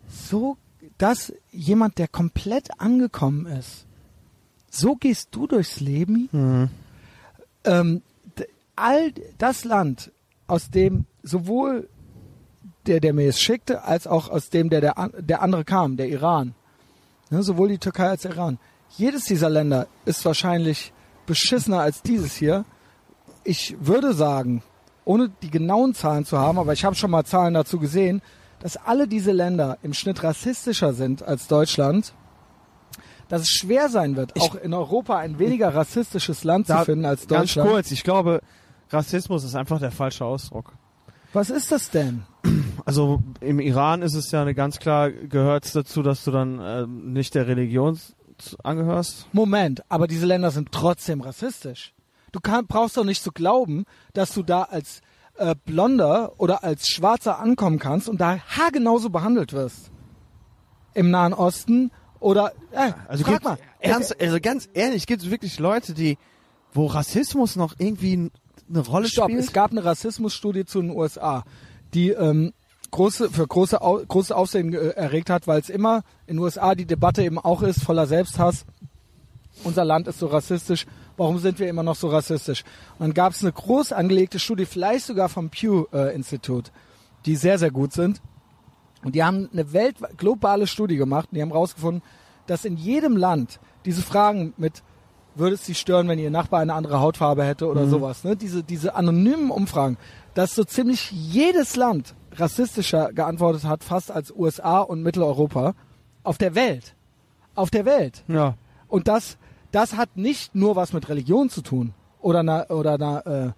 so, 0.09 0.57
dass 0.99 1.33
jemand, 1.53 1.99
der 1.99 2.09
komplett 2.09 2.81
angekommen 2.81 3.47
ist, 3.47 3.87
so 4.71 4.97
gehst 4.97 5.29
du 5.33 5.47
durchs 5.47 5.81
Leben. 5.81 6.29
Mhm. 6.33 6.71
Ähm, 7.65 8.03
all 8.75 9.13
das 9.39 9.65
Land, 9.65 10.13
aus 10.47 10.71
dem 10.71 11.05
sowohl 11.23 11.89
der, 12.87 13.01
der 13.01 13.13
mir 13.13 13.29
es 13.29 13.41
schickte, 13.41 13.85
als 13.85 14.07
auch 14.07 14.31
aus 14.31 14.49
dem, 14.49 14.71
der, 14.71 14.81
der, 14.81 15.11
der 15.19 15.43
andere 15.43 15.65
kam, 15.65 15.97
der 15.97 16.09
Iran. 16.09 16.55
Ne, 17.31 17.43
sowohl 17.43 17.69
die 17.69 17.79
Türkei 17.79 18.09
als 18.09 18.23
der 18.23 18.33
Iran. 18.33 18.59
Jedes 18.97 19.25
dieser 19.25 19.51
Länder 19.51 19.87
ist 20.07 20.25
wahrscheinlich 20.25 20.93
beschissener 21.27 21.81
als 21.81 22.03
dieses 22.03 22.35
hier. 22.35 22.65
Ich 23.45 23.77
würde 23.79 24.15
sagen, 24.15 24.63
ohne 25.05 25.31
die 25.43 25.51
genauen 25.51 25.95
Zahlen 25.95 26.25
zu 26.25 26.39
haben, 26.39 26.59
aber 26.59 26.73
ich 26.73 26.85
habe 26.85 26.95
schon 26.97 27.11
mal 27.11 27.25
Zahlen 27.25 27.55
dazu 27.55 27.79
gesehen, 27.79 28.23
dass 28.61 28.77
alle 28.77 29.09
diese 29.09 29.33
Länder 29.33 29.79
im 29.83 29.95
Schnitt 29.95 30.23
rassistischer 30.23 30.93
sind 30.93 31.23
als 31.23 31.47
Deutschland, 31.49 32.13
dass 33.29 33.43
es 33.43 33.49
schwer 33.49 33.89
sein 33.89 34.17
wird, 34.17 34.33
Ich- 34.35 34.43
auch 34.43 34.55
in 34.57 34.75
Europa 34.75 35.17
ein 35.19 35.39
weniger 35.39 35.75
rassistisches 35.75 36.45
Land 36.45 36.67
zu 36.67 36.77
finden 36.85 37.05
als 37.05 37.27
Ganz 37.29 37.55
Deutschland. 37.55 37.71
kurz, 37.71 37.91
ich 37.91 38.03
glaube, 38.03 38.41
Rassismus 38.91 39.45
ist 39.45 39.55
einfach 39.55 39.79
der 39.79 39.93
falsche 39.93 40.25
Ausdruck. 40.25 40.73
Was 41.33 41.49
ist 41.49 41.71
das 41.71 41.91
denn? 41.91 42.25
Also 42.85 43.21
im 43.41 43.61
Iran 43.61 44.03
ist 44.03 44.15
es 44.15 44.31
ja 44.33 44.43
eine 44.43 44.55
ganz 44.55 44.79
klar, 44.81 45.11
gehört 45.13 45.65
es 45.65 45.73
dazu, 45.73 46.03
dass 46.03 46.25
du 46.25 46.33
dann 46.33 46.61
ähm, 46.61 47.13
nicht 47.13 47.35
der 47.37 47.47
Religion 47.47 47.99
angehörst. 48.65 49.27
Moment, 49.33 49.83
aber 49.89 50.09
diese 50.09 50.27
Länder 50.27 50.51
sind 50.51 50.73
trotzdem 50.73 51.21
rassistisch. 51.21 51.93
Du 52.33 52.41
kann, 52.41 52.67
brauchst 52.67 52.97
doch 52.97 53.05
nicht 53.05 53.23
zu 53.23 53.33
glauben, 53.33 53.85
dass 54.13 54.33
du 54.33 54.43
da 54.43 54.63
als 54.63 55.01
äh, 55.37 55.55
Blonder 55.65 56.33
oder 56.39 56.63
als 56.65 56.89
Schwarzer 56.89 57.39
ankommen 57.39 57.79
kannst 57.79 58.09
und 58.09 58.21
da 58.21 58.39
haargenauso 58.39 59.11
behandelt 59.11 59.53
wirst. 59.53 59.91
Im 60.95 61.11
Nahen 61.11 61.33
Osten 61.33 61.91
oder 62.21 62.53
äh, 62.73 62.93
Also 63.09 63.25
frag 63.25 63.43
mal. 63.43 63.59
ernst, 63.79 64.21
also 64.21 64.39
ganz 64.41 64.69
ehrlich, 64.75 65.07
gibt 65.07 65.23
es 65.23 65.31
wirklich 65.31 65.59
Leute, 65.59 65.95
die, 65.95 66.19
wo 66.73 66.87
Rassismus 66.87 67.57
noch 67.57 67.75
irgendwie 67.79 68.31
eine 68.69 68.81
Rolle 68.81 69.09
Stopp, 69.09 69.31
spielt? 69.31 69.45
es 69.45 69.53
gab 69.53 69.71
eine 69.71 69.85
Rassismusstudie 69.85 70.65
zu 70.65 70.81
den 70.81 70.91
USA, 70.91 71.45
die 71.95 72.11
ähm, 72.11 72.53
große, 72.91 73.31
für 73.31 73.47
große, 73.47 73.79
großes 73.79 74.33
Aufsehen 74.33 74.73
äh, 74.75 74.91
erregt 74.91 75.31
hat, 75.31 75.47
weil 75.47 75.61
es 75.61 75.71
immer 75.71 76.03
in 76.27 76.37
den 76.37 76.45
USA 76.45 76.75
die 76.75 76.87
Debatte 76.87 77.23
eben 77.23 77.39
auch 77.39 77.63
ist, 77.63 77.83
voller 77.83 78.07
Selbsthass. 78.07 78.65
Unser 79.65 79.85
Land 79.85 80.09
ist 80.09 80.19
so 80.19 80.27
rassistisch, 80.27 80.87
warum 81.21 81.39
sind 81.39 81.59
wir 81.59 81.69
immer 81.69 81.83
noch 81.83 81.97
so 81.97 82.09
rassistisch? 82.09 82.65
Und 82.99 83.01
dann 83.01 83.15
gab 83.15 83.35
es 83.35 83.43
eine 83.43 83.53
groß 83.53 83.93
angelegte 83.93 84.39
Studie, 84.39 84.65
vielleicht 84.65 85.05
sogar 85.05 85.29
vom 85.29 85.51
Pew 85.51 85.85
äh, 85.93 86.19
die 87.27 87.37
sehr, 87.37 87.59
sehr 87.59 87.71
gut 87.71 87.93
sind. 87.93 88.23
Und 89.05 89.15
die 89.15 89.23
haben 89.23 89.51
eine 89.53 89.75
welt 89.75 89.97
globale 90.17 90.67
Studie 90.67 90.97
gemacht 90.97 91.29
und 91.31 91.37
die 91.37 91.43
haben 91.43 91.51
herausgefunden, 91.51 92.03
dass 92.47 92.65
in 92.65 92.79
jedem 92.79 93.19
Land 93.19 93.61
diese 93.85 94.01
Fragen 94.01 94.55
mit 94.57 94.83
würde 95.35 95.55
es 95.55 95.65
Sie 95.67 95.75
stören, 95.75 96.09
wenn 96.09 96.19
Ihr 96.19 96.31
Nachbar 96.31 96.61
eine 96.61 96.73
andere 96.73 97.01
Hautfarbe 97.01 97.45
hätte 97.45 97.69
oder 97.69 97.87
sowas, 97.87 98.25
ne? 98.25 98.35
Diese, 98.35 98.63
diese 98.63 98.95
anonymen 98.95 99.51
Umfragen, 99.51 99.99
dass 100.35 100.55
so 100.55 100.65
ziemlich 100.65 101.11
jedes 101.13 101.77
Land 101.77 102.15
rassistischer 102.33 103.13
geantwortet 103.13 103.65
hat, 103.65 103.85
fast 103.85 104.11
als 104.11 104.35
USA 104.35 104.81
und 104.81 105.03
Mitteleuropa 105.03 105.75
auf 106.25 106.39
der 106.39 106.55
Welt. 106.55 106.95
Auf 107.55 107.71
der 107.71 107.85
Welt. 107.85 108.25
ja. 108.27 108.55
Und 108.89 109.07
das, 109.07 109.39
das 109.73 109.97
hat 109.97 110.17
nicht 110.17 110.55
nur 110.55 110.77
was 110.77 110.93
mit 110.93 111.09
Religion 111.09 111.51
zu 111.51 111.63
tun. 111.63 111.95
Oder 112.21 112.43
na, 112.43 112.69
oder 112.69 112.99
na, 112.99 113.21
äh, 113.21 113.53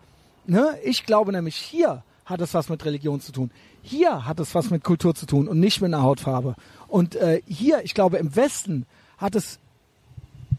ne? 0.47 0.79
Ich 0.85 1.05
glaube 1.05 1.33
nämlich 1.33 1.57
hier 1.57 2.03
hat 2.25 2.41
es 2.41 2.55
was 2.55 2.69
mit 2.69 2.85
Religion 2.85 3.21
zu 3.21 3.33
tun. 3.33 3.51
Hier 3.83 4.27
hat 4.27 4.39
es 4.41 4.55
was 4.55 4.71
mit 4.71 4.85
Kultur 4.85 5.15
zu 5.15 5.27
tun 5.27 5.49
und 5.49 5.59
nicht 5.59 5.81
mit 5.81 5.93
einer 5.93 6.03
Hautfarbe. 6.03 6.55
Und 6.89 7.17
äh, 7.17 7.43
hier, 7.47 7.85
ich 7.85 7.95
glaube, 7.95 8.19
im 8.19 8.37
Westen 8.37 8.87
hat 9.19 9.35
es 9.35 9.59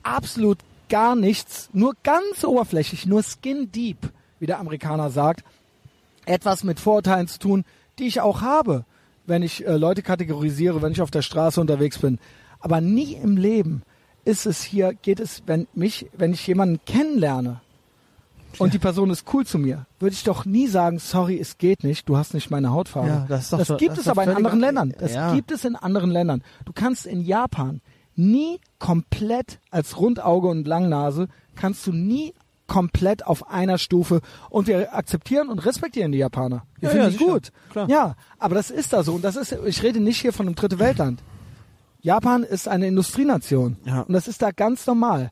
absolut 0.04 0.60
gar 0.90 1.16
nichts, 1.16 1.70
nur 1.74 1.96
ganz 2.04 2.44
oberflächlich, 2.44 3.06
nur 3.06 3.24
skin 3.24 3.72
deep, 3.72 4.12
wie 4.40 4.46
der 4.46 4.60
Amerikaner 4.60 5.10
sagt, 5.10 5.44
etwas 6.26 6.64
mit 6.64 6.80
Vorurteilen 6.80 7.28
zu 7.28 7.40
tun, 7.40 7.66
die 7.98 8.08
ich 8.08 8.22
auch 8.22 8.42
habe, 8.42 8.86
wenn 9.26 9.42
ich 9.42 9.66
äh, 9.66 9.78
Leute 9.78 10.02
kategorisiere, 10.02 10.82
wenn 10.82 10.92
ich 10.92 11.02
auf 11.02 11.12
der 11.12 11.22
Straße 11.22 11.62
unterwegs 11.62 12.00
bin. 12.00 12.20
Aber 12.60 12.82
nie 12.82 13.14
im 13.14 13.38
Leben 13.38 13.84
ist 14.26 14.46
es 14.46 14.64
hier, 14.64 14.94
geht 14.94 15.20
es, 15.20 15.44
wenn 15.46 15.68
mich, 15.74 16.08
wenn 16.18 16.34
ich 16.34 16.46
jemanden 16.48 16.80
kennenlerne 16.86 17.62
und 18.60 18.74
die 18.74 18.80
Person 18.80 19.10
ist 19.10 19.26
cool 19.34 19.46
zu 19.46 19.58
mir, 19.58 19.86
würde 20.00 20.14
ich 20.14 20.24
doch 20.24 20.46
nie 20.46 20.68
sagen, 20.68 21.00
sorry, 21.00 21.40
es 21.40 21.58
geht 21.58 21.84
nicht, 21.84 22.08
du 22.08 22.18
hast 22.18 22.34
nicht 22.34 22.52
meine 22.52 22.72
Hautfarbe. 22.72 23.08
Ja, 23.10 23.26
das 23.28 23.50
doch 23.50 23.58
das 23.60 23.68
so- 23.70 23.78
gibt 23.78 23.94
das 23.94 24.00
es 24.02 24.08
aber 24.08 24.24
in 24.24 24.30
anderen 24.30 24.60
Ländern. 24.60 24.94
Das 25.00 25.14
Ja. 25.14 25.34
gibt 25.34 25.52
es 25.52 25.66
in 25.66 25.76
anderen 25.76 26.12
Ländern. 26.12 26.44
Du 26.66 26.72
kannst 26.74 27.06
in 27.06 27.22
Japan 27.22 27.82
nie 28.16 28.60
komplett 28.78 29.60
als 29.72 29.98
Rundauge 30.00 30.48
und 30.48 30.68
Langnase 30.68 31.28
kannst 31.56 31.88
du 31.88 31.92
nie 31.92 32.34
komplett 32.68 33.26
auf 33.26 33.50
einer 33.50 33.78
Stufe 33.78 34.22
und 34.50 34.68
wir 34.68 34.96
akzeptieren 34.96 35.50
und 35.50 35.66
respektieren 35.66 36.12
die 36.12 36.20
Japaner. 36.20 36.64
Wir 36.80 36.90
Ja, 36.90 36.96
finden 36.96 37.12
ja, 37.12 37.18
die 37.18 37.26
gut. 37.26 37.52
Klar. 37.72 37.90
Ja, 37.90 38.16
aber 38.40 38.56
das 38.56 38.70
ist 38.72 38.94
da 38.94 39.04
so 39.04 39.14
und 39.16 39.24
das 39.24 39.36
ist 39.36 39.52
ich 39.66 39.84
rede 39.84 40.00
nicht 40.00 40.22
hier 40.22 40.32
von 40.32 40.46
einem 40.46 40.56
dritte 40.56 40.80
Weltland. 40.80 41.22
Japan 42.04 42.44
ist 42.44 42.68
eine 42.68 42.86
Industrienation 42.88 43.78
Ja. 43.86 44.02
und 44.02 44.14
das 44.14 44.28
ist 44.28 44.42
da 44.42 44.52
ganz 44.52 44.86
normal. 44.86 45.32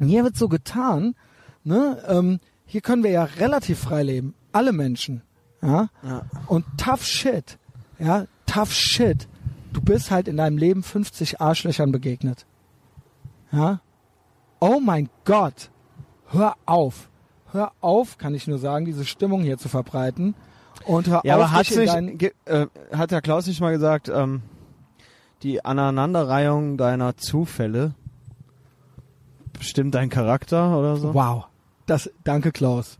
Und 0.00 0.08
hier 0.08 0.24
wird 0.24 0.36
so 0.36 0.48
getan, 0.48 1.14
ne, 1.62 2.02
ähm, 2.08 2.40
hier 2.66 2.80
können 2.80 3.04
wir 3.04 3.10
ja 3.12 3.24
relativ 3.24 3.78
frei 3.78 4.02
leben, 4.02 4.34
alle 4.52 4.72
Menschen, 4.72 5.22
ja, 5.62 5.88
Ja. 6.02 6.22
und 6.48 6.64
tough 6.76 7.04
shit, 7.04 7.58
ja, 7.98 8.26
tough 8.44 8.72
shit. 8.72 9.28
Du 9.72 9.80
bist 9.80 10.10
halt 10.10 10.26
in 10.28 10.36
deinem 10.36 10.58
Leben 10.58 10.82
50 10.82 11.40
Arschlöchern 11.40 11.92
begegnet, 11.92 12.44
ja. 13.52 13.80
Oh 14.60 14.80
mein 14.80 15.08
Gott, 15.24 15.70
hör 16.30 16.54
auf, 16.66 17.08
hör 17.52 17.70
auf, 17.80 18.18
kann 18.18 18.34
ich 18.34 18.48
nur 18.48 18.58
sagen, 18.58 18.84
diese 18.84 19.04
Stimmung 19.04 19.42
hier 19.42 19.58
zu 19.58 19.68
verbreiten 19.68 20.34
und 20.86 21.06
hör 21.06 21.20
Ja, 21.24 21.36
auf, 21.36 21.42
aber 21.42 21.52
hat 21.52 21.66
sich, 21.66 21.90
äh, 22.46 22.66
hat 22.92 23.10
der 23.12 23.22
Klaus 23.22 23.46
nicht 23.46 23.60
mal 23.60 23.70
gesagt, 23.72 24.08
ähm, 24.08 24.42
die 25.44 25.64
Aneinanderreihung 25.64 26.76
deiner 26.76 27.16
Zufälle 27.16 27.94
bestimmt 29.58 29.94
deinen 29.94 30.10
Charakter 30.10 30.76
oder 30.78 30.96
so? 30.96 31.14
wow, 31.14 31.44
das, 31.86 32.10
danke 32.24 32.50
Klaus. 32.52 32.98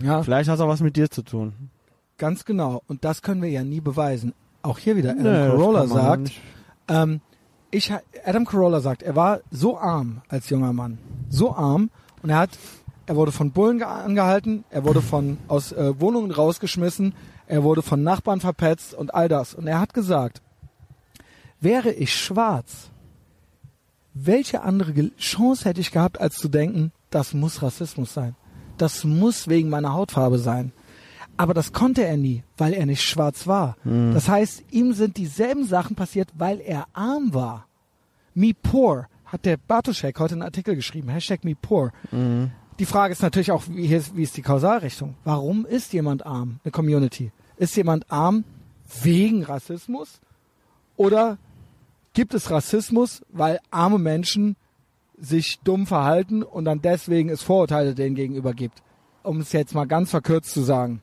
Ja, 0.00 0.22
Vielleicht 0.22 0.48
hat 0.50 0.56
es 0.56 0.60
auch 0.60 0.68
was 0.68 0.80
mit 0.80 0.96
dir 0.96 1.08
zu 1.10 1.22
tun. 1.22 1.54
ganz 2.18 2.44
genau. 2.44 2.82
Und 2.86 3.04
das 3.04 3.22
können 3.22 3.40
wir 3.42 3.48
ja 3.48 3.62
nie 3.64 3.80
beweisen. 3.80 4.34
Auch 4.62 4.78
hier 4.78 4.96
wieder, 4.96 5.10
Adam 5.12 5.22
Nee, 5.22 5.46
Carolla 5.48 5.86
sagt, 5.86 6.32
ähm, 6.88 7.20
ich, 7.70 7.92
Adam 8.24 8.44
Carolla 8.44 8.80
sagt, 8.80 9.02
er 9.02 9.16
war 9.16 9.40
so 9.50 9.78
arm 9.78 10.22
als 10.28 10.48
junger 10.50 10.72
Mann. 10.72 10.98
So 11.30 11.54
arm. 11.54 11.90
Und 12.22 12.30
er 12.30 12.38
hat, 12.38 12.50
er 13.06 13.16
wurde 13.16 13.32
von 13.32 13.52
Bullen 13.52 13.78
ge- 13.78 13.86
angehalten, 13.86 14.64
er 14.70 14.84
wurde 14.84 15.00
von, 15.02 15.38
aus 15.48 15.72
äh, 15.72 15.98
Wohnungen 16.00 16.30
rausgeschmissen, 16.30 17.14
er 17.46 17.62
wurde 17.62 17.82
von 17.82 18.02
Nachbarn 18.02 18.40
verpetzt 18.40 18.92
und 18.94 19.14
all 19.14 19.28
das. 19.28 19.54
Und 19.54 19.66
er 19.66 19.80
hat 19.80 19.94
gesagt, 19.94 20.42
wäre 21.60 21.92
ich 21.92 22.14
schwarz, 22.14 22.90
welche 24.14 24.62
andere 24.62 24.92
Chance 25.16 25.68
hätte 25.68 25.80
ich 25.80 25.90
gehabt, 25.90 26.20
als 26.20 26.36
zu 26.36 26.48
denken, 26.48 26.92
das 27.10 27.34
muss 27.34 27.62
Rassismus 27.62 28.14
sein. 28.14 28.34
Das 28.78 29.04
muss 29.04 29.48
wegen 29.48 29.68
meiner 29.68 29.92
Hautfarbe 29.92 30.38
sein. 30.38 30.72
Aber 31.36 31.52
das 31.52 31.72
konnte 31.72 32.04
er 32.04 32.16
nie, 32.16 32.42
weil 32.56 32.72
er 32.72 32.86
nicht 32.86 33.02
schwarz 33.02 33.46
war. 33.46 33.76
Das 34.14 34.28
heißt, 34.28 34.64
ihm 34.70 34.94
sind 34.94 35.18
dieselben 35.18 35.66
Sachen 35.66 35.94
passiert, 35.94 36.30
weil 36.34 36.60
er 36.60 36.86
arm 36.94 37.34
war. 37.34 37.66
Me 38.34 38.52
poor 38.54 39.08
hat 39.26 39.44
der 39.44 39.56
Bartoschek 39.56 40.18
heute 40.18 40.34
einen 40.34 40.42
Artikel 40.42 40.74
geschrieben, 40.76 41.08
Hashtag 41.08 41.44
me 41.44 41.54
poor. 41.54 41.92
Die 42.78 42.86
Frage 42.86 43.12
ist 43.12 43.22
natürlich 43.22 43.50
auch, 43.52 43.64
wie 43.68 43.86
ist, 43.86 44.16
wie 44.16 44.22
ist 44.22 44.36
die 44.36 44.42
Kausalrichtung? 44.42 45.14
Warum 45.24 45.66
ist 45.66 45.92
jemand 45.92 46.24
arm, 46.24 46.60
eine 46.64 46.72
Community? 46.72 47.32
Ist 47.56 47.76
jemand 47.76 48.10
arm, 48.10 48.44
wegen 49.02 49.42
Rassismus? 49.42 50.20
Oder 50.96 51.38
gibt 52.16 52.32
es 52.32 52.50
Rassismus, 52.50 53.20
weil 53.28 53.60
arme 53.70 53.98
Menschen 53.98 54.56
sich 55.18 55.60
dumm 55.62 55.86
verhalten 55.86 56.42
und 56.42 56.64
dann 56.64 56.80
deswegen 56.80 57.28
es 57.28 57.42
Vorurteile 57.42 57.94
denen 57.94 58.16
gegenüber 58.16 58.54
gibt? 58.54 58.82
Um 59.22 59.40
es 59.40 59.52
jetzt 59.52 59.74
mal 59.74 59.84
ganz 59.84 60.10
verkürzt 60.10 60.50
zu 60.50 60.62
sagen. 60.62 61.02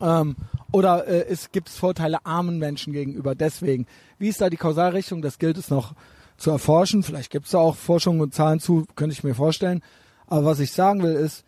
Ähm, 0.00 0.36
oder 0.72 1.06
äh, 1.06 1.26
es 1.28 1.52
gibt 1.52 1.68
es 1.68 1.76
Vorteile 1.76 2.24
armen 2.24 2.58
Menschen 2.58 2.94
gegenüber. 2.94 3.34
Deswegen, 3.34 3.86
wie 4.18 4.28
ist 4.28 4.40
da 4.40 4.48
die 4.48 4.56
Kausalrichtung? 4.56 5.20
Das 5.20 5.38
gilt 5.38 5.58
es 5.58 5.68
noch 5.68 5.92
zu 6.38 6.50
erforschen. 6.50 7.02
Vielleicht 7.02 7.30
gibt 7.30 7.44
es 7.44 7.52
da 7.52 7.58
auch 7.58 7.76
Forschungen 7.76 8.22
und 8.22 8.32
Zahlen 8.32 8.60
zu, 8.60 8.86
könnte 8.96 9.12
ich 9.12 9.24
mir 9.24 9.34
vorstellen. 9.34 9.82
Aber 10.26 10.46
was 10.46 10.58
ich 10.58 10.72
sagen 10.72 11.02
will 11.02 11.12
ist, 11.12 11.44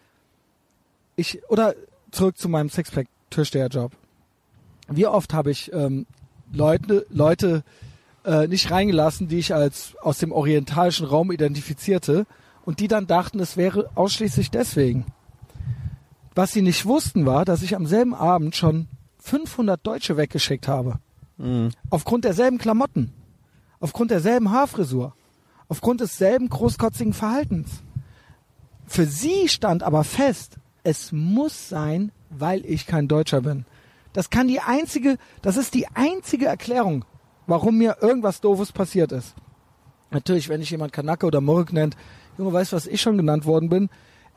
ich 1.17 1.41
oder 1.49 1.75
zurück 2.11 2.37
zu 2.37 2.51
meinem 2.51 2.69
Sixpack 2.69 3.09
Türsteherjob. 3.31 3.93
Wie 4.89 5.07
oft 5.07 5.33
habe 5.33 5.51
ich 5.51 5.73
ähm, 5.73 6.05
Leute 6.53 7.07
Leute 7.09 7.65
äh, 8.27 8.49
nicht 8.49 8.71
reingelassen, 8.71 9.29
die 9.29 9.39
ich 9.39 9.55
als 9.55 9.95
aus 10.03 10.19
dem 10.19 10.33
orientalischen 10.33 11.07
Raum 11.07 11.33
identifizierte 11.33 12.27
und 12.65 12.81
die 12.81 12.89
dann 12.89 13.07
dachten, 13.07 13.39
es 13.41 13.57
wäre 13.57 13.91
ausschließlich 13.95 14.51
deswegen. 14.51 15.07
Was 16.35 16.53
sie 16.53 16.63
nicht 16.63 16.85
wussten 16.85 17.25
war, 17.25 17.45
dass 17.45 17.63
ich 17.63 17.77
am 17.77 17.87
selben 17.87 18.15
Abend 18.15 18.57
schon 18.57 18.89
500 19.21 19.85
Deutsche 19.87 20.17
weggeschickt 20.17 20.69
habe. 20.69 20.99
Mhm. 21.39 21.71
Aufgrund 21.89 22.25
derselben 22.25 22.59
Klamotten. 22.59 23.13
Aufgrund 23.81 24.11
derselben 24.11 24.51
Haarfrisur. 24.51 25.15
Aufgrund 25.69 26.01
desselben 26.01 26.49
großkotzigen 26.49 27.13
Verhaltens. 27.13 27.83
Für 28.87 29.07
sie 29.07 29.49
stand 29.49 29.83
aber 29.83 30.05
fest, 30.05 30.59
es 30.85 31.11
muss 31.11 31.69
sein, 31.69 32.13
weil 32.31 32.65
ich 32.65 32.87
kein 32.87 33.09
Deutscher 33.09 33.41
bin. 33.41 33.65
Das 34.13 34.31
kann 34.31 34.49
die 34.49 34.61
einzige, 34.61 35.19
das 35.43 35.57
ist 35.57 35.75
die 35.75 35.89
einzige 35.89 36.47
Erklärung, 36.47 37.05
warum 37.47 37.79
mir 37.79 37.97
irgendwas 38.01 38.41
Doofes 38.41 38.73
passiert 38.73 39.13
ist. 39.13 39.35
Natürlich, 40.11 40.49
wenn 40.49 40.61
ich 40.63 40.71
jemand 40.71 40.93
Kanake 40.93 41.27
oder 41.27 41.41
Murk 41.41 41.73
nennt, 41.73 41.97
Junge, 42.39 42.53
weißt 42.53 42.73
du, 42.73 42.77
was 42.77 42.87
ich 42.87 43.01
schon 43.01 43.17
genannt 43.17 43.45
worden 43.45 43.69
bin? 43.69 43.89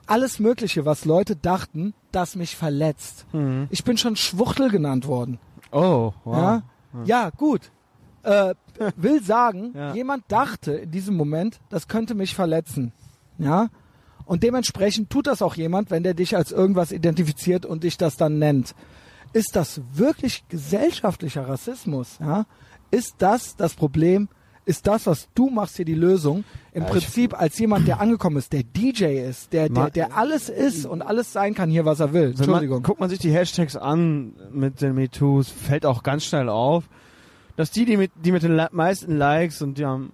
Alles 0.08 0.40
Mögliche, 0.40 0.86
was 0.86 1.06
Leute 1.06 1.36
dachten, 1.36 1.94
das 2.12 2.36
mich 2.36 2.56
verletzt. 2.56 3.26
Mhm. 3.34 3.68
Ich 3.70 3.84
bin 3.84 3.98
schon 3.98 4.16
Schwuchtel 4.16 4.70
genannt 4.72 5.06
worden. 5.08 5.38
Oh, 5.72 6.14
wow. 6.24 6.36
Ja, 6.36 6.64
ja 7.06 7.30
gut. 7.30 7.72
Äh, 8.24 8.56
will 8.96 9.22
sagen, 9.24 9.74
Ja. 9.76 9.94
jemand 9.94 10.24
dachte 10.30 10.72
in 10.74 10.92
diesem 10.92 11.16
Moment, 11.16 11.60
das 11.70 11.88
könnte 11.88 12.16
mich 12.16 12.34
verletzen. 12.34 12.92
Ja. 13.38 13.68
Und 14.26 14.44
dementsprechend 14.44 15.10
tut 15.10 15.28
das 15.28 15.42
auch 15.42 15.56
jemand, 15.56 15.92
wenn 15.92 16.04
der 16.04 16.14
dich 16.14 16.36
als 16.36 16.52
irgendwas 16.52 16.92
identifiziert 16.92 17.66
und 17.66 17.84
dich 17.84 17.98
das 17.98 18.18
dann 18.18 18.40
nennt. 18.40 18.74
Ist 19.34 19.56
das 19.56 19.82
wirklich 19.94 20.48
gesellschaftlicher 20.50 21.48
Rassismus? 21.48 22.18
Ja? 22.20 22.46
Ist 22.92 23.16
das 23.20 23.56
das 23.56 23.74
Problem? 23.76 24.30
Ist 24.66 24.86
das, 24.86 25.08
was 25.08 25.28
du 25.34 25.50
machst, 25.50 25.78
hier 25.78 25.86
die 25.86 25.96
Lösung? 25.96 26.44
Im 26.74 26.84
Ja, 26.84 26.90
Prinzip 26.90 27.40
als 27.40 27.58
jemand, 27.58 27.88
der 27.88 28.00
angekommen 28.00 28.38
ist, 28.38 28.54
der 28.54 28.62
DJ 28.62 29.20
ist, 29.28 29.52
der, 29.52 29.68
der, 29.68 29.90
der 29.90 30.16
alles 30.16 30.48
ist 30.48 30.86
und 30.86 31.02
alles 31.02 31.34
sein 31.34 31.56
kann 31.56 31.72
hier, 31.72 31.86
was 31.86 32.00
er 32.00 32.14
will. 32.14 32.22
Wenn 32.22 32.30
man, 32.30 32.40
Entschuldigung. 32.40 32.84
guckt 32.84 33.00
man 33.00 33.10
sich 33.10 33.18
die 33.18 33.32
Hashtags 33.32 33.76
an 33.76 34.34
mit 34.52 34.82
den 34.82 34.94
MeToos, 34.94 35.50
fällt 35.50 35.88
auch 35.88 36.04
ganz 36.04 36.26
schnell 36.26 36.50
auf, 36.50 36.84
dass 37.56 37.72
die, 37.72 37.86
die 37.86 37.98
mit, 37.98 38.12
die 38.24 38.32
mit 38.32 38.44
den 38.44 38.62
meisten 38.72 39.18
Likes 39.18 39.64
und 39.64 39.80
die 39.80 39.86
am 39.86 40.12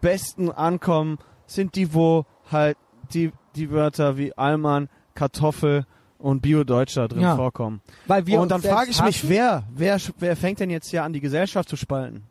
besten 0.00 0.50
ankommen, 0.50 1.18
sind 1.46 1.74
die, 1.74 1.92
wo 1.92 2.24
halt 2.52 2.76
die, 3.12 3.32
die 3.56 3.70
Wörter 3.72 4.16
wie 4.16 4.32
Allmann, 4.38 4.88
Kartoffel 5.14 5.86
und 6.22 6.40
Bio-Deutscher 6.40 7.08
drin 7.08 7.20
Ja. 7.22 7.36
vorkommen. 7.36 7.80
Weil 8.06 8.26
wir 8.26 8.40
und 8.40 8.50
dann 8.50 8.62
frage 8.62 8.90
ich 8.90 9.02
mich, 9.02 9.18
hassen. 9.18 9.28
wer, 9.28 9.64
wer, 9.74 9.98
wer 10.18 10.36
fängt 10.36 10.60
denn 10.60 10.70
jetzt 10.70 10.88
hier 10.88 11.04
an, 11.04 11.12
die 11.12 11.20
Gesellschaft 11.20 11.68
zu 11.68 11.76
spalten? 11.76 12.22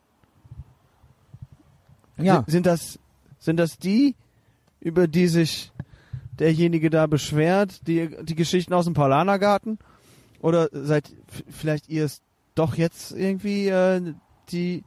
Ja. 2.18 2.44
Sind, 2.48 2.66
das, 2.66 3.00
sind 3.40 3.58
das 3.58 3.78
die, 3.78 4.16
über 4.80 5.08
die 5.08 5.28
sich 5.28 5.72
derjenige 6.40 6.90
da 6.90 7.08
beschwert, 7.08 7.88
die, 7.88 8.16
die 8.24 8.36
Geschichten 8.36 8.74
aus 8.74 8.86
dem 8.86 8.94
Paulanergarten? 8.94 9.80
Oder 10.40 10.70
seid 10.72 11.12
vielleicht 11.50 11.90
ihr 11.90 12.06
es 12.06 12.22
doch 12.56 12.76
jetzt 12.76 13.12
irgendwie, 13.12 13.68
äh, 13.68 14.14
die, 14.52 14.84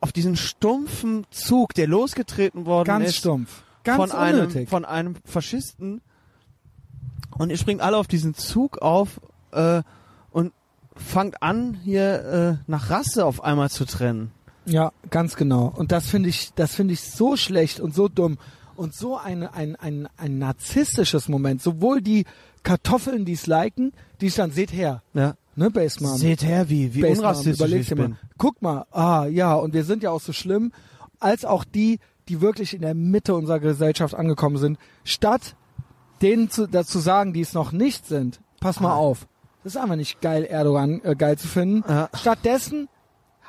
auf 0.00 0.12
diesen 0.12 0.36
stumpfen 0.36 1.26
Zug, 1.30 1.74
der 1.74 1.86
losgetreten 1.86 2.66
worden 2.66 2.86
Ganz 2.86 3.08
ist, 3.08 3.16
stumpf. 3.16 3.62
Ganz 3.84 3.96
von 3.96 4.12
einem, 4.12 4.40
unnötig. 4.40 4.68
von 4.68 4.84
einem 4.84 5.16
Faschisten, 5.24 6.00
und 7.38 7.50
ihr 7.50 7.56
springt 7.56 7.80
alle 7.80 7.96
auf 7.96 8.06
diesen 8.06 8.34
Zug 8.34 8.78
auf, 8.78 9.20
äh, 9.52 9.82
und 10.30 10.52
fangt 10.96 11.42
an, 11.42 11.74
hier, 11.84 12.58
äh, 12.58 12.70
nach 12.70 12.90
Rasse 12.90 13.24
auf 13.24 13.42
einmal 13.42 13.70
zu 13.70 13.84
trennen. 13.84 14.32
Ja, 14.66 14.92
ganz 15.10 15.36
genau. 15.36 15.72
Und 15.74 15.92
das 15.92 16.08
finde 16.08 16.28
ich, 16.28 16.52
das 16.54 16.74
finde 16.74 16.92
ich 16.94 17.00
so 17.00 17.36
schlecht 17.36 17.80
und 17.80 17.94
so 17.94 18.08
dumm 18.08 18.36
und 18.76 18.94
so 18.94 19.16
ein, 19.16 19.44
ein, 19.46 19.76
ein, 19.76 20.08
ein 20.18 20.38
narzisstisches 20.38 21.28
Moment. 21.28 21.62
Sowohl 21.62 22.02
die 22.02 22.26
Kartoffeln, 22.62 23.24
die 23.24 23.32
es 23.32 23.46
liken, 23.46 23.92
die 24.20 24.26
ich 24.26 24.34
dann 24.34 24.50
seht 24.50 24.72
her, 24.72 25.02
Ja. 25.14 25.34
ne, 25.56 25.70
Baseman. 25.70 26.18
Seht 26.18 26.42
her, 26.44 26.68
wie, 26.68 26.94
wie 26.94 27.00
Baseman, 27.00 27.18
unrassistisch 27.30 27.56
überleg 27.56 27.80
ich 27.82 27.88
bin. 27.88 27.98
mal. 27.98 28.18
Guck 28.36 28.60
mal, 28.60 28.84
ah, 28.90 29.26
ja, 29.26 29.54
und 29.54 29.72
wir 29.72 29.84
sind 29.84 30.02
ja 30.02 30.10
auch 30.10 30.20
so 30.20 30.32
schlimm, 30.32 30.72
als 31.18 31.44
auch 31.44 31.64
die, 31.64 31.98
die 32.28 32.40
wirklich 32.42 32.74
in 32.74 32.82
der 32.82 32.94
Mitte 32.94 33.34
unserer 33.34 33.60
Gesellschaft 33.60 34.14
angekommen 34.14 34.58
sind, 34.58 34.78
statt 35.02 35.56
denen 36.22 36.50
zu, 36.50 36.66
dazu 36.66 36.98
sagen, 36.98 37.32
die 37.32 37.40
es 37.40 37.52
noch 37.54 37.72
nicht 37.72 38.06
sind, 38.06 38.40
pass 38.60 38.80
mal 38.80 38.92
Ah. 38.92 38.96
auf. 38.96 39.26
Das 39.64 39.74
ist 39.74 39.80
einfach 39.80 39.96
nicht 39.96 40.20
geil, 40.20 40.44
Erdogan 40.44 41.00
äh, 41.04 41.14
geil 41.16 41.36
zu 41.38 41.48
finden. 41.48 41.84
Ja. 41.88 42.08
Stattdessen 42.14 42.88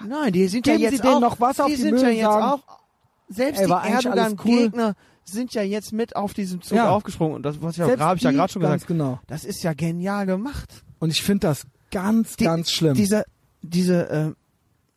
Nein, 0.05 0.31
die 0.31 0.47
sind 0.47 0.63
Geben 0.63 0.79
ja 0.81 0.89
Sie 0.89 0.95
jetzt 0.95 1.03
denen 1.03 1.15
auch, 1.15 1.19
noch 1.21 1.39
Wasser 1.41 1.65
auf 1.65 1.69
die 1.69 1.75
die 1.75 1.81
sind 1.81 1.91
Mühlen 1.95 2.05
ja 2.07 2.11
jetzt 2.13 2.23
sagen, 2.23 2.43
auch, 2.45 2.79
selbst 3.27 3.59
ey, 3.61 3.67
die 3.67 3.73
Erdogan-Gegner 3.73 4.95
sind 5.25 5.53
ja 5.53 5.61
jetzt 5.61 5.91
mit 5.93 6.15
auf 6.15 6.33
diesem 6.33 6.61
Zug 6.61 6.77
Ja. 6.77 6.89
aufgesprungen. 6.89 7.35
Und 7.35 7.43
das, 7.43 7.61
was 7.61 7.77
ich 7.77 7.81
habe 7.81 8.15
ich 8.17 8.23
ja 8.23 8.31
gerade 8.31 8.51
schon 8.51 8.61
ganz 8.61 8.85
gesagt, 8.85 8.87
genau. 8.87 9.19
das 9.27 9.43
ist 9.43 9.61
ja 9.61 9.73
genial 9.73 10.25
gemacht. 10.25 10.83
Und 10.99 11.11
ich 11.11 11.21
finde 11.21 11.47
das 11.47 11.67
ganz, 11.91 12.37
Die- 12.37 12.45
ganz 12.45 12.71
schlimm. 12.71 12.93
Diese, 12.95 13.25
diese, 13.61 14.09
äh, 14.09 14.31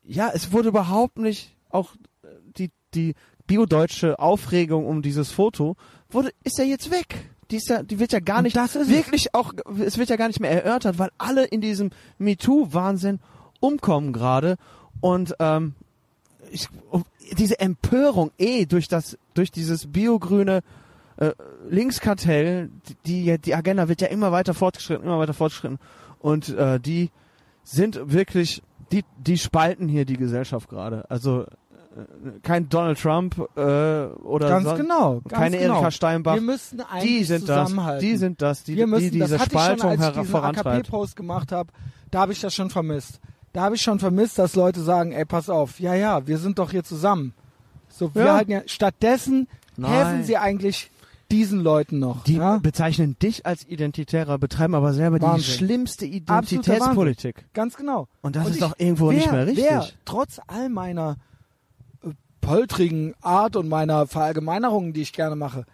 ja, 0.04 0.30
es 0.32 0.52
wurde 0.52 0.68
überhaupt 0.68 1.18
nicht, 1.18 1.56
auch 1.68 1.94
äh, 2.22 2.28
die, 2.56 2.70
die 2.94 3.14
biodeutsche 3.46 4.18
Aufregung 4.18 4.86
um 4.86 5.02
dieses 5.02 5.30
Foto, 5.32 5.76
wurde, 6.10 6.30
ist 6.44 6.58
ja 6.58 6.64
jetzt 6.64 6.90
weg. 6.90 7.28
Die, 7.52 7.58
ist 7.58 7.68
ja, 7.68 7.82
die 7.82 7.98
wird 7.98 8.12
ja 8.12 8.20
gar 8.20 8.42
nicht, 8.42 8.56
das 8.56 8.74
ist 8.74 8.88
es. 8.88 8.94
wirklich 8.94 9.34
auch, 9.34 9.52
es 9.78 9.98
wird 9.98 10.08
ja 10.08 10.16
gar 10.16 10.28
nicht 10.28 10.40
mehr 10.40 10.50
erörtert, 10.50 10.98
weil 10.98 11.10
alle 11.18 11.44
in 11.44 11.60
diesem 11.60 11.90
MeToo-Wahnsinn 12.18 13.20
umkommen 13.60 14.12
gerade 14.12 14.56
und 15.00 15.34
ähm, 15.38 15.74
ich, 16.50 16.68
diese 17.36 17.60
Empörung 17.60 18.30
eh 18.38 18.64
durch 18.64 18.88
das, 18.88 19.18
durch 19.34 19.50
dieses 19.50 19.86
biogrüne 19.86 20.62
äh, 21.18 21.32
Linkskartell, 21.68 22.70
die, 23.06 23.38
die, 23.38 23.54
Agenda 23.54 23.88
wird 23.88 24.00
ja 24.00 24.08
immer 24.08 24.32
weiter 24.32 24.54
fortgeschritten, 24.54 25.04
immer 25.04 25.18
weiter 25.18 25.34
fortgeschritten 25.34 25.78
und 26.20 26.48
äh, 26.50 26.80
die 26.80 27.10
sind 27.64 28.00
wirklich, 28.12 28.62
die, 28.90 29.04
die 29.18 29.38
spalten 29.38 29.88
hier 29.88 30.04
die 30.04 30.16
Gesellschaft 30.16 30.68
gerade. 30.68 31.08
Also 31.10 31.46
kein 32.42 32.68
Donald 32.68 32.98
Trump 33.00 33.38
äh, 33.56 33.60
oder 33.60 34.48
ganz 34.48 34.64
son- 34.64 34.76
genau. 34.78 35.20
Ganz 35.28 35.32
keine 35.32 35.58
genau. 35.58 35.74
Erika 35.74 35.90
Steinbach. 35.90 36.34
Wir 36.34 36.40
müssten 36.42 36.80
eigentlich 36.80 37.18
Die 37.18 37.24
sind 37.24 37.48
das, 37.48 37.72
die 38.00 38.16
sind 38.16 38.40
das, 38.42 38.64
die, 38.64 38.76
wir 38.76 38.86
müssen, 38.86 39.04
die 39.04 39.10
diese 39.20 39.28
das 39.28 39.40
hatte 39.42 39.50
Spaltung 39.50 39.74
ich 39.92 39.96
schon, 40.00 40.04
als 40.04 40.16
ich 40.16 40.22
diesen. 40.22 40.36
AKP-Post 40.36 41.16
gemacht 41.16 41.52
habe, 41.52 41.70
da 42.10 42.20
habe 42.20 42.32
ich 42.32 42.40
das 42.40 42.54
schon 42.54 42.70
vermisst. 42.70 43.20
Da 43.52 43.62
habe 43.62 43.74
ich 43.74 43.82
schon 43.82 43.98
vermisst, 43.98 44.38
dass 44.38 44.54
Leute 44.54 44.80
sagen, 44.80 45.12
ey, 45.12 45.24
pass 45.26 45.50
auf, 45.50 45.78
ja, 45.80 45.94
ja, 45.94 46.26
wir 46.26 46.38
sind 46.38 46.58
doch 46.58 46.70
hier 46.70 46.84
zusammen. 46.84 47.34
So, 47.88 48.14
wir 48.14 48.24
Ja. 48.24 48.34
halten 48.36 48.50
ja, 48.52 48.62
stattdessen 48.66 49.46
Nein. 49.76 49.90
helfen 49.92 50.24
sie 50.24 50.38
eigentlich 50.38 50.90
diesen 51.30 51.60
Leuten 51.60 51.98
noch. 51.98 52.24
Die 52.24 52.36
ja? 52.36 52.58
bezeichnen 52.58 53.16
dich 53.18 53.44
als 53.46 53.66
Identitärer, 53.66 54.38
betreiben 54.38 54.74
aber 54.74 54.92
selber 54.94 55.18
die 55.18 55.24
Wahnsinn. 55.26 55.44
schlimmste 55.54 56.04
Absoluter 56.06 56.16
Identitätspolitik. 56.74 57.44
Ganz 57.54 57.76
genau. 57.76 58.08
Und 58.22 58.36
das 58.36 58.44
Und 58.46 58.50
ist 58.50 58.56
ich- 58.56 58.62
doch 58.62 58.74
irgendwo 58.78 59.08
wer, 59.08 59.16
nicht 59.16 59.32
mehr 59.32 59.46
richtig. 59.46 59.64
Wer, 59.68 59.86
trotz 60.04 60.40
all 60.46 60.68
meiner 60.70 61.12
äh, 61.12 61.14
poltrigen 62.42 63.14
Art 63.22 63.56
und 63.56 63.70
meiner 63.70 64.06
Verallgemeinerungen, 64.06 64.92
die 64.92 65.00
ich 65.00 65.14
gerne 65.14 65.36
mache, 65.36 65.64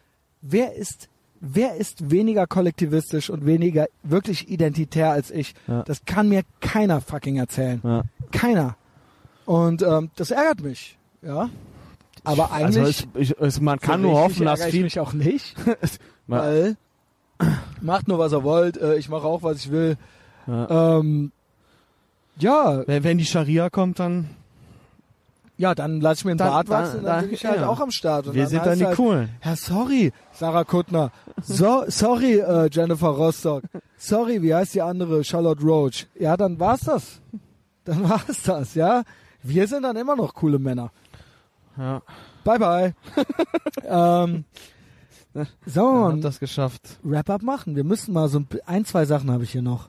wer 0.41 0.77
ist, 0.77 1.09
wer 1.41 1.75
ist 1.75 2.13
weniger 2.13 2.47
kollektivistisch 2.47 3.31
und 3.31 3.45
weniger 3.45 3.87
wirklich 4.05 4.49
identitär 4.49 5.11
als 5.11 5.33
ich? 5.33 5.55
Ja. 5.67 5.83
Das 5.83 6.05
kann 6.05 6.29
mir 6.29 6.43
keiner 6.61 7.01
fucking 7.01 7.37
erzählen. 7.37 7.81
Ja. 7.83 8.03
Keiner. 8.31 8.77
Und 9.45 9.83
ähm, 9.83 10.11
das 10.15 10.31
ärgert 10.31 10.61
mich. 10.61 10.97
Ja. 11.23 11.51
Aber 12.23 12.53
Also 12.53 12.81
eigentlich. 12.81 13.07
es, 13.15 13.31
ich, 13.31 13.41
es, 13.41 13.61
man 13.61 13.81
kann 13.81 14.03
so 14.03 14.09
nur 14.09 14.21
hoffen, 14.21 14.45
dass 14.45 14.65
ich 14.67 14.71
viel, 14.71 14.85
mich 14.85 15.01
auch 15.01 15.15
nicht. 15.15 15.57
Weil 16.27 16.77
macht 17.81 18.09
nur 18.09 18.19
was 18.19 18.33
ihr 18.33 18.45
wollt. 18.45 18.77
Äh, 18.77 18.97
ich 18.97 19.09
mache 19.09 19.27
auch 19.27 19.43
was 19.43 19.59
ich 19.59 19.71
will. 19.71 19.97
Ja. 20.47 20.99
Ähm, 20.99 21.33
ja, 22.39 22.87
wenn, 22.87 23.05
wenn 23.05 23.19
die 23.19 23.25
Scharia 23.25 23.71
kommt, 23.71 23.99
dann 23.99 24.29
Ja, 25.59 25.75
dann 25.75 26.01
lass 26.01 26.19
ich 26.21 26.25
mir 26.25 26.31
einen 26.31 26.39
Dann- 26.39 26.49
Bart 26.51 26.69
dann- 26.71 26.83
wachsen 26.85 26.99
und 27.01 27.05
dann, 27.05 27.15
dann- 27.17 27.25
bin 27.27 27.35
ich 27.35 27.45
halt 27.45 27.61
ja. 27.61 27.69
auch 27.69 27.81
am 27.81 27.91
Start. 27.91 28.29
Und 28.29 28.35
wir 28.35 28.43
dann 28.45 28.51
sind 28.51 28.65
dann 28.65 28.79
die 28.79 28.87
halt, 28.87 28.97
Coolen. 28.97 29.29
Ja, 29.45 29.57
sorry, 29.57 30.13
Sarah 30.33 30.63
Kuttner. 30.65 31.11
So, 31.43 31.85
sorry, 31.89 32.39
äh, 32.39 32.69
Jennifer 32.73 33.09
Rostock. 33.09 33.65
Sorry, 33.97 34.41
wie 34.41 34.55
heißt 34.55 34.75
die 34.75 34.83
andere? 34.83 35.25
Charlotte 35.25 35.61
Roach. 35.63 36.07
Ja, 36.15 36.37
dann 36.37 36.59
war's 36.61 36.81
das. 36.83 37.21
dann 37.85 38.03
war 38.09 38.21
es 38.29 38.43
das, 38.45 38.75
ja. 38.75 39.03
Wir 39.43 39.67
sind 39.67 39.83
dann 39.83 39.97
immer 39.97 40.15
noch 40.17 40.33
coole 40.35 40.59
Männer. 40.61 40.91
Ja. 41.77 42.03
Bye 42.45 42.59
bye. 42.59 42.95
ähm, 43.85 44.45
sollen 45.67 45.95
wir 46.01 46.09
ein 46.11 46.21
das 46.21 46.39
geschafft. 46.41 46.99
Wrap-up 47.03 47.43
machen? 47.43 47.77
Wir 47.77 47.85
müssen 47.85 48.13
mal 48.15 48.29
so 48.29 48.39
ein, 48.41 48.49
ein 48.67 48.85
zwei 48.85 49.05
Sachen 49.07 49.31
habe 49.31 49.45
ich 49.45 49.51
hier 49.53 49.63
noch. 49.63 49.89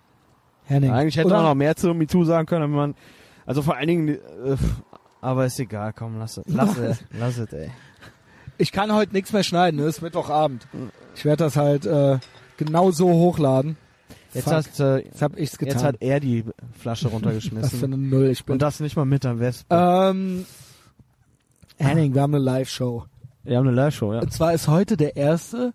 Henning. 0.66 0.92
Eigentlich 0.92 1.18
hätte 1.18 1.28
Oder- 1.28 1.38
man 1.38 1.46
noch 1.46 1.56
mehr 1.56 1.76
zu 1.76 1.94
MeToo 1.94 2.24
sagen 2.26 2.46
können, 2.46 2.64
wenn 2.72 2.78
man, 2.78 2.96
also 3.46 3.62
vor 3.62 3.76
allen 3.76 3.88
Dingen, 3.88 4.08
äh, 4.10 4.18
aber 5.22 5.46
ist 5.46 5.60
egal, 5.60 5.94
komm, 5.94 6.18
lass 6.20 6.38
es, 6.38 6.46
lass 6.48 6.78
es, 6.78 7.04
lass 7.12 7.38
es, 7.38 7.52
ey. 7.54 7.72
Ich 8.58 8.72
kann 8.72 8.94
heute 8.94 9.14
nichts 9.14 9.32
mehr 9.32 9.44
schneiden, 9.44 9.80
ne? 9.80 9.86
ist 9.88 10.02
Mittwochabend. 10.02 10.68
Ich 11.16 11.24
werde 11.26 11.46
das 11.46 11.56
halt 11.56 11.86
äh, 11.86 12.20
genau 12.58 12.92
so 12.92 13.10
hochladen. 13.10 13.78
Jetzt 14.34 14.44
Fuck. 14.44 14.54
hat, 14.54 14.80
äh, 14.80 14.98
Jetzt 15.06 15.22
hab 15.22 15.38
ich's 15.40 15.58
getan. 15.58 15.74
jetzt 15.74 15.84
hat 15.84 15.96
er 16.02 16.20
die 16.20 16.44
Flasche 16.78 17.06
Was 17.06 17.10
für 17.10 17.16
runtergeschmissen. 17.16 17.84
eine 17.84 17.98
Null 17.98 18.28
ich 18.28 18.46
bin. 18.46 18.54
Und 18.54 18.62
das 18.62 18.80
nicht 18.80 18.96
mal 18.96 19.06
mit 19.06 19.26
am 19.26 19.40
Wespen. 19.40 19.66
ähm, 19.78 20.46
Henning, 21.78 22.14
wir 22.14 22.22
haben 22.22 22.36
eine 22.36 22.44
Live-Show. 22.44 23.06
Wir 23.44 23.58
haben 23.58 23.68
eine 23.68 23.76
Live-Show, 23.76 24.14
ja. 24.14 24.20
Und 24.20 24.32
zwar 24.34 24.54
ist 24.54 24.68
heute 24.68 24.98
der 24.98 25.16
erste, 25.16 25.74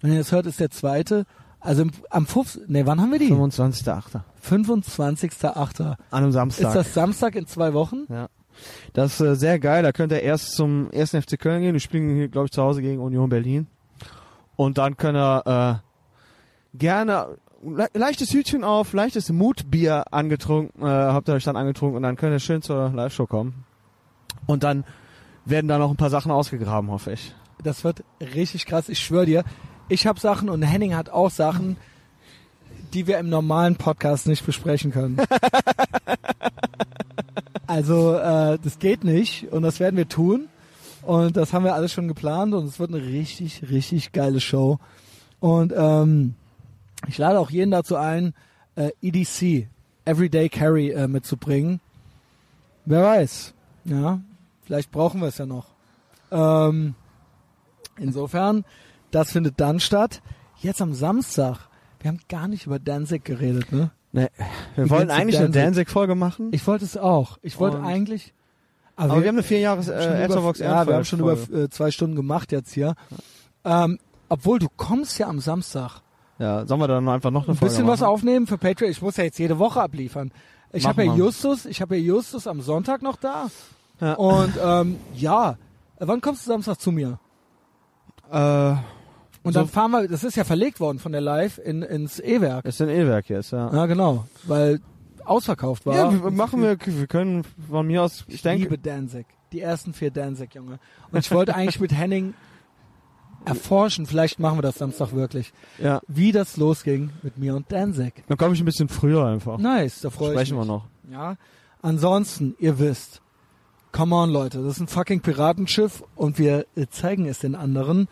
wenn 0.00 0.12
ihr 0.12 0.18
das 0.18 0.32
hört, 0.32 0.46
ist 0.46 0.60
der 0.60 0.70
zweite. 0.70 1.24
Also 1.60 1.82
im, 1.82 1.92
am 2.10 2.26
5. 2.26 2.60
Ne, 2.66 2.84
wann 2.86 3.00
haben 3.00 3.10
wir 3.12 3.18
die? 3.18 3.32
25.8. 3.32 4.20
25.8. 4.46 5.82
An 5.82 5.96
einem 6.10 6.32
Samstag. 6.32 6.66
Ist 6.68 6.74
das 6.74 6.94
Samstag 6.94 7.36
in 7.36 7.46
zwei 7.46 7.72
Wochen? 7.72 8.06
Das 8.92 9.14
ist 9.14 9.20
äh, 9.20 9.34
sehr 9.34 9.58
geil. 9.58 9.82
Da 9.82 9.92
könnt 9.92 10.12
ihr 10.12 10.22
erst 10.22 10.54
zum 10.54 10.90
ersten 10.90 11.20
FC 11.20 11.38
Köln 11.38 11.62
gehen. 11.62 11.74
Die 11.74 11.80
spielen 11.80 12.14
hier, 12.14 12.28
glaube 12.28 12.46
ich, 12.46 12.52
zu 12.52 12.62
Hause 12.62 12.82
gegen 12.82 13.00
Union 13.00 13.28
Berlin. 13.28 13.66
Und 14.56 14.78
dann 14.78 14.96
könnt 14.96 15.16
ihr 15.16 15.82
äh, 15.82 16.78
gerne 16.78 17.38
le 17.64 17.88
leichtes 17.94 18.32
Hütchen 18.32 18.64
auf, 18.64 18.92
leichtes 18.92 19.30
Mutbier 19.30 20.12
angetrunken, 20.12 20.82
äh, 20.82 20.86
habt 20.86 21.28
ihr 21.28 21.34
euch 21.34 21.44
dann 21.44 21.56
angetrunken 21.56 21.96
und 21.96 22.02
dann 22.02 22.16
könnt 22.16 22.32
ihr 22.32 22.40
schön 22.40 22.62
zur 22.62 22.90
Live-Show 22.90 23.26
kommen. 23.26 23.64
Und 24.46 24.62
dann 24.62 24.84
werden 25.44 25.68
da 25.68 25.78
noch 25.78 25.90
ein 25.90 25.96
paar 25.96 26.10
Sachen 26.10 26.30
ausgegraben, 26.30 26.90
hoffe 26.90 27.12
ich. 27.12 27.34
Das 27.62 27.84
wird 27.84 28.04
richtig 28.20 28.66
krass. 28.66 28.88
Ich 28.88 28.98
schwöre 29.00 29.26
dir, 29.26 29.44
ich 29.88 30.06
habe 30.06 30.20
Sachen 30.20 30.48
und 30.48 30.62
Henning 30.62 30.94
hat 30.94 31.08
auch 31.08 31.30
Sachen, 31.30 31.76
die 32.92 33.06
wir 33.06 33.18
im 33.18 33.28
normalen 33.28 33.76
Podcast 33.76 34.26
nicht 34.26 34.44
besprechen 34.44 34.92
können. 34.92 35.16
also 37.66 38.14
äh, 38.14 38.58
das 38.62 38.78
geht 38.78 39.04
nicht 39.04 39.52
und 39.52 39.62
das 39.62 39.80
werden 39.80 39.96
wir 39.96 40.08
tun. 40.08 40.48
Und 41.02 41.36
das 41.36 41.52
haben 41.52 41.64
wir 41.64 41.74
alles 41.74 41.92
schon 41.92 42.08
geplant 42.08 42.54
und 42.54 42.64
es 42.64 42.78
wird 42.78 42.90
eine 42.90 43.04
richtig, 43.04 43.68
richtig 43.70 44.12
geile 44.12 44.40
Show. 44.40 44.78
Und 45.38 45.72
ähm, 45.76 46.34
ich 47.06 47.18
lade 47.18 47.38
auch 47.38 47.50
jeden 47.50 47.70
dazu 47.70 47.96
ein, 47.96 48.32
äh, 48.76 48.90
EDC, 49.02 49.68
Everyday 50.06 50.48
Carry, 50.48 50.90
äh, 50.90 51.06
mitzubringen. 51.06 51.80
Wer 52.86 53.02
weiß. 53.02 53.52
Ja, 53.84 54.20
vielleicht 54.62 54.90
brauchen 54.90 55.20
wir 55.20 55.28
es 55.28 55.38
ja 55.38 55.44
noch. 55.44 55.66
Ähm, 56.30 56.94
insofern, 57.98 58.64
das 59.10 59.32
findet 59.32 59.60
dann 59.60 59.80
statt. 59.80 60.22
Jetzt 60.58 60.80
am 60.80 60.94
Samstag. 60.94 61.68
Wir 62.00 62.08
haben 62.08 62.20
gar 62.28 62.48
nicht 62.48 62.66
über 62.66 62.78
Danzig 62.78 63.24
geredet, 63.24 63.72
ne? 63.72 63.90
Nee, 64.14 64.28
wir 64.76 64.84
Wie 64.84 64.90
wollten 64.90 65.08
geht's 65.08 65.18
eigentlich 65.20 65.36
eine 65.38 65.46
Danzig? 65.46 65.62
Danzig-Folge 65.64 66.14
machen. 66.14 66.48
Ich 66.52 66.66
wollte 66.66 66.84
es 66.84 66.96
auch. 66.96 67.38
Ich 67.42 67.58
wollte 67.58 67.78
Und- 67.78 67.84
eigentlich. 67.84 68.32
aber 68.96 69.20
wir 69.20 69.28
haben 69.28 69.34
eine 69.36 69.42
vier 69.42 69.58
Jahres 69.58 69.88
äh, 69.88 70.24
über, 70.26 70.54
ja, 70.58 70.86
wir 70.86 70.94
haben 70.94 71.04
schon 71.04 71.18
über 71.18 71.30
Ehrenfeld-Folge. 71.32 71.64
äh, 71.64 71.68
zwei 71.70 71.90
Stunden 71.90 72.14
gemacht 72.14 72.52
jetzt 72.52 72.72
hier. 72.72 72.94
Ähm, 73.64 73.98
obwohl 74.28 74.58
du 74.60 74.68
kommst 74.76 75.18
ja 75.18 75.26
am 75.28 75.40
Samstag. 75.40 76.00
Ja, 76.38 76.64
sollen 76.66 76.80
wir 76.80 76.88
dann 76.88 77.08
einfach 77.08 77.30
noch 77.30 77.44
eine 77.44 77.54
Ein 77.54 77.56
Folge 77.56 77.72
bisschen 77.74 77.86
was 77.88 78.00
machen? 78.00 78.10
aufnehmen 78.12 78.46
für 78.46 78.56
Patreon. 78.58 78.90
Ich 78.90 79.02
muss 79.02 79.16
ja 79.16 79.24
jetzt 79.24 79.38
jede 79.38 79.58
Woche 79.58 79.80
abliefern. 79.82 80.30
Ich 80.72 80.86
habe 80.86 81.04
ja. 81.04 81.14
Justus, 81.14 81.66
ich 81.66 81.80
habe 81.80 81.96
ja 81.96 82.02
Justus 82.02 82.46
am 82.46 82.60
Sonntag 82.60 83.02
noch 83.02 83.16
da. 83.16 83.48
Ja. 84.00 84.14
Und 84.14 84.54
ähm, 84.62 84.98
ja, 85.14 85.50
Äh, 86.00 86.06
wann 86.08 86.20
kommst 86.20 86.44
du 86.46 86.50
Samstag 86.50 86.80
zu 86.80 86.90
mir? 86.92 87.18
Äh, 88.30 88.74
Und 89.44 89.52
So- 89.52 89.60
dann 89.60 89.68
fahren 89.68 89.90
wir, 89.92 90.08
das 90.08 90.24
ist 90.24 90.36
ja 90.36 90.42
verlegt 90.44 90.80
worden 90.80 90.98
von 90.98 91.12
der 91.12 91.20
Live 91.20 91.58
in, 91.58 91.82
ins 91.82 92.18
E-Werk. 92.18 92.64
ist 92.64 92.80
ein 92.82 92.88
E-Werk 92.88 93.28
jetzt, 93.28 93.52
ja. 93.52 93.72
Ja, 93.72 93.86
genau, 93.86 94.24
weil 94.44 94.80
ausverkauft 95.24 95.86
war. 95.86 95.94
Ja, 95.94 96.12
wir, 96.24 96.30
machen 96.32 96.60
wir, 96.62 96.76
wir 96.84 97.06
können 97.06 97.44
von 97.70 97.86
mir 97.86 98.02
aus, 98.02 98.24
ich 98.26 98.34
Ich 98.36 98.42
denke, 98.42 98.64
liebe 98.64 98.78
Danzig. 98.78 99.26
Die 99.52 99.60
ersten 99.60 99.92
vier 99.94 100.10
Danzig, 100.10 100.54
Junge. 100.54 100.80
Und 101.12 101.18
ich 101.20 101.30
wollte 101.30 101.54
eigentlich 101.54 101.78
mit 101.78 101.92
Henning 101.94 102.34
erforschen, 103.44 104.06
vielleicht 104.06 104.38
machen 104.38 104.58
wir 104.58 104.62
das 104.62 104.76
Samstag 104.78 105.12
wirklich, 105.12 105.52
ja, 105.78 106.00
wie 106.08 106.32
das 106.32 106.56
losging 106.56 107.10
mit 107.22 107.36
mir 107.38 107.54
und 107.54 107.70
Danzig. 107.70 108.24
dann 108.26 108.38
komme 108.38 108.54
ich 108.54 108.60
ein 108.60 108.64
bisschen 108.64 108.88
früher 108.88 109.26
einfach. 109.26 109.58
Nice, 109.58 110.00
da 110.00 110.10
freue 110.10 110.30
ich 110.30 110.36
mich. 110.38 110.48
Sprechen 110.48 110.56
wir 110.58 110.64
noch. 110.64 110.86
Ja. 111.10 111.36
Ansonsten, 111.82 112.54
ihr 112.58 112.78
wisst, 112.78 113.20
come 113.92 114.14
on 114.16 114.30
Leute, 114.30 114.62
das 114.62 114.74
ist 114.76 114.80
ein 114.80 114.88
fucking 114.88 115.20
Piratenschiff 115.20 116.02
und 116.16 116.38
wir 116.38 116.66
zeigen 116.90 117.26
es 117.26 117.40
den 117.40 117.54
anderen. 117.54 118.08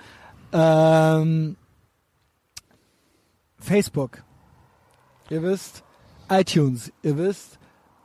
Ähm, 0.53 1.57
Facebook, 3.59 4.23
ihr 5.31 5.43
wisst, 5.43 5.83
iTunes, 6.29 6.93
ihr 7.03 7.17
wisst, 7.17 7.59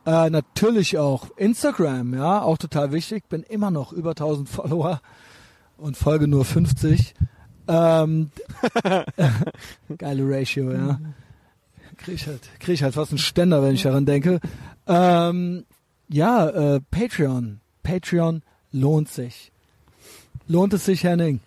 äh, 0.06 0.30
natürlich 0.30 0.98
auch 0.98 1.30
Instagram, 1.36 2.14
ja, 2.14 2.41
auch 2.41 2.57
total 2.57 2.94
wichtig. 2.94 3.28
Bin 3.28 3.44
immer 3.44 3.72
noch 3.72 3.91
über 3.91 4.11
1000 4.11 4.48
Follower 4.49 5.02
und 5.78 5.98
folge 5.98 6.28
nur 6.28 6.45
50. 6.45 7.14
Ähm, 7.68 8.32
geile 9.98 10.24
Ratio, 10.26 10.72
ja. 10.72 10.99
Krieg 11.98 12.15
ich 12.15 12.28
halt, 12.28 12.41
krieg 12.60 12.76
ich 12.76 12.84
halt 12.84 12.94
fast 12.94 13.11
einen 13.11 13.18
Ständer, 13.18 13.61
wenn 13.61 13.74
ich 13.74 13.84
daran 13.84 14.06
denke. 14.06 14.40
Ähm, 14.88 15.65
ja, 16.07 16.48
äh, 16.48 16.80
Patreon. 16.91 17.60
Patreon 17.84 18.44
lohnt 18.72 19.10
sich. 19.10 19.52
Lohnt 20.48 20.74
es 20.74 20.86
sich, 20.86 21.03
Henning? 21.03 21.41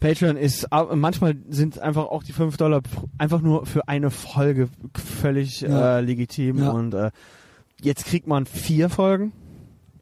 Patreon 0.00 0.36
ist, 0.36 0.66
manchmal 0.94 1.36
sind 1.48 1.78
einfach 1.80 2.04
auch 2.06 2.22
die 2.22 2.32
5 2.32 2.56
Dollar 2.56 2.82
einfach 3.18 3.40
nur 3.40 3.66
für 3.66 3.88
eine 3.88 4.10
Folge 4.10 4.68
völlig 4.94 5.62
Ja. 5.62 5.98
äh, 5.98 6.00
legitim 6.00 6.58
Ja. 6.58 6.70
und 6.70 6.94
äh, 6.94 7.10
jetzt 7.82 8.04
kriegt 8.06 8.26
man 8.28 8.46
vier 8.46 8.90
Folgen 8.90 9.32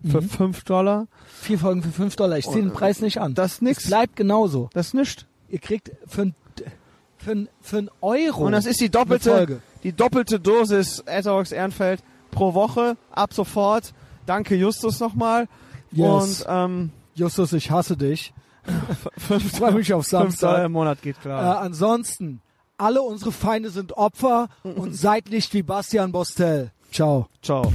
für 0.06 0.20
Mhm. 0.20 0.28
5 0.28 0.64
Dollar. 0.64 1.06
Vier 1.40 1.58
Folgen 1.58 1.82
für 1.82 1.90
5 1.90 2.14
Dollar. 2.16 2.36
Ich 2.38 2.44
ziehe 2.46 2.56
den 2.62 2.70
äh, 2.70 2.74
Preis 2.74 3.00
nicht 3.00 3.20
an. 3.20 3.34
Das 3.34 3.52
ist 3.52 3.56
Es 3.56 3.62
nix. 3.62 3.86
bleibt 3.86 4.16
genauso. 4.16 4.68
Das 4.74 4.88
ist 4.88 4.94
nichts. 4.94 5.24
Ihr 5.48 5.58
kriegt 5.60 5.90
für 6.06 6.22
ein, 6.22 6.34
für 7.16 7.30
ein, 7.32 7.48
für 7.62 7.78
ein 7.78 7.90
Euro 8.02 8.44
Und 8.46 8.52
das 8.52 8.66
ist 8.66 8.80
die 8.80 8.90
doppelte, 8.90 9.30
Folge. 9.30 9.60
die 9.82 9.92
doppelte 9.92 10.38
Dosis 10.40 11.00
Etherbox 11.06 11.52
Ehrenfeld 11.52 12.02
pro 12.30 12.52
Woche 12.52 12.96
ab 13.12 13.32
sofort. 13.32 13.94
Danke 14.26 14.56
Justus 14.56 15.00
nochmal. 15.00 15.48
Yes. 15.92 16.42
Und 16.42 16.46
ähm, 16.50 16.90
Justus, 17.14 17.52
ich 17.54 17.70
hasse 17.70 17.96
dich. 17.96 18.34
Fünf, 19.18 19.44
Ich 19.46 19.58
freue 19.58 19.72
mich 19.72 19.92
auf 19.92 20.04
fünf 20.06 20.10
Dollar 20.10 20.24
Samstag. 20.30 20.64
im 20.66 20.72
Monat 20.72 21.02
geht 21.02 21.16
Äh, 21.18 21.20
klar. 21.22 21.60
ansonsten, 21.60 22.40
alle 22.78 23.02
unsere 23.02 23.32
Feinde 23.32 23.70
sind 23.70 23.92
Opfer 23.96 24.48
und 24.62 24.94
seid 24.96 25.30
nicht 25.30 25.52
wie 25.54 25.62
Bastian 25.62 26.12
Bostel. 26.12 26.70
Ciao. 26.92 27.28
Ciao. 27.42 27.72